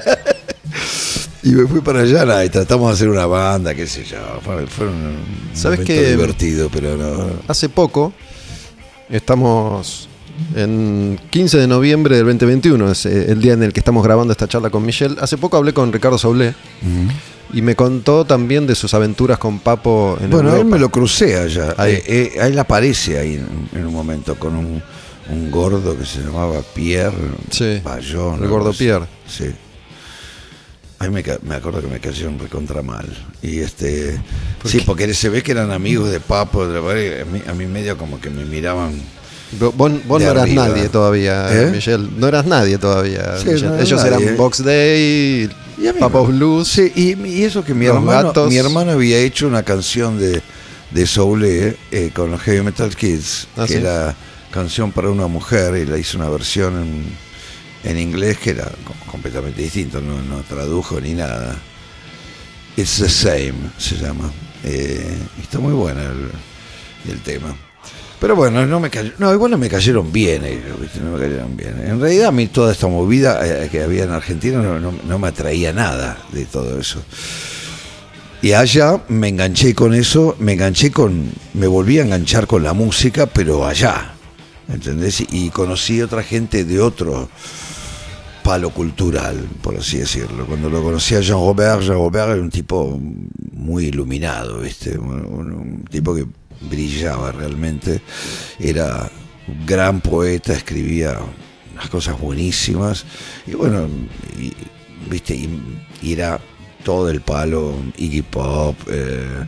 Y 1.45 1.49
me 1.49 1.67
fui 1.67 1.81
para 1.81 1.99
allá 2.01 2.23
nada, 2.25 2.45
y 2.45 2.49
tratamos 2.49 2.87
de 2.89 2.93
hacer 2.93 3.09
una 3.09 3.25
banda, 3.25 3.75
qué 3.75 3.85
sé 3.85 4.05
yo. 4.05 4.17
Fue, 4.45 4.65
fue 4.65 4.87
un 4.87 5.17
¿Sabes 5.53 5.79
momento 5.79 6.01
qué? 6.01 6.11
divertido, 6.11 6.69
pero 6.71 6.95
no. 6.95 7.31
Hace 7.49 7.67
poco, 7.67 8.13
estamos 9.09 10.07
en 10.55 11.19
15 11.29 11.57
de 11.57 11.67
noviembre 11.67 12.15
del 12.15 12.25
2021, 12.25 12.91
es 12.91 13.05
eh, 13.05 13.31
el 13.31 13.41
día 13.41 13.53
en 13.53 13.63
el 13.63 13.73
que 13.73 13.81
estamos 13.81 14.05
grabando 14.05 14.31
esta 14.31 14.47
charla 14.47 14.69
con 14.69 14.85
Michelle. 14.85 15.15
Hace 15.19 15.37
poco 15.37 15.57
hablé 15.57 15.73
con 15.73 15.91
Ricardo 15.91 16.17
Saulé 16.17 16.55
y 17.51 17.61
me 17.61 17.75
contó 17.75 18.23
también 18.23 18.65
de 18.65 18.73
sus 18.75 18.93
aventuras 18.93 19.37
con 19.37 19.59
Papo 19.59 20.17
en 20.21 20.29
Bueno, 20.29 20.47
él 20.49 20.55
Europa. 20.55 20.75
me 20.75 20.79
lo 20.79 20.89
crucé 20.89 21.37
allá. 21.37 21.75
Ahí. 21.77 21.95
Eh, 21.95 22.03
eh, 22.07 22.31
él 22.41 22.57
aparece 22.57 23.19
ahí 23.19 23.33
en, 23.35 23.69
en 23.77 23.85
un 23.85 23.93
momento 23.93 24.35
con 24.35 24.55
un, 24.55 24.81
un 25.29 25.49
gordo 25.51 25.97
que 25.97 26.05
se 26.05 26.19
llamaba 26.21 26.61
Pierre 26.73 27.15
Sí, 27.49 27.79
Bayón. 27.83 28.43
el 28.43 28.49
gordo. 28.49 28.73
Pierre. 28.73 29.05
Sí. 29.27 29.45
Ahí 30.99 31.09
me, 31.09 31.23
me 31.43 31.55
acuerdo 31.55 31.81
que 31.81 31.87
me 31.87 31.99
cayeron 31.99 32.39
recontra 32.39 32.81
mal. 32.81 33.05
Y 33.41 33.59
este. 33.59 34.19
Sí, 34.63 34.81
porque 34.85 35.13
se 35.13 35.27
ve 35.29 35.43
que 35.43 35.51
eran 35.51 35.71
amigos 35.71 36.09
de 36.11 36.19
Papo. 36.21 36.65
de 36.67 37.21
a, 37.21 37.25
mí, 37.25 37.41
a 37.45 37.53
mí 37.53 37.65
medio 37.65 37.97
como 37.97 38.21
que 38.21 38.29
me 38.29 38.45
miraban. 38.45 38.93
Vos, 39.59 39.73
vos 39.77 39.91
no 40.21 40.31
eras 40.31 40.43
arriba. 40.43 40.67
nadie 40.69 40.89
todavía, 40.89 41.47
¿Eh? 41.63 41.69
Michelle. 41.71 42.07
No 42.17 42.27
eras 42.27 42.45
nadie 42.45 42.77
todavía. 42.77 43.37
Sí, 43.37 43.49
no 43.63 43.77
Ellos 43.77 44.03
nadie. 44.03 44.25
eran 44.25 44.37
Box 44.37 44.63
Day, 44.63 45.49
Y 45.77 45.81
me- 45.81 46.07
Blues. 46.27 46.67
Sí, 46.69 46.91
y, 46.95 47.27
y 47.27 47.43
eso 47.43 47.63
que 47.63 47.73
mi 47.73 47.85
hermano, 47.85 48.27
Gatos. 48.29 48.49
mi 48.49 48.57
hermano 48.57 48.91
había 48.93 49.17
hecho 49.19 49.45
una 49.47 49.61
canción 49.63 50.17
de, 50.19 50.41
de 50.91 51.05
Soule 51.07 51.75
eh, 51.91 52.11
con 52.15 52.31
los 52.31 52.41
Heavy 52.41 52.61
Metal 52.61 52.95
Kids, 52.95 53.47
Ah, 53.57 53.65
que 53.67 53.73
sí. 53.73 53.79
era 53.79 54.15
canción 54.53 54.91
para 54.91 55.09
una 55.09 55.27
mujer, 55.27 55.75
y 55.75 55.85
la 55.85 55.97
hizo 55.97 56.17
una 56.17 56.29
versión 56.29 56.81
en, 57.83 57.89
en 57.91 57.99
inglés 57.99 58.37
que 58.37 58.51
era 58.51 58.65
co- 58.85 59.11
completamente 59.11 59.61
distinto, 59.61 59.99
no, 60.01 60.15
tradujo 60.47 61.01
ni 61.01 61.13
nada. 61.13 61.57
It's 62.77 62.97
the 62.99 63.09
same, 63.09 63.53
se 63.77 63.95
llama. 63.97 64.31
Eh, 64.63 65.17
está 65.41 65.59
muy 65.59 65.73
buena 65.73 66.03
el, 67.09 67.19
tema. 67.21 67.55
Pero 68.19 68.35
bueno, 68.37 68.65
no 68.65 68.79
me 68.79 68.89
cayó, 68.89 69.11
no, 69.17 69.33
igual 69.33 69.51
no 69.51 69.57
me 69.57 69.67
cayeron 69.67 70.09
bien 70.13 70.45
ellos, 70.45 70.79
¿viste? 70.79 71.01
no 71.01 71.11
me 71.11 71.19
cayeron 71.19 71.57
bien. 71.57 71.75
En 71.85 71.99
realidad 71.99 72.27
a 72.27 72.31
mí 72.31 72.47
toda 72.47 72.71
esta 72.71 72.87
movida 72.87 73.41
eh, 73.45 73.67
que 73.69 73.83
había 73.83 74.05
en 74.05 74.11
Argentina 74.11 74.61
no- 74.61 74.93
no 75.05 75.19
me 75.19 75.27
atraía 75.27 75.73
nada 75.73 76.17
de 76.31 76.45
todo 76.45 76.79
eso. 76.79 77.03
Y 78.41 78.53
allá 78.53 79.01
me 79.09 79.27
enganché 79.29 79.73
con 79.75 79.93
eso, 79.93 80.35
me 80.39 80.53
enganché 80.53 80.91
con, 80.91 81.31
me 81.53 81.67
volví 81.67 81.99
a 81.99 82.03
enganchar 82.03 82.47
con 82.47 82.63
la 82.63 82.73
música, 82.73 83.25
pero 83.25 83.65
allá, 83.67 84.13
¿entendés? 84.67 85.23
Y 85.31 85.49
conocí 85.49 86.01
otra 86.01 86.23
gente 86.23 86.65
de 86.65 86.79
otro 86.79 87.29
palo 88.43 88.69
cultural, 88.71 89.47
por 89.61 89.77
así 89.77 89.97
decirlo. 89.97 90.45
Cuando 90.45 90.69
lo 90.69 90.83
conocí 90.83 91.15
a 91.15 91.21
Jean 91.21 91.39
Robert, 91.39 91.81
Jean 91.81 91.95
Robert 91.95 92.31
era 92.31 92.41
un 92.41 92.49
tipo 92.49 92.99
muy 93.53 93.85
iluminado, 93.85 94.59
¿viste? 94.59 94.97
Un, 94.97 95.85
tipo 95.89 96.13
que 96.13 96.25
brillaba 96.69 97.31
realmente. 97.31 98.01
Era 98.59 99.09
un 99.47 99.65
gran 99.65 100.01
poeta, 100.01 100.53
escribía 100.53 101.17
unas 101.73 101.89
cosas 101.89 102.19
buenísimas. 102.19 103.05
Y 103.47 103.53
bueno, 103.53 103.87
¿viste? 105.09 105.35
Y, 105.35 105.49
y 106.01 106.13
era 106.13 106.39
todo 106.83 107.09
el 107.09 107.21
palo, 107.21 107.75
Iggy 107.97 108.21
Pop, 108.23 108.75
eh, 108.87 109.45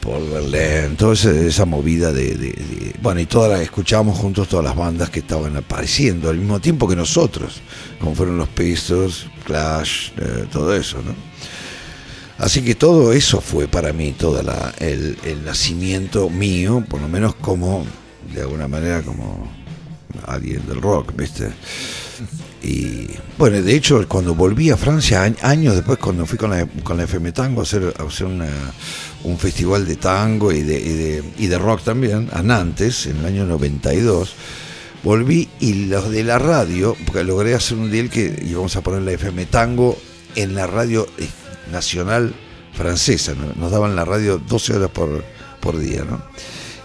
Paul 0.00 0.30
Verlaine, 0.30 0.96
toda 0.96 1.14
esa, 1.14 1.64
movida 1.64 2.12
de, 2.12 2.94
Bueno, 3.02 3.20
y 3.20 3.26
todas 3.26 3.50
las, 3.50 3.60
escuchábamos 3.60 4.18
juntos 4.18 4.48
todas 4.48 4.64
las 4.64 4.76
bandas 4.76 5.10
que 5.10 5.20
estaban 5.20 5.56
apareciendo 5.56 6.30
al 6.30 6.38
mismo 6.38 6.60
tiempo 6.60 6.86
que 6.88 6.94
nosotros, 6.94 7.60
como 7.98 8.14
fueron 8.14 8.38
los 8.38 8.48
Pistols, 8.48 9.26
Clash, 9.44 10.10
eh, 10.18 10.46
todo 10.52 10.74
eso, 10.74 11.02
¿no? 11.02 11.14
Así 12.38 12.62
que 12.62 12.74
todo 12.74 13.12
eso 13.12 13.40
fue 13.40 13.68
para 13.68 13.92
mí, 13.92 14.12
todo 14.12 14.40
el 14.40 15.44
nacimiento 15.44 16.28
mío, 16.28 16.84
por 16.88 17.00
lo 17.00 17.08
menos 17.08 17.34
como, 17.36 17.86
de 18.34 18.40
alguna 18.40 18.66
manera, 18.66 19.02
como 19.02 19.48
alguien 20.26 20.66
del 20.66 20.80
rock, 20.82 21.14
¿viste? 21.16 21.50
Y 22.64 23.10
bueno, 23.36 23.60
de 23.60 23.76
hecho, 23.76 24.02
cuando 24.08 24.34
volví 24.34 24.70
a 24.70 24.78
Francia, 24.78 25.22
años 25.42 25.74
después, 25.74 25.98
cuando 25.98 26.24
fui 26.24 26.38
con 26.38 26.48
la, 26.48 26.66
con 26.82 26.96
la 26.96 27.04
FM 27.04 27.32
Tango 27.32 27.60
a 27.60 27.64
hacer, 27.64 27.92
a 27.98 28.02
hacer 28.02 28.26
un 28.26 29.38
festival 29.38 29.86
de 29.86 29.96
tango 29.96 30.50
y 30.50 30.62
de, 30.62 31.22
y, 31.36 31.46
de, 31.46 31.58
rock 31.58 31.82
también, 31.82 32.30
a 32.32 32.42
Nantes, 32.42 33.06
en 33.06 33.18
el 33.18 33.26
año 33.26 33.44
92, 33.44 34.34
volví 35.02 35.50
y 35.60 35.86
los 35.86 36.10
de 36.10 36.24
la 36.24 36.38
radio, 36.38 36.96
porque 37.04 37.22
logré 37.22 37.54
hacer 37.54 37.76
un 37.76 37.90
deal 37.90 38.08
que 38.08 38.42
íbamos 38.46 38.74
a 38.76 38.80
poner 38.80 39.02
la 39.02 39.12
FM 39.12 39.44
Tango 39.46 39.98
en 40.34 40.54
la 40.54 40.66
radio 40.66 41.06
eh, 41.18 41.28
nacional 41.70 42.34
francesa, 42.72 43.34
¿no? 43.34 43.52
nos 43.60 43.70
daban 43.70 43.94
la 43.94 44.06
radio 44.06 44.38
12 44.38 44.76
horas 44.76 44.90
por, 44.90 45.22
por 45.60 45.78
día, 45.78 46.02
¿no? 46.04 46.22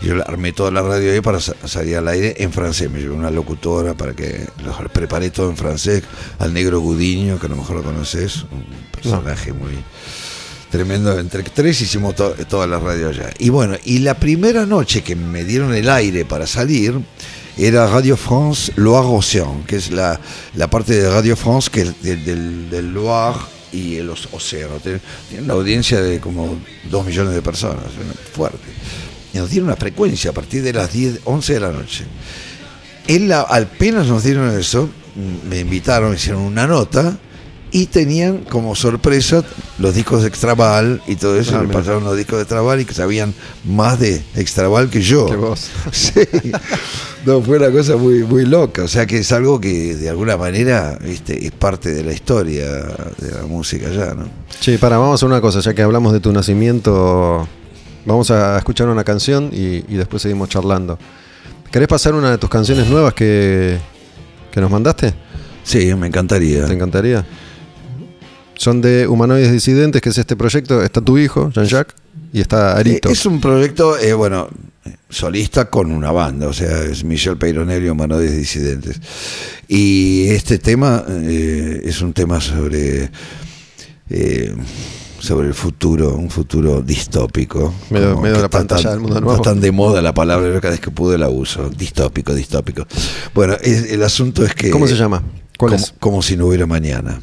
Yo 0.02 0.16
armé 0.26 0.54
toda 0.54 0.72
la 0.72 0.82
radio 0.82 1.12
ahí 1.12 1.20
para 1.22 1.40
sa- 1.42 1.56
salir 1.66 1.98
al 1.98 2.08
aire 2.08 2.36
en 2.40 2.52
francés. 2.54 2.90
Me 2.90 3.00
llevé 3.00 3.14
una 3.14 3.32
locutora 3.32 3.94
para 3.96 4.14
que 4.14 4.48
lo 4.64 4.74
preparé 4.94 5.30
todo 5.30 5.50
en 5.50 5.58
francés. 5.58 6.04
Al 6.40 6.54
negro 6.54 6.80
Gudiño, 6.80 7.38
que 7.40 7.48
a 7.48 7.50
lo 7.50 7.58
mejor 7.58 7.78
lo 7.78 7.84
conoces, 7.84 8.44
un 8.44 8.64
personaje 8.92 9.52
muy 9.52 9.74
tremendo. 10.72 11.20
Entre 11.20 11.44
tres 11.44 11.82
hicimos 11.82 12.16
to- 12.16 12.32
toda 12.48 12.66
la 12.68 12.80
radio 12.80 13.10
allá. 13.10 13.30
Y 13.40 13.50
bueno, 13.50 13.76
y 13.84 14.00
la 14.00 14.14
primera 14.14 14.66
noche 14.66 15.02
que 15.04 15.16
me 15.16 15.44
dieron 15.44 15.74
el 15.74 15.90
aire 15.90 16.24
para 16.26 16.48
salir 16.48 16.94
era 17.58 17.88
Radio 17.88 18.16
France 18.16 18.72
Loire-Océan, 18.78 19.64
que 19.64 19.76
es 19.76 19.92
la, 19.92 20.18
la 20.56 20.70
parte 20.70 20.94
de 20.94 21.10
Radio 21.10 21.36
France 21.36 21.70
que 21.70 21.82
es 21.82 22.02
del, 22.02 22.24
del, 22.24 22.70
del 22.70 22.94
Loire 22.94 23.38
y 23.74 23.96
el 23.98 24.10
oc- 24.10 24.30
océano. 24.32 24.76
Tiene, 24.82 25.02
una 25.44 25.56
audiencia 25.56 26.00
de 26.02 26.22
como 26.22 26.58
dos 26.90 27.06
millones 27.06 27.34
de 27.36 27.42
personas, 27.42 27.84
fuerte. 28.34 28.58
Y 29.34 29.38
nos 29.38 29.50
dieron 29.50 29.70
una 29.70 29.78
frecuencia 29.78 30.32
a 30.32 30.34
partir 30.34 30.64
de 30.64 30.74
las 30.74 30.92
10, 30.92 31.22
11 31.26 31.54
de 31.54 31.60
la 31.60 31.72
noche. 31.72 32.06
La, 33.08 33.42
apenas 33.42 34.08
nos 34.08 34.24
dieron 34.24 34.58
eso, 34.58 34.90
me 35.50 35.60
invitaron, 35.60 36.14
hicieron 36.14 36.44
una 36.44 36.68
nota 36.68 37.18
y 37.72 37.88
tenían 37.88 38.40
como 38.40 38.76
sorpresa 38.76 39.44
los 39.78 39.94
discos 39.94 40.22
de 40.22 40.28
Extraval 40.28 41.02
y 41.08 41.16
todo 41.16 41.40
eso. 41.40 41.56
Ah, 41.56 41.62
le 41.62 41.68
mira. 41.68 41.80
pasaron 41.80 42.04
los 42.04 42.18
discos 42.18 42.38
de 42.38 42.44
Extraval 42.44 42.82
y 42.82 42.86
que 42.86 42.94
sabían 42.94 43.34
más 43.66 44.00
de 44.00 44.22
Extraval 44.36 44.90
que 44.90 45.02
yo. 45.02 45.26
Que 45.28 45.36
vos. 45.36 45.70
Sí. 45.92 46.22
No, 47.26 47.42
fue 47.42 47.58
una 47.58 47.70
cosa 47.70 47.98
muy, 47.98 48.24
muy 48.24 48.46
loca. 48.46 48.84
O 48.84 48.88
sea 48.88 49.06
que 49.06 49.20
es 49.20 49.32
algo 49.32 49.60
que 49.60 49.96
de 49.96 50.10
alguna 50.10 50.38
manera 50.38 50.98
¿viste? 51.02 51.46
es 51.46 51.52
parte 51.52 51.92
de 51.92 52.04
la 52.04 52.14
historia 52.14 52.66
de 52.66 53.32
la 53.36 53.44
música 53.46 53.90
ya, 53.90 54.14
¿no? 54.14 54.28
Che, 54.60 54.78
para, 54.78 54.98
vamos 54.98 55.22
a 55.22 55.26
una 55.26 55.42
cosa, 55.42 55.60
ya 55.60 55.74
que 55.74 55.82
hablamos 55.82 56.14
de 56.14 56.22
tu 56.22 56.32
nacimiento, 56.32 57.48
vamos 58.10 58.32
a 58.32 58.58
escuchar 58.58 58.90
una 58.90 59.04
canción 59.04 59.50
y, 59.54 59.86
y 59.88 59.96
después 59.96 60.22
seguimos 60.22 60.50
charlando. 60.50 60.98
¿Querés 61.72 61.88
pasar 61.88 62.16
una 62.16 62.32
de 62.32 62.38
tus 62.38 62.50
canciones 62.50 62.88
nuevas 62.88 63.14
que, 63.14 63.78
que 64.52 64.60
nos 64.60 64.72
mandaste? 64.72 65.14
Sí, 65.64 65.94
me 65.96 66.08
encantaría. 66.08 66.66
¿Te 66.66 66.74
encantaría? 66.74 67.26
Son 68.56 68.82
de 68.82 69.08
Humanoides 69.08 69.52
Disidentes, 69.52 70.02
que 70.02 70.10
es 70.10 70.18
este 70.18 70.36
proyecto. 70.36 70.82
Está 70.82 71.00
tu 71.00 71.18
hijo, 71.18 71.52
Jean-Jacques, 71.52 71.96
y 72.34 72.42
está 72.42 72.76
Arito. 72.76 73.10
Eh, 73.10 73.12
Es 73.14 73.26
un 73.26 73.40
proyecto, 73.40 73.98
eh, 73.98 74.14
bueno, 74.14 74.50
solista 75.10 75.70
con 75.70 75.92
una 75.92 76.12
banda, 76.12 76.48
o 76.48 76.54
sea, 76.54 76.82
es 76.84 77.04
Michel 77.04 77.38
Peyronel 77.38 77.86
y 77.86 77.90
Humanoides 77.90 78.36
Disidentes. 78.36 79.00
Y 79.68 80.28
este 80.30 80.58
tema 80.58 81.06
eh, 81.08 81.82
es 81.86 82.02
un 82.02 82.14
tema 82.14 82.42
sobre, 82.42 83.12
eh, 84.10 84.56
sobre 85.20 85.48
el 85.48 85.54
futuro, 85.54 86.16
un 86.16 86.30
futuro 86.30 86.82
distópico. 86.82 87.74
Medio- 87.90 88.18
medio 88.20 88.36
que 88.36 88.40
la 88.42 88.46
está 88.46 88.58
pantalla 88.60 88.84
tan- 88.84 88.92
del 88.94 89.00
mundo 89.02 89.16
está 89.18 89.26
nuevo. 89.26 89.42
tan 89.42 89.60
de 89.62 89.72
moda 89.72 90.02
la 90.02 90.14
palabra, 90.14 90.60
cada 90.62 90.72
vez 90.72 90.80
que 90.80 90.92
pude 90.92 91.18
la 91.18 91.30
uso. 91.30 91.70
Distópico, 91.70 92.34
distópico. 92.34 92.86
Bueno, 93.34 93.56
es- 93.62 93.92
el 93.92 94.02
asunto 94.04 94.46
es 94.46 94.54
que... 94.56 94.70
¿Cómo 94.70 94.88
se 94.88 94.96
llama? 94.96 95.24
¿Cuál 95.58 95.72
como, 95.74 95.84
es? 95.84 95.94
como 96.00 96.22
si 96.22 96.38
no 96.38 96.48
hubiera 96.48 96.66
mañana. 96.66 97.22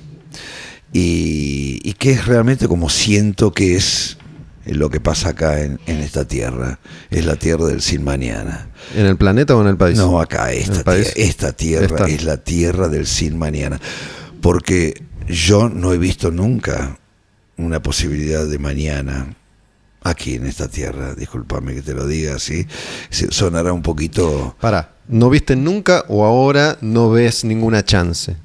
Y, 0.92 1.80
y 1.82 1.92
que 1.94 2.12
es 2.12 2.26
realmente 2.26 2.68
como 2.68 2.88
siento 2.88 3.52
que 3.52 3.76
es 3.76 4.18
lo 4.66 4.88
que 4.90 4.98
pasa 5.00 5.30
acá 5.30 5.62
en, 5.62 5.78
en 5.86 5.98
esta 5.98 6.26
tierra. 6.26 6.78
Es 7.10 7.24
la 7.26 7.36
tierra 7.36 7.66
del 7.66 7.82
sin 7.82 8.02
mañana. 8.04 8.68
¿En 8.94 9.06
el 9.06 9.16
planeta 9.16 9.54
o 9.56 9.62
en 9.62 9.68
el 9.68 9.76
país? 9.76 9.96
No, 9.98 10.20
acá 10.20 10.52
¿En 10.52 10.62
esta, 10.62 10.82
tierra, 10.84 11.10
esta 11.16 11.52
tierra 11.52 11.86
Esta. 11.86 12.08
es 12.08 12.24
la 12.24 12.36
tierra 12.38 12.88
del 12.88 13.06
sin 13.06 13.38
mañana. 13.38 13.80
Porque 14.40 15.02
yo 15.28 15.68
no 15.68 15.92
he 15.92 15.98
visto 15.98 16.30
nunca 16.30 16.98
una 17.56 17.82
posibilidad 17.82 18.46
de 18.46 18.58
mañana 18.58 19.34
aquí 20.02 20.34
en 20.34 20.46
esta 20.46 20.68
tierra. 20.68 21.14
Discúlpame 21.14 21.74
que 21.74 21.82
te 21.82 21.94
lo 21.94 22.06
diga 22.06 22.36
así. 22.36 22.66
Sonará 23.10 23.72
un 23.72 23.82
poquito... 23.82 24.56
Para, 24.60 24.94
¿no 25.08 25.30
viste 25.30 25.56
nunca 25.56 26.04
o 26.08 26.24
ahora 26.24 26.78
no 26.80 27.10
ves 27.10 27.44
ninguna 27.44 27.84
chance? 27.84 28.36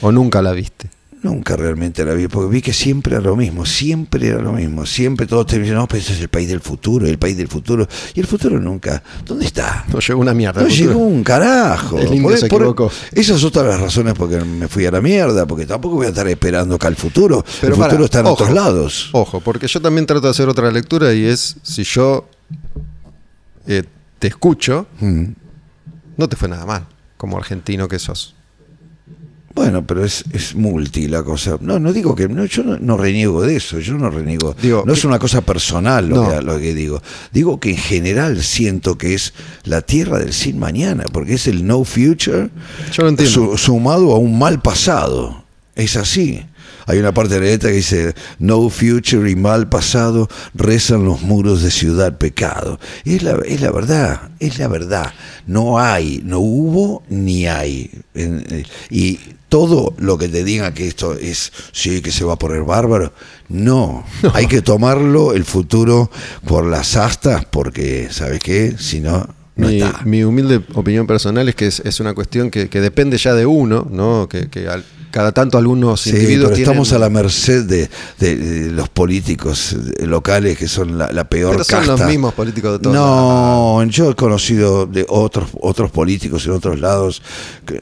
¿O 0.00 0.12
nunca 0.12 0.42
la 0.42 0.52
viste? 0.52 0.88
Nunca 1.24 1.56
realmente 1.56 2.04
la 2.04 2.12
vi, 2.12 2.28
porque 2.28 2.50
vi 2.52 2.60
que 2.60 2.74
siempre 2.74 3.14
era 3.14 3.22
lo 3.24 3.34
mismo, 3.34 3.64
siempre 3.64 4.28
era 4.28 4.42
lo 4.42 4.52
mismo, 4.52 4.84
siempre 4.84 5.26
todos 5.26 5.46
te 5.46 5.58
dicen, 5.58 5.74
no, 5.74 5.88
pero 5.88 6.00
ese 6.02 6.12
es 6.12 6.20
el 6.20 6.28
país 6.28 6.48
del 6.48 6.60
futuro, 6.60 7.06
el 7.06 7.16
país 7.18 7.34
del 7.34 7.48
futuro, 7.48 7.88
y 8.14 8.20
el 8.20 8.26
futuro 8.26 8.60
nunca, 8.60 9.02
¿dónde 9.24 9.46
está? 9.46 9.86
No 9.88 10.00
llegó 10.00 10.20
una 10.20 10.34
mierda. 10.34 10.60
No 10.60 10.68
llegó 10.68 10.98
un 10.98 11.24
carajo. 11.24 11.98
El 11.98 12.12
indio 12.14 12.36
se 12.36 12.44
equivocó. 12.44 12.90
esas 13.12 13.40
son 13.40 13.50
todas 13.50 13.68
las 13.68 13.80
razones 13.80 14.12
por 14.12 14.28
que 14.28 14.36
me 14.44 14.68
fui 14.68 14.84
a 14.84 14.90
la 14.90 15.00
mierda, 15.00 15.46
porque 15.46 15.64
tampoco 15.64 15.96
voy 15.96 16.04
a 16.06 16.10
estar 16.10 16.28
esperando 16.28 16.74
acá 16.74 16.88
el 16.88 16.96
futuro. 16.96 17.42
Pero 17.58 17.72
el 17.72 17.78
para, 17.80 17.90
futuro 17.92 18.04
está 18.04 18.20
en 18.20 18.26
ojo, 18.26 18.34
otros 18.34 18.50
lados. 18.52 19.08
Ojo, 19.12 19.40
porque 19.40 19.66
yo 19.66 19.80
también 19.80 20.04
trato 20.04 20.26
de 20.26 20.30
hacer 20.30 20.46
otra 20.46 20.70
lectura 20.70 21.14
y 21.14 21.24
es, 21.24 21.56
si 21.62 21.84
yo 21.84 22.28
eh, 23.66 23.82
te 24.18 24.28
escucho, 24.28 24.86
Mm. 25.00 25.24
no 26.18 26.28
te 26.28 26.36
fue 26.36 26.50
nada 26.50 26.66
mal, 26.66 26.86
como 27.16 27.38
argentino 27.38 27.88
que 27.88 27.98
sos. 27.98 28.33
Bueno, 29.54 29.86
pero 29.86 30.04
es, 30.04 30.24
es 30.32 30.54
multi 30.56 31.06
la 31.06 31.22
cosa. 31.22 31.56
No, 31.60 31.78
no 31.78 31.92
digo 31.92 32.14
que. 32.16 32.28
No, 32.28 32.44
yo 32.44 32.64
no, 32.64 32.76
no 32.78 32.96
reniego 32.96 33.40
de 33.42 33.54
eso. 33.56 33.78
Yo 33.78 33.94
no 33.94 34.10
reniego. 34.10 34.54
Digo, 34.60 34.82
no 34.84 34.92
es 34.92 35.04
una 35.04 35.18
cosa 35.20 35.42
personal 35.42 36.08
lo, 36.08 36.16
No. 36.24 36.30
que, 36.30 36.42
lo 36.42 36.58
que 36.58 36.74
digo. 36.74 37.00
Digo 37.32 37.60
que 37.60 37.70
en 37.70 37.76
general 37.76 38.42
siento 38.42 38.98
que 38.98 39.14
es 39.14 39.32
la 39.62 39.80
tierra 39.82 40.18
del 40.18 40.32
sin 40.32 40.58
mañana, 40.58 41.04
porque 41.12 41.34
es 41.34 41.46
el 41.46 41.64
no 41.66 41.84
future 41.84 42.50
Yo 42.92 43.02
lo 43.04 43.10
entiendo. 43.10 43.32
su- 43.32 43.56
sumado 43.58 44.12
a 44.12 44.18
un 44.18 44.36
mal 44.38 44.60
pasado. 44.60 45.44
Es 45.76 45.96
así. 45.96 46.40
Hay 46.86 46.98
una 46.98 47.12
parte 47.14 47.34
de 47.34 47.40
la 47.40 47.46
letra 47.46 47.70
que 47.70 47.76
dice, 47.76 48.14
no 48.38 48.68
future 48.68 49.30
y 49.30 49.36
mal 49.36 49.68
pasado 49.68 50.28
rezan 50.54 51.04
los 51.04 51.22
muros 51.22 51.62
de 51.62 51.70
ciudad 51.70 52.18
pecado. 52.18 52.78
Es 53.04 53.22
la, 53.22 53.38
es 53.46 53.60
la 53.60 53.70
verdad, 53.70 54.30
es 54.40 54.58
la 54.58 54.68
verdad. 54.68 55.12
No 55.46 55.78
hay, 55.78 56.20
no 56.24 56.38
hubo 56.40 57.02
ni 57.08 57.46
hay. 57.46 57.90
Eh, 58.14 58.64
y 58.90 59.18
todo 59.48 59.94
lo 59.98 60.18
que 60.18 60.28
te 60.28 60.42
diga 60.44 60.74
que 60.74 60.86
esto 60.88 61.14
es, 61.14 61.52
sí, 61.72 62.00
que 62.02 62.10
se 62.10 62.24
va 62.24 62.34
a 62.34 62.38
poner 62.38 62.62
bárbaro, 62.64 63.12
no. 63.48 64.04
Hay 64.32 64.46
que 64.46 64.62
tomarlo 64.62 65.32
el 65.32 65.44
futuro 65.44 66.10
por 66.44 66.66
las 66.66 66.96
astas 66.96 67.44
porque, 67.44 68.08
¿sabes 68.10 68.40
qué? 68.40 68.74
Si 68.78 69.00
no, 69.00 69.28
no 69.56 69.68
mi, 70.04 70.24
humilde 70.24 70.60
opinión 70.74 71.06
personal 71.06 71.48
es 71.48 71.54
que 71.54 71.66
es, 71.68 71.80
es 71.80 72.00
una 72.00 72.14
cuestión 72.14 72.50
que, 72.50 72.68
que 72.68 72.80
depende 72.80 73.16
ya 73.18 73.34
de 73.34 73.46
uno, 73.46 73.86
¿no? 73.88 74.28
Que, 74.28 74.48
que 74.48 74.66
al- 74.68 74.84
cada 75.14 75.30
tanto 75.30 75.56
algunos 75.58 76.00
Sí, 76.00 76.10
individuos 76.10 76.46
pero 76.46 76.56
tienen- 76.56 76.72
estamos 76.72 76.92
a 76.92 76.98
la 76.98 77.08
merced 77.08 77.62
de, 77.66 77.88
de- 78.18 78.36
de 78.36 78.70
los 78.72 78.88
políticos 78.88 79.76
eh, 79.98 80.06
locales 80.08 80.58
que 80.58 80.66
son 80.66 80.98
la, 80.98 81.12
la 81.12 81.22
peor 81.22 81.52
Pero 81.52 81.62
son 81.62 81.78
los 81.86 81.88
casta. 81.90 82.06
mismos 82.08 82.34
políticos 82.34 82.72
de 82.72 82.78
todos 82.80 82.96
No, 82.96 83.84
yo 83.84 84.10
he 84.10 84.14
conocido 84.16 84.86
de 84.86 85.06
otros 85.08 85.50
otros 85.60 85.92
políticos 85.92 86.44
en 86.46 86.52
otros 86.52 86.80
lados 86.80 87.22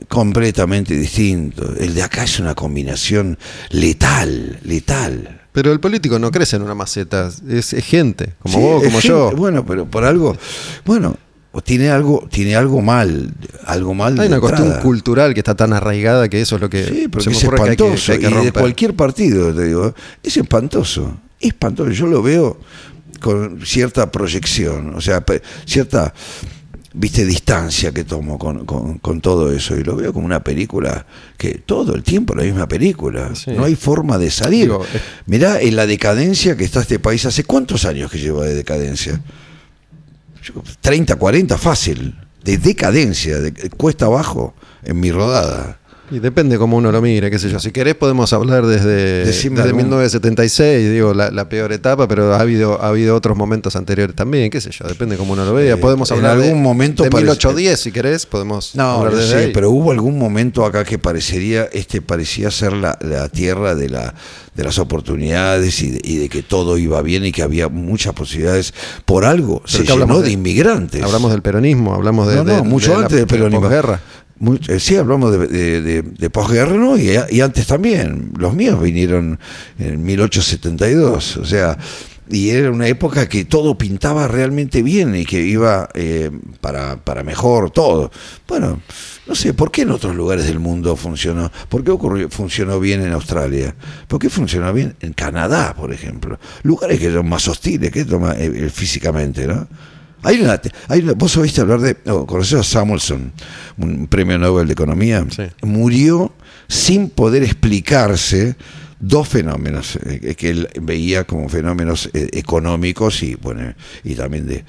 completamente 0.09 0.94
distintos. 0.94 1.70
El 1.78 1.94
de 1.94 2.02
acá 2.02 2.24
es 2.24 2.38
una 2.38 2.54
combinación 2.54 3.38
letal, 3.70 4.59
letal. 4.62 5.40
Pero 5.52 5.72
el 5.72 5.80
político 5.80 6.18
no 6.18 6.30
crece 6.30 6.56
en 6.56 6.62
una 6.62 6.74
maceta, 6.74 7.30
es, 7.48 7.72
es 7.72 7.84
gente, 7.84 8.34
como 8.42 8.54
Sí, 8.56 8.60
vos, 8.60 8.82
como 8.84 9.00
gente, 9.00 9.09
yo. 9.09 9.30
Bueno, 9.36 9.64
pero 9.66 9.86
por 9.86 10.04
algo, 10.04 10.36
bueno, 10.84 11.16
o 11.52 11.60
tiene 11.62 11.90
algo, 11.90 12.26
tiene 12.30 12.56
algo 12.56 12.80
mal, 12.80 13.32
algo 13.66 13.92
mal. 13.94 14.18
Hay 14.18 14.28
una 14.28 14.40
cuestión 14.40 14.66
entrada. 14.68 14.82
cultural 14.82 15.34
que 15.34 15.40
está 15.40 15.54
tan 15.54 15.72
arraigada 15.72 16.28
que 16.28 16.40
eso 16.40 16.56
es 16.56 16.62
lo 16.62 16.70
que 16.70 16.84
Sí, 16.84 17.08
pero 17.10 17.22
se 17.22 17.28
que 17.28 17.34
me 17.34 17.36
es 17.38 17.44
ocurre 17.44 17.56
que 17.56 17.62
hay 17.70 17.76
que, 17.76 17.84
espantoso. 17.94 18.12
hay 18.12 18.42
y 18.42 18.44
de 18.46 18.52
cualquier 18.52 18.94
partido, 18.96 19.54
te 19.54 19.64
digo, 19.66 19.94
es 20.22 20.36
espantoso. 20.36 21.16
Espantoso. 21.40 21.90
Yo 21.90 22.06
lo 22.06 22.22
veo 22.22 22.58
con 23.20 23.60
cierta 23.66 24.10
proyección, 24.10 24.94
o 24.94 25.00
sea, 25.00 25.22
cierta, 25.66 26.12
viste, 26.94 27.24
distancia 27.26 27.92
que 27.92 28.04
tomo 28.04 28.38
con, 28.38 28.64
con- 28.64 28.98
con 28.98 29.20
todo 29.20 29.52
eso. 29.52 29.76
Y 29.76 29.84
lo 29.84 29.94
veo 29.96 30.12
como 30.12 30.24
una 30.26 30.42
película 30.42 31.04
que 31.36 31.58
todo 31.66 31.94
el 31.94 32.02
tiempo 32.02 32.34
la 32.34 32.44
misma 32.44 32.66
película. 32.66 33.34
Sí. 33.34 33.50
No 33.52 33.64
hay 33.64 33.76
forma 33.76 34.16
de 34.18 34.30
salir. 34.30 34.62
Digo, 34.62 34.84
es- 34.92 35.00
Mirá 35.26 35.60
en 35.60 35.76
la 35.76 35.86
decadencia 35.86 36.56
que 36.56 36.64
está 36.64 36.80
este 36.80 36.98
país. 36.98 37.26
¿Hace 37.26 37.44
cuántos 37.44 37.84
años 37.84 38.10
que 38.10 38.18
lleva 38.18 38.44
de 38.46 38.54
decadencia? 38.54 39.20
Yo- 40.43 40.62
30, 40.81 41.16
40, 41.16 41.59
fácil. 41.59 42.19
De 42.43 42.59
decadencia, 42.59 43.39
de 43.39 43.70
cuesta 43.70 44.06
abajo 44.06 44.55
en 44.82 44.98
mi 44.98 45.12
rodada. 45.12 45.78
Y 46.12 46.18
depende 46.18 46.59
cómo 46.59 46.76
uno 46.76 46.93
lo 46.93 47.01
mire, 47.01 47.30
qué 47.30 47.39
sé 47.39 47.48
yo. 47.48 47.59
Si 47.59 47.70
querés 47.72 47.94
podemos 47.94 48.32
hablar 48.34 48.66
desde, 48.66 49.24
desde 49.24 49.48
algún- 49.62 49.76
1976, 49.78 50.90
digo, 50.93 51.14
la, 51.14 51.30
la 51.30 51.48
peor 51.48 51.72
etapa, 51.72 52.06
pero 52.06 52.34
ha 52.34 52.40
habido, 52.40 52.82
ha 52.82 52.89
habido 52.89 53.16
otros 53.16 53.34
momentos 53.36 53.76
anteriores 53.76 54.14
también, 54.14 54.51
qué 54.51 54.60
sé 54.60 54.70
yo, 54.72 54.86
depende 54.86 55.16
cómo 55.16 55.32
uno 55.32 55.44
lo 55.47 55.55
vea. 55.55 55.74
Eh, 55.74 55.76
podemos 55.78 56.10
en 56.10 56.18
hablar 56.18 56.36
de, 56.39 56.48
algún 56.48 56.62
momento 56.62 57.02
de 57.05 57.10
parece- 57.10 57.24
1810, 57.30 57.80
si 57.80 57.93
querés, 57.93 58.26
podemos 58.26 58.74
No, 58.74 58.90
hablar 58.90 59.14
desde 59.14 59.28
sé, 59.30 59.36
ahí. 59.47 59.51
pero 59.55 59.70
hubo 59.70 59.90
algún 59.90 60.18
momento 60.18 60.66
acá 60.66 60.84
que 60.84 60.98
parecería, 60.98 61.68
este 61.72 62.02
parecía 62.02 62.51
ser 62.51 62.74
la, 62.74 62.98
la 63.01 63.28
tierra 63.30 63.74
de 63.74 63.89
la 63.89 64.14
de 64.55 64.64
las 64.64 64.78
oportunidades 64.78 65.80
y 65.82 65.93
de, 65.93 66.01
y 66.05 66.16
de 66.18 66.28
que 66.28 66.43
todo 66.43 66.76
iba 66.76 67.01
bien 67.01 67.24
y 67.24 67.32
que 67.32 67.40
había 67.43 67.68
muchas 67.68 68.12
posibilidades. 68.12 68.74
Por 69.06 69.24
algo 69.24 69.62
se 69.64 69.82
llenó 69.82 70.18
de, 70.18 70.26
de- 70.26 70.32
inmigrantes. 70.32 71.02
Hablamos 71.02 71.30
del 71.32 71.40
peronismo, 71.40 71.94
hablamos 71.94 72.28
de, 72.28 72.36
no, 72.36 72.44
no, 72.44 72.56
de- 72.56 72.62
mucho 72.62 72.90
de 72.90 72.97
antes 72.98 73.12
del 73.12 73.20
de 73.20 73.26
peronismo. 73.26 73.62
posguerra. 73.62 74.01
Eh, 74.69 74.81
sí, 74.81 74.97
hablamos 74.97 75.31
de, 75.31 75.47
de, 75.81 76.02
de- 76.02 76.31
posguerra, 76.31 76.74
¿no? 76.77 76.97
Y, 76.98 77.40
antes 77.40 77.66
también. 77.66 78.32
Los 78.36 78.55
míos 78.55 78.82
vinieron 78.82 79.39
en 79.78 80.02
1872. 80.02 81.36
O 81.36 81.44
sea, 81.44 81.78
y 82.28 82.51
era 82.51 82.70
una 82.70 82.89
época 82.89 83.28
que 83.28 83.44
todo 83.44 83.77
pintaba 83.78 84.27
realmente 84.27 84.82
bien 84.82 85.14
y 85.14 85.24
que 85.24 85.43
iba 85.43 85.89
eh, 85.94 86.31
para, 86.60 86.97
para 86.97 87.23
mejor 87.23 87.70
todo. 87.70 88.10
Bueno, 88.48 88.81
no 89.27 89.35
sé, 89.35 89.55
¿por 89.55 89.70
qué 89.70 89.82
en 89.82 89.90
otros 89.90 90.16
lugares 90.16 90.47
del 90.47 90.59
mundo 90.59 90.97
funcionó? 90.97 91.52
¿Por 91.69 91.85
qué 91.85 91.90
ocurrió, 91.90 92.28
funcionó 92.28 92.81
bien 92.81 93.02
en 93.02 93.12
Australia? 93.12 93.77
¿Por 94.09 94.19
qué 94.19 94.28
funcionó 94.31 94.73
bien 94.73 94.97
en 95.01 95.12
Canadá, 95.12 95.74
por 95.74 95.93
ejemplo? 95.93 96.39
Lugares 96.62 96.98
que 96.98 97.12
son 97.12 97.28
más 97.28 97.47
hostiles 97.47 97.93
que 97.93 98.05
más, 98.05 98.36
eh, 98.39 98.51
eh, 98.66 98.70
físicamente, 98.70 99.47
¿no? 99.47 99.69
Hay 100.22 100.40
una, 100.40 100.60
hay 100.88 101.00
una- 101.00 101.12
vos 101.14 101.36
oíste 101.36 101.60
hablar 101.60 101.80
de, 101.80 101.96
oh, 102.06 102.26
conocés 102.26 102.60
a 102.60 102.62
Samuelson, 102.62 103.32
un 103.78 104.06
premio 104.06 104.38
Nobel 104.38 104.66
de 104.66 104.72
Economía, 104.72 105.24
Sí. 105.30 105.42
murió 105.62 106.32
sin 106.68 107.10
poder 107.10 107.42
explicarse 107.42 108.56
dos 109.00 109.28
fenómenos 109.28 109.96
eh, 110.06 110.34
que 110.36 110.50
él 110.50 110.68
veía 110.80 111.24
como 111.24 111.48
fenómenos 111.48 112.08
eh, 112.14 112.28
económicos 112.34 113.22
y 113.24 113.34
bueno 113.34 113.74
y 114.04 114.14
también 114.14 114.46
de, 114.46 114.64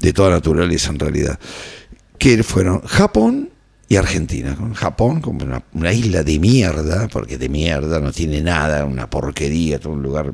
de 0.00 0.12
toda 0.12 0.30
naturaleza 0.30 0.90
en 0.90 0.98
realidad 0.98 1.38
que 2.18 2.42
fueron 2.42 2.82
Japón 2.82 3.48
y 3.90 3.96
Argentina. 3.96 4.54
Con 4.54 4.72
Japón 4.72 5.20
como 5.20 5.44
una, 5.44 5.64
una 5.74 5.92
isla 5.92 6.22
de 6.22 6.38
mierda, 6.38 7.08
porque 7.08 7.36
de 7.36 7.48
mierda 7.48 7.98
no 7.98 8.12
tiene 8.12 8.40
nada, 8.40 8.84
una 8.84 9.10
porquería, 9.10 9.80
todo 9.80 9.94
un 9.94 10.02
lugar, 10.02 10.32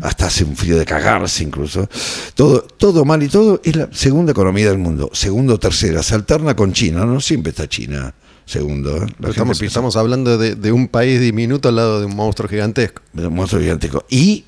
hasta 0.00 0.26
hace 0.26 0.42
un 0.42 0.56
frío 0.56 0.78
de 0.78 0.86
cagarse 0.86 1.44
incluso. 1.44 1.86
Todo, 2.34 2.62
todo 2.62 3.04
mal 3.04 3.22
y 3.22 3.28
todo 3.28 3.60
es 3.62 3.76
la 3.76 3.90
segunda 3.92 4.32
economía 4.32 4.70
del 4.70 4.78
mundo. 4.78 5.10
Segundo, 5.12 5.58
tercera, 5.58 6.02
se 6.02 6.14
alterna 6.14 6.56
con 6.56 6.72
China, 6.72 7.04
no 7.04 7.20
siempre 7.20 7.50
está 7.50 7.68
China. 7.68 8.14
Segundo, 8.46 8.96
¿eh? 8.96 9.06
Estamos, 9.28 9.60
estamos 9.60 9.96
hablando 9.96 10.38
de, 10.38 10.54
de 10.54 10.72
un 10.72 10.88
país 10.88 11.20
diminuto 11.20 11.68
al 11.68 11.76
lado 11.76 12.00
de 12.00 12.06
un 12.06 12.16
monstruo 12.16 12.48
gigantesco. 12.48 13.02
de 13.12 13.26
un 13.26 13.34
monstruo 13.34 13.60
gigantesco. 13.60 14.06
Y 14.08 14.46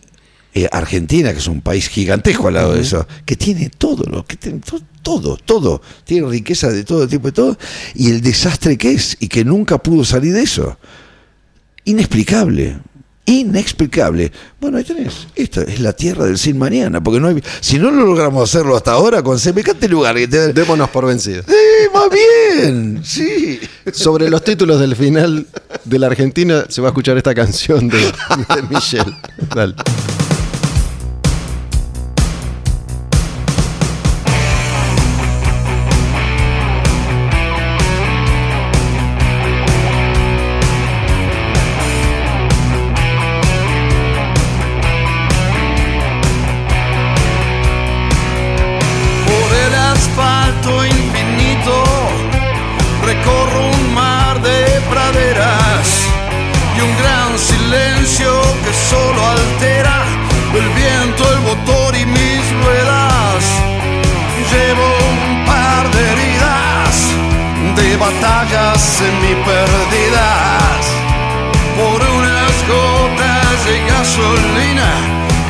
eh, 0.56 0.68
Argentina, 0.72 1.32
que 1.32 1.38
es 1.38 1.46
un 1.48 1.60
país 1.60 1.88
gigantesco 1.88 2.48
al 2.48 2.54
lado 2.54 2.72
de 2.72 2.80
eso, 2.80 3.06
que 3.24 3.36
tiene 3.36 3.68
todo 3.68 4.04
lo 4.10 4.24
que 4.24 4.36
tiene 4.36 4.60
to- 4.60 4.80
todo, 5.02 5.36
todo, 5.36 5.82
tiene 6.04 6.26
riqueza 6.28 6.68
de 6.70 6.82
todo 6.82 7.06
tipo 7.06 7.28
y 7.28 7.32
todo, 7.32 7.56
y 7.94 8.10
el 8.10 8.20
desastre 8.22 8.76
que 8.78 8.92
es, 8.92 9.16
y 9.20 9.28
que 9.28 9.44
nunca 9.44 9.78
pudo 9.78 10.04
salir 10.04 10.32
de 10.32 10.42
eso. 10.42 10.78
Inexplicable. 11.84 12.78
Inexplicable. 13.28 14.30
Bueno, 14.60 14.78
ahí 14.78 14.84
tenés. 14.84 15.26
Esta 15.34 15.62
es 15.62 15.80
la 15.80 15.92
tierra 15.92 16.24
del 16.26 16.38
sin 16.38 16.56
mañana. 16.58 17.02
Porque 17.02 17.18
no 17.18 17.26
hay. 17.26 17.42
Si 17.60 17.76
no 17.76 17.90
lo 17.90 18.06
logramos 18.06 18.48
hacerlo 18.48 18.76
hasta 18.76 18.92
ahora 18.92 19.20
con 19.22 19.38
semejante 19.40 19.88
lugar 19.88 20.14
que 20.14 20.28
te. 20.28 20.52
Démonos 20.52 20.88
por 20.90 21.06
vencidos. 21.06 21.44
¡Sí, 21.46 21.88
más 21.92 22.08
bien! 22.10 23.00
Sí. 23.04 23.58
Sobre 23.92 24.30
los 24.30 24.44
títulos 24.44 24.78
del 24.78 24.94
final 24.94 25.44
de 25.84 25.98
la 25.98 26.06
Argentina 26.06 26.66
se 26.68 26.80
va 26.80 26.88
a 26.88 26.90
escuchar 26.90 27.16
esta 27.16 27.34
canción 27.34 27.88
de, 27.88 27.98
de 27.98 28.62
Michelle. 28.70 29.12
Dale. 29.54 29.74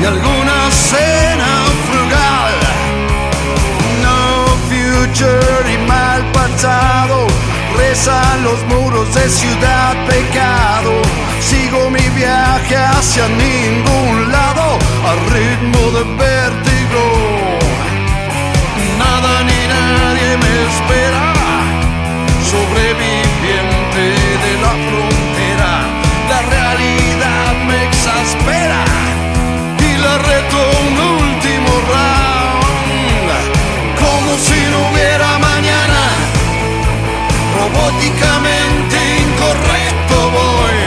Alguna 0.07 0.71
cena 0.71 1.53
frugal. 1.89 2.55
No 4.05 4.47
future 4.69 5.75
y 5.75 5.79
mal 5.87 6.23
pasado 6.33 7.27
rezan 7.77 8.45
los 8.45 8.63
muros 8.73 9.13
de 9.15 9.29
ciudad 9.29 9.95
pecado. 10.07 10.93
Sigo 11.41 11.91
mi 11.91 12.09
viaje 12.11 12.77
hacia 12.77 13.29
ningún 13.29 14.31
lado 14.31 14.79
al 15.11 15.19
ritmo 15.35 15.83
de 15.97 16.05
vértigo. 16.23 17.03
Nada 18.99 19.33
ni 19.49 19.61
nadie 19.75 20.31
me 20.43 20.53
espera, 20.69 21.25
sobreviviente 22.51 23.16
Políticamente 37.87 38.97
incorrecto 39.23 40.31
voy, 40.33 40.79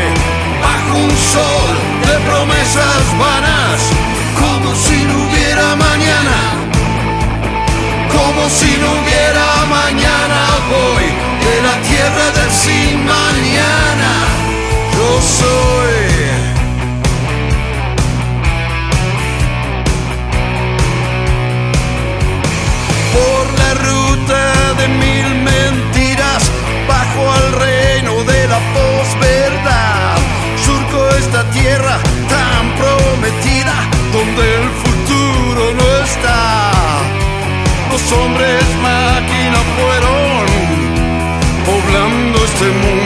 bajo 0.61 0.97
un 0.97 1.17
sol 1.31 1.71
de 2.05 2.19
promesas 2.29 3.17
vanas, 3.17 3.79
como 4.37 4.75
si 4.75 5.05
no 5.05 5.13
hubiera 5.23 5.77
mañana, 5.77 6.39
como 8.11 8.49
si 8.49 8.75
no 8.81 8.91
hubiera 8.99 9.65
mañana 9.69 10.39
voy, 10.69 11.05
de 11.45 11.61
la 11.61 11.75
tierra 11.87 12.31
del 12.31 12.51
sin 12.51 13.05
mañana, 13.05 14.11
yo 14.93 15.21
soy. 15.21 15.78
Los 38.09 38.17
hombres 38.17 38.63
máquina 38.81 39.57
fueron 39.77 40.45
poblando 41.63 42.43
este 42.43 42.65
mundo. 42.65 42.98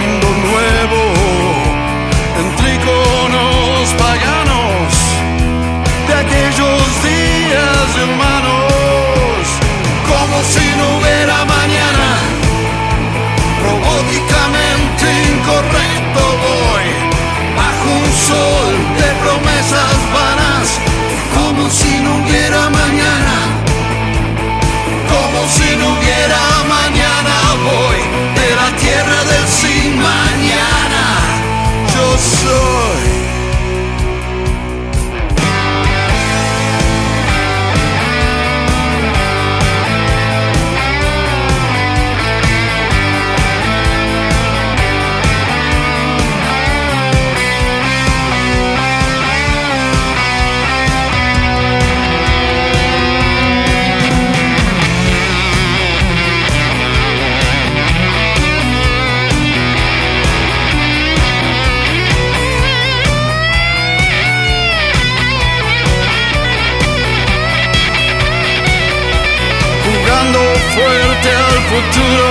futuro 71.84 72.30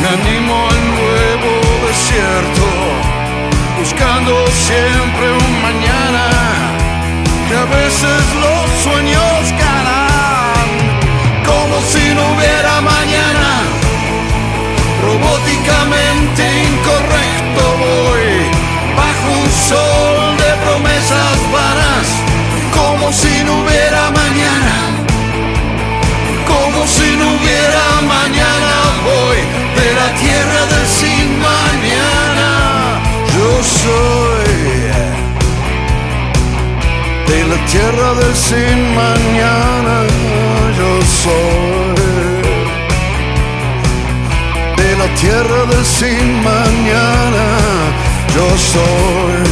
me 0.00 0.08
animo 0.08 0.68
al 0.68 0.82
nuevo 0.96 1.52
desierto, 1.86 2.66
buscando 3.78 4.46
siempre 4.48 5.32
un 5.32 5.62
mañana 5.62 6.24
que 7.48 7.54
a 7.56 7.64
veces 7.64 8.22
los 8.44 8.64
sueños 8.82 9.40
ganan, 9.58 10.66
como 11.44 11.80
si 11.82 12.14
no 12.14 12.22
hubiera 12.34 12.80
mañana. 12.80 13.50
Robóticamente 15.02 16.42
incorrecto 16.70 17.62
voy 17.84 18.26
bajo 18.96 19.26
un 19.42 19.50
sol 19.68 20.36
de 20.36 20.50
promesas 20.64 21.36
vanas, 21.52 22.06
como 22.72 23.12
si 23.12 23.44
no 23.44 23.52
hubiera. 23.54 23.63
Tierra 37.74 38.14
del 38.14 38.36
sin 38.36 38.78
mañana, 38.94 39.96
yo 40.78 40.90
soy 41.22 41.94
de 44.80 44.90
la 45.00 45.08
tierra 45.22 45.60
del 45.72 45.84
sin 45.84 46.26
mañana, 46.50 47.46
yo 48.34 48.46
soy. 48.72 49.42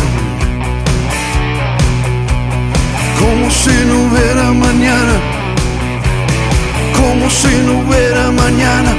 Como 3.20 3.50
si 3.50 3.76
no 3.88 3.94
hubiera 4.04 4.46
mañana, 4.66 5.14
como 7.00 7.28
si 7.28 7.52
no 7.66 7.72
hubiera 7.80 8.30
mañana, 8.30 8.92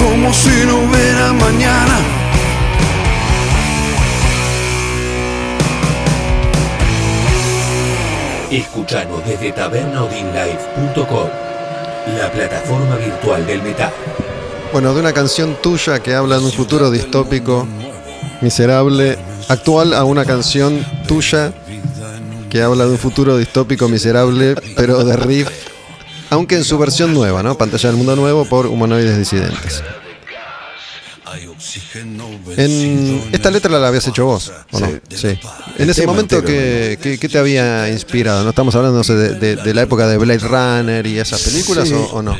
como 0.00 0.32
si 0.32 0.56
no 0.66 0.74
hubiera 0.84 1.32
mañana. 1.32 2.19
Escuchanos 8.50 9.24
desde 9.24 9.52
tabernaudinlife.com, 9.52 11.28
la 12.18 12.32
plataforma 12.32 12.96
virtual 12.96 13.46
del 13.46 13.62
metal. 13.62 13.92
Bueno, 14.72 14.92
de 14.92 15.00
una 15.00 15.12
canción 15.12 15.56
tuya 15.62 16.00
que 16.00 16.14
habla 16.14 16.38
de 16.38 16.44
un 16.44 16.50
futuro 16.50 16.90
distópico, 16.90 17.64
miserable, 18.40 19.16
actual 19.48 19.94
a 19.94 20.02
una 20.02 20.24
canción 20.24 20.84
tuya 21.06 21.52
que 22.48 22.60
habla 22.60 22.86
de 22.86 22.90
un 22.90 22.98
futuro 22.98 23.36
distópico 23.36 23.88
miserable, 23.88 24.56
pero 24.74 25.04
de 25.04 25.16
riff, 25.16 25.48
aunque 26.30 26.56
en 26.56 26.64
su 26.64 26.76
versión 26.76 27.14
nueva, 27.14 27.44
¿no? 27.44 27.56
Pantalla 27.56 27.88
del 27.88 27.98
mundo 27.98 28.16
nuevo 28.16 28.44
por 28.46 28.66
humanoides 28.66 29.16
disidentes. 29.16 29.84
En 32.56 33.28
esta 33.32 33.50
letra 33.50 33.78
la 33.78 33.88
habías 33.88 34.08
hecho 34.08 34.24
vos, 34.24 34.50
¿o 34.72 34.80
no? 34.80 34.88
Sí. 34.88 35.16
Sí. 35.16 35.40
El 35.80 35.84
En 35.84 35.90
ese 35.90 36.06
momento, 36.06 36.44
¿qué, 36.44 36.98
qué- 37.02 37.18
qué 37.18 37.28
te 37.28 37.38
había 37.38 37.88
inspirado? 37.88 38.44
¿No 38.44 38.50
estamos 38.50 38.74
hablando 38.74 38.98
no 38.98 39.04
sé, 39.04 39.14
de, 39.14 39.34
de- 39.34 39.56
de 39.56 39.74
la 39.74 39.82
época 39.82 40.06
de 40.06 40.18
Blade 40.18 40.38
Runner 40.46 41.06
y 41.06 41.18
esas 41.18 41.40
películas 41.42 41.88
Sí. 41.88 41.94
o, 41.94 42.04
o 42.16 42.22
no? 42.22 42.36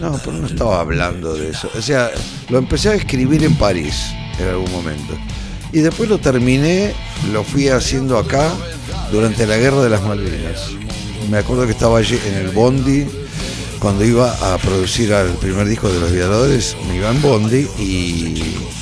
No, 0.00 0.18
pero 0.24 0.36
no 0.36 0.46
estaba 0.46 0.80
hablando 0.80 1.34
de 1.34 1.50
eso. 1.50 1.70
O 1.76 1.80
sea, 1.80 2.10
lo 2.50 2.58
empecé 2.58 2.90
a 2.90 2.94
escribir 2.94 3.42
en 3.44 3.54
París 3.56 3.94
en 4.38 4.48
algún 4.48 4.70
momento. 4.70 5.16
Y 5.72 5.78
después 5.80 6.08
lo 6.08 6.18
terminé, 6.18 6.92
lo 7.32 7.42
fui 7.44 7.68
haciendo 7.68 8.18
acá 8.18 8.50
durante 9.10 9.46
la 9.46 9.56
Guerra 9.56 9.82
de 9.82 9.90
las 9.90 10.02
Malvinas. 10.02 10.70
Me 11.30 11.38
acuerdo 11.38 11.64
que 11.66 11.72
estaba 11.72 11.98
allí 11.98 12.18
en 12.28 12.34
el 12.34 12.48
Bondi, 12.50 13.06
cuando 13.78 14.04
iba 14.04 14.32
a 14.54 14.58
producir 14.58 15.12
al 15.14 15.30
primer 15.34 15.66
disco 15.66 15.88
de 15.88 15.98
Los 16.00 16.12
Violadores, 16.12 16.76
me 16.88 16.96
iba 16.96 17.10
en 17.10 17.22
Bondi 17.22 17.66
y, 17.78 17.82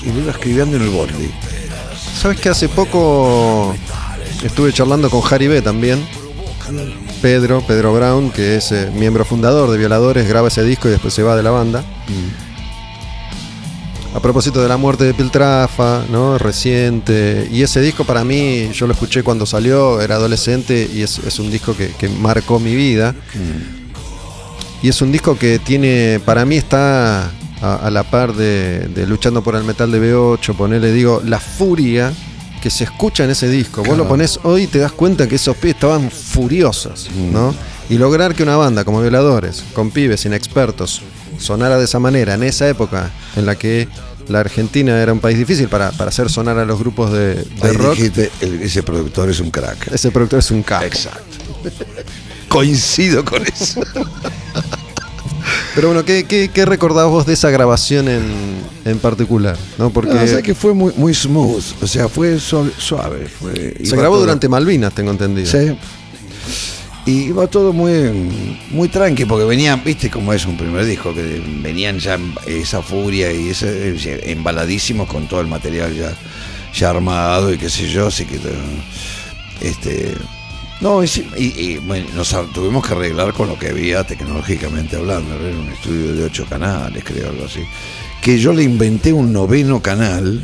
y 0.02 0.12
lo 0.12 0.20
iba 0.20 0.32
escribiendo 0.32 0.76
en 0.76 0.82
el 0.82 0.88
Bondi. 0.90 1.30
¿Sabes 2.14 2.40
que 2.40 2.48
hace 2.48 2.68
poco 2.68 3.74
estuve 4.42 4.72
charlando 4.72 5.10
con 5.10 5.22
Harry 5.30 5.48
B 5.48 5.60
también? 5.62 6.04
Pedro, 7.20 7.60
Pedro 7.66 7.94
Brown, 7.94 8.30
que 8.30 8.56
es 8.56 8.72
eh, 8.72 8.90
miembro 8.94 9.24
fundador 9.24 9.70
de 9.70 9.78
Violadores, 9.78 10.28
graba 10.28 10.48
ese 10.48 10.62
disco 10.62 10.88
y 10.88 10.92
después 10.92 11.12
se 11.12 11.22
va 11.22 11.36
de 11.36 11.42
la 11.42 11.50
banda. 11.50 11.84
A 14.14 14.20
propósito 14.20 14.62
de 14.62 14.68
la 14.68 14.76
muerte 14.76 15.04
de 15.04 15.12
Piltrafa, 15.12 16.04
¿no? 16.10 16.38
Reciente. 16.38 17.48
Y 17.50 17.62
ese 17.62 17.80
disco 17.80 18.04
para 18.04 18.24
mí, 18.24 18.70
yo 18.72 18.86
lo 18.86 18.92
escuché 18.92 19.22
cuando 19.22 19.44
salió, 19.44 20.00
era 20.00 20.14
adolescente 20.14 20.88
y 20.92 21.02
es, 21.02 21.18
es 21.18 21.38
un 21.38 21.50
disco 21.50 21.76
que, 21.76 21.88
que 21.88 22.08
marcó 22.08 22.60
mi 22.60 22.74
vida. 22.76 23.14
Y 24.82 24.88
es 24.88 25.02
un 25.02 25.10
disco 25.10 25.36
que 25.36 25.58
tiene, 25.58 26.20
para 26.24 26.44
mí 26.44 26.56
está 26.56 27.30
a, 27.64 27.76
a 27.86 27.90
la 27.90 28.02
par 28.04 28.34
de, 28.34 28.88
de 28.94 29.06
Luchando 29.06 29.42
por 29.42 29.54
el 29.56 29.64
Metal 29.64 29.90
de 29.90 30.00
B8, 30.14 30.54
ponerle, 30.54 30.92
digo, 30.92 31.22
la 31.24 31.40
furia 31.40 32.12
que 32.62 32.70
se 32.70 32.84
escucha 32.84 33.24
en 33.24 33.30
ese 33.30 33.48
disco. 33.48 33.82
Vos 33.84 33.96
lo 33.98 34.08
ponés 34.08 34.40
hoy 34.42 34.62
y 34.62 34.66
te 34.66 34.78
das 34.78 34.92
cuenta 34.92 35.26
que 35.28 35.34
esos 35.36 35.56
pibes 35.56 35.74
estaban 35.74 36.10
furiosos, 36.10 37.10
¿no? 37.32 37.54
Y 37.90 37.98
lograr 37.98 38.34
que 38.34 38.42
una 38.42 38.56
banda 38.56 38.84
como 38.84 39.02
Violadores, 39.02 39.62
con 39.74 39.90
pibes 39.90 40.24
inexpertos, 40.24 41.02
sonara 41.38 41.76
de 41.78 41.84
esa 41.84 41.98
manera 41.98 42.34
en 42.34 42.42
esa 42.42 42.66
época 42.68 43.10
en 43.36 43.44
la 43.44 43.56
que 43.56 43.86
la 44.28 44.40
Argentina 44.40 44.98
era 45.02 45.12
un 45.12 45.20
país 45.20 45.36
difícil 45.36 45.68
para, 45.68 45.90
para 45.92 46.08
hacer 46.08 46.30
sonar 46.30 46.58
a 46.58 46.64
los 46.64 46.78
grupos 46.78 47.12
de, 47.12 47.34
de 47.34 47.44
Ahí 47.62 47.76
rock. 47.76 47.96
dijiste, 47.96 48.30
el- 48.40 48.62
ese 48.62 48.82
productor 48.82 49.28
es 49.28 49.40
un 49.40 49.50
crack. 49.50 49.92
Ese 49.92 50.10
productor 50.10 50.38
es 50.38 50.50
un 50.50 50.62
capo. 50.62 50.86
Exacto. 50.86 51.20
Coincido 52.48 53.22
con 53.24 53.42
eso. 53.46 53.82
Pero 55.74 55.88
bueno, 55.88 56.04
¿qué, 56.04 56.24
qué, 56.24 56.50
qué 56.54 56.64
recordás 56.64 57.06
vos 57.08 57.26
de 57.26 57.32
esa 57.32 57.50
grabación 57.50 58.08
en, 58.08 58.22
en 58.84 58.98
particular? 58.98 59.56
¿No? 59.76 59.90
Porque 59.90 60.14
No, 60.14 60.22
o 60.22 60.26
sea 60.26 60.40
que 60.40 60.54
fue 60.54 60.72
muy, 60.72 60.92
muy 60.96 61.12
smooth, 61.14 61.64
o 61.82 61.86
sea, 61.86 62.08
fue 62.08 62.38
suave. 62.38 62.70
suave, 62.78 63.26
fue- 63.26 63.74
se 63.82 63.96
grabó 63.96 64.14
todo- 64.14 64.20
durante 64.24 64.48
Malvinas, 64.48 64.94
tengo 64.94 65.10
entendido. 65.10 65.50
Sí. 65.50 65.76
Y 67.06 67.24
iba 67.24 67.46
todo 67.48 67.72
muy, 67.72 67.92
muy 68.70 68.88
tranqui, 68.88 69.24
porque 69.26 69.44
venían, 69.44 69.82
viste 69.84 70.08
cómo 70.08 70.32
es 70.32 70.46
un 70.46 70.56
primer 70.56 70.86
disco, 70.86 71.12
que 71.12 71.42
venían 71.62 71.98
ya 71.98 72.18
esa 72.46 72.80
furia 72.80 73.30
y 73.32 73.50
ese, 73.50 74.30
embaladísimos 74.30 75.08
con 75.08 75.26
todo 75.28 75.40
el 75.40 75.46
material 75.48 75.94
ya, 75.94 76.12
ya 76.72 76.90
armado 76.90 77.52
y 77.52 77.58
qué 77.58 77.68
sé 77.68 77.88
yo, 77.90 78.06
así 78.06 78.24
que 78.24 78.38
este 79.60 80.14
no, 80.84 81.02
y, 81.02 81.78
bueno, 81.78 82.06
nos 82.14 82.36
tuvimos 82.52 82.86
que 82.86 82.92
arreglar 82.92 83.32
con 83.32 83.48
lo 83.48 83.58
que 83.58 83.70
había 83.70 84.04
tecnológicamente 84.04 84.96
hablando, 84.96 85.34
era 85.34 85.56
un 85.56 85.72
estudio 85.72 86.14
de 86.14 86.24
ocho 86.24 86.44
canales, 86.44 87.02
creo, 87.02 87.30
algo 87.30 87.46
así. 87.46 87.60
Que 88.20 88.38
yo 88.38 88.52
le 88.52 88.64
inventé 88.64 89.10
un 89.10 89.32
noveno 89.32 89.80
canal 89.80 90.42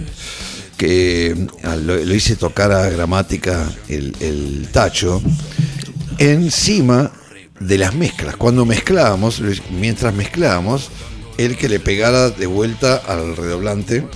que 0.78 1.46
ah, 1.62 1.76
lo, 1.76 1.94
hice 2.14 2.36
tocar 2.36 2.72
a 2.72 2.88
gramática 2.88 3.70
el, 3.86 4.16
el 4.20 4.68
tacho 4.72 5.20
encima 6.16 7.12
de 7.58 7.76
las 7.76 7.94
mezclas. 7.94 8.36
Cuando 8.36 8.64
mezclábamos, 8.64 9.42
mientras 9.70 10.14
mezclábamos, 10.14 10.88
el 11.36 11.58
que 11.58 11.68
le 11.68 11.80
pegara 11.80 12.30
de 12.30 12.46
vuelta 12.46 12.96
al 12.96 13.36
redoblante, 13.36 14.06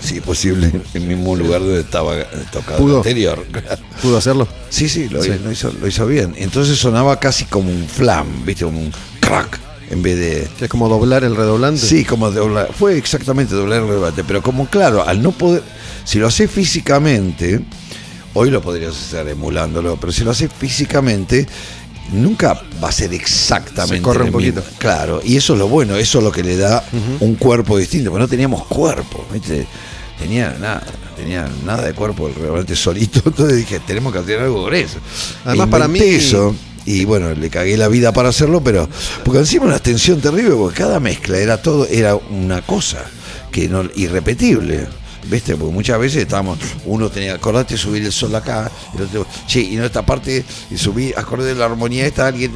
si 0.00 0.16
es 0.18 0.22
posible, 0.22 0.68
en 0.68 1.02
el 1.02 1.08
mismo 1.08 1.36
lugar 1.36 1.60
donde 1.60 1.80
estaba 1.80 2.18
eh, 2.18 2.26
tocado 2.52 2.78
Pudo. 2.78 2.96
anterior. 2.98 3.44
¿Pudo 4.02 4.16
hacerlo? 4.18 4.48
Sí, 4.70 4.88
sí, 4.88 5.08
lo, 5.08 5.22
Sí. 5.22 5.30
lo 5.42 5.50
hizo, 5.52 5.72
lo 5.80 5.86
hizo 5.86 6.06
bien. 6.06 6.34
Entonces 6.36 6.78
sonaba 6.78 7.18
casi 7.20 7.44
como 7.44 7.70
un 7.70 7.86
flam, 7.88 8.44
¿viste? 8.44 8.64
Como 8.64 8.80
un 8.80 8.92
crack, 9.20 9.58
en 9.90 10.02
vez 10.02 10.16
de... 10.16 10.48
Es 10.64 10.68
como 10.68 10.88
doblar 10.88 11.24
el 11.24 11.36
redoblante. 11.36 11.80
Sí, 11.80 12.04
como 12.04 12.30
doblar. 12.30 12.70
Fue 12.72 12.96
exactamente 12.96 13.54
doblar 13.54 13.82
el 13.82 13.88
rebate. 13.88 14.24
Pero 14.24 14.42
como 14.42 14.66
claro, 14.68 15.06
al 15.06 15.22
no 15.22 15.32
poder. 15.32 15.62
Si 16.04 16.18
lo 16.18 16.26
haces 16.26 16.50
físicamente, 16.50 17.60
hoy 18.34 18.50
lo 18.50 18.60
podrías 18.60 18.92
hacer 18.92 19.28
emulándolo, 19.28 19.96
pero 20.00 20.12
si 20.12 20.24
lo 20.24 20.30
haces 20.32 20.50
físicamente, 20.58 21.46
nunca 22.12 22.60
va 22.82 22.88
a 22.88 22.92
ser 22.92 23.12
exactamente. 23.14 23.96
Se 23.96 24.02
corre 24.02 24.24
un 24.24 24.36
mismo. 24.36 24.38
poquito. 24.60 24.62
Claro, 24.78 25.20
y 25.24 25.36
eso 25.36 25.54
es 25.54 25.58
lo 25.58 25.68
bueno, 25.68 25.96
eso 25.96 26.18
es 26.18 26.24
lo 26.24 26.32
que 26.32 26.42
le 26.42 26.56
da 26.56 26.84
un 27.20 27.34
cuerpo 27.36 27.78
distinto, 27.78 28.10
porque 28.10 28.22
no 28.22 28.28
teníamos 28.28 28.64
cuerpo, 28.66 29.24
¿viste? 29.32 29.66
Tenía 30.18 30.50
nada, 30.60 30.82
tenía 31.16 31.48
nada 31.64 31.82
de 31.86 31.92
cuerpo 31.92 32.28
el 32.28 32.34
redoblante 32.34 32.76
solito, 32.76 33.20
entonces 33.26 33.56
dije, 33.58 33.80
tenemos 33.86 34.12
que 34.12 34.20
hacer 34.20 34.40
algo 34.40 34.64
con 34.64 34.74
eso. 34.74 34.98
Además, 35.44 35.68
E 35.68 35.70
para 35.70 35.88
mí- 35.88 35.98
eso. 36.00 36.54
Y 36.86 37.06
bueno, 37.06 37.32
le 37.34 37.48
cagué 37.48 37.78
la 37.78 37.88
vida 37.88 38.12
para 38.12 38.28
hacerlo, 38.28 38.62
pero 38.62 38.86
porque 39.24 39.38
encima 39.40 39.64
una 39.64 39.78
tensión 39.78 40.20
terrible, 40.20 40.50
porque 40.54 40.78
cada 40.82 41.00
mezcla 41.00 41.38
era 41.38 41.62
todo, 41.62 41.86
era 41.86 42.14
una 42.14 42.60
cosa 42.60 43.02
que 43.50 43.68
no 43.68 43.84
irrepetible. 43.96 44.86
¿Viste? 45.30 45.56
Porque 45.56 45.72
muchas 45.72 45.98
veces 45.98 46.22
estábamos, 46.22 46.58
uno 46.84 47.08
tenía, 47.10 47.34
acordate 47.34 47.76
subir 47.78 48.04
el 48.04 48.12
sol 48.12 48.34
acá, 48.34 48.70
el 48.96 49.04
otro, 49.04 49.26
che, 49.46 49.60
y 49.60 49.76
no 49.76 49.84
esta 49.84 50.04
parte, 50.04 50.44
y 50.70 50.76
subí, 50.76 51.12
acordé 51.16 51.48
de 51.48 51.54
la 51.54 51.64
armonía 51.64 52.06
esta, 52.06 52.26
alguien, 52.26 52.52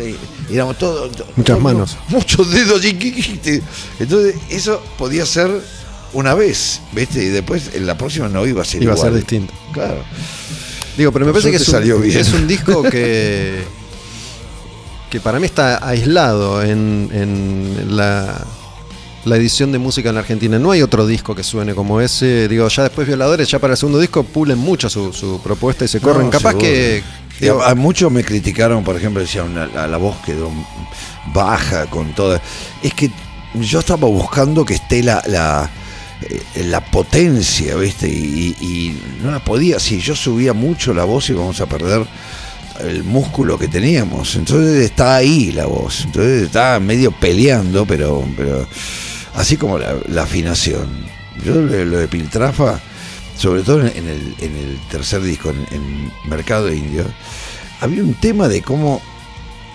éramos 0.51 0.77
todos. 0.79 1.11
Muchas 1.37 1.45
todos- 1.45 1.63
manos. 1.63 1.97
Muchos 2.09 2.51
dedos, 2.51 2.85
y- 2.85 3.61
entonces 3.99 4.35
eso 4.51 4.83
podía 4.99 5.25
ser 5.25 5.51
una 6.13 6.35
vez, 6.35 6.81
¿viste? 6.93 7.23
Y 7.25 7.29
después 7.29 7.71
en 7.75 7.87
la 7.87 7.97
próxima 7.97 8.29
no 8.29 8.47
iba 8.47 8.63
a 8.63 8.65
ser 8.65 8.83
Iba 8.83 8.93
a 8.93 8.97
igual. 8.97 9.11
ser 9.13 9.19
distinto. 9.19 9.55
Claro. 9.73 10.03
Digo, 10.97 11.13
pero 11.13 11.25
me 11.27 11.33
Por 11.33 11.41
parece 11.41 11.57
que 11.57 11.63
es 11.63 11.69
un, 11.69 11.73
salió 11.75 11.99
bien. 12.01 12.19
es 12.19 12.33
un 12.33 12.47
disco 12.47 12.83
que, 12.91 13.63
que 15.11 15.21
para 15.21 15.39
mí 15.39 15.47
está 15.47 15.87
aislado 15.87 16.63
en, 16.63 17.09
en 17.13 17.97
la, 17.97 18.45
la 19.29 19.37
edición 19.37 19.71
de 19.73 19.79
música 19.79 20.09
en 20.09 20.15
la 20.17 20.21
Argentina. 20.23 20.59
No 20.59 20.71
hay 20.71 20.83
otro 20.83 21.07
disco 21.07 21.35
que 21.35 21.43
suene 21.45 21.75
como 21.75 22.01
ese. 22.01 22.49
Digo, 22.49 22.67
ya 22.69 22.83
después 22.85 23.07
Violadores, 23.07 23.49
ya 23.51 23.59
para 23.59 23.75
el 23.75 23.77
segundo 23.79 23.99
disco, 24.01 24.23
pulen 24.25 24.59
mucho 24.59 24.89
su, 24.91 25.13
su 25.13 25.41
propuesta 25.43 25.85
y 25.85 25.89
se 25.89 26.01
corren. 26.01 26.27
No, 26.27 26.31
Capaz 26.31 26.51
seguro. 26.51 26.67
que. 26.67 27.03
Digo, 27.41 27.63
a, 27.63 27.71
a 27.71 27.75
muchos 27.75 28.11
me 28.11 28.25
criticaron, 28.25 28.83
por 28.83 28.97
ejemplo, 28.97 29.21
decían 29.21 29.55
la, 29.55 29.67
la- 29.67 29.87
la 29.87 29.97
voz 29.97 30.17
quedó 30.27 30.51
baja 31.33 31.87
con 31.87 32.13
toda. 32.15 32.41
Es 32.83 32.95
que 32.95 33.11
yo 33.55 33.79
estaba 33.81 34.09
buscando 34.09 34.65
que 34.65 34.75
esté 34.75 35.03
la, 35.03 35.23
la, 35.27 35.71
eh, 36.23 36.65
la 36.65 36.85
potencia, 36.85 37.77
¿viste? 37.77 38.09
Y, 38.09 38.57
y 38.61 39.01
no 39.23 39.31
la 39.31 39.39
podía. 39.39 39.79
Si 39.79 40.01
yo 40.01 40.17
subía 40.17 40.53
mucho 40.53 40.93
la 40.93 41.05
voz 41.05 41.31
íbamos 41.31 41.61
a 41.61 41.67
perder 41.67 42.05
el 42.81 43.03
músculo 43.05 43.59
que 43.59 43.69
teníamos. 43.69 44.35
Entonces 44.37 44.85
está 44.85 45.17
ahí 45.17 45.53
la 45.53 45.67
voz. 45.67 46.03
Entonces 46.05 46.43
está 46.45 46.79
medio 46.81 47.11
peleando, 47.13 47.85
pero, 47.87 48.25
pero 48.37 48.67
así 49.39 49.57
como 49.57 49.79
la, 49.79 50.23
afinación. 50.23 50.89
Yo 51.45 51.55
lo, 51.55 51.99
de 51.99 52.09
Piltrafa, 52.09 52.81
sobre 53.37 53.63
todo 53.63 53.87
en 53.87 54.09
el, 54.09 54.81
tercer 54.91 55.23
disco, 55.23 55.51
en, 55.51 56.13
Mercado 56.29 56.73
Indio, 56.73 57.05
había 57.81 58.03
un 58.03 58.15
tema 58.15 58.49
de 58.49 58.63
cómo 58.63 59.01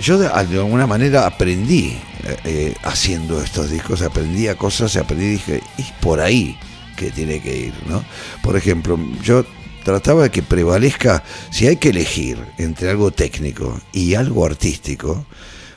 yo 0.02 0.18
de, 0.18 0.28
de 0.28 0.60
alguna 0.60 0.86
manera 0.86 1.26
aprendí 1.26 1.98
eh, 2.26 2.38
eh, 2.44 2.76
haciendo 2.84 3.42
estos 3.42 3.70
discos, 3.70 4.02
aprendí 4.02 4.50
a 4.50 4.58
cosas, 4.58 4.98
aprendí 4.98 5.26
y 5.26 5.30
dije, 5.30 5.62
es 5.78 5.92
por 6.02 6.20
ahí 6.20 6.58
que 6.98 7.12
tiene 7.12 7.42
que 7.42 7.58
ir, 7.58 7.74
¿no? 7.88 8.04
Por 8.42 8.58
ejemplo, 8.58 9.00
yo 9.24 9.46
trataba 9.86 10.24
de 10.24 10.32
que 10.32 10.44
prevalezca, 10.44 11.24
si 11.52 11.68
hay 11.68 11.78
que 11.78 11.90
elegir 11.90 12.38
entre 12.58 12.90
algo 12.90 13.12
técnico 13.12 13.80
y 13.94 14.16
algo 14.16 14.46
artístico, 14.46 15.26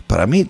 para 0.08 0.26
mí 0.26 0.46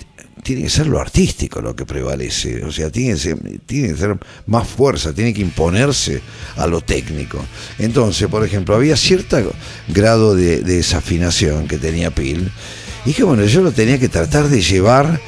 tiene 0.46 0.62
que 0.62 0.70
ser 0.70 0.86
lo 0.86 1.00
artístico 1.00 1.60
lo 1.60 1.74
que 1.74 1.84
prevalece, 1.84 2.64
o 2.64 2.70
sea, 2.70 2.88
tiene 2.88 3.14
que 3.14 3.18
ser, 3.18 3.38
tiene 3.66 3.88
que 3.88 3.96
ser 3.96 4.16
más 4.46 4.68
fuerza, 4.68 5.12
tiene 5.12 5.34
que 5.34 5.40
imponerse 5.42 6.22
a 6.56 6.68
lo 6.68 6.82
técnico. 6.82 7.44
Entonces, 7.80 8.28
por 8.28 8.44
ejemplo, 8.44 8.76
había 8.76 8.96
cierto 8.96 9.36
grado 9.88 10.36
de, 10.36 10.62
de 10.62 10.76
desafinación 10.76 11.66
que 11.66 11.78
tenía 11.78 12.12
Pil, 12.12 12.48
y 13.04 13.12
que 13.12 13.24
bueno, 13.24 13.44
yo 13.44 13.60
lo 13.60 13.72
tenía 13.72 13.98
que 13.98 14.08
tratar 14.08 14.48
de 14.48 14.62
llevar 14.62 15.20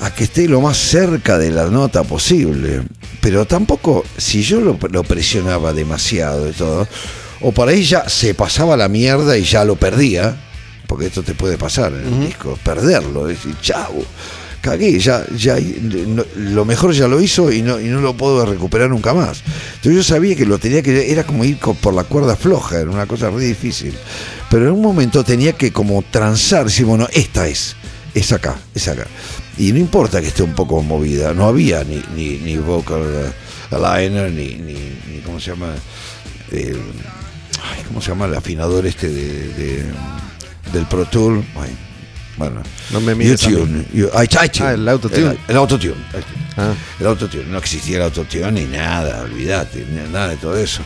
a 0.00 0.12
que 0.12 0.24
esté 0.24 0.48
lo 0.48 0.60
más 0.60 0.76
cerca 0.76 1.38
de 1.38 1.52
la 1.52 1.66
nota 1.66 2.02
posible. 2.02 2.82
Pero 3.20 3.46
tampoco, 3.46 4.04
si 4.16 4.42
yo 4.42 4.60
lo, 4.60 4.76
lo 4.90 5.04
presionaba 5.04 5.72
demasiado 5.72 6.48
y 6.48 6.52
todo, 6.52 6.88
o 7.40 7.52
por 7.52 7.68
ahí 7.68 7.84
ya 7.84 8.08
se 8.08 8.34
pasaba 8.34 8.76
la 8.76 8.88
mierda 8.88 9.38
y 9.38 9.44
ya 9.44 9.64
lo 9.64 9.76
perdía, 9.76 10.36
porque 10.88 11.06
esto 11.06 11.22
te 11.22 11.34
puede 11.34 11.56
pasar 11.56 11.92
en 11.92 12.04
el 12.14 12.26
disco, 12.26 12.58
perderlo, 12.64 13.26
decir, 13.26 13.54
chau, 13.62 14.04
cagué, 14.70 14.98
ya, 14.98 15.24
ya 15.36 15.56
lo 16.36 16.64
mejor 16.64 16.92
ya 16.92 17.06
lo 17.06 17.20
hizo 17.20 17.52
y 17.52 17.62
no, 17.62 17.80
y 17.80 17.84
no 17.84 18.00
lo 18.00 18.16
puedo 18.16 18.44
recuperar 18.44 18.90
nunca 18.90 19.14
más. 19.14 19.42
Entonces 19.76 19.94
yo 19.94 20.02
sabía 20.02 20.34
que 20.34 20.44
lo 20.44 20.58
tenía 20.58 20.82
que, 20.82 21.10
era 21.12 21.24
como 21.24 21.44
ir 21.44 21.58
por 21.58 21.94
la 21.94 22.02
cuerda 22.04 22.34
floja, 22.36 22.80
era 22.80 22.90
una 22.90 23.06
cosa 23.06 23.30
muy 23.30 23.44
difícil. 23.44 23.94
Pero 24.50 24.66
en 24.66 24.72
un 24.72 24.82
momento 24.82 25.22
tenía 25.24 25.52
que 25.52 25.72
como 25.72 26.02
transar, 26.10 26.64
decir, 26.64 26.84
bueno, 26.84 27.06
esta 27.12 27.46
es, 27.48 27.76
es 28.14 28.32
acá, 28.32 28.56
es 28.74 28.88
acá. 28.88 29.06
Y 29.56 29.72
no 29.72 29.78
importa 29.78 30.20
que 30.20 30.26
esté 30.28 30.42
un 30.42 30.54
poco 30.54 30.82
movida, 30.82 31.32
no 31.32 31.46
había 31.46 31.84
ni, 31.84 32.02
ni, 32.16 32.38
ni 32.38 32.56
vocal 32.56 33.02
eh, 33.04 33.74
aligner, 33.74 34.32
ni, 34.32 34.54
ni, 34.56 35.20
¿cómo 35.24 35.38
se 35.40 35.50
llama? 35.52 35.74
El- 36.50 36.80
¿Cómo 37.88 38.00
se 38.02 38.08
llama 38.08 38.26
el 38.26 38.34
afinador 38.34 38.84
este 38.86 39.08
de, 39.08 39.48
de- 39.54 39.84
del 40.72 40.86
Pro 40.86 41.04
Tool? 41.04 41.44
Bueno, 42.36 42.62
No 42.90 43.00
me 43.00 43.14
mires 43.14 43.40
YouTube, 43.40 43.86
you-. 43.92 44.10
Ah, 44.12 44.72
el 44.74 44.88
autotune. 44.88 45.30
El, 45.30 45.38
el 45.48 45.56
autotune. 45.56 45.94
Ah. 46.56 46.74
El 47.00 47.06
autotune. 47.06 47.44
No 47.44 47.58
existía 47.58 47.96
el 47.96 48.02
autotune 48.02 48.50
ni 48.52 48.64
nada, 48.64 49.22
olvídate, 49.22 49.84
ni 49.90 50.00
nada 50.12 50.28
de 50.28 50.36
todo 50.36 50.56
eso. 50.56 50.82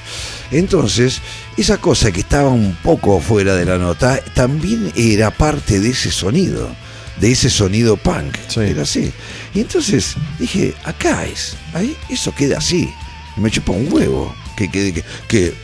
Entonces, 0.50 1.20
esa 1.56 1.78
cosa 1.78 2.10
que 2.10 2.20
estaba 2.20 2.48
un 2.48 2.74
poco 2.82 3.20
fuera 3.20 3.54
de 3.54 3.64
la 3.64 3.78
nota 3.78 4.20
también 4.34 4.92
era 4.96 5.30
parte 5.30 5.78
de 5.80 5.90
ese 5.90 6.10
sonido, 6.10 6.74
de 7.20 7.32
ese 7.32 7.50
sonido 7.50 7.96
punk. 7.96 8.36
Sí. 8.48 8.60
Era 8.60 8.82
así. 8.82 9.12
Y 9.54 9.60
entonces 9.60 10.14
dije, 10.38 10.74
acá 10.84 11.24
es, 11.26 11.56
ahí 11.74 11.96
eso 12.08 12.34
queda 12.34 12.58
así. 12.58 12.92
Y 13.36 13.40
me 13.40 13.50
chupa 13.50 13.72
un 13.72 13.92
huevo. 13.92 14.34
Que, 14.56 14.70
que, 14.70 14.92
que, 14.92 15.04
que, 15.28 15.54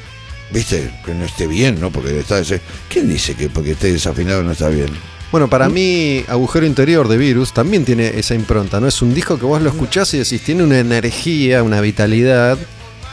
viste, 0.52 0.90
que 1.04 1.12
no 1.14 1.24
esté 1.26 1.46
bien, 1.46 1.78
¿no? 1.80 1.90
Porque 1.90 2.18
está 2.18 2.38
ese- 2.38 2.60
¿Quién 2.88 3.08
dice 3.08 3.34
que 3.34 3.50
porque 3.50 3.72
esté 3.72 3.92
desafinado 3.92 4.42
no 4.42 4.52
está 4.52 4.68
bien? 4.68 4.88
Bueno, 5.32 5.48
para 5.48 5.68
mí, 5.68 6.24
Agujero 6.28 6.66
Interior 6.66 7.08
de 7.08 7.16
Virus 7.16 7.52
también 7.52 7.84
tiene 7.84 8.18
esa 8.18 8.34
impronta, 8.34 8.80
¿no? 8.80 8.86
Es 8.88 9.02
un 9.02 9.12
disco 9.12 9.38
que 9.38 9.44
vos 9.44 9.60
lo 9.60 9.68
escuchás 9.70 10.14
y 10.14 10.18
decís, 10.18 10.40
tiene 10.42 10.62
una 10.62 10.78
energía, 10.78 11.62
una 11.62 11.80
vitalidad, 11.80 12.56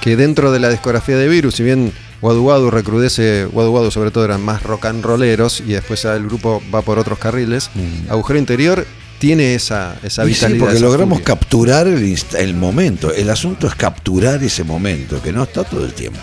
que 0.01 0.15
dentro 0.15 0.51
de 0.51 0.59
la 0.59 0.69
discografía 0.69 1.17
de 1.17 1.27
Virus, 1.27 1.55
si 1.55 1.63
bien 1.63 1.91
Wadu 2.21 2.43
Wadu 2.43 2.69
recrudece, 2.71 3.47
Wadu 3.51 3.71
Wadu 3.71 3.91
sobre 3.91 4.11
todo 4.11 4.25
eran 4.25 4.41
más 4.41 4.63
rock 4.63 4.85
and 4.85 5.03
rolleros 5.03 5.59
y 5.61 5.73
después 5.73 6.05
el 6.05 6.25
grupo 6.25 6.61
va 6.73 6.81
por 6.81 6.99
otros 6.99 7.17
carriles, 7.19 7.69
Agujero 8.09 8.39
Interior 8.39 8.85
tiene 9.19 9.55
esa, 9.55 9.95
esa 10.03 10.23
Y 10.25 10.29
sí, 10.29 10.33
vitalidad. 10.35 10.59
porque 10.59 10.75
esa 10.75 10.85
logramos 10.85 11.17
furia. 11.19 11.25
capturar 11.25 11.87
el, 11.87 12.17
el 12.37 12.53
momento. 12.55 13.13
El 13.13 13.29
asunto 13.29 13.67
es 13.67 13.75
capturar 13.75 14.43
ese 14.43 14.63
momento, 14.63 15.21
que 15.21 15.31
no 15.31 15.43
está 15.43 15.63
todo 15.63 15.83
el 15.85 15.93
tiempo. 15.93 16.19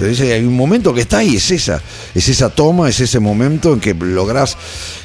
Entonces 0.00 0.32
hay 0.32 0.44
un 0.44 0.56
momento 0.56 0.94
que 0.94 1.02
está 1.02 1.18
ahí, 1.18 1.36
es 1.36 1.50
esa, 1.50 1.82
es 2.14 2.26
esa 2.26 2.48
toma, 2.48 2.88
es 2.88 3.00
ese 3.00 3.20
momento 3.20 3.74
en 3.74 3.80
que 3.80 3.92
lográs 3.92 4.56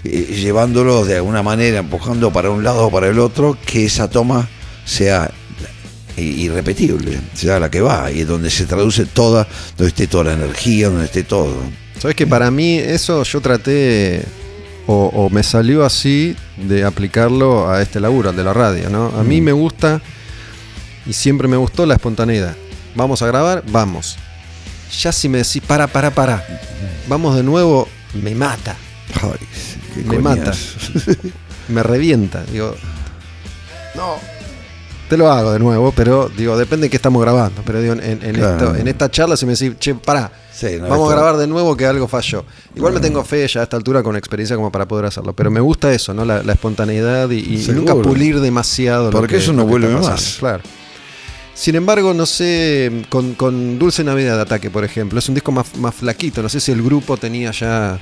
eh, 0.06 0.38
llevándolo 0.42 1.04
de 1.04 1.18
alguna 1.18 1.44
manera, 1.44 1.80
empujando 1.80 2.32
para 2.32 2.50
un 2.50 2.64
lado 2.64 2.88
o 2.88 2.92
para 2.92 3.10
el 3.10 3.20
otro, 3.20 3.58
que 3.66 3.86
esa 3.86 4.10
toma 4.10 4.48
sea 4.86 5.30
irrepetible, 6.16 7.20
sea 7.34 7.60
la 7.60 7.70
que 7.70 7.82
va, 7.82 8.10
y 8.10 8.24
donde 8.24 8.50
se 8.50 8.66
traduce 8.66 9.06
toda, 9.06 9.46
donde 9.78 9.90
esté 9.90 10.08
toda 10.08 10.24
la 10.24 10.34
energía, 10.34 10.88
donde 10.88 11.06
esté 11.06 11.24
todo. 11.24 11.54
Sabes 12.00 12.16
que 12.16 12.26
para 12.26 12.50
mí 12.50 12.78
eso 12.78 13.22
yo 13.24 13.42
traté 13.42 14.24
o, 14.88 15.12
o 15.14 15.30
me 15.30 15.44
salió 15.44 15.84
así 15.84 16.38
de 16.56 16.86
aplicarlo 16.86 17.70
a 17.70 17.82
este 17.82 18.00
laburo, 18.00 18.30
al 18.30 18.38
de 18.38 18.44
la 18.46 18.54
radio, 18.54 18.90
¿no? 18.90 19.08
A 19.18 19.24
mí 19.24 19.42
me 19.42 19.52
gusta 19.52 20.02
y 21.06 21.12
siempre 21.12 21.50
me 21.50 21.58
gustó 21.58 21.86
la 21.86 21.96
espontaneidad. 21.96 22.56
Vamos 22.96 23.22
a 23.22 23.28
grabar, 23.28 23.62
vamos. 23.70 24.18
Ya 25.02 25.12
si 25.12 25.28
me 25.30 25.40
decís, 25.40 25.62
para, 25.66 25.88
para, 25.88 26.12
para, 26.12 26.46
vamos 27.08 27.36
de 27.36 27.44
nuevo, 27.44 27.88
me 28.22 28.34
mata, 28.36 28.76
Ay, 29.22 29.32
qué 29.94 30.02
Me 30.04 30.20
mata. 30.20 30.52
me 31.70 31.84
revienta. 31.84 32.44
Digo, 32.52 32.76
no, 33.96 34.16
te 35.10 35.18
lo 35.18 35.32
hago 35.32 35.52
de 35.54 35.60
nuevo, 35.60 35.92
pero 35.92 36.30
digo, 36.36 36.58
depende 36.58 36.86
de 36.86 36.90
qué 36.90 36.98
estamos 36.98 37.22
grabando. 37.22 37.62
Pero 37.66 37.82
digo, 37.82 37.94
en, 37.94 38.02
en 38.24 38.36
Claro. 38.36 38.52
esto- 38.68 38.76
en 38.76 38.88
esta 38.88 39.10
charla 39.10 39.36
si 39.38 39.46
me 39.46 39.54
decís, 39.56 39.74
che, 39.80 39.96
pará, 39.96 40.32
Sí, 40.54 40.78
no, 40.80 40.88
vamos 40.88 41.12
a 41.12 41.16
grabar 41.16 41.36
de 41.38 41.48
nuevo 41.48 41.76
que 41.76 41.86
algo 41.86 42.08
falló. 42.08 42.46
Igual 42.76 42.94
me 42.94 43.02
tengo 43.02 43.24
fe 43.26 43.46
ya 43.48 43.60
a 43.60 43.64
esta 43.64 43.76
altura 43.76 44.02
con 44.02 44.16
experiencia 44.16 44.56
como 44.56 44.72
para 44.72 44.88
poder 44.88 45.06
hacerlo. 45.06 45.34
Pero 45.34 45.52
me 45.52 45.60
gusta 45.60 45.92
eso, 45.92 46.14
¿no? 46.14 46.24
La, 46.24 46.44
la 46.44 46.54
espontaneidad 46.54 47.30
y, 47.30 47.42
nunca 47.74 47.94
pulir 47.96 48.40
demasiado. 48.40 49.06
lo 49.06 49.12
Porque 49.12 49.34
que- 49.36 49.42
eso 49.42 49.52
no 49.52 49.64
lo 49.64 49.68
vuelve 49.68 49.90
más. 49.90 50.38
Claro. 50.40 50.64
Sin 51.56 51.76
embargo, 51.76 52.14
no 52.14 52.26
sé, 52.26 52.92
con, 53.10 53.34
con 53.34 53.80
Dulce 53.80 54.04
Navidad 54.04 54.36
de 54.36 54.42
Ataque, 54.42 54.70
por 54.70 54.84
ejemplo, 54.84 55.18
es 55.20 55.30
un 55.30 55.36
disco 55.36 55.52
más, 55.54 55.76
más 55.78 55.96
flaquito. 55.96 56.42
No 56.44 56.50
sé 56.50 56.60
si 56.60 56.72
el 56.74 56.84
grupo 56.84 57.16
tenía 57.16 57.52
ya 57.52 57.98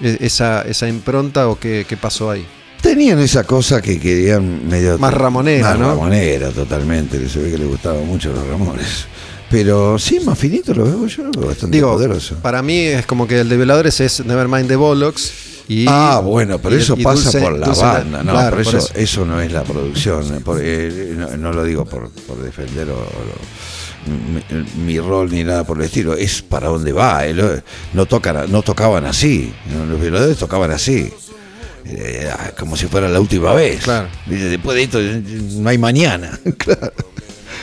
e- 0.00 0.18
esa, 0.20 0.62
esa 0.62 0.88
impronta 0.88 1.48
o 1.48 1.58
qué, 1.58 1.84
qué 1.88 1.96
pasó 1.96 2.30
ahí. 2.30 2.46
Tenían 2.80 3.18
esa 3.18 3.42
cosa 3.44 3.82
que 3.82 3.98
querían 3.98 4.68
medio. 4.68 4.96
Más 4.98 5.12
ramonera, 5.12 5.70
más 5.70 5.78
¿no? 5.78 5.88
ramonera, 5.88 6.50
totalmente. 6.50 7.18
Que 7.18 7.28
se 7.28 7.40
ve 7.40 7.50
que 7.50 7.58
le 7.58 7.64
gustaban 7.64 8.06
mucho 8.06 8.32
los 8.32 8.46
Ramones. 8.46 9.06
Pero 9.50 9.98
sí, 9.98 10.20
más 10.20 10.38
finito 10.38 10.72
lo 10.74 10.84
veo 10.84 11.06
yo, 11.06 11.24
lo 11.24 11.30
veo 11.32 11.48
bastante 11.48 11.76
Digo, 11.76 11.92
poderoso. 11.92 12.36
para 12.42 12.62
mí 12.62 12.76
es 12.78 13.06
como 13.06 13.26
que 13.26 13.40
el 13.40 13.48
de 13.48 13.56
Veladores 13.56 14.00
es 14.00 14.24
Nevermind 14.24 14.68
the 14.68 14.76
Bollocks. 14.76 15.32
Y, 15.68 15.86
ah, 15.88 16.20
bueno, 16.22 16.58
pero 16.58 16.76
y- 16.76 16.80
eso 16.80 16.94
y 16.98 17.02
pasa 17.02 17.30
Dulce- 17.30 17.40
por 17.40 17.58
la 17.58 17.68
banda, 17.68 18.22
no, 18.22 18.32
claro, 18.32 18.56
pero 18.58 18.70
por 18.70 18.80
eso, 18.80 18.92
eso. 18.94 19.24
no 19.24 19.40
es 19.40 19.50
la 19.50 19.62
producción, 19.62 20.34
eh, 20.36 20.40
por- 20.44 20.58
eh, 20.62 21.14
no, 21.16 21.36
no 21.38 21.52
lo 21.52 21.64
digo 21.64 21.84
por, 21.86 22.10
por 22.10 22.42
defender 22.42 22.90
o, 22.90 22.96
o- 22.98 23.64
mi, 24.06 24.84
mi 24.84 24.98
rol 25.00 25.30
ni 25.32 25.42
nada 25.44 25.64
por 25.64 25.78
el 25.78 25.84
estilo, 25.84 26.12
es 26.14 26.42
para 26.42 26.68
dónde 26.68 26.92
va, 26.92 27.26
eh, 27.26 27.62
no, 27.94 28.04
tocan, 28.06 28.50
no 28.52 28.60
tocaban 28.60 29.06
así, 29.06 29.54
los 29.88 29.98
violadores 29.98 30.36
tocaban 30.36 30.70
así, 30.70 31.10
eh, 31.86 32.30
como 32.58 32.76
si 32.76 32.86
fuera 32.86 33.08
la 33.08 33.18
última 33.20 33.54
vez, 33.54 33.82
Claro. 33.84 34.08
Después 34.26 34.76
de 34.76 34.82
esto 34.82 34.98
no 35.60 35.70
hay 35.70 35.78
mañana, 35.78 36.38
claro, 36.58 36.92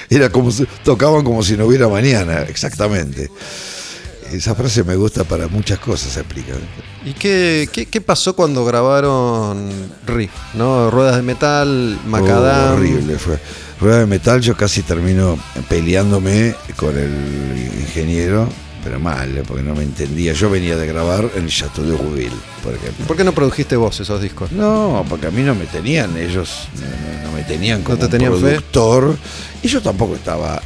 era 0.10 0.30
como 0.32 0.49
si, 0.52 0.65
tocaban 0.84 1.23
como 1.23 1.44
si 1.44 1.56
no 1.56 1.68
hubiera 1.68 1.88
mañana, 1.88 2.41
exactamente. 2.49 3.30
Esa 4.32 4.56
frase 4.56 4.84
me 4.84 4.95
gusta 4.95 5.24
para 5.24 5.48
muchas 5.48 5.80
cosas, 5.80 6.14
se 6.14 6.20
aplica. 6.20 6.53
¿Y 7.06 7.14
qué, 7.14 7.68
qué, 7.72 7.86
qué 7.86 8.02
pasó 8.02 8.36
cuando 8.36 8.64
grabaron 8.64 9.70
Riff? 10.06 10.32
¿no? 10.53 10.90
Ruedas 10.90 11.18
de 11.18 11.22
metal, 11.22 11.99
Macadam. 12.08 12.72
Oh, 12.72 12.74
horrible 12.76 13.18
fue. 13.18 13.40
Rueda 13.80 13.99
de 13.99 14.06
metal, 14.06 14.41
yo 14.41 14.56
casi 14.56 14.84
termino 14.84 15.38
peleándome 15.68 16.56
con 16.78 16.98
el 16.98 17.72
ingeniero 17.80 18.48
pero 18.84 18.99
mal, 18.99 19.38
eh, 19.38 19.44
porque 19.48 19.64
no 19.64 19.76
me 19.76 19.84
entendía. 19.84 20.34
Yo 20.34 20.49
venía 20.49 20.76
de 20.76 20.88
grabar 20.88 21.30
en 21.36 21.44
el 21.44 21.49
Chateau 21.49 21.86
de 21.86 21.98
Rouville, 21.98 22.32
por 22.64 22.74
ejemplo. 22.74 23.06
¿Por 23.06 23.18
qué 23.18 23.24
no 23.24 23.34
produjiste 23.34 23.76
vos 23.76 23.99
esos 23.99 24.22
discos? 24.22 24.52
No, 24.52 25.06
porque 25.08 25.28
a 25.28 25.32
mí 25.32 25.41
no 25.41 25.56
me 25.56 25.66
tenían, 25.66 26.18
ellos 26.18 26.68
no, 27.24 27.32
me 27.32 27.44
tenían 27.44 27.84
como 27.84 27.98
te 27.98 28.08
tenían 28.08 28.34
fe? 28.34 28.40
productor. 28.40 29.16
Y 29.62 29.68
yo 29.68 29.82
tampoco 29.82 30.16
estaba 30.16 30.62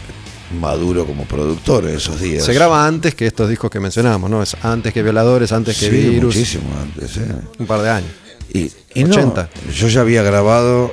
maduro 0.56 1.06
como 1.06 1.26
productor 1.26 1.86
en 1.88 1.98
esos 1.98 2.19
días. 2.19 2.44
Se 2.44 2.53
graba 2.53 2.86
antes 2.88 3.14
que 3.15 3.27
estos 3.27 3.49
discos 3.49 3.69
que 3.69 3.80
mencionamos, 3.80 4.30
¿no? 4.30 4.41
Es 4.44 4.56
antes 4.64 4.94
que 4.94 5.03
Violadores, 5.03 5.52
antes 5.52 5.77
que 5.77 5.90
Sí, 5.90 5.95
Virus. 6.10 6.36
muchísimo 6.36 6.64
antes. 6.82 7.18
eh. 7.18 7.22
Un 7.60 7.65
par 7.65 7.82
de 7.82 7.90
años. 7.90 8.10
Y, 8.53 8.72
y 8.94 9.03
no, 9.03 9.15
80. 9.15 9.49
yo 9.76 9.88
ya 9.90 10.02
había 10.02 10.23
grabado 10.23 10.91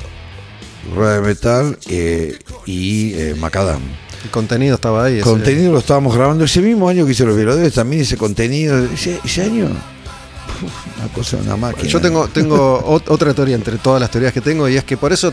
Rueda 0.94 1.14
de 1.14 1.20
Metal 1.20 1.78
eh, 1.88 2.38
y 2.66 3.14
eh, 3.14 3.34
Macadam. 3.38 3.80
El 4.24 4.30
contenido 4.30 4.74
estaba 4.76 5.04
ahí. 5.04 5.14
ese- 5.14 5.22
Contenido 5.24 5.72
lo 5.72 5.78
estábamos 5.78 6.14
grabando 6.14 6.44
ese 6.44 6.60
mismo 6.60 6.88
año 6.88 7.04
que 7.06 7.12
hice 7.12 7.24
los 7.24 7.36
violadores, 7.36 7.72
también 7.74 8.02
ese 8.02 8.16
contenido. 8.16 8.84
Ese, 8.86 9.18
ese 9.24 9.42
año, 9.42 9.66
una 9.66 11.08
cosa, 11.14 11.36
una 11.38 11.56
máquina. 11.56 11.88
Yo 11.88 12.00
tengo, 12.00 12.28
tengo 12.28 12.82
ot- 12.86 13.04
otra 13.08 13.34
teoría 13.34 13.56
entre 13.56 13.76
todas 13.78 14.00
las 14.00 14.10
teorías 14.10 14.32
que 14.32 14.40
tengo 14.40 14.68
y 14.68 14.76
es 14.76 14.84
que 14.84 14.96
por 14.96 15.12
eso 15.12 15.32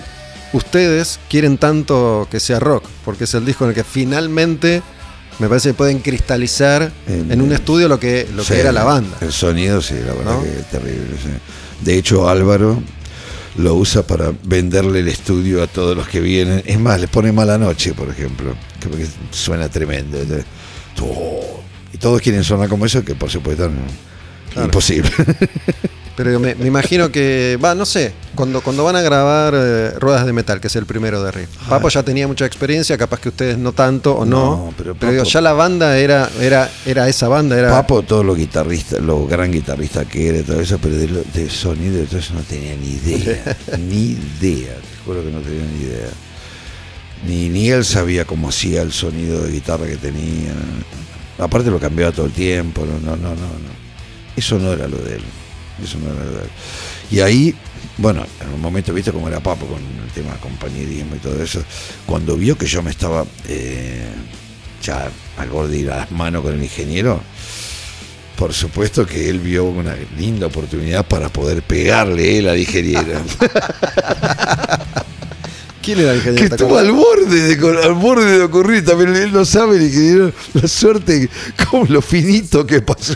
ustedes 0.53 1.19
quieren 1.29 1.57
tanto 1.57 2.27
que 2.31 2.39
sea 2.39 2.59
rock, 2.59 2.83
porque 3.05 3.23
es 3.25 3.33
el 3.33 3.45
disco 3.45 3.63
en 3.65 3.69
el 3.69 3.75
que 3.75 3.83
finalmente 3.83 4.81
me 5.39 5.47
parece 5.47 5.69
que 5.69 5.73
pueden 5.73 5.99
cristalizar 5.99 6.91
En- 7.07 7.31
en 7.31 7.41
un 7.41 7.51
estudio 7.53 7.87
lo 7.87 7.99
que, 7.99 8.27
lo 8.35 8.43
Sí, 8.43 8.53
que 8.53 8.59
era 8.61 8.71
la 8.71 8.83
banda. 8.83 9.17
El 9.21 9.31
sonido, 9.31 9.81
sí, 9.81 9.95
la 10.05 10.13
verdad 10.13 10.33
¿No? 10.33 10.43
que 10.43 10.49
es 10.59 10.65
terrible. 10.69 11.15
sí. 11.21 11.29
De 11.85 11.97
hecho, 11.97 12.27
Álvaro 12.27 12.81
lo 13.57 13.75
usa 13.75 14.03
para 14.05 14.33
venderle 14.43 14.99
el 14.99 15.07
estudio 15.07 15.63
a 15.63 15.67
todos 15.67 15.95
los 15.95 16.07
que 16.07 16.19
vienen. 16.19 16.61
Es 16.65 16.79
más, 16.79 16.99
le 16.99 17.07
pone 17.07 17.31
mala 17.31 17.57
noche, 17.57 17.93
por 17.93 18.09
ejemplo, 18.09 18.53
que 18.81 18.87
porque 18.89 19.07
suena 19.31 19.69
tremendo. 19.69 20.17
Y 21.93 21.97
todos 21.97 22.21
quieren 22.21 22.43
sonar 22.43 22.67
como 22.69 22.85
eso, 22.85 23.03
que 23.03 23.15
por 23.15 23.29
supuesto 23.29 23.67
no. 23.69 23.81
Claro. 24.51 24.65
Imposible. 24.65 25.09
Pero 26.19 26.37
me, 26.37 26.53
me 26.55 26.67
imagino 26.67 27.09
que, 27.13 27.57
va, 27.63 27.73
no 27.75 27.85
sé, 27.85 28.11
cuando, 28.35 28.59
cuando 28.59 28.83
van 28.83 28.97
a 28.97 29.01
grabar 29.01 29.53
eh, 29.55 29.91
Ruedas 30.01 30.25
de 30.25 30.33
Metal, 30.33 30.59
que 30.59 30.67
es 30.67 30.75
el 30.75 30.85
primero 30.85 31.23
de 31.23 31.31
Riff, 31.31 31.47
Papo 31.69 31.87
ya 31.87 32.03
tenía 32.03 32.27
mucha 32.27 32.45
experiencia, 32.45 32.97
capaz 32.97 33.21
que 33.21 33.29
ustedes 33.29 33.57
no 33.57 33.71
tanto 33.71 34.15
o 34.17 34.25
no, 34.25 34.39
No, 34.67 34.73
pero 34.77 34.95
digo, 34.95 35.23
ya 35.23 35.39
la 35.39 35.53
banda 35.53 35.97
era, 35.97 36.29
era, 36.41 36.69
era 36.85 37.07
esa 37.07 37.29
banda, 37.29 37.57
era... 37.57 37.69
Papo, 37.69 38.01
todos 38.01 38.25
los 38.25 38.35
guitarristas, 38.35 38.99
lo 38.99 39.27
gran 39.27 39.49
guitarrista 39.49 40.03
que 40.03 40.27
era 40.27 40.39
y 40.39 40.43
todo 40.43 40.59
eso, 40.59 40.77
pero 40.81 40.97
de, 40.97 41.07
lo- 41.07 41.23
de 41.33 41.49
sonido 41.49 42.03
y 42.03 42.05
todo 42.05 42.19
eso 42.19 42.33
no 42.33 42.41
tenía 42.41 42.75
ni 42.75 42.95
idea. 42.95 43.55
ni 43.77 44.17
idea, 44.41 44.73
te 44.73 45.03
juro 45.05 45.23
que 45.23 45.31
no 45.31 45.39
tenía 45.39 45.63
ni 45.73 45.83
idea. 45.85 46.09
Ni, 47.25 47.47
ni 47.47 47.69
él 47.69 47.85
sabía 47.85 48.25
cómo 48.25 48.49
hacía 48.49 48.81
el 48.81 48.91
sonido 48.91 49.41
de 49.43 49.51
guitarra 49.53 49.85
que 49.85 49.95
tenía. 49.95 50.51
Aparte 51.37 51.71
lo 51.71 51.79
cambiaba 51.79 52.11
todo 52.11 52.25
el 52.25 52.33
tiempo, 52.33 52.85
no, 52.85 52.99
no, 52.99 53.15
no, 53.15 53.29
no. 53.29 53.35
no. 53.35 53.79
Eso 54.35 54.59
no 54.59 54.73
era 54.73 54.85
lo 54.89 54.97
de 54.97 55.15
él. 55.15 55.21
Eso 55.83 55.97
no 55.99 56.11
era. 56.11 56.43
Y 57.11 57.19
ahí, 57.19 57.55
bueno, 57.97 58.25
en 58.41 58.53
un 58.53 58.61
momento, 58.61 58.93
viste 58.93 59.11
cómo 59.11 59.27
era 59.27 59.39
Papo 59.39 59.65
con 59.65 59.79
el 59.79 60.11
tema 60.13 60.35
compañerismo 60.37 61.15
y 61.15 61.19
todo 61.19 61.41
eso. 61.41 61.63
Cuando 62.05 62.35
vio 62.35 62.57
que 62.57 62.65
yo 62.65 62.81
me 62.81 62.91
estaba 62.91 63.25
eh, 63.47 64.09
ya 64.81 65.09
al 65.37 65.49
borde 65.49 65.77
de 65.77 65.83
las 65.85 66.11
manos 66.11 66.43
con 66.43 66.53
el 66.53 66.63
ingeniero, 66.63 67.21
por 68.35 68.53
supuesto 68.53 69.05
que 69.05 69.29
él 69.29 69.39
vio 69.39 69.65
una 69.65 69.95
linda 70.17 70.47
oportunidad 70.47 71.05
para 71.05 71.27
poder 71.29 71.61
pegarle 71.61 72.37
él 72.37 72.47
al 72.47 72.57
ingeniero. 72.57 73.21
¿Quién 75.95 75.99
era 76.01 76.13
el 76.13 76.21
que 76.21 76.29
ingeniero? 76.29 76.55
¿Te 76.55 76.63
estuvo 76.63 76.77
al 76.77 76.91
borde, 76.91 77.55
de, 77.55 77.83
al 77.83 77.93
borde 77.93 78.37
de 78.37 78.43
ocurrir. 78.43 78.85
También 78.85 79.15
él 79.15 79.31
no 79.33 79.43
sabe 79.43 79.77
el 79.77 79.83
ingeniero 79.83 80.31
la 80.53 80.67
suerte, 80.67 81.29
como 81.69 81.85
lo 81.87 82.01
finito 82.01 82.65
que 82.67 82.81
pasó. 82.81 83.15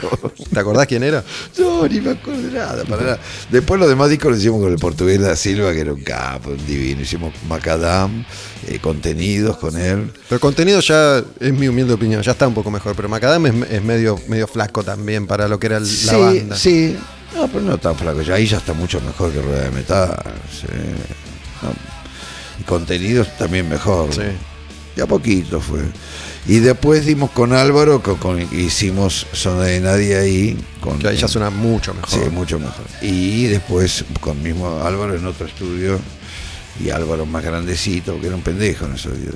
¿Te 0.51 0.59
acordás 0.59 0.87
quién 0.87 1.03
era? 1.03 1.23
No, 1.59 1.87
ni 1.87 2.01
me 2.01 2.11
acuerdo 2.11 2.41
de 2.41 2.51
nada, 2.51 2.83
para 2.85 3.01
nada. 3.03 3.19
Después 3.51 3.79
los 3.79 3.89
demás 3.89 4.09
discos 4.09 4.31
los 4.31 4.39
hicimos 4.39 4.61
con 4.61 4.71
el 4.71 4.79
portugués 4.79 5.21
da 5.21 5.35
Silva, 5.35 5.71
que 5.71 5.81
era 5.81 5.93
un 5.93 6.01
capo, 6.01 6.49
un 6.49 6.65
divino. 6.65 7.01
Hicimos 7.01 7.31
Macadam, 7.47 8.25
eh, 8.67 8.79
contenidos 8.79 9.57
con 9.57 9.77
él. 9.79 10.11
Pero 10.27 10.39
contenido 10.41 10.79
ya, 10.79 11.23
es 11.39 11.53
mi 11.53 11.67
humilde 11.67 11.93
opinión, 11.93 12.23
ya 12.23 12.31
está 12.31 12.47
un 12.47 12.55
poco 12.55 12.71
mejor. 12.71 12.95
Pero 12.95 13.07
Macadam 13.07 13.45
es, 13.45 13.53
es 13.71 13.83
medio, 13.83 14.19
medio 14.27 14.47
flasco 14.47 14.83
también 14.83 15.27
para 15.27 15.47
lo 15.47 15.59
que 15.59 15.67
era 15.67 15.77
el- 15.77 15.85
sí, 15.85 16.07
la 16.07 16.17
banda. 16.17 16.55
Sí, 16.57 16.97
no, 17.35 17.47
pero 17.47 17.61
no 17.61 17.77
tan 17.77 17.95
flaco. 17.95 18.21
Ya 18.23 18.33
ahí 18.33 18.47
ya 18.47 18.57
está 18.57 18.73
mucho 18.73 18.99
mejor 19.01 19.31
que 19.31 19.41
Rueda 19.41 19.63
de 19.65 19.71
Metal. 19.71 20.23
sí. 20.51 20.67
No. 21.61 21.92
Y 22.59 22.63
contenidos 22.63 23.27
también 23.37 23.67
mejor. 23.69 24.13
Sí. 24.13 24.21
Y 24.95 25.01
a 25.01 25.07
poquito 25.07 25.59
fue. 25.59 25.81
Y 26.45 26.59
después 26.59 27.05
dimos 27.05 27.31
con 27.31 27.53
Álvaro, 27.53 28.03
con, 28.03 28.17
con- 28.17 28.41
hicimos 28.41 29.25
Zona 29.33 29.63
de 29.63 29.79
Nadie 29.79 30.17
ahí. 30.17 30.57
Con, 30.81 30.99
Que 30.99 31.07
ahí 31.07 31.17
ya 31.17 31.27
suena 31.27 31.49
mucho 31.49 31.93
mejor. 31.93 32.09
Sí, 32.09 32.29
mucho 32.29 32.59
mejor. 32.59 32.85
Y 33.01 33.45
después 33.45 34.05
con 34.19 34.41
mismo 34.43 34.81
Álvaro 34.83 35.15
en 35.15 35.25
otro 35.25 35.47
estudio. 35.47 35.99
Y 36.83 36.89
Álvaro 36.89 37.25
más 37.25 37.43
grandecito, 37.43 38.19
que 38.19 38.27
era 38.27 38.35
un 38.35 38.41
pendejo 38.41 38.85
en 38.85 38.95
esos 38.95 39.17
días. 39.19 39.33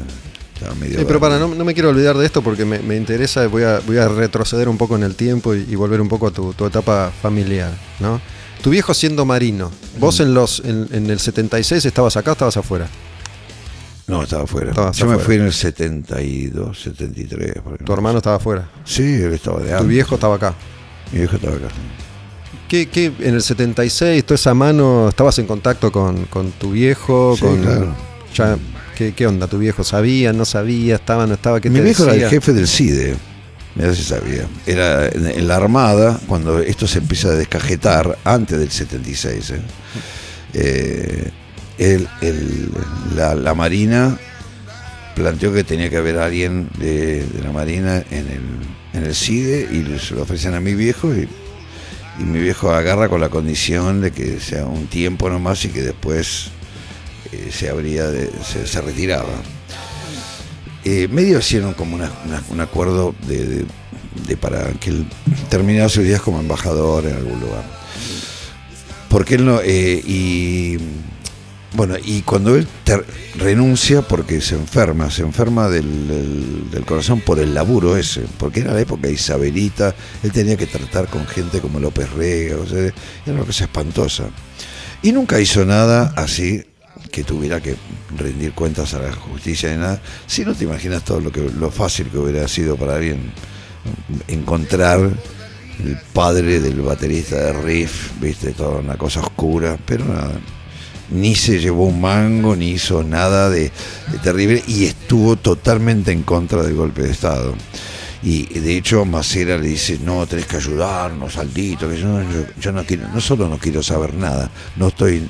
Estaba 0.56 0.74
medio 0.76 0.98
Sí, 1.00 1.06
pero 1.06 1.20
para, 1.20 1.38
no, 1.38 1.48
no 1.54 1.64
me 1.66 1.74
quiero 1.76 1.90
olvidar 1.90 2.18
de 2.18 2.26
esto 2.26 2.42
porque 2.42 2.66
me, 2.66 2.80
me 2.80 2.96
interesa, 2.96 3.46
voy 3.48 3.62
a, 3.64 3.80
voy 3.86 3.98
a 3.98 4.08
retroceder 4.08 4.68
un 4.68 4.78
poco 4.78 4.96
en 4.96 5.04
el 5.04 5.16
tiempo 5.16 5.54
y, 5.54 5.66
y 5.70 5.76
volver 5.76 6.02
un 6.02 6.10
poco 6.10 6.28
a 6.28 6.32
tu, 6.32 6.54
tu 6.54 6.66
etapa 6.66 7.12
familiar, 7.22 7.72
¿no? 8.00 8.20
Tu 8.64 8.72
viejo 8.72 8.96
siendo 8.96 9.24
marino, 9.24 9.72
vos 10.00 10.20
en 10.20 10.34
los 10.34 10.62
en, 10.66 10.88
en 10.92 11.12
el 11.12 11.20
76 11.20 11.86
estabas 11.86 12.18
acá 12.18 12.32
estabas 12.32 12.58
afuera. 12.58 12.88
No, 14.08 14.24
estaba 14.24 14.44
afuera. 14.44 14.92
Yo 14.94 15.06
me 15.06 15.18
fui 15.18 15.36
en 15.36 15.44
el 15.44 15.54
72, 15.54 16.82
73. 16.82 17.56
por. 17.62 17.78
Tu 17.78 17.94
hermano 17.94 18.18
estaba 18.20 18.38
afuera. 18.38 18.70
Sí, 18.86 19.04
él 19.04 19.34
estaba 19.34 19.60
de 19.60 19.68
Tu 19.70 19.74
antes. 19.74 19.88
viejo 19.88 20.16
estaba 20.16 20.36
acá. 20.36 20.54
Mi 21.12 21.20
viejo 21.20 21.36
estaba 21.36 21.56
acá. 21.58 21.68
¿Qué, 22.70 22.88
qué, 22.90 23.14
en 23.20 23.36
el 23.36 23.42
76, 23.42 24.24
toda 24.26 24.36
esa 24.36 24.54
mano, 24.54 25.10
estabas 25.10 25.40
en 25.40 25.46
contacto 25.48 25.92
con, 25.92 26.26
con 26.26 26.52
tu 26.52 26.72
viejo? 26.72 27.34
Sí, 27.36 27.42
con, 27.42 27.62
claro. 27.62 27.96
ya, 28.34 28.58
¿qué, 28.98 29.14
qué 29.14 29.28
onda? 29.28 29.48
¿Tu 29.48 29.58
viejo 29.58 29.84
sabía, 29.84 30.34
no 30.34 30.44
sabía, 30.46 30.96
estaba, 30.96 31.28
no 31.28 31.34
estaba? 31.36 31.62
¿Qué 31.62 31.70
Mi 31.70 31.80
te 31.80 31.84
viejo 31.86 32.04
era 32.04 32.14
el 32.16 32.30
jefe 32.30 32.54
del 32.54 32.68
CIDE. 32.68 33.16
Mira 33.76 33.94
si 33.94 34.04
sabía. 34.04 34.48
Era 34.66 35.08
en, 35.08 35.28
en 35.28 35.48
la 35.48 35.56
Armada, 35.58 36.20
cuando 36.28 36.60
esto 36.60 36.88
se 36.88 37.00
empieza 37.00 37.30
a 37.30 37.32
descajetar, 37.36 38.18
antes 38.24 38.58
del 38.60 38.72
76. 38.72 39.50
¿eh? 39.52 39.62
Eh, 40.54 41.32
el- 42.22 42.70
la, 43.16 43.36
la 43.36 43.54
Marina 43.54 44.18
planteó 45.16 45.54
que 45.54 45.64
tenía 45.64 45.90
que 45.90 45.98
haber 45.98 46.18
alguien 46.20 46.70
de, 46.78 47.26
la 47.44 47.52
Marina 47.52 48.04
en 48.12 48.28
el, 48.28 48.42
en 48.94 49.04
el 49.04 49.16
CIDE 49.16 49.68
y 49.72 50.00
se 50.00 50.16
lo 50.16 50.24
ofrecen 50.24 50.54
a 50.54 50.60
mi 50.60 50.74
viejo 50.76 51.14
y, 51.14 51.28
mi 52.20 52.40
viejo 52.40 52.72
agarra 52.72 53.10
con 53.10 53.22
la 53.22 53.30
condición 53.30 54.02
de 54.02 54.10
que 54.12 54.40
sea 54.40 54.66
un 54.66 54.88
tiempo 54.88 55.30
nomás 55.30 55.64
y 55.66 55.70
que 55.70 55.82
después 55.84 56.48
eh, 57.32 57.50
se 57.52 57.70
abría 57.70 58.08
de- 58.08 58.32
se, 58.44 58.66
se 58.66 58.82
retiraba. 58.82 59.30
Eh, 60.84 61.08
medio 61.12 61.38
hicieron 61.40 61.74
como 61.76 61.96
una- 61.96 62.12
un 62.50 62.60
acuerdo 62.62 63.14
de, 63.28 63.46
de- 63.46 63.66
de 64.28 64.38
para 64.38 64.72
que 64.74 64.90
él 64.90 65.06
terminara 65.50 65.90
sus 65.90 66.04
días 66.06 66.22
como 66.22 66.40
embajador 66.40 67.06
en 67.06 67.16
algún 67.18 67.40
lugar. 67.40 67.64
Porque 69.10 69.36
él 69.36 69.46
no. 69.46 69.60
eh, 69.64 70.02
y. 70.06 70.78
Bueno, 71.78 71.94
y 72.04 72.24
cuando 72.24 72.56
él 72.56 72.68
renuncia 73.36 74.02
porque 74.02 74.42
se 74.42 74.56
enferma, 74.56 75.12
se 75.12 75.22
enferma 75.22 75.70
del, 75.70 76.66
corazón 76.88 77.22
por 77.22 77.38
el 77.38 77.54
laburo 77.54 77.96
ese, 77.96 78.22
porque 78.40 78.62
era 78.62 78.74
la 78.74 78.82
época 78.82 79.10
Isabelita, 79.10 79.94
él 80.24 80.32
tenía 80.32 80.58
que 80.58 80.66
tratar 80.66 81.08
con 81.08 81.28
gente 81.28 81.60
como 81.62 81.80
López 81.80 82.12
Rega, 82.14 82.58
o 82.58 82.66
sea, 82.66 82.80
era 82.80 82.94
una 83.28 83.44
cosa 83.44 83.66
espantosa. 83.66 84.24
Y 85.04 85.12
nunca 85.12 85.40
hizo 85.40 85.66
nada 85.66 86.14
así 86.16 86.64
que 87.12 87.24
tuviera 87.24 87.62
que 87.62 87.76
rendir 88.18 88.54
cuentas 88.54 88.96
a 88.96 89.00
la 89.00 89.12
justicia 89.14 89.70
ni 89.70 89.78
nada. 89.78 90.02
Si 90.26 90.44
no 90.44 90.56
te 90.56 90.64
imaginas 90.64 91.06
todo 91.06 91.20
lo 91.20 91.32
que 91.32 91.42
lo 91.42 91.70
fácil 91.70 92.08
que 92.08 92.18
hubiera 92.18 92.48
sido 92.48 92.76
para 92.76 92.96
alguien 92.96 93.32
encontrar 94.28 95.00
el 95.00 95.98
padre 96.12 96.60
del 96.60 96.82
baterista 96.82 97.36
de 97.36 97.54
Riff, 97.54 98.20
viste, 98.20 98.54
toda 98.54 98.80
una 98.80 98.98
cosa 98.98 99.20
oscura, 99.20 99.78
pero 99.86 100.06
nada. 100.06 100.40
Ni 101.10 101.36
se 101.36 101.60
llevó 101.60 101.86
un 101.86 102.02
mango, 102.02 102.56
ni 102.56 102.72
hizo 102.72 103.04
nada 103.04 103.50
de, 103.50 103.72
terrible 104.24 104.64
y 104.68 104.86
estuvo 104.86 105.36
totalmente 105.38 106.12
en 106.12 106.24
contra 106.24 106.64
del 106.64 106.76
golpe 106.76 107.04
de 107.04 107.12
Estado. 107.12 107.56
Y 108.24 108.46
de 108.60 108.76
hecho 108.78 109.06
Macera 109.06 109.58
le 109.58 109.70
dice, 109.70 110.00
no, 110.04 110.26
tenés 110.28 110.48
que 110.48 110.58
ayudarnos, 110.58 111.38
Aldito, 111.38 111.94
yo, 111.94 112.08
no- 112.08 112.72
no 112.74 112.84
quiero, 112.86 113.08
no 113.14 113.22
solo 113.22 113.48
no 113.48 113.58
quiero 113.58 113.82
saber 113.84 114.14
nada, 114.16 114.50
no 114.76 114.88
estoy 114.90 115.22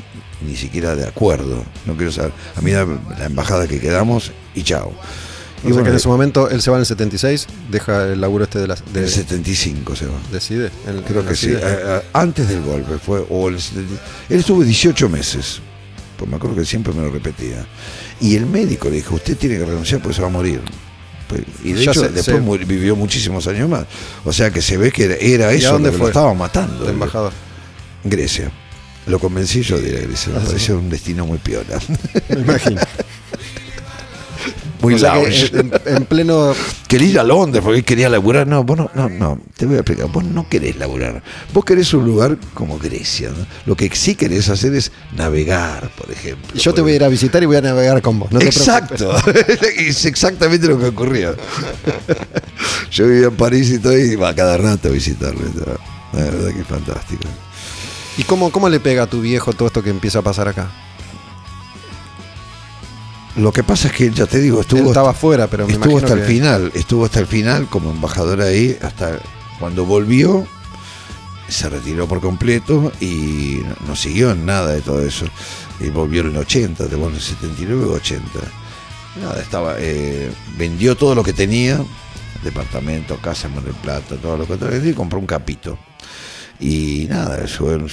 ni 0.47 0.55
siquiera 0.55 0.95
de 0.95 1.05
acuerdo, 1.07 1.63
no 1.85 1.95
quiero 1.95 2.11
saber, 2.11 2.31
a 2.55 2.61
mí 2.61 2.71
la 2.71 3.25
embajada 3.25 3.67
que 3.67 3.79
quedamos 3.79 4.31
y 4.55 4.63
chao. 4.63 4.93
O 5.65 5.73
sea 5.73 5.83
que 5.83 5.89
en 5.89 5.95
ese 5.95 6.07
momento 6.07 6.49
él 6.49 6.61
se 6.61 6.69
va 6.69 6.77
en 6.77 6.81
el 6.81 6.85
76, 6.85 7.47
deja 7.71 8.03
el 8.05 8.21
laburo 8.21 8.43
este 8.43 8.59
de 8.59 8.67
las. 8.67 8.83
De, 8.93 9.01
el 9.03 9.09
75 9.09 9.95
se 9.95 10.05
va. 10.05 10.13
decide. 10.31 10.69
en- 10.87 11.01
Creo 11.01 11.25
que 11.25 11.35
sí. 11.35 11.49
Eh, 11.51 11.59
eh, 11.61 12.01
antes 12.13 12.47
del 12.47 12.61
golpe 12.61 12.97
fue. 12.99 13.25
O 13.29 13.49
el 13.49 13.59
70 13.59 13.93
él 14.29 14.39
estuvo 14.39 14.63
18 14.63 15.09
meses. 15.09 15.59
Pues 16.17 16.29
me 16.29 16.37
acuerdo 16.37 16.55
que 16.57 16.65
siempre 16.65 16.93
me 16.93 17.01
lo 17.03 17.09
repetía. 17.11 17.65
Y 18.21 18.35
el 18.35 18.45
médico 18.45 18.89
le 18.89 18.97
dijo: 18.97 19.15
Usted 19.15 19.35
tiene 19.37 19.57
que 19.57 19.65
renunciar 19.65 20.01
porque 20.01 20.15
se 20.15 20.21
va 20.21 20.27
a 20.27 20.31
morir. 20.31 20.61
Pues, 21.27 21.41
Y 21.63 21.73
de 21.73 21.83
Ya 21.85 21.91
hecho, 21.91 22.01
se- 22.01 22.09
después 22.09 22.37
se- 22.59 22.65
vivió 22.65 22.95
muchísimos 22.95 23.45
años 23.47 23.67
más. 23.67 23.85
O 24.25 24.31
sea 24.31 24.51
que 24.51 24.61
se 24.61 24.77
ve 24.77 24.91
que 24.91 25.05
era, 25.33 25.53
¿Y 25.53 25.57
eso 25.57 25.73
dónde 25.73 25.87
lo 25.89 25.91
que 25.93 25.97
lo 25.97 26.03
fue? 26.03 26.09
estaba 26.11 26.33
matando. 26.33 26.85
de 26.85 26.91
embajador. 26.91 27.33
Grecia. 28.03 28.51
Lo 29.07 29.19
convencí 29.19 29.61
yo 29.61 29.79
de 29.79 29.89
ir 29.89 29.97
a 29.97 30.01
Grecia. 30.01 30.33
Me 30.33 30.37
Ah, 30.37 30.41
sí. 30.41 30.47
pareció 30.47 30.77
un 30.77 30.89
destino 30.89 31.25
muy 31.25 31.39
piola. 31.39 31.79
Me 32.29 32.41
imagino. 32.41 32.81
muy 34.81 34.93
O 34.93 34.97
sea 34.97 35.13
que 35.13 35.21
lounge. 35.21 35.51
en, 35.59 35.71
en 35.85 36.05
pleno. 36.05 36.53
Quería 36.87 37.07
ir 37.09 37.19
a 37.19 37.23
Londres 37.23 37.63
porque 37.63 37.83
quería 37.83 38.07
laburar. 38.07 38.47
No, 38.47 38.63
vos 38.63 38.77
no, 38.77 38.89
no, 38.95 39.09
no, 39.09 39.39
te 39.57 39.65
voy 39.65 39.75
a 39.75 39.79
explicar. 39.79 40.07
Vos 40.07 40.23
no 40.23 40.47
querés 40.47 40.77
laburar. 40.77 41.21
Vos 41.53 41.65
querés 41.65 41.93
un 41.93 42.05
lugar 42.05 42.37
como 42.53 42.79
Grecia. 42.79 43.29
¿no? 43.29 43.45
Lo 43.65 43.75
que 43.75 43.89
sí 43.93 44.15
querés 44.15 44.47
hacer 44.49 44.73
es 44.73 44.91
navegar, 45.15 45.89
por 45.97 46.09
ejemplo. 46.09 46.55
Yo 46.55 46.73
te 46.73 46.81
voy 46.81 46.93
a 46.93 46.95
ir 46.95 47.03
a 47.03 47.09
visitar 47.09 47.43
y 47.43 47.45
voy 47.45 47.57
a 47.57 47.61
navegar 47.61 48.01
con 48.01 48.19
vos. 48.19 48.31
No 48.31 48.39
te 48.39 48.45
Exacto. 48.45 49.13
es 49.77 50.05
exactamente 50.05 50.67
lo 50.67 50.79
que 50.79 50.85
ocurrió. 50.85 51.35
Yo 52.91 53.07
vivía 53.07 53.27
en 53.27 53.35
París 53.35 53.69
y 53.71 53.79
todo 53.79 53.97
y 53.97 54.13
iba 54.13 54.33
cada 54.33 54.57
rato 54.57 54.89
a 54.89 54.91
todo. 55.19 55.79
La 56.13 56.19
verdad 56.23 56.53
que 56.53 56.61
es 56.61 56.67
fantástico. 56.67 57.23
¿Y 58.17 58.23
cómo, 58.23 58.51
cómo 58.51 58.69
le 58.69 58.79
pega 58.79 59.03
a 59.03 59.07
tu 59.07 59.21
viejo 59.21 59.53
todo 59.53 59.67
esto 59.67 59.83
que 59.83 59.89
empieza 59.89 60.19
a 60.19 60.21
pasar 60.21 60.47
acá? 60.47 60.71
Lo 63.37 63.51
que 63.51 63.63
pasa 63.63 63.87
es 63.87 63.93
que, 63.93 64.09
ya 64.11 64.25
te 64.25 64.39
digo, 64.39 64.61
estuvo 64.61 64.81
Él 64.81 64.87
estaba 64.87 65.11
afuera, 65.11 65.47
pero 65.47 65.67
me 65.67 65.73
estuvo 65.73 65.97
hasta 65.97 66.13
el 66.13 66.23
final, 66.23 66.71
estuvo 66.73 67.05
hasta 67.05 67.19
el 67.19 67.27
final 67.27 67.67
como 67.69 67.91
embajador 67.91 68.41
ahí, 68.41 68.75
hasta 68.81 69.19
cuando 69.59 69.85
volvió, 69.85 70.47
se 71.47 71.69
retiró 71.69 72.07
por 72.07 72.19
completo 72.19 72.91
y 72.99 73.61
no, 73.63 73.89
no 73.89 73.95
siguió 73.95 74.31
en 74.31 74.45
nada 74.45 74.73
de 74.73 74.81
todo 74.81 75.05
eso. 75.05 75.25
Y 75.79 75.89
volvió 75.89 76.21
en 76.21 76.31
el 76.31 76.37
80, 76.37 76.87
de 76.87 76.95
bueno, 76.95 77.19
79 77.19 77.85
o 77.85 77.91
80. 77.93 78.23
Nada, 79.21 79.39
estaba, 79.39 79.75
eh, 79.77 80.31
vendió 80.57 80.95
todo 80.95 81.13
lo 81.13 81.23
que 81.23 81.33
tenía, 81.33 81.79
departamento, 82.43 83.17
casa 83.17 83.47
en 83.47 83.55
Mar 83.55 83.63
del 83.63 83.75
Plata, 83.75 84.15
todo 84.15 84.37
lo 84.37 84.47
que 84.47 84.57
tenía, 84.57 84.89
y 84.89 84.93
compró 84.93 85.19
un 85.19 85.27
capito. 85.27 85.77
Y 86.59 87.05
nada, 87.07 87.43
eso 87.43 87.69
lo 87.77 87.87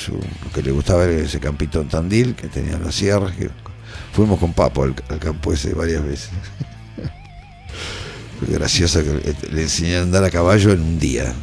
que 0.55 0.63
le 0.63 0.71
gustaba 0.71 1.05
era 1.05 1.23
ese 1.23 1.39
campito 1.39 1.83
en 1.83 1.89
Tandil, 1.89 2.35
que 2.35 2.49
tenía 2.49 2.79
las 2.79 2.95
sierras, 2.95 3.37
que 3.37 3.51
fuimos 4.15 4.39
con 4.39 4.53
Papo 4.53 4.85
al, 4.85 4.95
al 5.09 5.19
campo 5.19 5.53
ese 5.53 5.75
varias 5.75 6.05
veces. 6.05 6.31
Fue 8.39 8.49
gracioso 8.55 9.03
que 9.03 9.35
le- 9.53 9.63
enseñé 9.63 9.97
a 9.97 10.03
andar 10.03 10.25
a 10.25 10.31
caballo 10.31 10.73
en 10.73 10.81
un 10.81 10.99
día. 10.99 11.35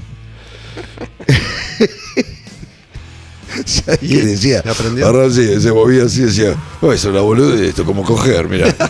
¿Sabes 3.66 4.00
qué 4.00 4.26
decía? 4.26 4.64
¿Y 4.66 5.32
sí, 5.34 5.62
se 5.62 5.72
movía 5.74 6.06
así, 6.06 6.22
decía, 6.22 6.56
oh, 6.80 6.94
eso 6.94 7.10
es 7.10 7.14
una 7.14 7.22
boluda, 7.22 7.62
esto 7.66 7.84
como 7.86 8.04
coger, 8.04 8.48
mira. 8.48 8.74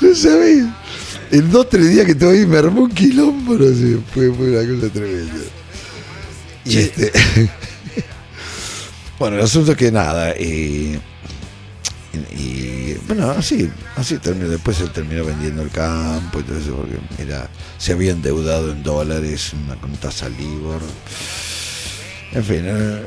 No 0.00 0.14
sabés. 0.14 0.64
En 1.30 1.50
dos, 1.50 1.68
tres 1.68 1.88
días 1.90 2.06
que 2.06 2.12
estuve 2.12 2.38
ahí 2.38 2.46
me 2.46 2.56
armó 2.58 2.82
un 2.82 2.90
quilombo, 2.90 3.54
no 3.54 3.66
sé, 3.66 3.98
fue, 4.14 4.32
fue 4.32 4.50
una 4.56 4.80
cosa 4.80 4.92
tremenda. 4.92 5.34
Y 6.64 6.78
este. 6.78 7.12
bueno, 9.18 9.36
el 9.36 9.42
asunto 9.42 9.72
es 9.72 9.76
que 9.76 9.90
nada, 9.90 10.34
y, 10.36 10.98
bueno, 13.06 13.30
así, 13.30 13.70
así 13.96 14.18
terminó. 14.18 14.48
Después 14.48 14.80
él 14.80 14.90
terminó 14.90 15.24
vendiendo 15.24 15.62
el 15.62 15.70
campo 15.70 16.40
y 16.40 16.42
todo 16.42 16.58
eso, 16.58 16.76
porque 16.76 16.98
era, 17.22 17.48
se 17.78 17.92
había 17.92 18.12
endeudado 18.12 18.72
en 18.72 18.82
dólares, 18.82 19.52
una 19.52 19.76
con 19.76 19.92
tasa 19.92 20.28
LIBOR. 20.28 20.82
En 22.32 22.44
fin, 22.44 22.62
eh, 22.66 23.02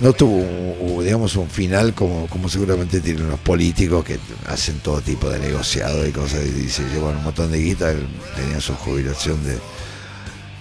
no 0.00 0.12
tuvo, 0.12 1.02
digamos, 1.02 1.34
un 1.34 1.50
final 1.50 1.94
como, 1.94 2.28
como 2.28 2.48
seguramente 2.48 3.00
tienen 3.00 3.28
los 3.28 3.40
políticos 3.40 4.04
que 4.04 4.18
hacen 4.46 4.78
todo 4.78 5.00
tipo 5.00 5.28
de 5.28 5.40
negociados 5.40 6.06
y 6.08 6.12
cosas 6.12 6.44
y 6.44 6.68
se 6.68 6.84
llevan 6.90 7.16
un 7.16 7.24
montón 7.24 7.50
de 7.50 7.58
guita. 7.58 7.90
Él 7.90 8.06
tenía 8.36 8.60
su 8.60 8.74
jubilación 8.74 9.42
de. 9.44 9.58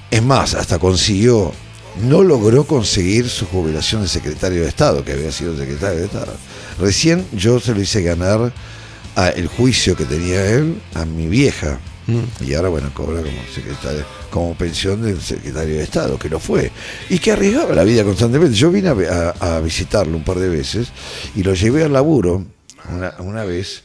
Es 0.10 0.23
más, 0.23 0.56
hasta 0.56 0.80
consiguió, 0.80 1.53
no 2.03 2.23
logró 2.23 2.65
conseguir 2.65 3.30
su 3.30 3.45
jubilación 3.45 4.01
de 4.01 4.07
secretario 4.07 4.61
de 4.63 4.67
Estado, 4.69 5.03
que 5.03 5.13
había 5.13 5.31
sido 5.31 5.57
secretario 5.57 5.99
de 5.99 6.05
Estado. 6.05 6.34
Recién 6.80 7.26
yo 7.34 7.59
se 7.59 7.73
lo 7.73 7.81
hice 7.81 8.01
ganar 8.01 8.51
a 9.15 9.30
el 9.30 9.47
juicio 9.47 9.95
que 9.95 10.05
tenía 10.05 10.45
él 10.51 10.81
a 10.93 11.05
mi 11.05 11.27
vieja. 11.27 11.80
Y 12.45 12.53
ahora, 12.53 12.69
bueno, 12.69 12.91
cobra 12.93 13.22
como 13.22 13.38
secretario, 13.53 14.05
como 14.30 14.53
pensión 14.55 15.01
del 15.01 15.19
secretario 15.19 15.76
de 15.77 15.84
Estado, 15.84 16.19
que 16.19 16.30
lo 16.30 16.39
fue. 16.39 16.72
Y 17.09 17.17
que 17.17 17.31
arriesgaba 17.31 17.73
la 17.73 17.84
vida 17.84 18.03
constantemente. 18.03 18.55
Yo 18.55 18.69
vine 18.69 18.89
a, 18.89 18.93
ve- 18.93 19.09
a- 19.09 19.55
a 19.55 19.59
visitarlo 19.61 20.15
un 20.15 20.23
par 20.23 20.38
de 20.38 20.49
veces 20.49 20.89
y 21.35 21.41
lo 21.41 21.55
llevé 21.55 21.84
al 21.84 21.93
laburo 21.93 22.45
una, 22.93 23.15
una 23.19 23.43
vez. 23.45 23.81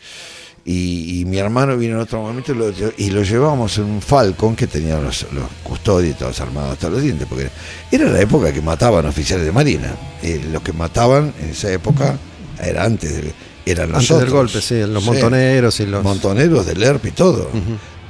Y, 0.73 1.21
y 1.21 1.25
mi 1.25 1.39
hermano 1.39 1.77
vino 1.77 1.95
en 1.97 2.01
otro 2.03 2.21
momento 2.23 2.53
y 2.53 2.55
lo, 2.55 2.73
y 2.97 3.11
lo 3.11 3.23
llevamos 3.23 3.77
en 3.79 3.85
un 3.85 4.01
Falcon 4.01 4.55
que 4.55 4.67
tenía 4.69 5.01
los, 5.01 5.27
los 5.33 5.45
custodios 5.65 6.17
todos 6.19 6.41
armados 6.41 6.73
hasta 6.75 6.89
los 6.89 7.03
dientes, 7.03 7.27
porque 7.29 7.49
era 7.91 8.05
la 8.09 8.21
época 8.21 8.53
que 8.53 8.61
mataban 8.63 9.05
oficiales 9.07 9.45
de 9.47 9.53
marina. 9.53 9.95
Eh, 10.23 10.41
los 10.53 10.63
que 10.63 10.73
mataban 10.73 11.33
en 11.43 11.51
esa 11.51 11.73
época 11.73 12.17
era 12.63 12.85
antes, 12.85 13.11
de- 13.15 13.33
eran 13.67 13.95
Antes 13.95 14.09
del 14.21 14.31
golpe, 14.31 14.61
sí, 14.61 14.81
los 14.87 15.03
montoneros 15.05 15.81
y 15.81 15.87
los. 15.87 16.05
Montoneros 16.05 16.65
del 16.67 16.83
ERP 16.83 17.07
y 17.07 17.11
todo. 17.13 17.51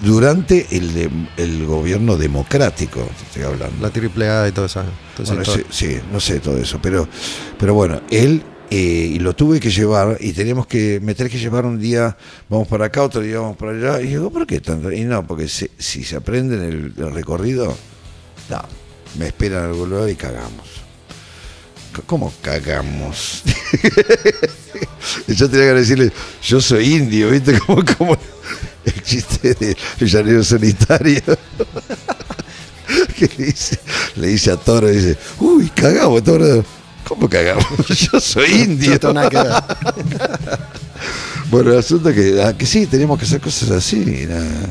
Durante 0.01 0.67
el, 0.71 0.95
de- 0.95 1.11
el 1.37 1.67
gobierno 1.67 2.17
democrático, 2.17 3.07
estoy 3.27 3.43
hablando. 3.43 3.77
La 3.83 3.91
triple 3.91 4.29
A 4.29 4.49
y 4.49 4.53
todo 4.53 4.67
eso. 4.67 4.83
todo 5.17 5.27
Bueno, 5.27 5.45
sí, 5.45 5.63
sí, 5.71 5.97
no 6.13 6.19
sé 6.21 6.41
todo 6.41 6.57
eso, 6.59 6.79
pero, 6.83 7.07
pero 7.59 7.75
bueno, 7.75 8.01
él 8.11 8.43
eh, 8.73 9.11
y 9.15 9.19
lo 9.19 9.35
tuve 9.35 9.59
que 9.59 9.69
llevar 9.69 10.17
y 10.21 10.33
teníamos 10.33 10.65
que, 10.69 11.01
me 11.03 11.17
tenés 11.17 11.33
que 11.33 11.41
llevar 11.41 11.67
un 11.67 11.81
día, 11.81 12.17
vamos 12.49 12.69
para 12.69 12.87
acá, 12.87 13.03
otro 13.03 13.21
día 13.21 13.41
vamos 13.41 13.57
para 13.57 13.73
allá. 13.73 14.01
Y 14.01 14.07
digo, 14.11 14.31
¿por 14.31 14.47
qué 14.47 14.61
tanto? 14.61 14.93
Y 14.93 15.03
no, 15.03 15.27
porque 15.27 15.49
si, 15.49 15.69
si 15.77 16.05
se 16.05 16.15
aprende 16.15 16.55
en 16.55 16.95
el, 16.97 17.13
recorrido, 17.13 17.77
no, 18.49 18.63
me 19.19 19.27
esperan 19.27 19.65
algún 19.65 19.91
lugar 19.91 20.09
y 20.09 20.15
cagamos. 20.15 20.69
¿Cómo 22.07 22.33
cagamos? 22.41 23.43
Yo 25.27 25.51
tenía 25.51 25.67
que 25.67 25.75
decirle, 25.75 26.13
yo 26.41 26.61
soy 26.61 26.95
indio, 26.95 27.31
¿viste? 27.31 27.59
Como, 27.67 27.85
como 27.85 28.17
el 28.85 29.03
chiste 29.03 29.55
de 29.55 29.77
llanero 30.07 30.45
solitario. 30.45 31.21
que 33.17 33.31
le 33.37 33.47
dice, 33.47 33.81
le 34.17 34.29
dice 34.29 34.53
a 34.53 34.57
Toro, 34.57 34.89
dice, 34.89 35.17
uy, 35.41 35.69
cagamos, 35.71 36.23
Toro. 36.23 36.65
¿Cómo 37.11 37.29
cagamos? 37.29 37.67
Yo 37.89 38.21
soy 38.21 38.53
indio. 38.63 38.99
Que. 39.29 39.45
Bueno, 41.51 41.73
el 41.73 41.79
asunto 41.81 42.11
es 42.11 42.15
que, 42.15 42.41
ah, 42.41 42.57
que 42.57 42.65
sí, 42.65 42.87
tenemos 42.87 43.19
que 43.19 43.25
hacer 43.25 43.41
cosas 43.41 43.69
así. 43.73 43.97
nada. 44.29 44.71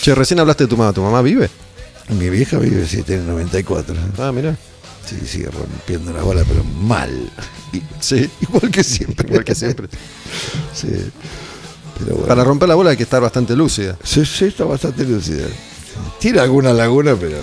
Che, 0.00 0.14
recién 0.14 0.38
hablaste 0.38 0.62
de 0.62 0.68
tu 0.68 0.76
mamá. 0.76 0.92
¿Tu 0.92 1.02
mamá 1.02 1.20
vive? 1.20 1.50
Mi 2.10 2.30
vieja 2.30 2.58
vive, 2.58 2.86
sí, 2.86 3.02
tiene 3.02 3.24
94. 3.24 3.92
Ah, 4.18 4.30
mira. 4.30 4.56
Sí, 5.04 5.16
sigue 5.26 5.50
rompiendo 5.50 6.12
la 6.12 6.22
bola, 6.22 6.44
pero 6.46 6.62
mal. 6.62 7.10
Y- 7.72 7.82
Sí. 7.98 8.30
igual 8.42 8.70
que 8.70 8.84
siempre. 8.84 9.26
Igual 9.28 9.44
que 9.44 9.54
siempre. 9.56 9.88
Sí. 10.72 10.86
Pero 11.98 12.12
bueno. 12.14 12.28
Para 12.28 12.44
romper 12.44 12.68
la 12.68 12.76
bola 12.76 12.90
hay 12.90 12.96
que 12.96 13.02
estar 13.02 13.20
bastante 13.20 13.56
lúcida. 13.56 13.96
Sí, 14.04 14.24
sí, 14.24 14.44
está 14.44 14.62
bastante 14.64 15.02
lúcida. 15.04 15.46
Tiene 16.20 16.38
alguna 16.38 16.72
laguna, 16.72 17.16
pero 17.18 17.38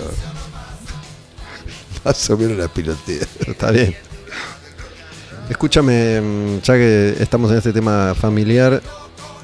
más 2.02 2.30
o 2.30 2.38
menos 2.38 2.56
la 2.56 2.68
pilotea. 2.68 3.26
Está 3.46 3.70
bien. 3.72 3.94
Escúchame, 5.48 6.20
mm, 6.20 6.60
ya 6.62 6.74
que 6.74 7.16
estamos 7.20 7.50
en 7.50 7.58
este 7.58 7.72
tema 7.72 8.14
familiar, 8.14 8.82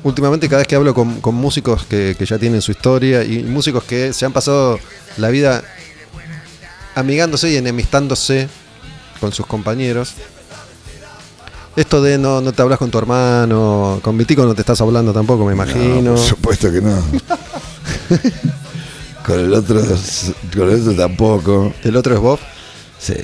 últimamente 0.02 0.48
cada 0.48 0.58
vez 0.58 0.68
que 0.68 0.76
hablo 0.76 0.94
con, 0.94 1.20
con 1.20 1.34
músicos 1.34 1.84
que, 1.84 2.16
que 2.18 2.24
ya 2.26 2.38
tienen 2.38 2.62
su 2.62 2.72
historia 2.72 3.22
y 3.22 3.42
músicos 3.42 3.84
que 3.84 4.12
se 4.12 4.24
han 4.24 4.32
pasado 4.32 4.78
la 5.18 5.28
vida 5.28 5.62
amigándose 6.94 7.50
y 7.50 7.56
enemistándose 7.56 8.48
con 9.20 9.32
sus 9.32 9.46
compañeros, 9.46 10.14
esto 11.76 12.02
de 12.02 12.18
no, 12.18 12.40
no 12.40 12.52
te 12.52 12.62
hablas 12.62 12.78
con 12.78 12.90
tu 12.90 12.98
hermano, 12.98 14.00
con 14.02 14.18
Vitico 14.18 14.44
no 14.44 14.54
te 14.54 14.62
estás 14.62 14.80
hablando 14.80 15.12
tampoco, 15.12 15.44
me 15.44 15.52
imagino. 15.52 16.02
No, 16.02 16.14
por 16.14 16.18
supuesto 16.18 16.72
que 16.72 16.80
no. 16.80 17.00
con 19.26 19.38
el 19.38 19.54
otro, 19.54 19.80
con 20.52 20.68
el 20.68 20.80
otro 20.80 20.94
tampoco. 20.94 21.72
El 21.84 21.96
otro 21.96 22.14
es 22.14 22.20
Bob. 22.20 22.40
Sí. 22.98 23.14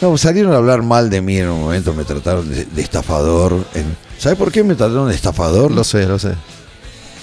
No, 0.00 0.16
salieron 0.18 0.52
a 0.52 0.56
hablar 0.56 0.82
mal 0.82 1.08
de 1.08 1.20
mí 1.22 1.38
en 1.38 1.48
un 1.48 1.60
momento, 1.62 1.94
me 1.94 2.04
trataron 2.04 2.48
de, 2.50 2.64
de 2.66 2.82
estafador. 2.82 3.64
En, 3.74 3.96
¿Sabes 4.18 4.36
por 4.38 4.52
qué 4.52 4.62
me 4.62 4.74
trataron 4.74 5.08
de 5.08 5.14
estafador? 5.14 5.70
Lo 5.70 5.84
sé, 5.84 6.06
lo 6.06 6.18
sé. 6.18 6.32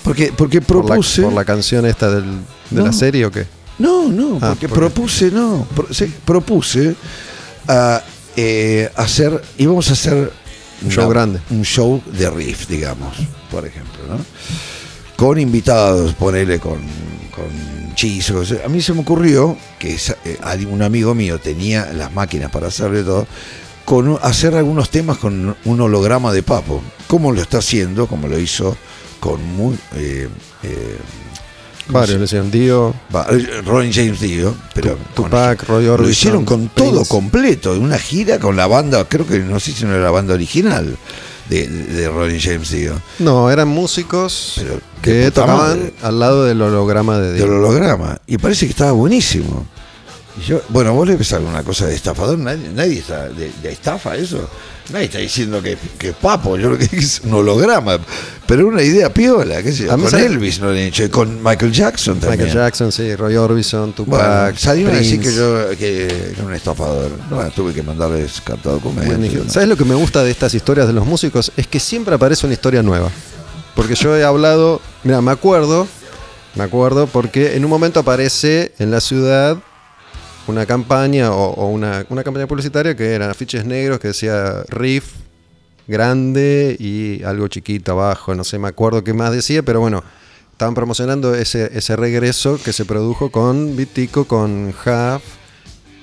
Porque, 0.04 0.34
porque 0.36 0.60
Por 0.62 0.78
la, 0.84 0.86
propuse. 0.88 1.22
por 1.22 1.34
la 1.34 1.46
canción 1.46 1.86
esta 1.86 2.10
del, 2.10 2.24
de 2.24 2.80
No. 2.80 2.86
la 2.86 2.92
serie 2.94 3.26
o 3.26 3.32
qué? 3.32 3.46
No, 3.80 4.10
no, 4.10 4.38
Ah, 4.42 4.50
porque 4.50 4.68
propuse, 4.70 5.32
no, 5.32 5.66
pro- 5.76 5.88
sí, 5.92 6.12
propuse 6.26 6.96
a 7.68 8.02
eh, 8.36 8.90
hacer, 8.96 9.42
íbamos 9.58 9.90
a 9.90 9.94
hacer 9.94 10.32
Un 10.84 10.90
show 10.92 11.10
grande. 11.10 11.40
un 11.52 11.64
show 11.64 12.02
de 12.12 12.30
riff, 12.30 12.68
digamos, 12.68 13.16
por 13.50 13.66
ejemplo, 13.66 14.00
¿no? 14.10 14.18
Con 15.16 15.40
invitados, 15.40 16.14
ponele 16.14 16.60
con, 16.60 16.80
con 17.34 17.46
chizos. 17.96 18.54
A 18.66 18.68
mí 18.70 18.82
se 18.82 18.94
me 18.94 19.02
ocurrió 19.02 19.58
que 19.80 19.94
esa- 19.96 20.18
eh, 20.26 20.38
un 20.70 20.82
amigo 20.82 21.14
mío 21.16 21.40
tenía 21.40 21.92
las 21.94 22.12
máquinas 22.14 22.52
para 22.52 22.68
hacerle 22.68 23.04
todo, 23.04 23.28
con 23.86 24.08
un- 24.08 24.20
hacer 24.22 24.56
algunos 24.56 24.90
temas 24.90 25.18
con 25.18 25.56
un 25.66 25.82
holograma 25.82 26.32
de 26.32 26.44
Papo. 26.44 26.82
Como 27.08 27.32
lo 27.32 27.42
está 27.42 27.58
haciendo, 27.60 28.08
como 28.08 28.28
lo 28.28 28.40
hizo 28.40 28.76
con 29.20 29.44
muy. 29.44 29.76
eh, 29.96 30.28
eh, 30.64 30.98
Varios 31.88 32.16
le 32.16 32.20
decían 32.22 32.50
Dio. 32.50 32.94
eh, 33.30 33.62
Ronnie 33.66 33.92
James 33.92 34.20
Dio, 34.22 34.56
pero 34.74 34.98
Tupac, 35.14 35.64
Roy 35.68 35.86
lo 35.86 35.94
Orbison, 35.96 36.12
hicieron 36.12 36.46
con 36.46 36.70
todo 36.70 37.04
completo, 37.06 37.74
una 37.74 37.98
gira 38.00 38.40
con 38.40 38.56
la 38.56 38.68
banda, 38.68 39.04
creo 39.06 39.28
que 39.28 39.40
no 39.40 39.60
sé 39.60 39.74
si 39.74 39.84
no 39.84 39.92
era 39.94 40.02
la 40.04 40.12
banda 40.12 40.34
original 40.34 40.96
de, 41.50 41.68
de, 41.68 42.10
Ronnie 42.10 42.40
James 42.40 42.70
Dio, 42.72 43.02
No, 43.20 43.52
eran 43.52 43.68
músicos 43.68 44.54
Pero, 44.58 44.80
que 45.02 45.32
tocaban 45.32 45.80
madre. 45.80 45.94
al 46.02 46.20
lado 46.20 46.46
del 46.46 46.62
holograma 46.62 47.20
de 47.20 47.34
Dio. 47.34 47.44
del 47.46 47.54
holograma, 47.56 48.20
y 48.28 48.38
parece 48.38 48.66
que 48.66 48.72
estaba 48.72 48.92
buenísimo. 48.94 49.66
Y 50.40 50.42
yo, 50.46 50.62
bueno, 50.70 50.94
vos 50.94 51.08
le 51.08 51.16
ves 51.16 51.32
alguna 51.34 51.64
cosa 51.64 51.86
de 51.86 51.96
estafador, 51.96 52.40
nadie, 52.40 52.70
nadie 52.74 53.00
está 53.00 53.30
de, 53.30 53.52
de 53.62 53.72
estafa 53.72 54.16
eso. 54.16 54.50
Nadie 54.92 55.06
está 55.06 55.18
diciendo 55.20 55.62
que, 55.62 55.78
que 55.98 56.10
es 56.10 56.16
papo, 56.16 56.58
yo 56.58 56.76
creo 56.76 56.90
que 56.90 56.98
es 56.98 57.22
un 57.24 57.34
holograma, 57.34 57.98
pero 58.46 58.68
una 58.68 58.84
idea 58.84 59.14
piola, 59.14 59.64
qué 59.64 59.72
sé 59.72 59.86
yo, 59.86 59.94
A 59.94 59.96
mí 59.98 60.04
con 60.04 60.12
sabe- 60.12 60.26
Elvis 60.26 60.60
lo 60.60 60.70
han 60.70 60.76
hecho, 60.78 61.06
y 61.06 61.10
con 61.10 61.42
Michael 61.42 61.72
Jackson 61.72 62.20
también. 62.20 62.42
Michael 62.42 62.54
Jackson, 62.54 62.92
sí, 62.92 63.16
Roy 63.16 63.36
Orbison, 63.38 63.94
Bueno, 63.98 64.24
Tupac. 64.26 64.58
salieron 64.58 64.94
a 64.94 64.98
decir 64.98 65.20
que 65.20 65.28
Prince. 65.28 65.40
yo 65.40 65.78
que 65.78 66.32
era 66.34 66.44
un 66.46 66.54
estafador. 66.54 67.12
Bueno, 67.30 67.50
tuve 67.52 67.74
que 67.74 67.82
mandarles 67.82 68.42
carta 68.42 68.72
de. 68.74 68.80
¿no? 69.38 69.50
¿Sabes 69.50 69.70
lo 69.70 69.78
que 69.78 69.86
me 69.86 69.96
gusta 69.96 70.22
de 70.24 70.32
estas 70.32 70.54
historias 70.54 70.86
de 70.88 70.94
los 70.94 71.06
músicos? 71.06 71.52
Es 71.56 71.66
que 71.68 71.80
siempre 71.80 72.16
aparece 72.16 72.46
una 72.46 72.54
historia 72.54 72.84
nueva. 72.84 73.10
Porque 73.76 73.96
yo 73.96 74.16
he 74.18 74.24
hablado, 74.24 74.82
mira, 75.04 75.22
me 75.22 75.32
acuerdo, 75.32 75.88
me 76.56 76.64
acuerdo, 76.66 77.08
porque 77.08 77.56
en 77.56 77.64
un 77.64 77.70
momento 77.72 78.02
aparece 78.02 78.74
en 78.80 78.92
la 78.92 79.00
ciudad 79.00 79.58
una 80.48 80.66
campaña 80.66 81.32
o, 81.32 81.68
una, 81.68 82.06
una 82.10 82.24
campaña 82.24 82.48
publicitaria 82.48 82.96
que 82.96 83.14
eran 83.14 83.30
afiches 83.30 83.66
negros 83.66 84.00
que 84.00 84.10
decía 84.10 84.64
Riff 84.70 85.14
grande 85.88 86.76
y 86.80 87.24
algo 87.24 87.48
chiquito 87.48 87.94
abajo, 87.94 88.36
no 88.36 88.44
sé, 88.44 88.58
me 88.58 88.68
acuerdo 88.68 89.04
qué 89.04 89.14
más 89.14 89.32
decía, 89.32 89.64
pero 89.64 89.80
bueno, 89.80 90.04
estaban 90.52 90.74
promocionando 90.76 91.36
ese, 91.36 91.70
ese 91.78 91.96
regreso 91.96 92.60
que 92.64 92.74
se 92.74 92.86
produjo 92.86 93.32
con 93.32 93.76
Vitico, 93.76 94.26
con 94.26 94.70
Huff, 94.70 95.24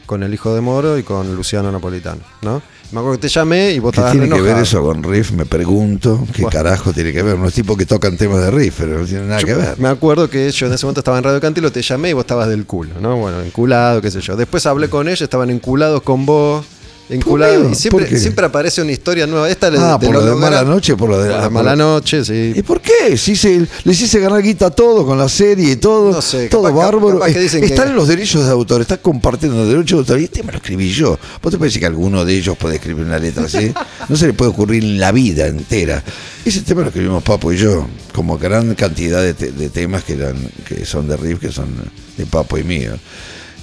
con 0.06 0.22
el 0.22 0.34
hijo 0.34 0.54
de 0.54 0.60
Moro 0.60 0.98
y 0.98 1.02
con 1.02 1.34
Luciano 1.34 1.70
Napolitano, 1.72 2.22
¿no? 2.42 2.62
Me 2.92 2.98
acuerdo 2.98 3.18
que 3.18 3.22
te 3.22 3.28
llamé 3.28 3.70
y 3.72 3.78
vos 3.78 3.92
¿Qué 3.94 4.02
tiene 4.10 4.28
que 4.28 4.40
ver 4.40 4.58
eso 4.58 4.82
con 4.82 5.02
Riff? 5.04 5.30
Me 5.32 5.46
pregunto. 5.46 6.26
¿Qué 6.34 6.42
Bueno. 6.42 6.56
carajo 6.58 6.92
tiene 6.92 7.12
que 7.12 7.22
ver? 7.22 7.36
Unos 7.36 7.54
tipos 7.54 7.76
que 7.76 7.86
tocan 7.86 8.16
temas 8.16 8.40
de 8.40 8.50
Riff, 8.50 8.74
pero 8.78 8.98
no 8.98 9.04
tiene 9.06 9.26
nada 9.26 9.42
que 9.42 9.54
ver. 9.54 9.78
Me 9.78 9.88
acuerdo 9.88 10.28
que 10.28 10.50
yo 10.50 10.66
en 10.66 10.72
ese 10.72 10.86
momento 10.86 11.00
estaba 11.00 11.18
en 11.18 11.24
Radio 11.24 11.40
Cantilo, 11.40 11.70
te 11.70 11.82
llamé 11.82 12.10
y 12.10 12.12
vos 12.14 12.22
estabas 12.24 12.48
del 12.48 12.66
culo, 12.66 12.94
¿no? 13.00 13.16
Bueno, 13.16 13.40
enculado, 13.42 14.00
qué 14.02 14.10
sé 14.10 14.20
yo. 14.20 14.34
Después 14.36 14.66
hablé 14.66 14.88
con 14.88 15.06
ellos, 15.08 15.20
estaban 15.22 15.50
enculados 15.50 16.02
con 16.02 16.26
vos, 16.26 16.66
enculados. 17.10 17.86
¿Por 17.90 18.04
qué? 18.06 18.14
Y 18.14 18.18
siempre, 18.18 18.46
aparece 18.46 18.82
una 18.82 18.92
historia 18.92 19.26
nueva. 19.26 19.48
Esta 19.50 19.70
de, 19.70 19.78
Ah, 19.78 19.98
de 20.00 20.06
por 20.06 20.14
lo 20.16 20.24
de 20.24 20.34
mala 20.34 20.62
noche, 20.62 20.96
por 20.96 21.08
lo 21.10 21.22
de 21.22 21.30
la 21.30 21.50
mala 21.50 21.74
noche, 21.76 22.24
sí. 22.24 22.52
¿Y 22.56 22.62
por 22.62 22.80
qué? 22.80 23.16
Si 23.16 23.36
se, 23.36 23.66
les 23.84 24.00
hice 24.00 24.20
ganar 24.20 24.42
guita 24.42 24.66
a 24.66 24.70
todo 24.70 25.04
con 25.06 25.18
la 25.18 25.28
serie 25.28 25.72
y 25.72 25.76
todo, 25.76 26.12
No 26.12 26.22
sé, 26.22 26.48
todo 26.48 26.62
capaz- 26.64 26.74
bárbaro. 26.76 27.18
capaz 27.18 27.32
que 27.32 27.40
dicen 27.40 27.60
que- 27.60 27.66
Están 27.66 27.94
los 27.94 28.08
derechos 28.08 28.44
de 28.44 28.50
autor, 28.50 28.80
están 28.80 28.98
compartiendo 29.02 29.58
los 29.58 29.68
derechos 29.68 29.90
de 29.90 30.00
autor. 30.00 30.20
Y 30.20 30.24
este 30.24 30.42
me 30.42 30.52
lo 30.52 30.58
escribí 30.58 30.90
yo. 30.90 31.18
¿Vos 31.42 31.52
te 31.52 31.58
parece 31.58 31.78
que 31.80 31.86
alguno 31.86 32.24
de 32.24 32.34
ellos 32.34 32.56
puede 32.56 32.76
escribir 32.76 33.04
una 33.04 33.18
letra 33.18 33.44
así? 33.44 33.72
No 34.08 34.16
se 34.16 34.26
le 34.26 34.32
puede 34.32 34.50
ocurrir 34.50 34.82
en 34.82 34.98
la 34.98 35.12
vida 35.12 35.46
entera. 35.46 36.02
Ese 36.44 36.62
tema 36.62 36.80
lo 36.82 36.88
escribimos 36.88 37.22
Papo 37.22 37.52
y 37.52 37.56
yo, 37.58 37.86
como 38.14 38.38
gran 38.38 38.74
cantidad 38.74 39.22
de, 39.22 39.34
te- 39.34 39.52
de 39.52 39.68
temas 39.68 40.02
que 40.04 40.14
eran 40.14 40.36
que 40.66 40.84
son 40.84 41.06
de 41.06 41.16
Riff, 41.16 41.38
que 41.38 41.52
son 41.52 41.68
de 42.16 42.26
Papo 42.26 42.58
y 42.58 42.64
mío. 42.64 42.92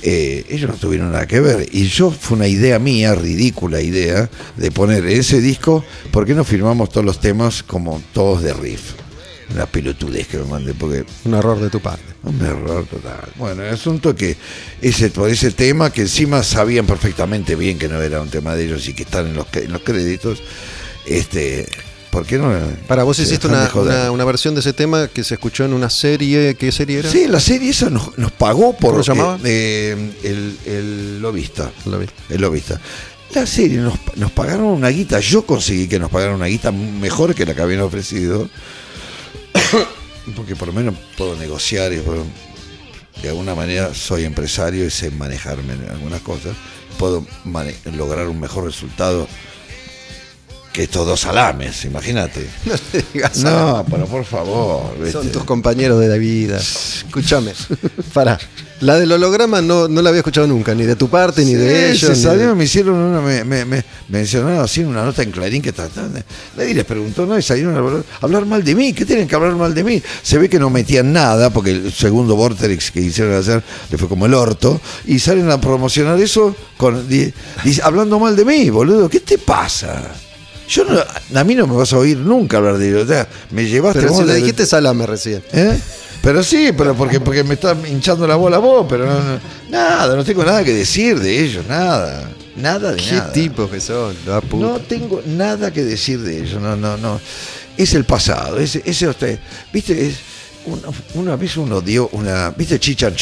Eh, 0.04 0.46
ellos 0.50 0.70
no 0.70 0.76
tuvieron 0.78 1.12
nada 1.12 1.28
que 1.28 1.40
ver. 1.40 1.68
Y 1.72 1.88
yo 1.88 2.12
fue 2.12 2.38
una 2.38 2.48
idea 2.48 2.80
mía, 2.80 3.16
ridícula 3.16 3.82
idea, 3.82 4.30
de 4.56 4.72
poner 4.72 5.06
en 5.06 5.20
ese 5.20 5.42
disco, 5.42 5.84
¿por 6.12 6.26
qué 6.26 6.34
no 6.34 6.44
firmamos 6.44 6.90
todos 6.90 7.06
los 7.06 7.20
temas 7.20 7.64
como 7.64 8.02
todos 8.14 8.44
de 8.44 8.54
riff? 8.54 8.94
Una 9.54 9.66
pelotudez 9.66 10.28
que 10.28 10.38
me 10.38 10.44
mandé, 10.44 10.74
porque 10.74 11.06
Un 11.24 11.34
error 11.34 11.60
de 11.60 11.70
tu 11.70 11.80
parte. 11.80 12.04
un 12.24 12.46
error 12.46 12.86
total. 12.86 13.30
Bueno, 13.38 13.64
el 13.64 13.74
asunto 13.74 14.14
que 14.14 14.36
ese, 14.82 15.10
por 15.10 15.30
ese 15.30 15.52
tema, 15.52 15.90
que 15.90 16.02
encima 16.02 16.44
sabían 16.44 16.86
perfectamente 16.86 17.56
bien 17.56 17.80
que 17.80 17.88
no 17.88 18.02
era 18.02 18.22
un 18.22 18.30
tema 18.30 18.56
de 18.56 18.66
ellos 18.66 18.88
y 18.90 18.94
que 18.94 19.04
están 19.04 19.28
en 19.28 19.36
los, 19.36 19.48
en 19.54 19.72
los 19.72 19.82
créditos, 19.84 20.44
este, 21.06 21.66
¿por 22.18 22.26
qué 22.26 22.38
no? 22.40 22.52
Para 22.88 23.04
vos 23.04 23.20
hiciste 23.20 23.46
una, 23.48 24.26
versión 24.26 24.56
de 24.56 24.62
ese 24.62 24.74
tema 24.74 25.08
que 25.08 25.24
se 25.24 25.36
escuchó 25.36 25.66
en 25.66 25.74
una 25.74 25.90
serie. 25.90 26.56
¿Qué 26.56 26.72
serie 26.72 27.00
era? 27.00 27.12
Sí, 27.12 27.28
la 27.28 27.40
serie 27.40 27.70
esa 27.70 27.90
nos, 27.92 28.18
nos 28.18 28.32
pagó 28.32 28.76
por 28.76 28.92
¿Cómo 28.92 29.04
se 29.04 29.12
llamaba? 29.14 29.40
eh, 29.44 30.12
el, 30.24 30.58
el 30.66 31.22
lobista. 31.22 31.72
Vi. 31.86 32.08
El 32.34 32.42
lobista. 32.42 32.82
La 33.36 33.46
serie 33.46 33.78
nos, 33.78 33.94
nos 34.16 34.32
pagaron 34.32 34.66
una 34.66 34.90
guita. 34.90 35.20
Yo 35.20 35.46
conseguí 35.46 35.88
que 35.88 36.00
nos 36.00 36.10
pagaran 36.10 36.36
una 36.36 36.48
guita 36.48 36.72
mejor 36.72 37.36
que 37.36 37.46
la 37.46 37.54
que 37.54 37.62
habían 37.62 37.82
ofrecido. 37.82 38.50
Porque 40.36 40.56
por 40.56 40.70
lo 40.70 40.74
menos 40.74 40.96
puedo 41.18 41.36
negociar 41.36 41.94
y 41.94 41.98
puedo- 42.00 42.26
de 43.22 43.30
alguna 43.30 43.54
manera 43.56 43.94
soy 43.96 44.26
empresario 44.26 44.86
y 44.86 44.90
sé 44.92 45.10
manejarme 45.12 45.74
en 45.74 45.90
algunas 45.90 46.22
cosas. 46.22 46.56
Puedo 46.98 47.26
mane- 47.46 47.76
lograr 47.96 48.28
un 48.28 48.40
mejor 48.40 48.64
resultado 48.66 49.28
que 50.78 50.84
estos 50.84 51.08
dos 51.08 51.20
salames, 51.22 51.86
imagínate. 51.86 52.48
No 52.66 52.74
le 52.94 53.04
digas 53.12 53.38
No, 53.40 53.84
pero 53.90 54.06
por 54.06 54.24
favor. 54.24 54.94
Son 55.12 55.28
tus 55.32 55.44
compañeros 55.44 56.00
de 56.00 56.08
la 56.08 56.18
vida. 56.18 56.58
Escúchame. 56.58 57.52
Pará. 58.14 58.38
La 58.82 58.94
del 59.00 59.12
holograma 59.12 59.60
no, 59.60 59.88
no 59.88 60.04
la 60.04 60.10
había 60.10 60.20
escuchado 60.20 60.46
nunca, 60.46 60.76
ni 60.76 60.84
de 60.86 60.96
tu 60.96 61.10
parte, 61.10 61.44
ni 61.44 61.56
de 61.56 61.88
ellos. 61.90 62.00
se 62.02 62.10
de- 62.10 62.16
salieron, 62.16 62.56
me 62.56 62.66
hicieron 62.66 62.94
una, 62.94 63.22
me, 63.22 63.44
me, 63.44 63.66
me 63.66 63.84
mencionaron 64.10 64.60
así 64.60 64.82
en 64.82 64.88
una 64.90 65.04
nota 65.04 65.24
en 65.24 65.32
Clarín 65.32 65.64
que 65.64 65.72
trataban 65.74 66.24
nadie 66.56 66.76
les 66.76 66.86
preguntó 66.86 67.26
nada 67.26 67.40
y 67.40 67.42
salieron 67.42 67.74
a 67.76 67.80
hablar, 67.80 68.04
a 68.22 68.24
hablar 68.24 68.46
mal 68.46 68.64
de 68.64 68.76
mí. 68.76 68.94
¿Qué 68.94 69.04
tienen 69.04 69.28
que 69.28 69.34
hablar 69.36 69.56
mal 69.56 69.74
de 69.74 69.84
mí? 69.84 70.00
Se 70.22 70.38
ve 70.38 70.48
que 70.48 70.60
no 70.60 70.70
metían 70.70 71.12
nada 71.12 71.50
porque 71.50 71.72
el 71.72 71.92
segundo 71.92 72.36
Vortex 72.36 72.92
que 72.92 73.02
hicieron 73.02 73.34
hacer 73.34 73.64
le 73.90 73.98
fue 73.98 74.08
como 74.08 74.28
el 74.28 74.36
orto 74.36 74.80
y 75.08 75.18
salen 75.18 75.50
a 75.50 75.60
promocionar 75.60 76.20
eso 76.22 76.56
con 76.78 77.10
di- 77.10 77.34
di- 77.64 77.80
hablando 77.82 78.20
mal 78.20 78.36
de 78.36 78.46
mí, 78.46 78.70
boludo. 78.70 79.10
¿Qué 79.10 79.22
te 79.22 79.40
pasa? 79.40 80.04
Yo 80.68 80.84
no, 80.86 81.00
a 81.40 81.44
mí 81.44 81.56
no 81.56 81.66
me 81.68 81.76
vas 81.76 81.94
a 81.94 81.98
oír 81.98 82.18
nunca 82.18 82.58
hablar 82.58 82.78
de 82.78 82.90
ellos. 82.90 83.04
O 83.04 83.08
sea, 83.08 83.28
me 83.52 83.66
llevaste 83.66 84.00
Pero 84.02 84.12
vos 84.12 84.22
si 84.22 84.28
le 84.28 84.36
dijiste 84.36 84.66
salame 84.66 85.06
recién. 85.06 85.42
¿Eh? 85.54 85.80
Pero 86.22 86.44
sí, 86.44 86.72
pero 86.78 86.94
porque, 86.96 87.20
porque 87.22 87.44
me 87.44 87.54
está 87.54 87.76
hinchando 87.88 88.28
la 88.28 88.36
bola 88.36 88.58
vos, 88.58 88.86
pero 88.90 89.06
no, 89.06 89.14
no- 89.24 89.40
nada, 89.70 90.16
no 90.16 90.24
tengo 90.26 90.44
nada 90.44 90.64
que 90.64 90.74
decir 90.74 91.20
de 91.20 91.40
ellos, 91.44 91.66
nada, 91.68 92.30
nada 92.58 92.92
de 92.92 92.98
¿Qué 92.98 93.12
nada. 93.16 93.32
tipos 93.32 93.70
que 93.70 93.80
son? 93.80 94.14
La 94.26 94.42
puta. 94.42 94.66
No 94.66 94.80
tengo 94.80 95.22
nada 95.26 95.72
que 95.72 95.84
decir 95.84 96.20
de 96.20 96.40
ellos, 96.42 96.62
no, 96.62 96.76
no, 96.76 96.98
no. 96.98 97.22
Es 97.78 97.94
el 97.94 98.04
pasado, 98.04 98.58
ese, 98.58 98.82
ese 98.84 99.08
usted, 99.08 99.40
viste, 99.72 100.08
es 100.08 100.16
una, 100.66 100.90
una 101.14 101.36
vez 101.38 101.56
uno 101.56 101.80
dio 101.80 102.10
una, 102.12 102.50
viste 102.50 102.78
Chichan 102.80 103.16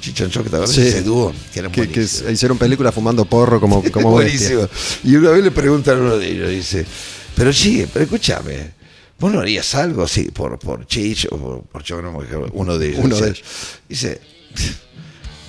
¿te 0.00 0.24
acuerdas? 0.24 0.70
Sí. 0.70 0.82
Ese 0.82 1.02
dúo, 1.02 1.32
que 1.52 1.60
era 1.60 1.70
que, 1.70 1.88
que 1.88 2.02
hicieron 2.02 2.58
películas 2.58 2.94
fumando 2.94 3.24
porro 3.24 3.60
como, 3.60 3.82
como 3.92 4.14
bestia. 4.16 4.56
Buenísimo. 4.56 4.68
Y 5.04 5.16
una 5.16 5.30
vez 5.30 5.44
le 5.44 5.50
preguntan 5.50 5.98
a 5.98 6.00
uno 6.00 6.16
de 6.16 6.30
ellos, 6.30 6.50
dice, 6.50 6.86
pero 7.34 7.52
sí, 7.52 7.86
pero 7.92 8.04
escúchame, 8.04 8.72
¿vos 9.18 9.32
no 9.32 9.40
harías 9.40 9.74
algo 9.74 10.04
así 10.04 10.30
por, 10.30 10.58
por 10.58 10.86
Chich 10.86 11.26
o 11.30 11.36
por, 11.36 11.62
por 11.62 12.02
no 12.02 12.18
uno 12.52 12.78
de 12.78 12.88
ellos? 12.88 13.00
Uno 13.02 13.14
dice, 13.14 13.24
de 13.24 13.30
ellos. 13.30 13.44
Dice, 13.88 14.20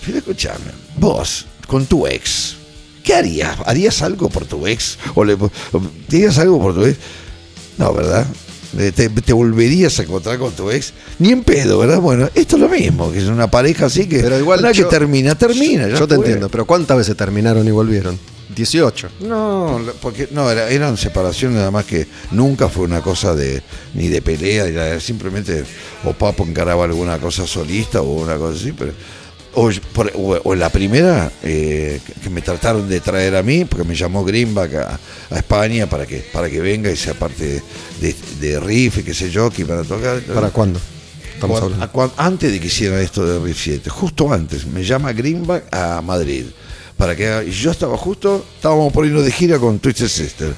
pero 0.06 0.18
escúchame, 0.18 0.72
vos, 0.98 1.46
con 1.68 1.86
tu 1.86 2.08
ex, 2.08 2.56
¿qué 3.04 3.16
harías? 3.16 3.58
¿Harías 3.66 4.02
algo 4.02 4.30
por 4.30 4.46
tu 4.46 4.66
ex? 4.66 4.98
¿O 5.16 5.24
le 5.24 5.34
o 5.34 5.50
algo 6.38 6.60
por 6.60 6.74
tu 6.74 6.86
ex? 6.86 6.98
No, 7.78 7.94
¿verdad? 7.94 8.28
Eh, 8.78 8.92
Te, 8.96 9.10
te 9.10 9.34
volverías 9.34 9.98
a 10.00 10.04
encontrar 10.04 10.38
con 10.38 10.52
tu 10.54 10.70
ex? 10.70 10.94
Ni 11.18 11.32
en 11.32 11.44
pedo, 11.44 11.80
¿verdad? 11.80 12.00
Bueno, 12.00 12.30
esto 12.36 12.56
es 12.56 12.62
lo 12.62 12.70
mismo, 12.70 13.12
que 13.12 13.18
es 13.20 13.26
una 13.26 13.50
pareja 13.50 13.88
así 13.88 14.08
que 14.08 14.20
Pero 14.20 14.38
igual 14.38 14.60
una 14.60 14.72
yo- 14.72 14.88
que 14.88 14.96
termina, 14.96 15.34
termina. 15.36 15.88
Yo, 15.88 16.08
te 16.08 16.16
entiendo, 16.16 16.50
pero 16.50 16.66
¿cuántas 16.66 16.98
veces 16.98 17.18
terminaron 17.18 17.68
y 17.68 17.72
volvieron? 17.72 18.18
18. 18.56 19.10
No, 19.22 19.80
porque 20.02 20.28
no, 20.32 20.50
era, 20.52 20.70
eran 20.70 20.98
separaciones 20.98 21.58
nada 21.58 21.72
más 21.72 21.86
que 21.86 22.08
nunca 22.32 22.68
fue 22.68 22.84
una 22.86 23.02
cosa 23.02 23.36
de 23.36 23.62
ni 23.94 24.08
de 24.08 24.22
pelea, 24.24 25.00
simplemente 25.00 25.64
o 26.04 26.14
Papo 26.14 26.44
encaraba 26.46 26.86
alguna 26.86 27.20
cosa 27.20 27.46
solista 27.48 28.02
o 28.02 28.12
una 28.22 28.38
cosa 28.38 28.56
así, 28.60 28.72
pero 28.72 28.92
o, 29.56 29.70
por- 29.94 30.12
o- 30.16 30.40
o 30.44 30.56
la 30.56 30.70
primera 30.70 31.32
eh, 31.44 32.00
que- 32.24 32.30
me 32.30 32.42
trataron 32.42 32.88
de 32.88 33.00
traer 33.02 33.36
a 33.36 33.44
mí, 33.44 33.66
porque 33.66 33.84
me 33.84 33.96
llamó 33.96 34.24
Greenback 34.24 34.76
a, 34.76 35.00
a 35.32 35.38
España 35.38 35.88
para 35.90 36.06
que 36.06 36.18
para 36.32 36.50
que 36.50 36.60
venga 36.60 36.90
y 36.92 36.96
sea 36.96 37.14
parte 37.14 37.62
de, 38.02 38.16
de 38.40 38.60
Riff 38.60 39.00
y 39.00 39.04
qué 39.04 39.14
sé 39.14 39.30
yo, 39.32 39.50
que 39.50 39.62
iban 39.64 39.80
a 39.80 39.84
tocar. 39.84 40.20
¿Para 40.22 40.50
cuándo? 40.52 40.80
Estamos 41.34 41.60
Cuan- 41.60 41.64
hablando. 41.74 41.86
a 41.86 41.92
cuan- 41.92 42.12
antes 42.18 42.52
de 42.52 42.60
que 42.60 42.68
hicieran 42.68 43.00
esto 43.02 43.26
de 43.26 43.40
Riff 43.46 43.62
7, 43.64 43.90
justo 43.90 44.32
antes, 44.34 44.66
me 44.66 44.84
llama 44.84 45.14
Greenback 45.14 45.74
a 45.74 46.02
Madrid. 46.02 46.46
Para 46.98 47.16
que 47.16 47.46
y 47.48 47.52
yo 47.52 47.72
estaba 47.72 47.96
justo, 47.98 48.46
estábamos 48.56 48.92
por 48.92 49.06
irnos 49.06 49.24
de 49.24 49.32
gira 49.32 49.58
con 49.58 49.80
Twisted 49.80 50.08
Sister. 50.10 50.54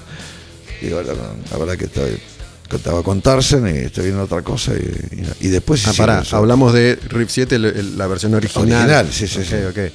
Y 0.81 0.91
ahora, 0.91 1.13
la 1.51 1.57
verdad 1.59 1.77
que 1.77 1.85
estoy, 1.85 2.11
que 2.11 2.30
estaba 2.77 3.03
con 3.03 3.21
Tarzan 3.21 3.67
y 3.67 3.79
estoy 3.79 4.05
viendo 4.05 4.23
otra 4.23 4.41
cosa. 4.41 4.73
Y, 4.73 5.17
y- 5.41 5.47
y 5.47 5.49
después 5.49 5.85
Ah, 5.87 5.93
pará, 5.97 6.21
eso. 6.21 6.37
hablamos 6.37 6.73
de 6.73 6.97
Riff 7.09 7.29
7, 7.31 7.55
el- 7.55 7.65
el- 7.65 7.97
la 7.97 8.07
versión 8.07 8.33
original. 8.33 8.63
Original, 8.81 9.07
sí, 9.11 9.27
sí, 9.27 9.39
Ok, 9.39 9.45
sí. 9.45 9.55
ok. 9.69 9.91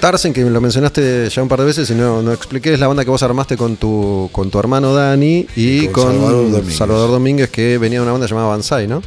Tarsen, 0.00 0.32
que 0.32 0.42
lo 0.42 0.60
mencionaste 0.60 1.28
ya 1.30 1.42
un 1.42 1.48
par 1.48 1.60
de 1.60 1.66
veces 1.66 1.88
y 1.90 1.94
no, 1.94 2.22
no 2.22 2.32
expliqué, 2.32 2.74
es 2.74 2.80
la 2.80 2.88
banda 2.88 3.04
que 3.04 3.10
vos 3.10 3.22
armaste 3.22 3.56
con 3.56 3.76
tu, 3.76 4.28
con 4.32 4.50
tu 4.50 4.58
hermano 4.58 4.92
Dani 4.92 5.46
y, 5.54 5.84
Y 5.84 5.88
con, 5.88 6.04
con 6.06 6.12
Salvador 6.16 6.50
Domínguez. 6.50 6.76
Salvador 6.76 7.10
Domínguez, 7.12 7.50
que 7.50 7.78
venía 7.78 7.98
de 8.00 8.02
una 8.02 8.12
banda 8.12 8.26
llamada 8.26 8.48
Banzai, 8.48 8.88
¿no? 8.88 9.00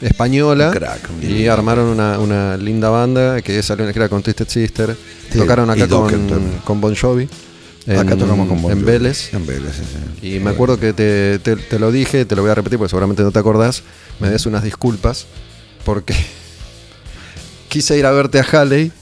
Española. 0.00 0.68
Un 0.68 0.72
crack, 0.74 1.10
un 1.22 1.30
y 1.30 1.46
armaron 1.46 1.86
una, 1.86 2.18
una 2.18 2.56
linda 2.56 2.90
banda 2.90 3.40
que 3.40 3.62
salió 3.62 3.86
en 3.86 3.92
que 3.92 3.98
era 3.98 4.08
con 4.08 4.22
Twisted 4.22 4.48
Sister. 4.48 4.96
Sí, 5.30 5.38
Tocaron 5.38 5.70
acá 5.70 5.86
con, 5.88 6.10
con 6.64 6.80
Bon 6.80 6.94
Jovi. 6.94 7.28
Acá 7.86 8.12
en- 8.12 8.18
tocamos 8.18 8.48
con 8.48 8.62
Bon 8.62 8.70
En. 8.72 8.84
Vélez. 8.84 9.32
En 9.34 9.46
Vélez, 9.46 9.72
sí, 9.76 9.82
sí. 10.20 10.36
Y 10.36 10.40
me 10.40 10.50
acuerdo 10.50 10.78
que 10.78 10.92
te, 10.92 11.38
te- 11.40 11.56
te 11.56 11.78
lo 11.78 11.90
dije, 11.90 12.24
te 12.24 12.36
lo 12.36 12.42
voy 12.42 12.50
a 12.50 12.54
repetir 12.54 12.78
porque 12.78 12.90
seguramente 12.90 13.22
no 13.22 13.32
te 13.32 13.38
acordás. 13.38 13.82
Me 14.20 14.30
des 14.30 14.46
unas 14.46 14.62
disculpas 14.62 15.26
porque 15.84 16.14
quise 17.68 17.98
ir 17.98 18.06
a 18.06 18.12
verte 18.12 18.38
a 18.40 18.44
Halley 18.44 18.92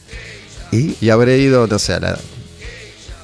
¿Y? 0.72 0.94
y 1.00 1.10
habré 1.10 1.38
ido, 1.38 1.66
no 1.66 1.78
sé, 1.78 1.94
a 1.94 2.00
la- 2.00 2.18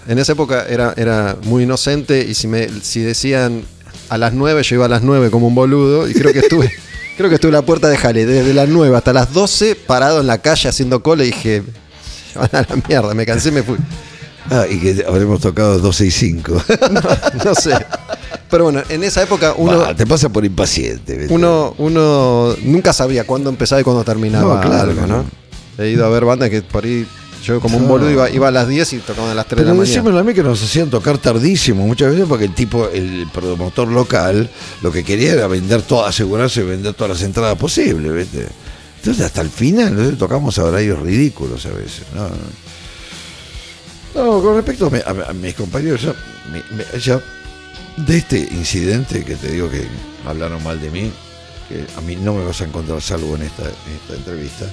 en 0.08 0.18
esa 0.18 0.32
época 0.32 0.66
era, 0.68 0.94
era 0.96 1.36
muy 1.44 1.64
inocente 1.64 2.24
y 2.28 2.34
si, 2.34 2.46
me, 2.48 2.68
si 2.82 3.00
decían 3.00 3.62
a 4.08 4.18
las 4.18 4.34
9, 4.34 4.62
yo 4.62 4.76
iba 4.76 4.84
a 4.84 4.88
las 4.88 5.02
9 5.02 5.30
como 5.30 5.48
un 5.48 5.54
boludo 5.54 6.08
y 6.08 6.12
creo 6.14 6.32
que 6.32 6.40
estuve, 6.40 6.70
creo 7.16 7.28
que 7.28 7.36
estuve 7.36 7.48
en 7.50 7.54
la 7.54 7.62
puerta 7.62 7.88
de 7.88 7.96
Halley 7.96 8.24
desde 8.24 8.52
las 8.54 8.68
9 8.68 8.96
hasta 8.96 9.12
las 9.12 9.32
12 9.32 9.74
parado 9.74 10.20
en 10.20 10.26
la 10.28 10.38
calle 10.38 10.68
haciendo 10.68 11.02
cola 11.02 11.24
y 11.24 11.28
dije, 11.28 11.62
"Se 12.32 12.38
van 12.38 12.50
a 12.52 12.60
la 12.68 12.82
mierda, 12.88 13.14
me 13.14 13.26
cansé 13.26 13.48
y 13.48 13.52
me 13.52 13.62
fui. 13.64 13.76
Ah, 14.50 14.64
y 14.70 14.78
que 14.78 15.04
habremos 15.06 15.40
tocado 15.40 15.78
12 15.78 16.06
y 16.06 16.10
5. 16.10 16.62
No 17.44 17.54
sé. 17.54 17.74
Pero 18.50 18.64
bueno, 18.64 18.82
en 18.88 19.02
esa 19.02 19.22
época 19.22 19.54
uno... 19.56 19.78
Bah, 19.78 19.94
te 19.94 20.06
pasa 20.06 20.28
por 20.28 20.44
impaciente. 20.44 21.16
¿viste? 21.16 21.34
uno, 21.34 21.74
uno 21.78 22.54
nunca 22.62 22.92
sabía 22.92 23.24
cuándo 23.24 23.50
empezaba 23.50 23.80
y 23.80 23.84
cuándo 23.84 24.04
terminaba 24.04 24.54
No, 24.56 24.60
claro 24.60 24.90
algo, 24.90 25.06
¿no? 25.06 25.16
no. 25.18 25.24
He 25.84 25.90
ido 25.90 26.06
a 26.06 26.08
ver 26.08 26.24
bandas 26.24 26.48
que 26.48 26.62
por 26.62 26.84
ahí, 26.84 27.06
yo 27.44 27.60
como 27.60 27.76
un 27.76 27.82
No. 27.84 27.88
boludo 27.90 28.10
iba, 28.10 28.30
iba 28.30 28.48
a 28.48 28.50
las 28.52 28.68
10 28.68 28.92
y 28.94 28.98
tocaban 28.98 29.30
a 29.30 29.34
las 29.34 29.46
3 29.46 29.58
de 29.58 29.62
Pero 29.64 29.68
la 29.68 29.74
mañana. 29.74 29.88
decímelo 29.96 30.18
a 30.18 30.22
mí 30.22 30.32
que 30.32 30.42
nos 30.42 30.62
hacían 30.62 30.88
tocar 30.90 31.18
tardísimo 31.18 31.86
muchas 31.86 32.12
veces 32.12 32.26
porque 32.28 32.44
el 32.44 32.54
tipo, 32.54 32.88
el 32.88 33.26
promotor 33.34 33.88
local, 33.88 34.48
lo 34.82 34.92
que 34.92 35.02
quería 35.04 35.32
era 35.32 35.46
vender 35.48 35.82
todo, 35.82 36.06
asegurarse 36.06 36.60
de 36.62 36.70
vender 36.70 36.94
todas 36.94 37.10
las 37.18 37.22
entradas 37.22 37.58
posibles, 37.58 38.12
¿viste? 38.12 38.46
Entonces 39.00 39.26
hasta 39.26 39.40
el 39.42 39.50
final 39.50 39.94
¿no? 40.12 40.16
tocamos 40.16 40.58
a 40.58 40.64
horarios 40.64 41.00
ridículos 41.00 41.66
a 41.66 41.70
veces, 41.70 42.02
¿no? 42.14 42.28
No, 44.16 44.40
con 44.42 44.56
respecto 44.56 44.86
a, 44.86 44.90
mi- 44.90 44.98
a- 44.98 45.30
a 45.30 45.32
mis 45.32 45.54
compañeros, 45.54 46.02
ya, 46.02 46.14
me- 46.50 46.98
ya 47.00 47.20
de 47.96 48.16
este 48.18 48.38
incidente 48.38 49.24
que 49.24 49.36
te 49.36 49.52
digo 49.52 49.70
que 49.70 49.86
hablaron 50.26 50.62
mal 50.64 50.80
de 50.80 50.90
mí, 50.90 51.12
que 51.68 51.84
a 51.96 52.00
mí 52.00 52.16
no 52.16 52.34
me 52.34 52.44
vas 52.44 52.60
a 52.60 52.64
encontrar 52.64 53.00
salvo 53.02 53.36
en 53.36 53.42
esta, 53.42 53.64
en 53.64 53.94
esta 54.02 54.14
entrevista, 54.14 54.64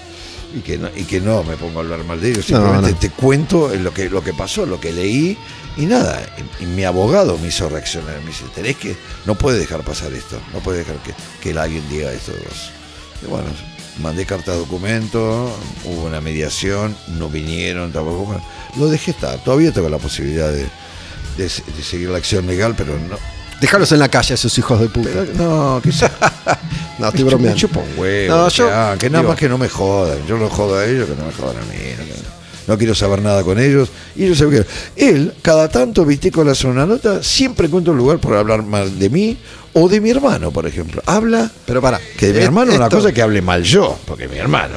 y 0.56 0.60
que, 0.62 0.78
no, 0.78 0.88
y 0.96 1.04
que 1.04 1.20
no 1.20 1.44
me 1.44 1.58
pongo 1.58 1.80
a 1.80 1.82
hablar 1.82 2.04
mal 2.04 2.22
de 2.22 2.30
ellos, 2.30 2.50
No, 2.52 2.58
simplemente 2.58 2.92
no. 2.92 2.98
te 3.00 3.10
cuento 3.10 3.70
lo 3.76 3.94
que, 3.94 4.10
lo 4.10 4.24
que 4.24 4.34
pasó, 4.34 4.66
lo 4.66 4.80
que 4.80 4.92
leí, 4.94 5.38
y 5.78 5.86
nada, 5.88 6.22
y, 6.60 6.64
y 6.64 6.68
mi 6.68 6.84
abogado 6.86 7.38
me 7.40 7.48
hizo 7.48 7.68
reaccionar, 7.70 8.20
me 8.22 8.28
dice, 8.28 8.46
tenés 8.54 8.78
que, 8.78 8.96
no 9.26 9.36
puede 9.36 9.58
dejar 9.60 9.82
pasar 9.84 10.14
esto, 10.14 10.40
no 10.54 10.60
puede 10.60 10.80
dejar 10.80 10.98
que, 10.98 11.14
que 11.42 11.58
alguien 11.58 11.84
diga 11.90 12.12
esto 12.14 12.32
de 12.32 12.40
vos. 12.40 12.72
Y 13.24 13.26
bueno, 13.28 13.48
mandé 14.00 14.26
carta 14.26 14.52
de 14.52 14.58
documento, 14.60 15.50
hubo 15.86 16.06
una 16.06 16.20
mediación, 16.22 16.96
no 17.20 17.30
vinieron, 17.30 17.92
tampoco, 17.92 18.26
bueno, 18.26 18.44
lo 18.78 18.88
dejé 18.88 19.12
estar, 19.12 19.38
todavía 19.44 19.72
tengo 19.72 19.90
la 19.90 19.98
posibilidad 20.00 20.52
de, 20.52 20.66
de, 21.38 21.50
se- 21.50 21.64
de 21.64 21.84
seguir 21.84 22.10
la 22.10 22.18
acción 22.18 22.46
legal, 22.48 22.74
pero 22.78 22.98
no, 22.98 23.18
Déjalos 23.62 23.92
en 23.94 24.00
la 24.00 24.10
calle, 24.10 24.34
esos 24.34 24.58
hijos 24.58 24.78
de 24.82 24.90
puta. 24.90 25.10
pero 25.14 25.26
no, 25.36 25.82
sea, 25.92 26.12
no, 27.00 27.08
estoy 27.08 27.24
me 27.24 27.30
bromeando. 27.30 27.58
chupa 27.60 27.80
un 27.80 27.98
huevo, 27.98 28.36
No, 28.36 28.48
que, 28.50 28.54
yo- 28.56 28.68
hagan, 28.74 28.98
que 28.98 29.10
nada 29.10 29.22
digo- 29.22 29.30
más 29.32 29.40
que 29.40 29.48
no 29.50 29.58
me 29.58 29.70
jodan, 29.70 30.26
yo 30.28 30.38
los 30.38 30.52
jodo 30.52 30.80
a 30.80 30.86
ellos, 30.86 31.08
que 31.08 31.16
no 31.16 31.26
me 31.26 31.32
jodan 31.32 31.58
a 31.58 31.66
mí, 31.68 31.78
no, 31.98 32.04
que- 32.04 32.43
no 32.68 32.78
quiero 32.78 32.96
saber 32.96 33.22
nada 33.22 33.44
con 33.44 33.60
ellos, 33.60 33.90
y 34.16 34.24
ellos 34.26 34.38
saben 34.38 34.64
que 34.64 35.06
él, 35.10 35.34
cada 35.42 35.70
tanto, 35.70 36.06
viste, 36.06 36.32
con 36.32 36.48
la 36.48 36.54
una 36.66 36.86
nota, 36.86 37.22
siempre 37.24 37.68
encuentra 37.68 37.92
un 37.92 37.98
lugar 37.98 38.20
por 38.20 38.36
hablar 38.36 38.64
mal 38.64 38.98
de 38.98 39.10
mí 39.10 39.38
o 39.74 39.90
de 39.90 40.00
mi 40.00 40.10
hermano, 40.12 40.52
por 40.52 40.66
ejemplo. 40.68 41.02
Habla 41.06 41.52
Pero 41.66 41.82
para. 41.82 42.00
que 42.18 42.28
de 42.28 42.34
mi 42.34 42.40
Eh, 42.40 42.44
hermano 42.44 42.74
una 42.74 42.86
esto- 42.86 42.98
cosa 42.98 43.10
es 43.10 43.16
que 43.16 43.22
hable 43.22 43.42
mal 43.42 43.64
yo, 43.64 43.98
porque 44.06 44.28
mi 44.28 44.38
hermano 44.38 44.76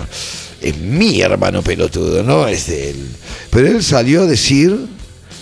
es 0.61 0.77
mi 0.79 1.21
hermano 1.21 1.63
pelotudo, 1.63 2.23
no 2.23 2.49
es 2.49 2.67
de 2.67 2.91
él. 2.91 3.07
Pero 3.51 3.69
él 3.69 3.83
salió 3.83 4.23
a 4.23 4.27
decir, 4.27 4.75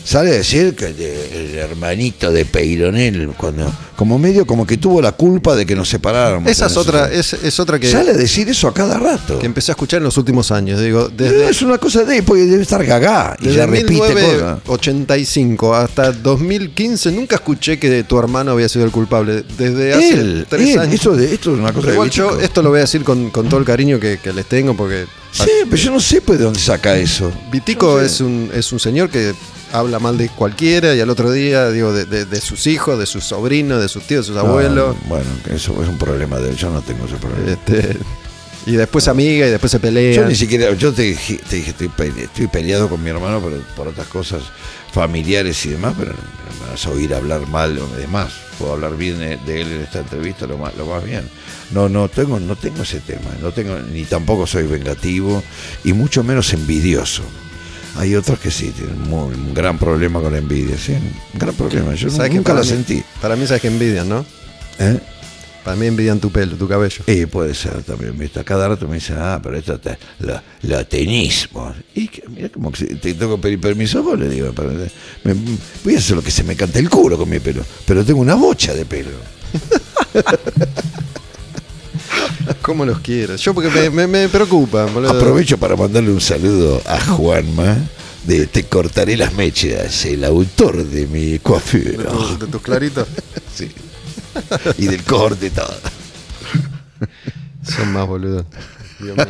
sale 0.04 0.30
a 0.30 0.34
decir 0.34 0.74
que 0.76 0.86
el 0.86 1.54
hermanito 1.56 2.30
de 2.30 2.44
Peironel, 2.44 3.28
cuando, 3.36 3.72
como 3.96 4.18
medio 4.18 4.46
como 4.46 4.66
que 4.66 4.76
tuvo 4.76 5.00
la 5.00 5.12
culpa 5.12 5.56
de 5.56 5.64
que 5.64 5.74
nos 5.74 5.88
separáramos. 5.88 6.50
Esa 6.50 6.66
es 6.66 6.76
otra, 6.76 7.10
es, 7.12 7.32
es 7.32 7.58
otra 7.58 7.78
que, 7.78 7.90
Sale 7.90 8.10
a 8.10 8.14
decir 8.14 8.48
eso 8.48 8.68
a 8.68 8.74
cada 8.74 8.98
rato. 8.98 9.38
que 9.38 9.46
empecé 9.46 9.72
a 9.72 9.74
escuchar 9.74 9.98
en 9.98 10.04
los 10.04 10.16
últimos 10.18 10.50
años. 10.50 10.80
Digo, 10.80 11.08
desde, 11.08 11.48
es 11.48 11.62
una 11.62 11.78
cosa 11.78 12.04
de 12.04 12.22
porque 12.22 12.42
debe 12.42 12.62
estar 12.62 12.84
gagá 12.84 13.36
y 13.40 13.50
ya 13.52 13.66
repite 13.66 13.96
cosas. 13.98 14.12
1985 14.20 15.74
hasta 15.74 16.12
2015 16.12 17.12
nunca 17.12 17.36
escuché 17.36 17.78
que 17.78 18.04
tu 18.04 18.18
hermano 18.18 18.52
había 18.52 18.68
sido 18.68 18.84
el 18.84 18.90
culpable. 18.90 19.44
Desde 19.56 19.94
hace 19.94 20.10
Él, 20.10 20.46
tres 20.48 20.74
él, 20.74 20.78
años. 20.80 20.94
esto, 20.94 21.18
esto 21.18 21.52
es 21.54 21.58
una 21.58 21.72
cosa 21.72 21.80
Pero 21.80 21.88
de 21.88 21.94
igual 21.94 22.10
yo 22.10 22.40
esto 22.40 22.62
lo 22.62 22.70
voy 22.70 22.78
a 22.78 22.82
decir 22.82 23.04
con, 23.04 23.30
con 23.30 23.48
todo 23.48 23.60
el 23.60 23.66
cariño 23.66 23.98
que, 23.98 24.18
que 24.18 24.32
les 24.32 24.46
tengo 24.46 24.76
porque 24.76 25.06
Sí, 25.34 25.50
pero 25.68 25.76
yo 25.76 25.90
no 25.90 26.00
sé 26.00 26.20
pues, 26.22 26.38
de 26.38 26.44
dónde 26.44 26.60
saca 26.60 26.96
eso. 26.96 27.32
Vitico 27.50 27.94
No 27.94 28.00
sé. 28.00 28.06
es 28.06 28.20
un 28.20 28.50
es 28.54 28.72
un 28.72 28.78
señor 28.80 29.10
que 29.10 29.34
habla 29.72 29.98
mal 29.98 30.16
de 30.16 30.28
cualquiera 30.28 30.94
y 30.94 31.00
al 31.00 31.10
otro 31.10 31.32
día 31.32 31.68
digo 31.70 31.92
de, 31.92 32.04
de- 32.04 32.24
de 32.24 32.40
sus 32.40 32.66
hijos, 32.68 32.98
de 32.98 33.06
sus 33.06 33.24
sobrinos, 33.24 33.80
de 33.82 33.88
sus 33.88 34.04
tíos, 34.04 34.26
de 34.28 34.32
sus 34.34 34.40
abuelos. 34.42 34.94
No, 35.02 35.08
bueno, 35.08 35.26
eso 35.52 35.82
es 35.82 35.88
un 35.88 35.98
problema 35.98 36.38
de 36.38 36.50
él. 36.50 36.56
Yo 36.56 36.70
no 36.70 36.80
tengo 36.82 37.06
ese 37.06 37.16
problema. 37.16 37.50
Este, 37.50 37.96
y 38.66 38.76
después 38.76 39.08
amiga 39.08 39.46
y 39.46 39.50
después 39.50 39.72
se 39.72 39.78
Yo 39.78 39.82
pelean. 39.82 40.28
ni 40.28 40.34
siquiera, 40.36 40.72
yo 40.74 40.92
te, 40.92 41.02
dije- 41.02 41.40
te 41.50 41.56
dije, 41.56 41.70
estoy, 41.70 41.88
pele- 41.88 42.24
estoy 42.24 42.46
peleado 42.46 42.88
con 42.88 43.02
mi 43.02 43.10
hermano 43.10 43.40
pero 43.44 43.60
por 43.76 43.88
otras 43.88 44.06
cosas 44.06 44.42
familiares 44.92 45.64
y 45.66 45.70
demás, 45.70 45.94
pero 45.98 46.12
no 46.12 46.64
me 46.64 46.70
vas 46.70 46.86
a 46.86 46.90
oír 46.90 47.12
hablar 47.14 47.46
mal 47.48 47.76
o 47.78 47.86
demás. 47.96 48.32
Puedo 48.58 48.74
hablar 48.74 48.96
bien 48.96 49.18
de, 49.18 49.36
de 49.38 49.60
él 49.62 49.72
en 49.72 49.80
esta 49.82 49.98
entrevista 49.98 50.46
lo 50.46 50.56
más, 50.58 50.74
lo 50.76 50.86
más 50.86 51.02
bien. 51.04 51.28
No, 51.72 51.88
no 51.88 52.08
tengo, 52.08 52.38
no 52.38 52.56
tengo 52.56 52.82
ese 52.82 53.00
tema, 53.00 53.30
no 53.42 53.50
tengo, 53.52 53.78
ni 53.78 54.04
tampoco 54.04 54.46
soy 54.46 54.64
vengativo 54.64 55.42
y 55.84 55.92
mucho 55.92 56.22
menos 56.22 56.52
envidioso. 56.52 57.22
Hay 57.96 58.14
otros 58.16 58.38
que 58.40 58.50
sí 58.50 58.70
tienen 58.76 59.00
muy- 59.02 59.34
un 59.34 59.54
gran 59.54 59.78
problema 59.78 60.20
con 60.20 60.32
la 60.32 60.38
envidia, 60.38 60.76
sí, 60.76 60.92
un 60.92 61.38
gran 61.38 61.54
problema. 61.54 61.94
Yo 61.94 62.10
¿Sabes 62.10 62.30
que 62.30 62.36
nunca 62.36 62.52
la 62.54 62.60
mí- 62.62 62.66
sentí. 62.66 63.02
Para 63.20 63.36
mí 63.36 63.46
sabes 63.46 63.62
que 63.62 63.68
envidian, 63.68 64.08
¿no? 64.08 64.24
¿eh? 64.78 64.98
Para 65.64 65.76
mí 65.76 65.86
envidian 65.86 66.20
tu 66.20 66.30
pelo, 66.30 66.56
tu 66.56 66.68
cabello. 66.68 67.02
Y 67.06 67.24
puede 67.26 67.54
ser 67.54 67.82
también, 67.84 68.18
¿viste? 68.18 68.44
Cada 68.44 68.68
rato 68.68 68.86
me 68.86 68.96
dicen, 68.96 69.16
ah, 69.18 69.40
pero 69.42 69.56
esto 69.56 69.78
te, 69.80 69.96
lo, 70.18 70.38
lo 70.62 70.86
tenís 70.86 71.48
vos. 71.52 71.74
Y 71.94 72.08
que, 72.08 72.22
mira, 72.28 72.50
como 72.50 72.70
que 72.70 72.84
te 72.96 73.14
tengo 73.14 73.36
que 73.36 73.42
pedir 73.42 73.60
permiso 73.60 74.02
vos, 74.02 74.18
le 74.18 74.28
digo, 74.28 74.52
me- 75.24 75.34
voy 75.84 75.94
a 75.94 75.98
hacer 75.98 76.16
lo 76.16 76.22
que 76.22 76.30
se 76.30 76.42
me 76.44 76.54
cante 76.56 76.80
el 76.80 76.90
culo 76.90 77.16
con 77.16 77.28
mi 77.30 77.38
pelo, 77.40 77.64
pero 77.86 78.04
tengo 78.04 78.20
una 78.20 78.34
bocha 78.34 78.74
de 78.74 78.84
pelo. 78.84 79.10
¿Cómo 82.62 82.84
los 82.84 83.00
quieres? 83.00 83.40
Yo 83.40 83.54
porque 83.54 83.70
me, 83.70 83.90
me, 83.90 84.06
me 84.06 84.28
preocupan, 84.28 84.92
boludo. 84.92 85.10
Aprovecho 85.10 85.58
para 85.58 85.76
mandarle 85.76 86.10
un 86.10 86.20
saludo 86.20 86.80
a 86.86 87.00
Juanma 87.00 87.76
de 88.24 88.46
Te 88.46 88.64
cortaré 88.64 89.16
las 89.16 89.34
mechas, 89.34 90.04
el 90.06 90.24
autor 90.24 90.84
de 90.84 91.06
mi 91.06 91.38
coiffure. 91.38 91.92
tu- 92.04 92.38
de 92.38 92.46
tus 92.46 92.62
claritos. 92.62 93.06
Sí. 93.54 93.70
Y 94.78 94.86
del 94.88 95.04
corte 95.04 95.48
todo. 95.50 95.76
Son 97.62 97.92
más 97.92 98.04
boludos. 98.04 98.44
Dios 98.98 99.16
mío. 99.16 99.26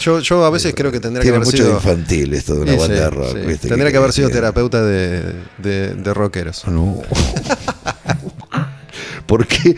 Yo, 0.00 0.20
yo 0.20 0.44
a 0.46 0.50
veces 0.50 0.72
creo 0.74 0.90
que 0.90 1.00
tendría 1.00 1.22
que 1.22 1.28
haber 1.28 1.44
mucho 1.44 1.58
sido. 1.58 1.72
infantil 1.74 2.32
esto 2.32 2.54
de 2.54 2.60
una 2.62 2.72
Sí, 2.72 2.78
banda 2.78 2.94
de 2.94 3.10
rock. 3.10 3.32
sí. 3.38 3.46
¿viste? 3.46 3.68
Tendría 3.68 3.90
que 3.90 3.96
haber 3.98 4.12
sido 4.14 4.30
terapeuta 4.30 4.82
de, 4.82 5.34
de, 5.58 5.94
de 5.94 6.14
rockeros. 6.14 6.66
No. 6.66 7.02
¿Por 9.26 9.46
qué? 9.46 9.76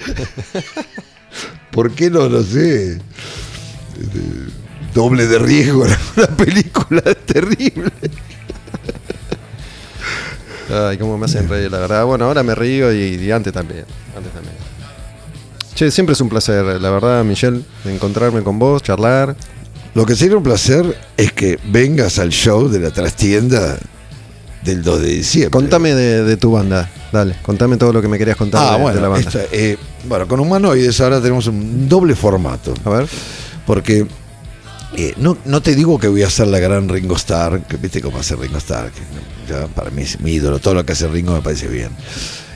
¿Por 1.75 1.91
qué 1.91 2.09
no 2.09 2.29
lo 2.29 2.43
sé? 2.43 2.93
Este, 2.93 4.21
Doble 4.95 5.27
de 5.27 5.41
riesgo, 5.41 5.85
una 6.17 6.27
película 6.37 7.03
terrible. 7.27 7.91
Ay, 10.71 10.97
cómo 10.99 11.19
me 11.19 11.25
hacen 11.25 11.49
reír, 11.49 11.71
la 11.71 11.81
verdad. 11.81 12.05
Bueno, 12.05 12.27
ahora 12.27 12.45
me 12.45 12.55
río 12.55 12.93
y, 12.93 13.17
y 13.17 13.31
antes 13.33 13.53
también. 13.53 13.85
Antes 14.17 14.33
también. 14.33 14.55
Che, 15.75 15.91
siempre 15.91 16.13
es 16.13 16.21
un 16.21 16.29
placer, 16.29 16.65
la 16.81 16.91
verdad, 16.91 17.25
Michelle, 17.25 17.63
encontrarme 17.85 18.43
con 18.43 18.61
vos, 18.61 18.83
charlar. 18.83 19.35
Lo 19.95 20.07
que 20.07 20.15
sería 20.15 20.37
un 20.37 20.45
placer 20.45 20.97
es 21.17 21.33
que 21.33 21.59
vengas 21.65 22.21
al 22.21 22.31
show 22.31 22.69
de 22.69 22.79
la 22.79 22.93
trastienda 22.93 23.77
del 24.65 24.83
2 24.83 25.01
de 25.03 25.09
diciembre. 25.09 25.51
Contame 25.51 25.95
de, 25.95 26.25
de 26.25 26.37
tu 26.37 26.51
banda, 26.53 26.89
dale, 27.13 27.37
contame 27.43 27.77
todo 27.77 27.93
lo 27.93 28.01
que 28.03 28.09
me 28.09 28.19
querías 28.19 28.37
contar 28.37 28.81
Ah, 28.81 28.93
de, 28.93 29.01
la 29.01 29.09
banda. 29.09 29.29
esta, 29.29 29.43
eh, 29.53 29.77
bueno, 30.09 30.27
con 30.27 30.41
Humanoides 30.41 31.01
ahora 31.01 31.21
tenemos 31.21 31.47
un 31.47 31.89
doble 31.89 32.15
formato. 32.15 32.75
A 32.85 32.91
ver, 32.91 33.09
Porque 33.67 34.07
eh, 34.97 35.15
no, 35.19 35.37
no 35.45 35.61
te 35.61 35.75
digo 35.75 35.99
que 35.99 36.09
voy 36.09 36.23
a 36.23 36.29
hacer 36.29 36.47
la 36.47 36.59
gran 36.59 36.89
Ringo 36.89 37.17
Starr, 37.17 37.63
que 37.63 37.77
viste 37.77 38.01
cómo 38.01 38.19
hace 38.19 38.37
Ringo 38.37 38.59
Starr, 38.59 38.91
que 38.91 39.01
ya 39.53 39.67
para 39.69 39.91
mí 39.91 40.03
es 40.03 40.21
mi 40.21 40.33
ídolo, 40.33 40.59
todo 40.61 40.75
lo 40.75 40.87
que 40.87 40.93
hace 40.93 41.09
Ringo 41.09 41.33
me 41.35 41.41
parece 41.43 41.69
bien. 41.69 41.91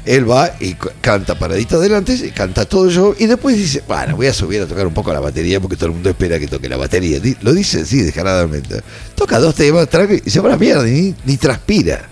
Él 0.08 0.30
va 0.30 0.54
y 0.58 0.74
canta 1.02 1.38
paradito 1.38 1.76
adelante, 1.76 2.14
y 2.14 2.30
canta 2.30 2.64
todo 2.64 2.88
yo, 2.88 3.14
y 3.18 3.26
después 3.26 3.56
dice, 3.56 3.82
bueno, 3.86 4.16
voy 4.16 4.26
a 4.26 4.32
subir 4.32 4.62
a 4.62 4.66
tocar 4.66 4.86
un 4.86 4.94
poco 4.94 5.12
la 5.12 5.20
batería 5.20 5.60
porque 5.60 5.76
todo 5.76 5.86
el 5.86 5.92
mundo 5.92 6.08
espera 6.08 6.38
que 6.38 6.46
toque 6.46 6.68
la 6.68 6.78
batería. 6.78 7.20
Lo 7.42 7.52
dice 7.52 7.82
así, 7.82 8.00
descaradamente. 8.00 8.80
Toca 9.14 9.38
dos 9.38 9.54
temas, 9.54 9.86
y 10.24 10.30
se 10.30 10.40
va 10.40 10.48
a 10.48 10.52
la 10.52 10.58
mierda, 10.58 10.88
y 10.88 10.92
ni, 10.92 11.14
ni 11.26 11.36
transpira. 11.36 12.08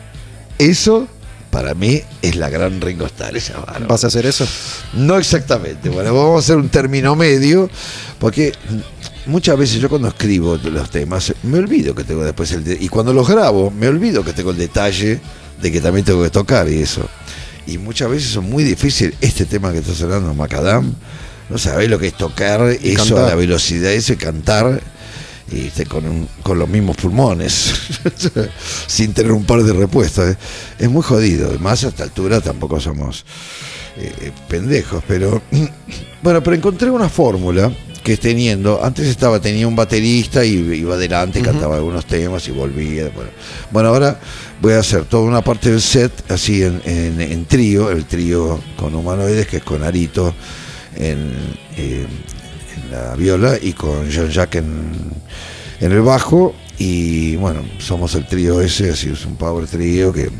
Eso, 0.59 1.09
para 1.51 1.75
mí, 1.75 2.03
es 2.21 2.37
la 2.37 2.51
gran 2.51 2.81
Ringo 2.83 3.07
Starr, 3.07 3.35
esa. 3.37 3.61
¿Vas 3.89 4.05
a 4.05 4.09
hacer 4.09 4.27
eso? 4.27 4.47
No 4.93 5.17
exactamente. 5.17 5.89
Bueno, 5.89 6.15
vamos 6.15 6.37
a 6.37 6.39
hacer 6.45 6.57
un 6.57 6.69
término 6.69 7.17
medio, 7.17 7.71
porque 8.19 8.53
muchas 9.25 9.59
veces 9.59 9.81
yo 9.81 9.89
cuando 9.89 10.09
escribo 10.09 10.59
los 10.65 10.91
temas 10.91 11.33
me 11.45 11.59
olvido 11.59 11.95
que 11.95 12.05
tengo 12.05 12.23
después 12.25 12.53
el 12.53 12.63
de- 12.63 12.77
y 12.79 12.89
cuando 12.89 13.13
los 13.13 13.27
grabo 13.27 13.71
me 13.71 13.89
olvido 13.89 14.23
que 14.23 14.33
tengo 14.33 14.51
el 14.53 14.57
detalle 14.57 15.19
de 15.61 15.73
que 15.73 15.81
también 15.81 16.05
tengo 16.05 16.23
que 16.23 16.31
tocar 16.31 16.69
y 16.69 16.83
eso. 16.83 17.09
Y 17.67 17.79
muchas 17.79 18.09
veces 18.09 18.31
es 18.31 18.43
muy 18.43 18.65
difícil 18.65 19.15
este 19.21 19.45
tema 19.45 19.73
que 19.73 19.79
estás 19.79 20.01
hablando, 20.03 20.33
Macadam. 20.35 20.95
No 21.49 21.59
sabés 21.59 21.89
lo 21.89 21.99
que 21.99 22.09
es 22.09 22.17
tocar 22.17 22.61
eso 22.63 23.15
cantar. 23.15 23.25
a 23.25 23.29
la 23.29 23.35
velocidad, 23.35 23.93
eso 23.93 24.13
y 24.13 24.17
cantar 24.17 24.83
y 25.51 25.71
con, 25.85 26.05
un- 26.07 26.29
con 26.43 26.59
los 26.59 26.69
mismos 26.69 26.97
pulmones, 26.97 27.75
sin 28.87 29.13
tener 29.13 29.33
un 29.33 29.45
par 29.45 29.63
de 29.63 29.73
repuestos. 29.73 30.31
¿eh? 30.31 30.37
Es 30.79 30.91
muy 30.91 31.03
jodido. 31.03 31.55
Y 31.55 31.59
más 31.59 31.85
a 31.85 31.89
esta 31.89 32.03
altura 32.05 32.41
tampoco 32.41 32.81
somos 32.81 33.25
eh, 33.97 34.33
pendejos, 34.49 35.03
pero 35.07 35.41
bueno, 36.23 36.43
pero 36.43 36.57
encontré 36.57 36.91
una 36.91 37.09
fórmula 37.09 37.71
que 38.03 38.17
teniendo, 38.17 38.85
antes 38.85 39.07
estaba, 39.09 39.41
tenía 39.41 39.67
un 39.67 39.75
baterista 39.75 40.45
y 40.45 40.53
iba 40.53 40.95
adelante, 40.95 41.41
cantaba 41.43 41.75
algunos 41.77 42.07
temas 42.07 42.47
y 42.47 42.53
volvía. 42.53 43.09
Bueno, 43.15 43.31
bueno, 43.73 43.89
ahora 43.89 44.21
voy 44.61 44.75
a 44.75 44.79
hacer 44.79 45.05
toda 45.07 45.25
una 45.25 45.43
parte 45.43 45.71
del 45.71 45.81
set 45.81 46.13
así 46.31 46.63
en, 46.63 46.81
en- 46.85 47.21
en 47.21 47.45
trío, 47.47 47.91
el 47.91 48.05
trío 48.05 48.61
con 48.77 48.95
humanoides, 48.95 49.49
que 49.49 49.57
es 49.57 49.65
con 49.65 49.83
Arito 49.83 50.33
en, 50.95 51.33
eh, 51.77 52.07
en 52.83 52.91
la 52.91 53.15
viola 53.17 53.57
y 53.61 53.73
con 53.73 54.09
Jean-Jacques 54.11 54.63
en, 54.63 54.93
en 55.81 55.93
el 55.93 56.01
bajo. 56.03 56.55
Y 56.79 57.37
bueno, 57.37 57.63
somos 57.79 58.15
el 58.15 58.27
trío 58.27 58.61
ese, 58.61 58.91
así 58.91 59.09
es 59.11 59.25
un 59.25 59.37
power 59.37 59.67
trío 59.67 60.13
que 60.13 60.31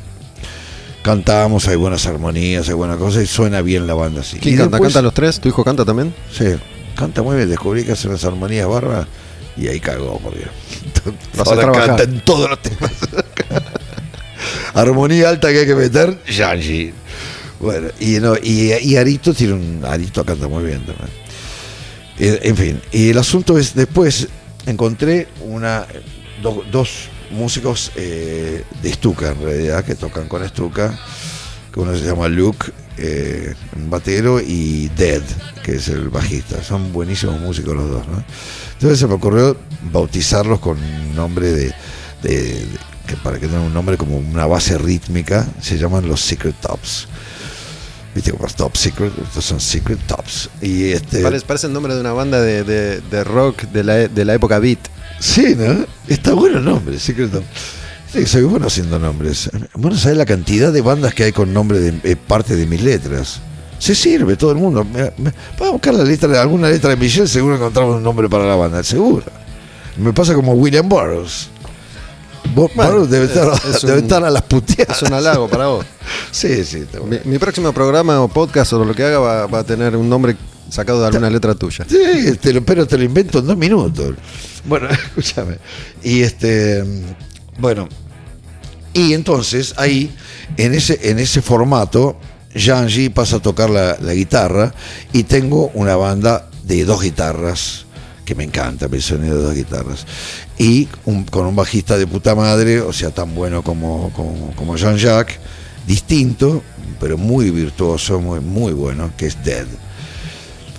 cantamos, 1.03 1.67
hay 1.69 1.77
buenas 1.77 2.05
armonías, 2.07 2.69
hay 2.69 2.75
buena 2.75 2.97
cosa 2.97 3.23
y 3.23 3.27
suena 3.27 3.63
bien 3.63 3.87
la 3.87 3.95
banda 3.95 4.21
así. 4.21 4.39
¿Quién 4.39 4.55
Y 4.55 4.59
canta? 4.59 4.77
después- 4.77 4.93
¿Canta 4.93 5.03
los 5.03 5.15
tres? 5.15 5.41
¿Tu 5.41 5.49
hijo 5.49 5.65
canta 5.65 5.85
también? 5.85 6.15
Sí, 6.37 6.45
canta 6.97 7.23
muy 7.23 7.37
bien, 7.37 7.49
descubrí 7.49 7.85
que 7.85 7.93
hace 7.93 8.09
unas 8.09 8.25
armonías 8.25 8.67
bárbaras 8.69 9.07
y 9.57 9.69
ahí 9.69 9.81
cagó, 9.81 10.21
Vas 11.37 11.49
a 11.49 11.51
ahora 11.53 11.73
canta 11.73 12.03
en 12.03 12.21
todos 12.21 12.51
los 12.51 12.61
temas. 12.61 12.93
Armonía 14.75 15.31
alta 15.31 15.51
que 15.51 15.61
hay 15.61 15.67
que 15.67 15.75
meter, 15.75 16.19
Yanji. 16.31 16.93
Bueno, 17.61 17.89
y, 17.99 18.19
no, 18.21 18.35
y, 18.37 18.73
y 18.75 18.97
Arito 18.97 19.33
tiene 19.33 19.55
un. 19.55 19.83
Arito 19.87 20.25
canta 20.25 20.47
muy 20.49 20.65
bien 20.65 20.81
también. 20.85 21.09
Eh, 22.19 22.41
En 22.43 22.57
fin, 22.57 22.81
y 22.93 23.11
el 23.11 23.19
asunto 23.19 23.59
es, 23.59 23.75
después 23.75 24.29
encontré 24.67 25.29
una 25.41 25.87
do- 26.43 26.65
dos 26.71 27.09
músicos 27.31 27.93
eh, 27.97 28.65
de 28.83 28.93
Stuka 28.93 29.33
en 29.33 29.43
realidad, 29.43 29.85
que 29.85 29.95
tocan 29.95 30.29
con 30.29 30.47
Stuka, 30.49 30.99
que 31.73 31.81
uno 31.81 31.95
se 31.97 32.05
llama 32.05 32.29
Luke, 32.29 32.73
eh, 32.99 33.55
un 33.77 33.91
batero, 33.91 34.41
y 34.41 34.89
Dead, 34.97 35.23
que 35.63 35.77
es 35.77 35.89
el 35.89 36.09
bajista. 36.09 36.63
Son 36.63 36.93
buenísimos 36.93 37.39
músicos 37.41 37.75
los 37.77 37.91
dos. 37.91 38.07
Entonces 38.75 38.99
se 38.99 39.07
me 39.07 39.15
ocurrió 39.15 39.57
bautizarlos 39.93 40.61
con 40.61 40.79
un 40.83 41.15
nombre 41.15 41.51
de- 41.53 41.75
que 42.23 43.17
para 43.23 43.39
que 43.39 43.47
tengan 43.47 43.63
un 43.63 43.75
nombre 43.75 43.97
como 43.97 44.17
una 44.17 44.47
base 44.47 44.79
rítmica, 44.79 45.47
se 45.61 45.79
llaman 45.79 46.09
los 46.09 46.21
Secret 46.23 46.57
Tops. 46.61 47.07
Viste 48.17 48.33
como 48.33 48.49
Top 48.49 48.75
Secret, 48.77 49.13
estos 49.23 49.45
son 49.45 49.61
Secret 49.61 49.99
Tops. 50.07 50.49
Y 50.63 50.91
este. 50.91 51.21
Parece, 51.23 51.45
parece 51.47 51.67
el 51.69 51.75
nombre 51.75 51.95
de 51.95 52.01
una 52.01 52.13
banda 52.15 52.41
de, 52.41 52.65
de- 52.65 53.01
de 53.03 53.25
rock 53.25 53.63
de 53.65 53.85
la, 53.85 53.95
de 54.09 54.25
la 54.25 54.33
época 54.35 54.59
beat. 54.59 54.79
Sí, 55.21 55.55
¿no? 55.57 55.85
Está 56.09 56.33
bueno 56.33 56.59
el 56.59 56.65
nombre, 56.65 56.99
Secret 56.99 57.31
Top. 57.31 57.45
Sí, 58.11 58.25
soy 58.25 58.45
bueno 58.45 58.69
haciendo 58.69 58.99
nombres. 58.99 59.51
Bueno, 59.75 59.99
¿sabes 59.99 60.17
la 60.17 60.25
cantidad 60.25 60.73
de 60.73 60.81
bandas 60.81 61.13
que 61.13 61.25
hay 61.25 61.33
con 61.33 61.53
nombre 61.53 61.79
de 61.79 62.11
eh, 62.11 62.17
parte 62.17 62.57
de 62.57 62.65
mis 62.67 62.81
letras? 62.83 63.41
Se 63.79 63.95
sirve 63.95 64.37
todo 64.37 64.51
el 64.53 64.57
mundo. 64.57 64.83
Me, 64.85 65.13
me- 65.19 65.33
voy 65.59 65.69
a 65.69 65.73
buscar 65.73 65.93
la 65.93 66.03
letra 66.03 66.27
de 66.31 66.39
alguna 66.39 66.71
letra 66.71 66.89
de 66.91 66.97
Michelle, 66.97 67.29
seguro 67.29 67.57
encontramos 67.57 67.97
un 67.97 68.03
nombre 68.03 68.31
para 68.31 68.47
la 68.47 68.57
banda, 68.57 68.83
seguro. 68.83 69.25
Me 69.99 70.15
pasa 70.15 70.33
como 70.33 70.53
William 70.55 70.89
Burroughs. 70.89 71.51
Bo- 72.55 72.71
Bueno, 72.75 72.91
Burroughs 72.93 73.11
debe, 73.11 73.27
estar, 73.27 73.49
es- 73.53 73.77
es 73.77 73.83
debe 73.87 73.99
un- 73.99 74.05
estar 74.05 74.25
a 74.25 74.31
las 74.31 74.43
puteadas. 74.43 74.97
Es 74.97 75.09
un 75.09 75.15
halago 75.15 75.49
para 75.49 75.67
vos. 75.67 75.87
Sí, 76.31 76.65
sí. 76.65 76.85
Mi, 77.05 77.19
mi 77.25 77.39
próximo 77.39 77.73
programa 77.73 78.21
o 78.21 78.29
podcast 78.29 78.73
o 78.75 78.85
lo 78.85 78.95
que 78.95 79.05
haga 79.05 79.19
va, 79.19 79.47
va 79.47 79.59
a 79.61 79.65
tener 79.65 79.97
un 79.97 80.09
nombre 80.09 80.37
sacado 80.71 81.01
de 81.01 81.07
alguna 81.07 81.31
letra 81.31 81.55
tuya. 81.55 81.87
Sí, 81.89 82.37
te 82.41 82.53
lo, 82.53 82.63
pero 82.65 82.87
te 82.87 82.99
lo 82.99 83.05
invento 83.05 83.39
en 83.39 83.47
dos 83.47 83.57
minutos. 83.57 84.15
Bueno, 84.65 84.89
escúchame. 84.91 85.59
Y 86.03 86.23
este, 86.23 86.85
bueno, 87.59 87.89
y 88.93 89.13
entonces 89.15 89.75
ahí, 89.77 90.15
en 90.57 90.75
ese, 90.75 90.99
en 91.11 91.19
ese 91.19 91.41
formato, 91.43 92.17
Janji 92.55 93.11
pasa 93.11 93.37
a 93.37 93.41
tocar 93.41 93.71
la, 93.71 93.97
la 94.01 94.15
guitarra 94.15 94.75
y 95.13 95.23
tengo 95.25 95.71
una 95.75 95.97
banda 95.97 96.49
de 96.65 96.85
dos 96.85 97.03
guitarras 97.03 97.86
que 98.27 98.35
me 98.35 98.45
encanta 98.45 98.87
el 98.93 99.01
sonido 99.03 99.39
de 99.39 99.43
dos 99.45 99.55
guitarras 99.55 100.05
y 100.59 100.87
un- 101.07 101.25
con 101.25 101.47
un 101.47 101.57
bajista 101.57 101.97
de 101.97 102.07
puta 102.07 102.35
madre 102.35 102.81
o 102.83 102.93
sea 102.93 103.11
tan 103.11 103.35
bueno 103.35 103.63
como 103.63 104.11
como, 104.15 104.53
como 104.55 104.77
Jean-Jacques 104.77 105.39
distinto 105.87 106.63
pero 107.01 107.17
muy 107.17 107.51
virtuoso 107.51 108.21
muy 108.21 108.41
muy 108.41 108.73
bueno 108.75 109.13
que 109.17 109.27
es 109.27 109.43
Dead 109.43 109.67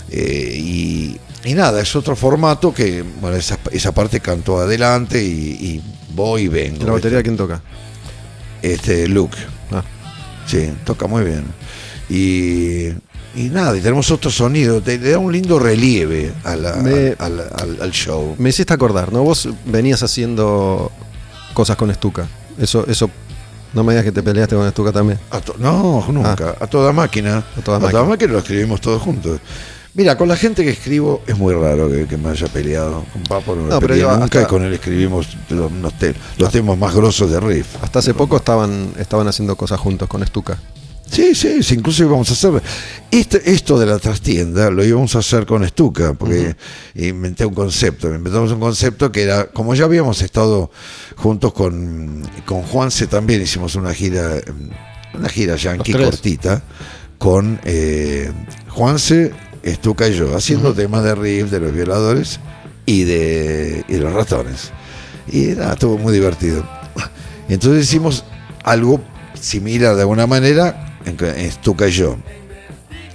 eh, 0.10 0.56
y, 0.58 1.18
y 1.44 1.54
nada, 1.54 1.82
es 1.82 1.96
otro 1.96 2.16
formato 2.16 2.74
que, 2.74 3.04
bueno, 3.22 3.36
esa, 3.38 3.60
esa 3.72 3.92
parte 3.92 4.20
cantó 4.22 4.58
adelante 4.60 5.22
y, 5.24 5.30
y 5.30 5.82
voy 6.16 6.44
y 6.44 6.48
vengo. 6.48 6.84
¿Y 6.84 6.86
la 6.86 6.94
batería 6.94 7.22
quién 7.24 7.36
toca? 7.38 7.62
Este, 8.62 9.08
Luke, 9.08 9.38
Ah, 9.72 9.84
sí, 10.46 10.72
toca 10.86 11.08
muy 11.08 11.24
bien. 11.26 11.44
Y, 12.10 12.88
y 13.36 13.50
nada, 13.50 13.78
y 13.78 13.82
tenemos 13.82 14.10
otro 14.12 14.32
sonido, 14.32 14.82
te, 14.82 14.98
da 14.98 15.18
un 15.20 15.32
lindo 15.32 15.60
relieve 15.60 16.34
a 16.44 16.56
la- 16.56 16.76
Me- 16.78 17.16
al, 17.20 17.40
al- 17.82 17.92
show. 17.92 18.36
me 18.38 18.50
hiciste 18.50 18.74
acordar, 18.74 19.12
¿no? 19.14 19.24
Vos 19.24 19.48
venías 19.66 20.02
haciendo 20.04 20.92
cosas 21.54 21.76
con 21.78 21.94
Stuka. 21.94 22.28
Eso, 22.58 22.86
eso, 22.88 23.10
no 23.74 23.84
me 23.84 23.94
digas 23.94 24.06
que 24.06 24.12
te 24.12 24.24
peleaste 24.24 24.56
con 24.56 24.68
Stuka 24.72 24.92
también. 24.92 25.20
A 25.30 25.40
to- 25.42 25.56
no, 25.60 26.06
nunca, 26.12 26.56
a 26.60 26.68
toda 26.68 26.92
máquina. 26.94 27.44
Ah. 27.56 27.60
A 27.60 27.62
toda 27.62 27.80
máquina. 28.04 28.32
lo 28.34 28.40
escribimos 28.40 28.82
todos 28.82 29.02
juntos. 29.02 29.40
Mira, 29.94 30.16
con 30.16 30.28
la 30.28 30.36
gente 30.38 30.64
que 30.64 30.70
escribo 30.70 31.24
es 31.26 31.36
muy 31.36 31.56
raro 31.56 31.90
que, 31.90 32.06
que 32.06 32.18
me 32.18 32.30
haya 32.30 32.46
peleado. 32.48 33.04
Con 33.12 33.24
Papo 33.24 33.56
no 33.56 33.64
me 33.64 33.70
No, 33.70 33.80
peleé 33.80 34.04
nunca 34.04 34.24
hasta- 34.26 34.42
y 34.44 34.46
con 34.46 34.64
él 34.64 34.72
escribimos 34.74 35.28
los, 35.50 35.72
los 36.38 36.52
temas 36.52 36.78
más 36.78 36.94
grosos 36.94 37.32
de 37.32 37.40
riff. 37.40 37.68
Hasta 37.82 38.00
hace 38.00 38.14
poco 38.14 38.38
estaban, 38.38 38.94
estaban 39.00 39.28
haciendo 39.28 39.56
cosas 39.56 39.80
juntos 39.80 40.08
con 40.08 40.24
Stuka. 40.26 40.60
Sí, 41.10 41.34
sí, 41.36 41.64
sí, 41.64 41.76
incluso 41.76 42.04
íbamos 42.04 42.30
a 42.30 42.34
hacer 42.34 42.62
este- 43.12 43.50
esto 43.52 43.80
de 43.80 43.86
la 43.86 43.98
trastienda 43.98 44.70
lo 44.70 44.84
íbamos 44.84 45.16
a 45.16 45.20
hacer 45.20 45.46
con 45.46 45.66
Stuka, 45.68 46.14
porque 46.14 46.56
inventé 46.96 47.46
un 47.46 47.54
concepto, 47.54 48.14
inventamos 48.14 48.52
un 48.52 48.60
concepto 48.60 49.12
que 49.12 49.24
era, 49.24 49.46
como 49.48 49.74
ya 49.74 49.86
habíamos 49.86 50.22
estado 50.22 50.70
juntos 51.16 51.54
con, 51.54 52.24
con 52.46 52.62
Juanse 52.64 53.08
también 53.08 53.42
hicimos 53.42 53.76
una 53.76 53.94
gira, 53.94 54.36
una 55.14 55.30
gira 55.30 55.56
yankee 55.56 55.92
cortita, 56.12 56.62
con 57.18 57.60
eh, 57.64 58.32
Juanse, 58.70 59.32
Stuka 59.66 60.08
y 60.10 60.14
yo, 60.14 60.36
haciendo 60.36 60.74
temas 60.74 61.04
de 61.04 61.16
riff, 61.16 61.50
de 61.50 61.60
los 61.60 61.74
violadores 61.74 62.40
y 62.86 63.04
de, 63.06 63.84
y 63.88 63.94
de 63.94 64.00
los 64.00 64.14
ratones. 64.14 64.72
Y 65.32 65.48
nada, 65.56 65.74
estuvo 65.74 65.98
muy 65.98 66.14
divertido. 66.14 66.68
Entonces 67.50 67.86
hicimos 67.86 68.24
algo 68.64 69.02
similar 69.40 69.96
de 69.96 70.02
alguna 70.02 70.28
manera 70.28 70.84
en, 71.08 71.18
en 71.26 71.90
yo. 71.90 72.18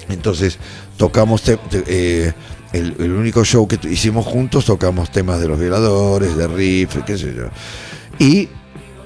Entonces 0.09 0.59
tocamos 0.97 1.43
te- 1.43 1.56
te- 1.56 1.85
eh, 1.86 2.32
el, 2.73 2.94
el 2.98 3.12
único 3.12 3.44
show 3.44 3.66
que 3.69 3.78
hicimos 3.89 4.27
juntos, 4.27 4.64
tocamos 4.64 5.10
temas 5.10 5.40
de 5.40 5.48
los 5.48 5.59
violadores, 5.59 6.36
de 6.36 6.47
riff, 6.48 6.97
qué 7.06 7.16
sé 7.19 7.35
yo. 7.35 7.44
Y 8.19 8.48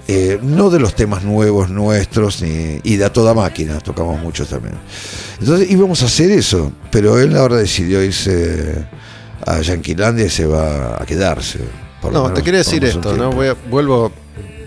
eh, 0.08 0.38
no 0.42 0.70
de 0.70 0.78
los 0.78 0.94
temas 0.94 1.24
nuevos 1.24 1.68
nuestros 1.68 2.40
ni, 2.42 2.80
y 2.84 2.96
de 2.96 3.04
a 3.04 3.12
toda 3.12 3.34
máquina, 3.34 3.78
tocamos 3.80 4.20
muchos 4.20 4.48
también. 4.48 4.74
Entonces 5.40 5.70
íbamos 5.70 6.02
a 6.02 6.06
hacer 6.06 6.30
eso, 6.30 6.72
pero 6.90 7.18
él 7.18 7.36
ahora 7.36 7.56
decidió 7.56 8.02
irse 8.04 8.86
a 9.44 9.60
Yanquilandia 9.60 10.26
y 10.26 10.30
se 10.30 10.46
va 10.46 11.02
a 11.02 11.06
quedarse. 11.06 11.58
No, 12.02 12.22
menos 12.22 12.34
te 12.34 12.42
quería 12.44 12.58
decir 12.58 12.84
esto, 12.84 13.16
¿no? 13.16 13.32
Voy 13.32 13.48
a- 13.48 13.56
vuelvo 13.68 14.12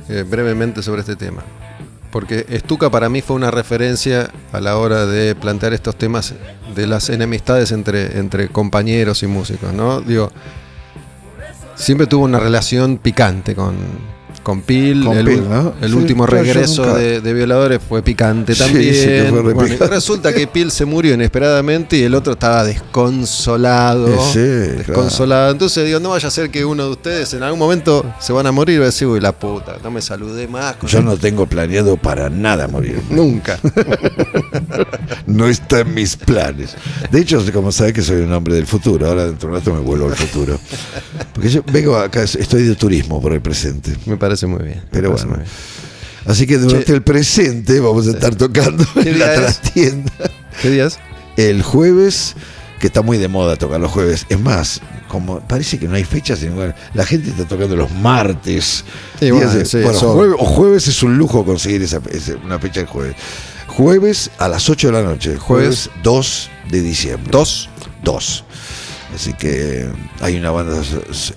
eh, 0.10 0.26
brevemente 0.28 0.84
sobre 0.84 1.02
este 1.02 1.16
tema. 1.16 1.42
Porque 2.12 2.46
Stuka 2.60 2.90
para 2.90 3.10
mí 3.10 3.22
fue 3.22 3.36
una 3.36 3.52
referencia 3.52 4.32
a 4.52 4.60
la 4.60 4.78
hora 4.78 5.06
de 5.06 5.36
plantear 5.36 5.74
estos 5.74 5.96
temas 5.96 6.34
de 6.76 6.88
las 6.88 7.10
enemistades 7.10 7.72
entre, 7.72 8.18
entre 8.18 8.50
compañeros 8.50 9.22
y 9.24 9.28
músicos, 9.28 9.74
¿no? 9.74 10.02
Digo, 10.02 10.32
siempre 11.76 12.08
tuvo 12.08 12.26
una 12.26 12.40
relación 12.40 12.98
picante 12.98 13.56
con, 13.56 13.76
con 14.50 14.62
Pil. 14.62 15.04
Con 15.06 15.18
el 15.18 15.26
Pil, 15.26 15.42
ul- 15.44 15.48
¿no? 15.48 15.74
el 15.82 15.92
Sí, 15.92 15.96
último 15.98 16.26
claro, 16.26 16.44
regreso 16.44 16.96
de, 16.96 17.22
de 17.22 17.34
Violadores 17.34 17.80
fue 17.88 18.02
picante 18.02 18.56
Sí, 18.56 18.64
también. 18.64 18.94
sí, 18.96 19.02
que 19.06 19.28
fue 19.30 19.54
Bueno, 19.54 19.88
resulta 19.88 20.34
que 20.34 20.48
Pil 20.48 20.72
se 20.72 20.86
murió 20.86 21.14
inesperadamente 21.14 21.98
y 21.98 22.04
el 22.04 22.16
otro 22.16 22.34
estaba 22.34 22.64
desconsolado. 22.64 24.08
Sí, 24.34 24.40
desconsolado. 24.40 25.52
Entonces 25.52 25.86
digo, 25.86 26.00
no 26.00 26.10
vaya 26.10 26.28
a 26.28 26.32
ser 26.32 26.50
que 26.50 26.66
uno 26.66 26.86
de 26.86 26.92
ustedes 26.92 27.34
en 27.34 27.44
algún 27.44 27.60
momento 27.60 28.06
se 28.20 28.34
van 28.34 28.48
a 28.48 28.52
morir 28.52 28.76
y 28.76 28.80
va 28.80 28.86
a 28.86 28.88
decir, 28.88 29.08
uy, 29.08 29.20
la 29.20 29.32
puta, 29.34 29.78
no 29.84 29.92
me 29.92 30.02
saludé 30.02 30.48
más. 30.48 30.76
con 30.78 30.90
Yo 30.90 31.00
él". 31.00 31.06
no 31.06 31.18
tengo 31.18 31.46
planeado 31.46 31.96
para 31.98 32.30
nada 32.30 32.68
morir. 32.68 33.02
Nunca. 33.10 33.60
No 35.26 35.48
está 35.48 35.82
en 35.82 35.94
mis 35.94 36.16
planes. 36.16 36.76
De 37.12 37.20
hecho, 37.22 37.44
como 37.54 37.72
sabes 37.72 37.94
que 37.94 38.02
soy 38.02 38.22
un 38.22 38.34
hombre 38.34 38.56
del 38.56 38.66
futuro, 38.66 39.08
ahora 39.08 39.26
dentro 39.28 39.50
de 39.50 39.56
un 39.56 39.60
rato 39.60 39.74
me 39.74 39.80
vuelvo 39.80 40.08
al 40.08 40.16
futuro. 40.16 40.60
Porque 41.34 41.50
yo 41.50 41.62
vengo 41.72 41.96
acá, 41.98 42.24
estoy 42.24 42.64
de 42.64 42.76
turismo 42.76 43.22
por 43.22 43.34
el 43.34 43.42
presente. 43.42 43.96
me 44.06 44.18
parece 44.18 44.39
muy 44.48 44.64
bien. 44.64 44.82
Pero 44.92 45.12
bueno. 45.12 45.36
bien. 45.38 45.46
Así 46.26 46.46
que 46.46 46.58
durante 46.58 46.86
Che. 46.86 46.94
el 46.94 47.02
presente 47.02 47.80
vamos 47.80 48.08
a 48.08 48.12
estar 48.12 48.36
tocando 48.36 48.86
¿Qué 48.94 49.10
en 49.12 49.20
la 49.20 49.34
trastienda. 49.34 50.12
¿Qué 50.62 50.70
días? 50.70 51.00
El 51.38 51.64
jueves, 51.64 52.36
que 52.80 52.88
está 52.88 53.02
muy 53.02 53.18
de 53.18 53.28
moda 53.30 53.56
tocar 53.56 53.80
los 53.80 53.92
jueves. 53.92 54.26
Es 54.30 54.40
más, 54.40 54.82
como 55.08 55.40
parece 55.40 55.80
que 55.80 55.88
no 55.88 55.96
hay 55.96 56.04
fechas, 56.04 56.40
la 56.94 57.06
gente 57.06 57.30
está 57.30 57.46
tocando 57.46 57.76
los 57.76 57.90
martes. 57.92 58.84
Sí, 59.20 59.32
bueno, 59.32 59.50
de- 59.52 59.66
sí, 59.66 59.78
bueno, 59.82 59.98
jueves, 60.00 60.36
o 60.40 60.46
jueves 60.46 60.88
es 60.88 61.02
un 61.04 61.18
lujo 61.18 61.46
conseguir 61.46 61.82
esa, 61.82 62.02
esa- 62.12 62.36
una 62.44 62.60
fecha 62.60 62.82
de 62.82 62.86
jueves. 62.88 63.16
Jueves 63.68 64.30
a 64.38 64.50
las 64.50 64.70
8 64.70 64.88
de 64.88 64.94
la 64.94 65.04
noche, 65.04 65.38
jueves 65.38 65.90
2 66.04 66.50
de 66.70 66.82
diciembre. 66.82 67.30
Dos. 67.32 67.70
2. 68.04 68.44
Así 69.14 69.34
que 69.34 69.82
eh, 69.82 69.90
hay 70.22 70.38
una 70.38 70.52
banda 70.52 70.82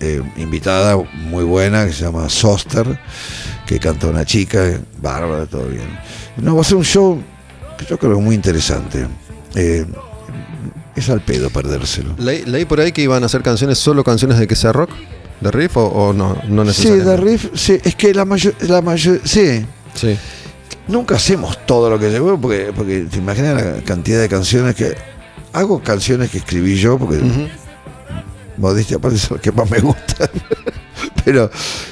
eh, 0.00 0.22
invitada 0.36 0.96
muy 1.14 1.44
buena 1.44 1.86
que 1.86 1.92
se 1.92 2.04
llama 2.04 2.28
Soster, 2.28 2.98
que 3.66 3.78
canta 3.80 4.08
una 4.08 4.24
chica, 4.24 4.66
eh, 4.66 4.80
bárbara, 5.00 5.46
todo 5.46 5.66
bien. 5.66 5.88
No, 6.36 6.54
va 6.54 6.60
a 6.60 6.64
ser 6.64 6.76
un 6.76 6.84
show 6.84 7.20
que 7.78 7.86
yo 7.86 7.98
creo 7.98 8.20
muy 8.20 8.34
interesante. 8.34 9.06
Eh, 9.54 9.86
es 10.94 11.08
al 11.08 11.22
pedo 11.22 11.48
perdérselo. 11.50 12.14
Leí, 12.18 12.44
leí 12.44 12.64
por 12.66 12.78
ahí 12.80 12.92
que 12.92 13.02
iban 13.02 13.22
a 13.22 13.26
hacer 13.26 13.42
canciones, 13.42 13.78
solo 13.78 14.04
canciones 14.04 14.38
de 14.38 14.46
que 14.46 14.54
sea 14.54 14.72
rock, 14.72 14.90
de 15.40 15.50
riff 15.50 15.76
o, 15.78 15.86
o 15.86 16.12
no, 16.12 16.36
no 16.48 16.62
Sí, 16.72 16.88
necesariamente. 16.90 17.10
de 17.10 17.16
riff, 17.16 17.46
sí, 17.54 17.78
es 17.82 17.94
que 17.96 18.12
la 18.14 18.24
mayor, 18.26 18.54
la 18.68 18.82
mayor, 18.82 19.20
sí, 19.24 19.64
Sí. 19.94 20.16
nunca 20.88 21.16
hacemos 21.16 21.58
todo 21.66 21.88
lo 21.90 21.98
que 21.98 22.10
llegó, 22.10 22.38
porque, 22.40 22.70
porque 22.76 23.06
te 23.10 23.16
imaginas 23.18 23.54
la 23.62 23.82
cantidad 23.82 24.20
de 24.20 24.28
canciones 24.28 24.74
que 24.74 24.94
hago 25.54 25.82
canciones 25.82 26.30
que 26.30 26.38
escribí 26.38 26.76
yo, 26.76 26.98
porque. 26.98 27.18
Modestia 28.56 28.96
aparte 28.96 29.18
son 29.18 29.36
las 29.36 29.42
que 29.42 29.52
más 29.52 29.70
me 29.70 29.80
gustan. 29.80 30.28
Pero 31.24 31.50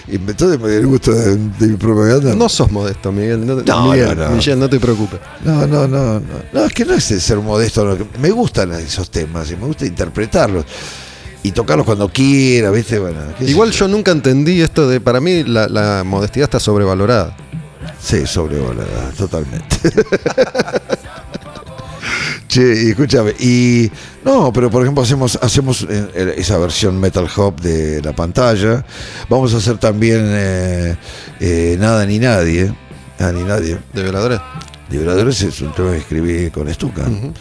entonces 0.09 0.59
me 0.61 0.69
dio 0.71 0.79
el 0.81 0.87
gusto 0.87 1.13
de, 1.13 1.37
de 1.37 1.67
mi 1.69 1.77
propaganda. 1.77 2.35
No 2.35 2.49
sos 2.49 2.71
modesto, 2.71 3.13
Miguel. 3.13 3.47
No, 3.47 3.57
No, 3.63 3.91
Miguel, 3.93 4.17
no, 4.17 4.29
no. 4.29 4.37
Miguel, 4.37 4.59
no 4.59 4.69
te 4.69 4.81
preocupes. 4.81 5.21
No, 5.45 5.67
no, 5.67 5.87
no, 5.87 6.15
no. 6.21 6.23
No, 6.53 6.65
es 6.65 6.73
que 6.73 6.85
no 6.85 6.95
es 6.95 7.11
el 7.11 7.21
ser 7.21 7.39
modesto. 7.39 7.97
me 8.21 8.31
gustan 8.31 8.73
esos 8.73 9.11
temas 9.11 9.51
y 9.51 9.57
me 9.57 9.67
gusta 9.67 9.87
interpretarlos. 9.87 10.65
Y 11.43 11.53
tocarlos 11.53 11.87
cuando 11.87 12.09
quiera, 12.09 12.71
¿viste? 12.71 12.99
Bueno, 12.99 13.19
Igual 13.41 13.71
yo 13.71 13.89
nunca 13.89 14.11
entendí 14.11 14.61
esto 14.61 14.89
de, 14.89 15.01
para 15.01 15.21
mí 15.21 15.43
la, 15.45 15.69
la 15.69 16.03
modestidad 16.05 16.45
está 16.45 16.61
sobrevalorada. 16.61 17.35
Sí, 18.03 18.27
sobrevalorada, 18.27 19.11
totalmente. 19.17 19.77
che, 22.51 22.83
y 22.85 22.91
escúchame, 22.91 23.31
y 23.39 23.91
no, 24.25 24.53
pero 24.53 24.71
por 24.71 24.83
ejemplo 24.83 25.03
hacemos 25.03 25.39
hacemos 25.41 25.87
eh, 25.89 26.35
esa 26.37 26.59
versión 26.59 26.99
Metal 26.99 27.27
Hop 27.37 27.61
de 27.61 28.03
la 28.03 28.13
pantalla. 28.13 28.85
Vamos 29.29 29.55
a 29.55 29.59
hacer 29.59 29.79
también 29.79 30.23
eh, 30.27 30.97
eh, 31.39 31.77
Nada 31.79 32.05
ni 32.05 32.19
Nadie. 32.19 32.75
Nada 33.19 33.33
ni 33.33 33.45
Nadie. 33.45 33.79
¿De 33.93 34.03
violadores? 34.03 34.41
Liberadores 34.91 35.41
es 35.43 35.61
un 35.61 35.73
tema 35.73 35.93
que 35.93 35.99
escribí 35.99 36.51
con 36.51 36.73
Stuka. 36.75 37.03
Ujú. 37.03 37.33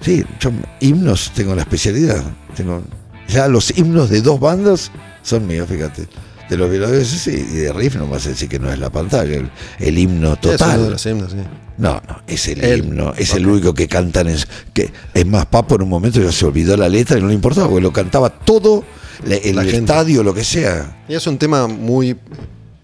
Sí, 0.00 0.24
yo 0.38 0.50
himnos 0.78 1.32
tengo 1.34 1.54
la 1.54 1.62
especialidad. 1.62 2.22
Tengo 2.54 2.82
ya 3.28 3.48
los 3.48 3.76
himnos 3.76 4.10
de 4.10 4.22
dos 4.22 4.38
bandas 4.38 4.92
son 5.22 5.46
míos, 5.46 5.68
fíjate. 5.68 6.06
De 6.50 6.56
los 6.56 6.70
violadores, 6.70 7.08
sí, 7.08 7.30
y 7.30 7.56
de 7.56 7.72
Riff 7.72 7.96
no 7.96 8.06
vas 8.06 8.26
a 8.26 8.30
decir 8.30 8.48
que 8.48 8.58
no 8.58 8.70
es 8.70 8.78
la 8.78 8.90
pantalla, 8.90 9.36
el, 9.36 9.50
el 9.78 9.98
himno 9.98 10.34
Sí, 10.34 10.40
es 10.42 10.52
de 10.52 10.58
total. 10.58 10.90
los 10.90 11.06
himnos, 11.06 11.30
sí. 11.30 11.38
No, 11.78 11.94
no, 12.06 12.22
es 12.26 12.46
el 12.48 12.78
himno, 12.78 13.14
es 13.16 13.32
el 13.34 13.46
único 13.46 13.72
que 13.72 13.88
cantan. 13.88 14.28
En, 14.28 14.36
que, 14.74 14.92
es 15.14 15.26
más, 15.26 15.46
Papo 15.46 15.76
en 15.76 15.82
un 15.82 15.88
momento 15.88 16.20
ya 16.20 16.30
se 16.30 16.44
olvidó 16.44 16.76
la 16.76 16.88
letra 16.88 17.18
y 17.18 17.22
no 17.22 17.28
le 17.28 17.34
importaba, 17.34 17.68
porque 17.68 17.82
lo 17.82 17.92
cantaba 17.92 18.28
todo 18.30 18.84
el 19.26 19.56
La 19.56 19.62
gente. 19.62 19.78
estadio, 19.78 20.22
lo 20.22 20.34
que 20.34 20.44
sea. 20.44 21.04
Y 21.08 21.14
es 21.14 21.26
un 21.26 21.38
tema 21.38 21.66
muy 21.66 22.16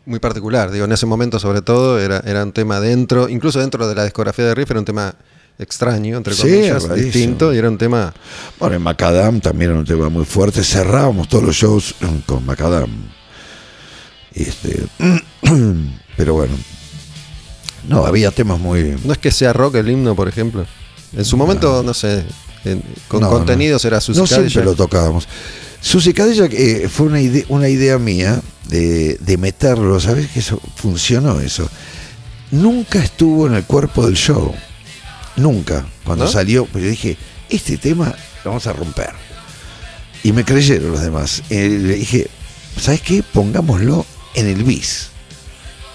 muy 0.07 0.21
particular, 0.21 0.71
digo, 0.71 0.87
en 0.87 0.93
ese 0.93 1.05
momento 1.05 1.39
sobre 1.39 1.61
todo 1.61 2.01
era, 2.01 2.23
era 2.25 2.43
un 2.43 2.53
tema 2.53 2.81
dentro, 2.81 3.29
incluso 3.29 3.61
dentro 3.61 3.87
de 3.87 3.95
la 3.95 4.05
discografía 4.05 4.47
de 4.47 4.55
Riff 4.55 4.71
era 4.71 4.81
un 4.81 4.87
tema 4.87 5.15
extraño, 5.59 6.17
entre 6.17 6.35
comillas, 6.35 6.95
distinto, 6.95 7.53
y 7.53 7.59
era 7.59 7.69
un 7.69 7.77
tema 7.77 8.15
Bueno, 8.59 8.77
en 8.77 8.83
Macadam 8.83 9.41
también 9.41 9.73
era 9.73 9.81
un 9.81 9.85
tema 9.85 10.09
muy 10.09 10.25
fuerte. 10.25 10.65
Cerrábamos 10.65 11.29
todos 11.29 11.45
los 11.45 11.55
shows 11.57 11.95
con 12.25 12.47
Macadam. 12.47 12.89
Este, 14.35 14.83
pero 16.17 16.35
bueno. 16.35 16.55
No, 17.89 18.05
había 18.05 18.31
temas 18.31 18.59
muy. 18.59 18.97
No 19.05 19.13
es 19.13 19.19
que 19.19 19.31
sea 19.31 19.53
rock 19.53 19.77
el 19.77 19.89
himno, 19.89 20.15
por 20.15 20.29
ejemplo. 20.29 20.67
En 21.17 21.25
su 21.25 21.37
momento, 21.37 21.83
no 21.83 21.95
sé, 21.95 22.25
en- 22.65 22.83
con 23.09 23.21
No, 23.21 23.31
contenidos 23.31 23.85
era 23.85 24.01
Susie 24.01 24.21
No 24.21 24.27
siempre 24.27 24.49
Cadillac. 24.53 24.65
lo 24.67 24.75
tocábamos. 24.75 25.27
Susie 25.81 26.13
Cadillac 26.13 26.53
eh, 26.53 26.89
fue 26.93 27.07
una, 27.07 27.21
ide- 27.21 27.47
una 27.49 27.69
idea 27.69 27.99
mía 27.99 28.41
de, 28.69 29.15
de 29.21 29.37
meterlo. 29.39 29.99
¿Sabes 30.01 30.29
que 30.29 30.41
eso 30.41 30.61
funcionó 30.77 31.41
eso? 31.41 31.69
Nunca 32.51 32.99
estuvo 33.03 33.47
en 33.47 33.55
el 33.55 33.65
cuerpo 33.65 34.05
del 34.05 34.17
show. 34.17 34.55
Nunca. 35.37 35.87
Cuando 36.05 36.25
¿No? 36.25 36.31
salió, 36.31 36.67
pues 36.67 36.83
yo 36.85 36.91
dije, 36.91 37.17
este 37.49 37.79
tema 37.79 38.15
lo 38.45 38.51
vamos 38.51 38.67
a 38.67 38.73
romper. 38.73 39.11
Y 40.25 40.33
me 40.33 40.45
creyeron 40.45 40.91
los 40.93 41.01
demás. 41.01 41.43
Eh, 41.49 41.69
le 41.81 41.95
dije, 41.95 42.27
¿sabes 42.79 43.01
qué? 43.01 43.23
Pongámoslo 43.23 44.05
en 44.39 44.47
el 44.47 44.65
bis. 44.65 45.09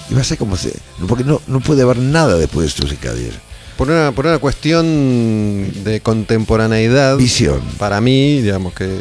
Y 0.09 0.13
va 0.13 0.21
a 0.21 0.23
ser 0.23 0.37
como 0.37 0.57
se. 0.57 0.73
Porque 1.07 1.23
no, 1.23 1.41
no 1.47 1.59
puede 1.61 1.81
haber 1.83 1.97
nada 1.97 2.35
después 2.37 2.65
de 2.65 2.81
Susie 2.81 2.97
Cadillac. 2.97 3.33
Por 3.77 3.89
una, 3.89 4.11
por 4.11 4.25
una 4.27 4.37
cuestión 4.37 5.71
de 5.83 5.99
contemporaneidad, 6.01 7.17
Visión. 7.17 7.59
para 7.79 7.99
mí, 8.01 8.39
digamos 8.41 8.73
que 8.73 8.99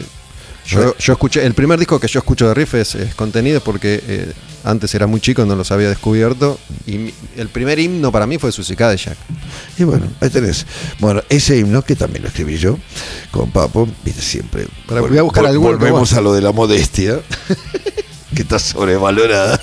yo, 0.67 0.97
yo 0.97 1.13
escuché, 1.13 1.45
el 1.45 1.53
primer 1.55 1.79
disco 1.79 1.99
que 2.01 2.07
yo 2.09 2.21
escucho 2.21 2.49
de 2.49 2.55
Riff 2.55 2.75
es, 2.75 2.95
es 2.95 3.15
Contenido 3.15 3.61
porque 3.61 4.03
eh, 4.07 4.33
antes 4.65 4.95
era 4.95 5.07
muy 5.07 5.21
chico, 5.21 5.45
no 5.45 5.57
los 5.57 5.71
había 5.73 5.89
descubierto, 5.91 6.59
y 6.87 7.13
el 7.37 7.49
primer 7.49 7.81
himno 7.81 8.11
para 8.13 8.27
mí 8.27 8.39
fue 8.39 8.51
Susie 8.53 8.77
Cadillac. 8.77 9.19
Y 9.77 9.85
bueno, 9.85 10.07
ahí 10.21 10.31
tenés. 10.31 10.65
Bueno, 11.01 11.21
ese 11.29 11.59
himno 11.59 11.83
que 11.83 11.95
también 11.97 12.23
lo 12.23 12.29
escribí 12.29 12.57
yo 12.57 12.79
con 13.31 13.51
Papo, 13.51 13.87
viste 14.05 14.23
siempre. 14.23 14.69
Para- 14.87 15.01
voy 15.03 15.19
a 15.19 15.23
buscar 15.23 15.45
vol- 15.45 15.51
que 15.53 15.59
Volvemos 15.59 16.13
a 16.15 16.21
lo 16.23 16.33
de 16.33 16.41
la 16.43 16.53
modestia, 16.53 17.21
que 18.35 18.43
está 18.43 18.59
sobrevalorada. 18.59 19.61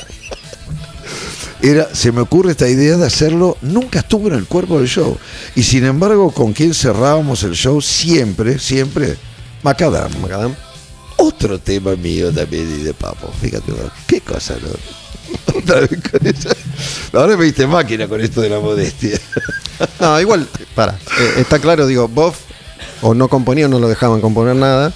Era, 1.61 1.93
se 1.93 2.11
me 2.11 2.21
ocurre 2.21 2.51
esta 2.51 2.69
idea 2.69 2.95
de 2.95 3.05
hacerlo, 3.05 3.57
nunca 3.61 3.99
estuvo 3.99 4.29
en 4.29 4.35
el 4.35 4.45
cuerpo 4.45 4.79
del 4.79 4.87
show. 4.87 5.17
Y 5.55 5.63
sin 5.63 5.83
embargo, 5.85 6.31
con 6.31 6.53
quien 6.53 6.73
cerrábamos 6.73 7.43
el 7.43 7.53
show, 7.53 7.81
siempre, 7.81 8.59
siempre, 8.59 9.17
Macadam. 9.61 10.09
Macadam. 10.21 10.55
Otro 11.17 11.59
tema 11.59 11.95
mío 11.97 12.31
también 12.31 12.79
y 12.79 12.83
de 12.83 12.93
Papo. 12.93 13.29
Fíjate, 13.41 13.73
qué 14.07 14.21
cosa, 14.21 14.55
¿no? 14.61 15.57
Otra 15.59 15.81
vez 15.81 15.99
con 16.09 16.25
esa. 16.25 16.55
Ahora 17.11 17.35
me 17.35 17.45
diste 17.45 17.67
máquina 17.67 18.07
con 18.07 18.21
esto 18.21 18.41
de 18.41 18.49
la 18.49 18.59
modestia. 18.59 19.19
No, 19.99 20.19
igual, 20.19 20.47
para, 20.75 20.93
eh, 20.93 21.33
está 21.37 21.59
claro, 21.59 21.87
digo, 21.87 22.07
Bob 22.07 22.33
o 23.01 23.13
no 23.13 23.27
componía 23.27 23.65
o 23.65 23.69
no 23.69 23.79
lo 23.79 23.87
dejaban 23.87 24.21
componer 24.21 24.55
nada. 24.55 24.93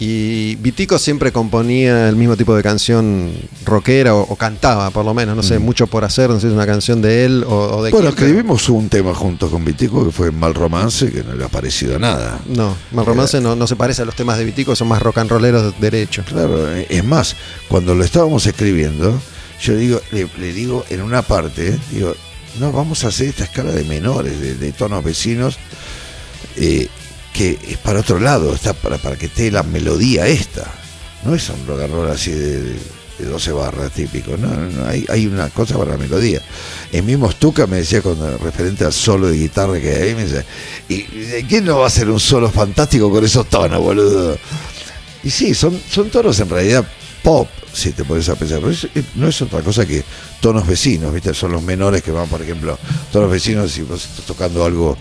Y 0.00 0.54
Vitico 0.56 0.96
siempre 0.96 1.32
componía 1.32 2.08
el 2.08 2.14
mismo 2.14 2.36
tipo 2.36 2.54
de 2.54 2.62
canción 2.62 3.32
rockera 3.64 4.14
o, 4.14 4.20
o 4.22 4.36
cantaba, 4.36 4.90
por 4.90 5.04
lo 5.04 5.12
menos, 5.12 5.34
no 5.34 5.42
sé, 5.42 5.58
mucho 5.58 5.88
por 5.88 6.04
hacer, 6.04 6.30
no 6.30 6.36
sé 6.36 6.42
si 6.42 6.46
es 6.48 6.52
una 6.52 6.66
canción 6.66 7.02
de 7.02 7.24
él 7.24 7.44
o, 7.44 7.78
o 7.78 7.82
de 7.82 7.90
Mm. 7.90 7.92
Bueno, 7.92 8.08
escribimos 8.10 8.68
un 8.68 8.88
tema 8.88 9.12
junto 9.12 9.50
con 9.50 9.64
Vitico 9.64 10.04
que 10.04 10.12
fue 10.12 10.30
Mal 10.30 10.54
Romance, 10.54 11.10
que 11.10 11.24
no 11.24 11.34
le 11.34 11.44
ha 11.44 11.48
parecido 11.48 11.98
nada. 11.98 12.38
No, 12.46 12.76
Mal 12.92 13.06
Romance 13.06 13.40
no, 13.40 13.56
no 13.56 13.66
se 13.66 13.74
parece 13.74 14.02
a 14.02 14.04
los 14.04 14.14
temas 14.14 14.38
de 14.38 14.44
Vitico, 14.44 14.76
son 14.76 14.86
más 14.86 15.02
rock 15.02 15.18
and 15.18 15.30
rolleros 15.30 15.74
de 15.74 15.90
derecho. 15.90 16.22
Claro, 16.24 16.68
es 16.76 17.04
más, 17.04 17.34
cuando 17.66 17.94
lo 17.96 18.04
estábamos 18.04 18.46
escribiendo, 18.46 19.20
yo 19.60 19.74
digo, 19.74 20.00
le, 20.12 20.28
le 20.38 20.52
digo 20.52 20.84
en 20.90 21.02
una 21.02 21.22
parte, 21.22 21.76
digo, 21.90 22.14
no, 22.60 22.70
vamos 22.70 23.02
a 23.02 23.08
hacer 23.08 23.28
esta 23.28 23.44
escala 23.44 23.72
de 23.72 23.82
menores, 23.82 24.40
de, 24.40 24.54
de 24.54 24.70
tonos 24.70 25.02
vecinos, 25.02 25.58
eh, 26.56 26.88
que 27.38 27.56
es 27.68 27.78
para 27.78 28.00
otro 28.00 28.18
lado, 28.18 28.52
está 28.52 28.72
para, 28.72 28.98
para 28.98 29.14
que 29.14 29.26
esté 29.26 29.52
la 29.52 29.62
melodía 29.62 30.26
esta. 30.26 30.64
No 31.24 31.36
es 31.36 31.48
un 31.50 31.64
rock 31.68 31.82
así 32.10 32.32
de, 32.32 32.72
de 33.16 33.24
12 33.24 33.52
barras 33.52 33.92
típico, 33.92 34.36
no, 34.36 34.50
hay, 34.84 35.06
hay 35.08 35.28
una 35.28 35.48
cosa 35.50 35.78
para 35.78 35.92
la 35.92 35.98
melodía. 35.98 36.42
El 36.90 37.04
mismo 37.04 37.30
Stuka 37.30 37.68
me 37.68 37.76
decía 37.76 38.02
con 38.02 38.18
referente 38.40 38.84
al 38.84 38.92
solo 38.92 39.28
de 39.28 39.36
guitarra 39.36 39.78
que 39.78 39.88
hay, 39.88 40.16
me 40.16 40.24
dice, 40.24 40.44
¿y 40.88 41.04
quién 41.44 41.64
no 41.64 41.78
va 41.78 41.84
a 41.84 41.86
hacer 41.86 42.10
un 42.10 42.18
solo 42.18 42.50
fantástico 42.50 43.08
con 43.08 43.24
esos 43.24 43.48
tonos, 43.48 43.80
boludo? 43.80 44.36
Y 45.22 45.30
sí, 45.30 45.54
son, 45.54 45.80
son 45.88 46.10
tonos 46.10 46.40
en 46.40 46.50
realidad 46.50 46.88
pop, 47.22 47.48
si 47.72 47.92
te 47.92 48.02
pones 48.02 48.28
a 48.30 48.34
pensar. 48.34 48.60
Pero 48.60 48.74
no 49.14 49.28
es 49.28 49.40
otra 49.42 49.60
cosa 49.60 49.86
que 49.86 50.02
tonos 50.40 50.66
vecinos, 50.66 51.14
¿viste? 51.14 51.32
Son 51.34 51.52
los 51.52 51.62
menores 51.62 52.02
que 52.02 52.10
van, 52.10 52.26
por 52.26 52.42
ejemplo, 52.42 52.76
tonos 53.12 53.30
vecinos, 53.30 53.70
si 53.70 53.82
vos 53.82 54.04
estás 54.04 54.24
tocando 54.26 54.64
algo 54.64 54.98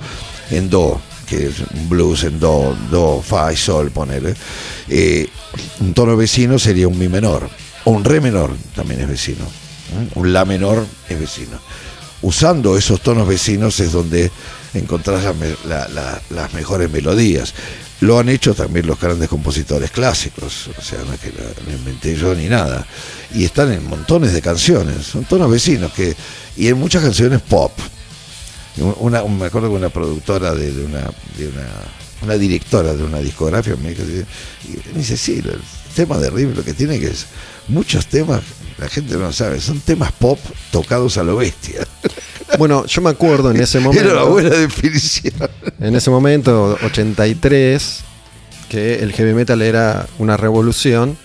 en 0.52 0.70
do, 0.70 1.02
que 1.28 1.48
es 1.48 1.60
un 1.60 1.90
blues 1.90 2.24
en 2.24 2.40
do, 2.40 2.76
do, 2.90 3.22
fa 3.22 3.52
y 3.52 3.58
sol, 3.58 3.92
ponele. 3.92 4.34
eh, 4.88 5.28
un 5.82 5.94
tono 5.94 6.16
vecino 6.16 6.58
sería 6.58 6.88
un 6.88 6.98
mi 6.98 7.10
menor. 7.10 7.50
O 7.84 7.92
un 7.92 8.04
re 8.04 8.20
menor 8.20 8.56
también 8.76 9.02
es 9.02 9.08
vecino. 9.08 9.44
¿eh? 9.46 10.10
Un 10.16 10.34
la 10.34 10.46
menor 10.46 10.86
es 11.10 11.20
vecino. 11.20 11.60
Usando 12.22 12.78
esos 12.78 13.02
tonos 13.02 13.28
vecinos 13.28 13.80
es 13.80 13.92
donde 13.92 14.32
encontrás 14.74 15.24
las 16.30 16.54
mejores 16.54 16.90
melodías. 16.90 17.54
Lo 18.00 18.20
han 18.20 18.30
hecho 18.30 18.54
también 18.54 18.86
los 18.88 19.00
grandes 19.00 19.28
compositores 19.28 19.90
clásicos, 19.92 20.70
o 20.78 20.82
sea, 20.82 21.00
no 21.04 21.14
es 21.14 21.20
que 21.20 21.32
lo 21.32 21.72
inventé 21.72 22.16
yo 22.16 22.36
ni 22.36 22.48
nada. 22.48 22.86
Y 23.34 23.44
están 23.44 23.72
en 23.72 23.88
montones 23.88 24.34
de 24.34 24.42
canciones, 24.42 25.06
son 25.06 25.26
tonos 25.26 25.50
vecinos 25.50 25.92
que 25.94 26.16
y 26.56 26.68
en 26.68 26.78
muchas 26.78 27.04
canciones 27.04 27.42
pop. 27.42 27.72
Una, 29.00 29.24
me 29.24 29.46
acuerdo 29.46 29.70
que 29.70 29.76
una 29.76 29.90
productora 29.90 30.54
de, 30.54 30.72
de 30.72 30.86
una, 30.86 31.02
de 31.38 31.48
una, 31.48 31.68
una 32.24 32.36
directora 32.36 32.94
de 32.96 33.04
una 33.04 33.20
discografía 33.20 33.76
me 33.76 33.90
dijo, 33.90 34.04
y 34.04 34.94
me 34.94 35.00
dice, 35.00 35.18
sí, 35.18 35.42
el 35.44 35.60
tema 35.96 36.18
de 36.18 36.30
Riff 36.30 36.56
lo 36.56 36.64
que 36.64 36.74
tiene 36.74 37.00
que 37.00 37.08
es 37.08 37.26
muchos 37.68 38.06
temas, 38.08 38.42
la 38.78 38.88
gente 38.88 39.16
no 39.18 39.34
sabe, 39.34 39.60
son 39.60 39.80
temas 39.80 40.12
pop 40.12 40.40
tocados 40.72 41.18
a 41.18 41.24
lo 41.24 41.38
bestia. 41.38 41.86
Bueno, 42.58 42.86
yo 42.86 43.02
me 43.02 43.10
acuerdo 43.10 43.52
en 43.52 43.60
ese 43.60 43.78
Era 43.80 43.90
una 43.90 43.94
momento, 43.94 44.30
buena 44.30 44.50
definición. 44.52 45.34
en 45.82 45.96
ese 45.98 46.10
momento, 46.10 46.80
83, 46.82 48.00
que 48.70 48.96
el 49.00 49.12
heavy 49.12 49.34
metal 49.34 49.62
era 49.62 50.08
una 50.18 50.38
revolución 50.38 51.18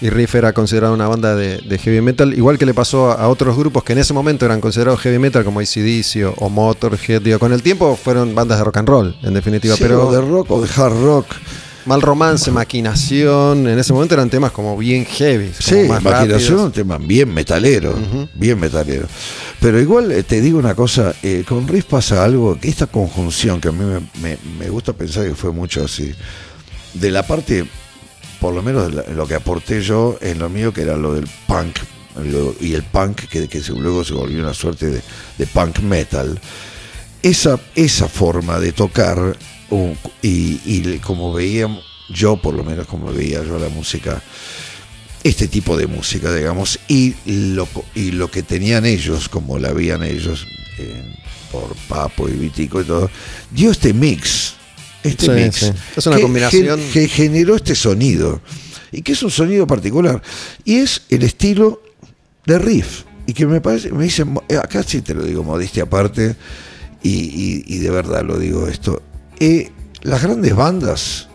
y 0.00 0.10
Riff 0.10 0.34
era 0.34 0.52
considerado 0.52 0.92
una 0.92 1.08
banda 1.08 1.34
de, 1.36 1.58
de 1.58 1.78
heavy 1.78 2.00
metal, 2.00 2.34
igual 2.34 2.58
que 2.58 2.66
le 2.66 2.74
pasó 2.74 3.10
a, 3.10 3.14
a 3.14 3.28
otros 3.28 3.56
grupos 3.56 3.84
que 3.84 3.92
en 3.92 3.98
ese 4.00 4.12
momento 4.12 4.44
eran 4.44 4.60
considerados 4.60 5.00
heavy 5.00 5.18
metal 5.18 5.44
como 5.44 5.60
ACDC 5.60 6.26
o, 6.26 6.34
o 6.44 6.48
Motorhead. 6.50 7.22
Digo, 7.22 7.38
con 7.38 7.52
el 7.52 7.62
tiempo 7.62 7.96
fueron 7.96 8.34
bandas 8.34 8.58
de 8.58 8.64
rock 8.64 8.76
and 8.78 8.88
roll, 8.88 9.16
en 9.22 9.34
definitiva, 9.34 9.76
Sí, 9.76 9.82
pero 9.82 10.10
de 10.12 10.20
rock 10.20 10.50
o 10.50 10.60
de 10.60 10.68
hard 10.76 11.02
rock. 11.02 11.26
mal 11.86 12.00
romance, 12.02 12.50
maquinación, 12.50 13.66
en 13.68 13.78
ese 13.78 13.92
momento 13.92 14.14
eran 14.14 14.30
temas 14.30 14.52
como 14.52 14.76
bien 14.76 15.04
heavy. 15.04 15.48
como 15.48 15.60
Sí, 15.60 15.88
más 15.88 16.00
imaginación, 16.00 16.60
un 16.60 16.72
tema 16.72 16.98
bien 16.98 17.32
metalero, 17.32 17.94
bien 18.34 18.58
metalero. 18.58 19.06
Pero 19.60 19.80
igual 19.80 20.10
eh, 20.12 20.22
te 20.22 20.40
digo 20.40 20.58
una 20.58 20.74
cosa, 20.74 21.14
eh, 21.22 21.44
con 21.48 21.66
Riff 21.68 21.84
pasa 21.84 22.24
algo, 22.24 22.58
que 22.58 22.68
esta 22.68 22.86
conjunción 22.86 23.60
que 23.60 23.68
a 23.68 23.72
mí 23.72 23.84
me, 23.84 24.00
me- 24.22 24.38
me 24.58 24.68
gusta 24.70 24.92
pensar 24.92 25.26
que 25.26 25.34
fue 25.34 25.52
mucho 25.52 25.84
así, 25.84 26.12
de 26.94 27.10
la 27.10 27.22
parte, 27.26 27.64
por 28.44 28.52
lo 28.52 28.62
menos 28.62 28.92
lo 28.92 29.26
que 29.26 29.36
aporté 29.36 29.80
yo 29.80 30.18
en 30.20 30.38
lo 30.38 30.50
mío, 30.50 30.70
que 30.70 30.82
era 30.82 30.98
lo 30.98 31.14
del 31.14 31.26
punk, 31.46 31.78
y 32.60 32.74
el 32.74 32.82
punk, 32.82 33.22
que, 33.22 33.48
luego 33.70 34.04
se 34.04 34.12
volvió 34.12 34.38
una 34.38 34.52
suerte 34.52 35.02
de, 35.38 35.46
punk 35.46 35.78
metal, 35.78 36.38
esa, 37.22 37.58
esa 37.74 38.06
forma 38.06 38.60
de 38.60 38.72
tocar, 38.72 39.38
y, 40.20 40.98
como 40.98 41.32
veía 41.32 41.74
yo, 42.10 42.36
por 42.36 42.52
lo 42.52 42.62
menos 42.64 42.86
como 42.86 43.10
veía 43.10 43.42
yo 43.42 43.58
la 43.58 43.70
música, 43.70 44.22
este 45.22 45.48
tipo 45.48 45.78
de 45.78 45.86
música, 45.86 46.30
digamos, 46.30 46.78
y 46.86 47.14
lo, 47.24 47.66
y 47.94 48.10
lo 48.10 48.30
que 48.30 48.42
tenían 48.42 48.84
ellos, 48.84 49.30
como 49.30 49.58
la 49.58 49.72
veían 49.72 50.02
ellos, 50.02 50.46
eh, 50.76 51.14
por 51.50 51.74
Papo 51.88 52.28
y 52.28 52.32
Vitico 52.32 52.82
y 52.82 52.84
todo, 52.84 53.10
dio 53.50 53.70
este 53.70 53.94
mix. 53.94 54.56
Este 55.04 55.26
Sí, 55.26 55.30
mix. 55.32 55.56
sí. 55.56 55.70
Es 55.96 56.06
una 56.06 56.16
que 56.16 56.22
combinación- 56.22 56.78
gen- 56.80 56.90
que 56.92 57.08
generó 57.08 57.54
este 57.56 57.74
sonido. 57.76 58.40
Y 58.90 59.02
que 59.02 59.12
es 59.12 59.22
un 59.22 59.30
sonido 59.30 59.66
particular. 59.66 60.20
Y 60.64 60.76
es 60.76 61.02
el 61.10 61.22
estilo 61.22 61.80
de 62.46 62.58
riff. 62.58 63.02
Y 63.26 63.32
que 63.32 63.46
me 63.46 63.60
parece, 63.60 63.90
me 63.92 64.04
dicen, 64.04 64.38
eh, 64.48 64.56
acá 64.56 64.82
sí 64.82 65.00
te 65.02 65.14
lo 65.14 65.24
digo, 65.24 65.42
modestia 65.44 65.84
aparte, 65.84 66.34
y, 67.02 67.10
y- 67.10 67.64
y 67.66 67.78
de 67.78 67.90
verdad 67.90 68.22
lo 68.24 68.38
digo 68.38 68.66
esto. 68.68 69.02
eh, 69.40 69.70
las 70.02 70.22
grandes 70.22 70.54
bandas 70.54 71.28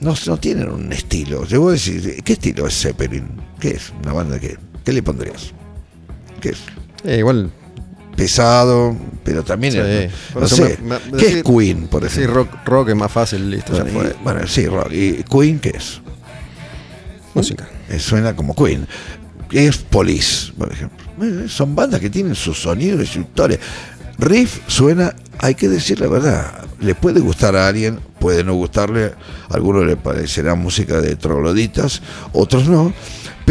no, 0.00 0.14
no 0.26 0.36
tienen 0.38 0.68
un 0.68 0.92
estilo. 0.92 1.46
Yo 1.46 1.60
voy 1.60 1.70
a 1.70 1.72
decir, 1.74 2.22
¿qué 2.24 2.32
estilo 2.34 2.66
es 2.66 2.74
Zeppelin? 2.80 3.24
¿Qué 3.60 3.70
es? 3.70 3.92
¿Una 4.02 4.12
banda 4.12 4.38
que 4.40 4.56
¿Qué 4.84 4.92
le 4.92 5.02
pondrías? 5.02 5.52
¿Qué 6.40 6.50
es? 6.50 6.58
Eh, 7.04 7.18
igual, 7.18 7.52
Pesado, 8.16 8.96
pero 9.24 9.42
también 9.42 9.72
Sí, 9.72 9.78
es, 9.80 10.12
por 10.32 10.42
no 10.42 10.46
eso 10.46 10.56
sé, 10.56 10.78
me- 10.82 10.98
me- 10.98 11.18
¿qué 11.18 11.26
decir- 11.26 11.38
es 11.38 11.44
Queen, 11.44 11.88
por 11.88 12.02
sí, 12.02 12.20
ejemplo? 12.20 12.34
rock, 12.44 12.54
rock 12.66 12.88
es 12.90 12.96
más 12.96 13.10
fácil, 13.12 13.50
listo, 13.50 13.72
Bueno, 13.72 14.10
y- 14.10 14.22
bueno, 14.22 14.46
sí, 14.46 14.66
rock. 14.66 14.92
¿Y 14.92 15.22
Queen 15.24 15.58
qué 15.58 15.70
es? 15.70 16.00
Música. 17.34 17.68
Eh, 17.88 17.98
Suena 17.98 18.36
como 18.36 18.54
Queen. 18.54 18.86
¿Qué 19.48 19.66
es 19.66 19.78
Police, 19.78 20.52
por 20.56 20.70
ejemplo? 20.72 20.98
Eh, 21.22 21.46
Son 21.48 21.74
bandas 21.74 22.00
que 22.00 22.10
tienen 22.10 22.34
sus 22.34 22.60
sonidos 22.62 23.02
y 23.02 23.06
su 23.06 23.20
historia. 23.20 23.58
Riff 24.18 24.60
suena, 24.66 25.14
hay 25.38 25.54
que 25.54 25.68
decir 25.68 25.98
la 26.00 26.06
verdad, 26.06 26.64
le 26.80 26.94
puede 26.94 27.20
gustar 27.20 27.56
a 27.56 27.66
alguien, 27.68 27.98
puede 28.18 28.44
no 28.44 28.54
gustarle, 28.54 29.06
a 29.48 29.54
algunos 29.54 29.84
le 29.86 29.96
parecerá 29.96 30.54
música 30.54 31.00
de 31.00 31.16
trogloditas, 31.16 32.02
otros 32.32 32.68
no, 32.68 32.92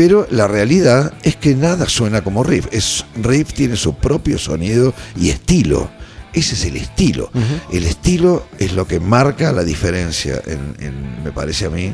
pero 0.03 0.25
la 0.31 0.47
realidad 0.47 1.13
es 1.21 1.35
que 1.35 1.53
nada 1.53 1.87
suena 1.87 2.23
como 2.23 2.43
Riff. 2.43 2.65
Es, 2.71 3.05
Riff 3.21 3.53
tiene 3.53 3.75
su 3.75 3.93
propio 3.93 4.39
sonido 4.39 4.95
y 5.15 5.29
estilo. 5.29 5.91
Ese 6.33 6.55
es 6.55 6.65
el 6.65 6.75
estilo. 6.77 7.29
El 7.71 7.83
estilo 7.85 8.47
es 8.57 8.73
lo 8.73 8.87
que 8.87 8.99
marca 8.99 9.51
la 9.51 9.63
diferencia, 9.63 10.41
en- 10.47 10.75
en- 10.83 11.23
me 11.23 11.31
parece 11.31 11.67
a 11.67 11.69
mí, 11.69 11.93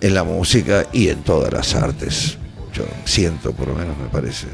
en 0.00 0.14
la 0.14 0.24
música 0.24 0.84
y 0.92 1.10
en 1.10 1.22
todas 1.22 1.52
las 1.52 1.76
artes. 1.76 2.38
Yo 2.74 2.82
siento, 3.04 3.52
por 3.52 3.68
lo 3.68 3.74
menos 3.76 3.96
me 3.96 4.08
parece. 4.08 4.48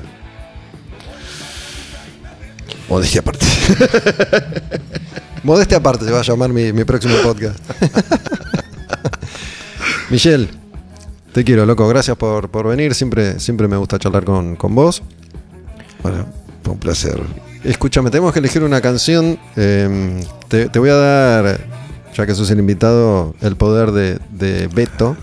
Modestia 2.91 3.23
aparte. 3.23 3.47
Modestia 5.43 5.79
aparte 5.79 6.05
se 6.05 6.11
va 6.11 6.21
a 6.21 6.23
llamar 6.23 6.51
mi, 6.51 6.71
mi 6.75 6.85
próximo 6.85 7.15
podcast. 7.23 7.59
Michelle, 10.11 10.49
te 11.35 11.45
quiero, 11.45 11.67
loco. 11.67 11.87
Gracias 11.89 12.17
por, 12.17 12.49
por 12.49 12.67
venir. 12.69 12.95
Siempre, 12.95 13.39
siempre 13.41 13.69
me 13.69 13.77
gusta 13.77 13.99
charlar 13.99 14.25
con, 14.25 14.57
con 14.57 14.75
vos. 14.75 15.03
Bueno, 16.03 16.27
fue 16.63 16.73
un 16.73 16.79
placer. 16.81 17.21
Escúchame, 17.63 18.11
tenemos 18.11 18.33
que 18.33 18.39
elegir 18.39 18.63
una 18.63 18.81
canción. 18.81 19.39
eh, 19.57 20.23
te, 20.49 20.69
te 20.69 20.79
voy 20.79 20.91
a 20.91 20.95
dar, 20.95 21.61
ya 22.17 22.27
que 22.27 22.35
sos 22.35 22.51
el 22.51 22.59
invitado, 22.59 23.35
el 23.41 23.57
poder 23.57 23.91
de, 23.93 24.19
de 24.31 24.69
Beto. 24.69 25.17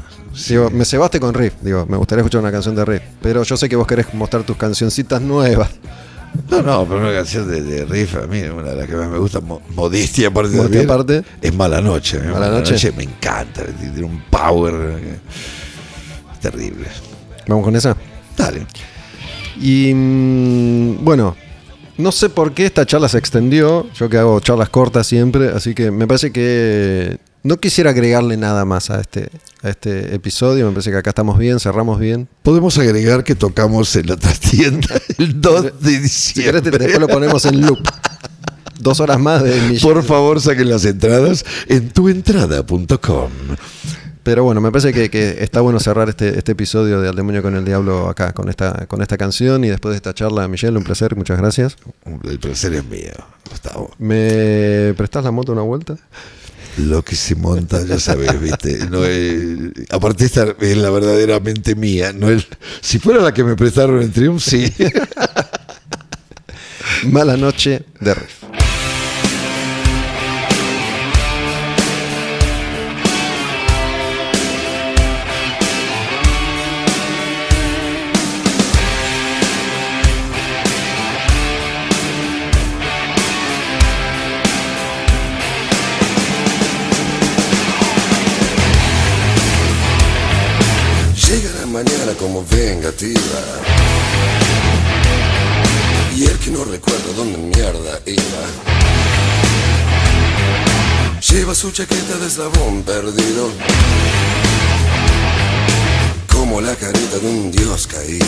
Digo, 0.48 0.70
me 0.70 0.86
cebaste 0.86 1.20
con 1.20 1.34
Riff. 1.34 1.54
Digo, 1.62 1.86
me 1.88 1.98
gustaría 1.98 2.22
escuchar 2.22 2.42
una 2.42 2.52
canción 2.52 2.76
de 2.76 2.86
Riff. 2.86 3.02
Pero 3.22 3.44
yo 3.44 3.58
sé 3.58 3.68
que 3.70 3.76
vos 3.76 3.86
querés 3.88 4.14
mostrar 4.14 4.44
tus 4.44 4.58
cancioncitas 4.58 5.22
nuevas. 5.22 5.70
No, 6.50 6.62
no, 6.62 6.86
pero 6.86 7.02
una 7.02 7.12
canción 7.12 7.50
de, 7.52 7.62
de 7.62 7.84
Riff, 7.86 8.16
a 8.16 8.26
mí 8.28 8.42
una 8.44 8.70
de 8.70 8.76
las 8.78 8.88
que 8.88 8.96
más 8.96 9.10
me 9.10 9.18
gusta, 9.18 9.42
mo- 9.42 9.62
modestia 9.76 10.30
aparte, 10.30 10.58
también, 10.58 10.86
aparte. 10.86 11.24
es 11.42 11.54
Mala 11.54 11.82
Noche. 11.82 12.18
¿eh? 12.24 12.32
Mala 12.32 12.48
Noche. 12.50 12.94
me 12.96 13.04
encanta, 13.04 13.64
tiene 13.66 14.04
un 14.04 14.24
power 14.30 14.98
eh, 16.42 16.52
terrible. 16.52 16.88
Vamos 17.48 17.66
con 17.66 17.76
esa. 17.76 17.96
Dale. 18.38 18.66
Y 19.60 19.94
mm, 19.94 21.04
bueno, 21.04 21.36
no 21.98 22.12
sé 22.12 22.30
por 22.30 22.54
qué 22.54 22.66
esta 22.66 22.86
charla 22.86 23.10
se 23.10 23.18
extendió. 23.18 23.88
Yo 23.94 24.10
que 24.10 24.18
hago 24.18 24.40
charlas 24.40 24.70
cortas 24.70 25.08
siempre, 25.08 25.50
así 25.50 25.74
que 25.74 25.92
me 25.92 26.08
parece 26.08 26.32
que 26.32 27.18
no 27.44 27.58
quisiera 27.58 27.90
agregarle 27.92 28.38
nada 28.38 28.66
más 28.66 28.90
a 28.90 29.02
este, 29.02 29.30
a 29.64 29.70
este 29.70 30.16
episodio. 30.16 30.66
Me 30.68 30.72
parece 30.72 30.92
que 30.92 30.98
acá 30.98 31.10
estamos 31.12 31.38
bien, 31.38 31.60
cerramos 31.60 32.00
bien. 32.00 32.28
Podemos 32.44 32.78
agregar 32.78 33.24
que 33.24 33.36
tocamos 33.36 33.96
en 33.96 34.08
la 34.08 34.18
trastienda 34.18 34.88
el 35.18 35.42
2 35.42 35.64
de 35.82 36.08
Si 36.08 36.34
querés, 36.42 36.64
diciembre. 36.64 36.72
después 36.72 37.00
lo 37.00 37.08
ponemos 37.08 37.46
en 37.46 37.62
loop. 37.62 37.80
Dos 38.80 39.00
horas 39.00 39.20
más 39.20 39.44
de 39.44 39.62
Michelle. 39.62 39.94
Por 39.94 40.04
favor, 40.04 40.42
saquen 40.42 40.70
las 40.70 40.86
entradas 40.86 41.46
en 41.68 41.90
tuentrada.com. 41.90 43.30
Pero 44.24 44.44
bueno, 44.44 44.62
me 44.62 44.72
parece 44.72 44.94
que, 44.94 45.10
que 45.10 45.44
está 45.44 45.62
bueno 45.62 45.80
cerrar 45.80 46.08
este, 46.10 46.38
este 46.38 46.52
episodio 46.52 47.02
de 47.02 47.10
Al 47.10 47.16
Demonio 47.16 47.42
con 47.42 47.56
el 47.56 47.66
Diablo 47.66 48.08
acá, 48.08 48.34
con 48.34 48.50
esta, 48.50 48.86
con 48.88 49.02
esta 49.02 49.18
canción. 49.18 49.64
Y 49.64 49.70
después 49.70 49.94
de 49.94 49.96
esta 49.98 50.14
charla, 50.14 50.48
Michelle, 50.48 50.78
un 50.78 50.84
placer, 50.84 51.16
muchas 51.16 51.40
gracias. 51.40 51.76
El 52.24 52.38
placer 52.40 52.74
es 52.76 52.86
mío, 52.86 53.14
Gustavo. 53.50 53.90
¿Me 53.98 54.94
prestás 54.96 55.24
la 55.24 55.32
moto 55.32 55.52
una 55.54 55.64
vuelta? 55.64 55.98
Lo 56.78 57.04
que 57.04 57.16
se 57.16 57.36
monta, 57.36 57.84
ya 57.84 58.00
sabes, 58.00 58.40
¿viste? 58.40 58.86
No 58.90 59.04
es- 59.04 59.72
aparte, 59.90 60.24
esta 60.26 60.56
es 60.60 60.78
la 60.78 60.90
verdaderamente 60.92 61.76
mía. 61.76 62.14
No 62.14 62.30
es, 62.30 62.48
si 62.80 63.00
fuera 63.00 63.22
la 63.22 63.34
que 63.34 63.44
me 63.44 63.56
prestaron 63.56 64.02
en 64.02 64.12
Triumph, 64.12 64.40
sí. 64.42 64.72
Mala 67.12 67.36
noche 67.38 67.84
de 68.00 68.14
Riff. 68.14 68.44
Y 93.04 93.16
el 96.26 96.38
que 96.38 96.52
no 96.52 96.64
recuerda 96.66 97.14
dónde 97.16 97.40
mierda 97.40 98.00
iba. 98.06 98.46
Lleva 101.20 101.56
su 101.56 101.72
chaqueta 101.72 102.20
de 102.20 102.28
eslabón 102.28 102.84
perdido. 102.84 103.50
Como 106.32 106.62
la 106.62 106.76
carita 106.76 107.18
de 107.18 107.28
un 107.28 107.52
dios 107.52 107.88
caído. 107.88 108.28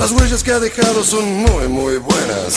Las 0.00 0.10
huellas 0.12 0.42
que 0.42 0.52
ha 0.52 0.60
dejado 0.60 1.04
son 1.04 1.30
muy, 1.34 1.68
muy 1.68 1.98
buenas. 1.98 2.54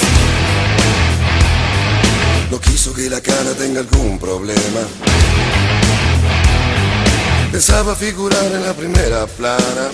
No 2.49 2.61
quiso 2.61 2.93
que 2.93 3.09
la 3.09 3.19
cara 3.19 3.53
tenga 3.55 3.81
algún 3.81 4.19
problema. 4.19 4.87
Pensaba 7.51 7.95
figurar 7.95 8.45
en 8.45 8.63
la 8.63 8.73
primera 8.73 9.25
plana. 9.25 9.89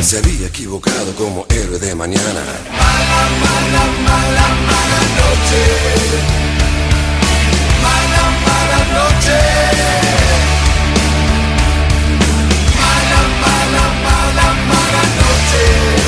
Se 0.00 0.18
había 0.18 0.46
equivocado 0.46 1.14
como 1.16 1.46
héroe 1.48 1.78
de 1.78 1.94
mañana. 1.94 2.42
Mala, 2.70 3.22
mala, 3.42 3.84
mala, 4.08 4.46
mala 4.68 5.00
noche. 5.18 5.62
Mala, 7.82 8.22
mala 8.46 8.78
noche. 8.96 9.38
Mala, 12.80 13.20
mala, 13.42 13.84
mala, 14.06 14.46
mala 14.70 15.02
noche. 15.18 16.01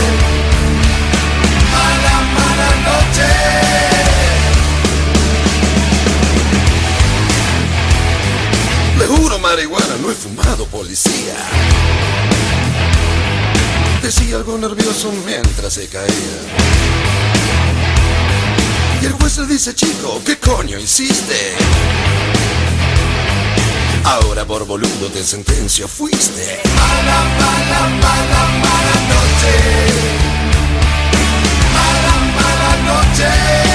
Le 9.25 9.31
juro 9.31 9.39
marihuana, 9.39 9.97
no 10.03 10.11
he 10.11 10.15
fumado 10.15 10.67
policía. 10.67 11.35
Decía 14.03 14.37
algo 14.37 14.59
nervioso 14.59 15.11
mientras 15.25 15.73
se 15.73 15.89
caía. 15.89 16.41
Y 19.01 19.07
el 19.07 19.13
juez 19.13 19.39
le 19.39 19.47
dice, 19.47 19.75
chico, 19.75 20.21
¿qué 20.27 20.37
coño 20.37 20.79
hiciste? 20.79 21.55
Ahora 24.05 24.45
por 24.45 24.67
boludo 24.67 25.09
te 25.11 25.25
sentencio 25.25 25.89
fuiste. 25.89 26.61
Mala, 26.77 27.25
mala, 27.41 27.81
mala, 28.03 28.45
mala 28.61 28.97
noche. 29.09 29.55
Mala, 31.73 32.15
mala 32.37 32.77
noche. 32.93 33.74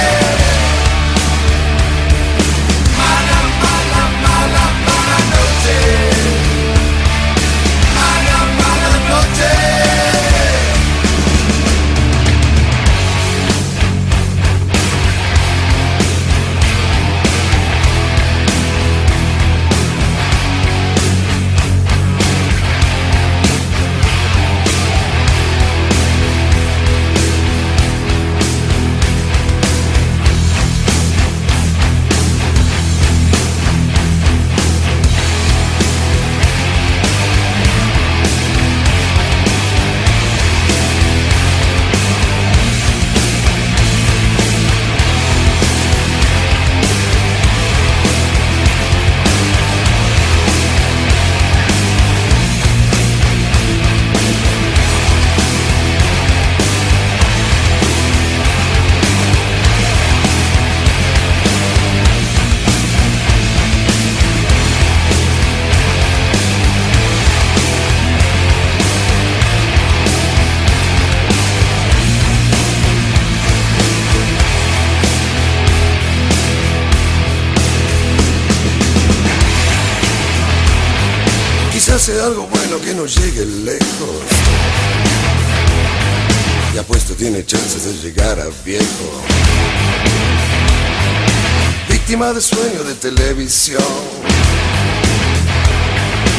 De 92.34 92.40
sueño 92.40 92.84
de 92.84 92.94
televisión. 92.94 93.82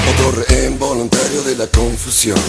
Otro 0.09 0.31
rehén 0.31 0.79
voluntario 0.79 1.43
de 1.43 1.57
la 1.57 1.67
confusión. 1.67 2.39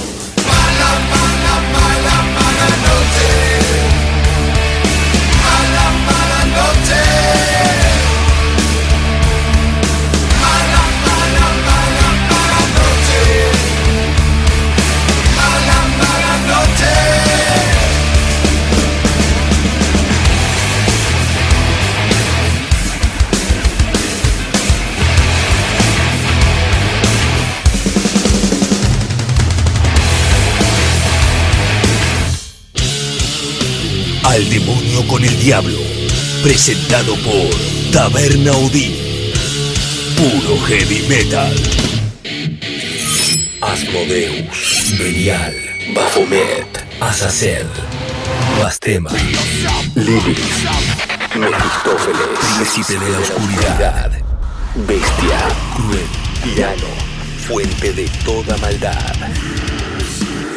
Al 34.32 34.48
demonio 34.48 35.06
con 35.08 35.22
el 35.22 35.38
diablo. 35.40 35.78
Presentado 36.42 37.14
por 37.16 37.50
Taberna 37.92 38.52
Odín. 38.52 38.96
Puro 40.16 40.58
heavy 40.62 41.04
metal. 41.06 41.54
Asmodeus. 43.60 44.94
Belial. 44.98 45.54
Baphomet. 45.94 46.66
Azazel. 46.98 47.66
Bastema. 48.58 49.10
Lilith. 49.96 50.38
Mefistófeles. 51.36 52.28
Príncipe 52.56 53.04
de 53.04 53.10
la 53.10 53.18
oscuridad. 53.18 54.12
Bestia. 54.88 55.40
Cruel. 55.76 56.06
Tirano. 56.42 56.88
Fuente 57.46 57.92
de 57.92 58.08
toda 58.24 58.56
maldad. 58.56 59.14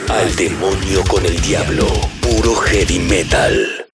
Al 0.08 0.34
demonio 0.38 1.04
con 1.10 1.26
el 1.26 1.42
diablo. 1.42 2.15
Puro 2.26 2.56
heavy 2.56 2.98
metal. 2.98 3.85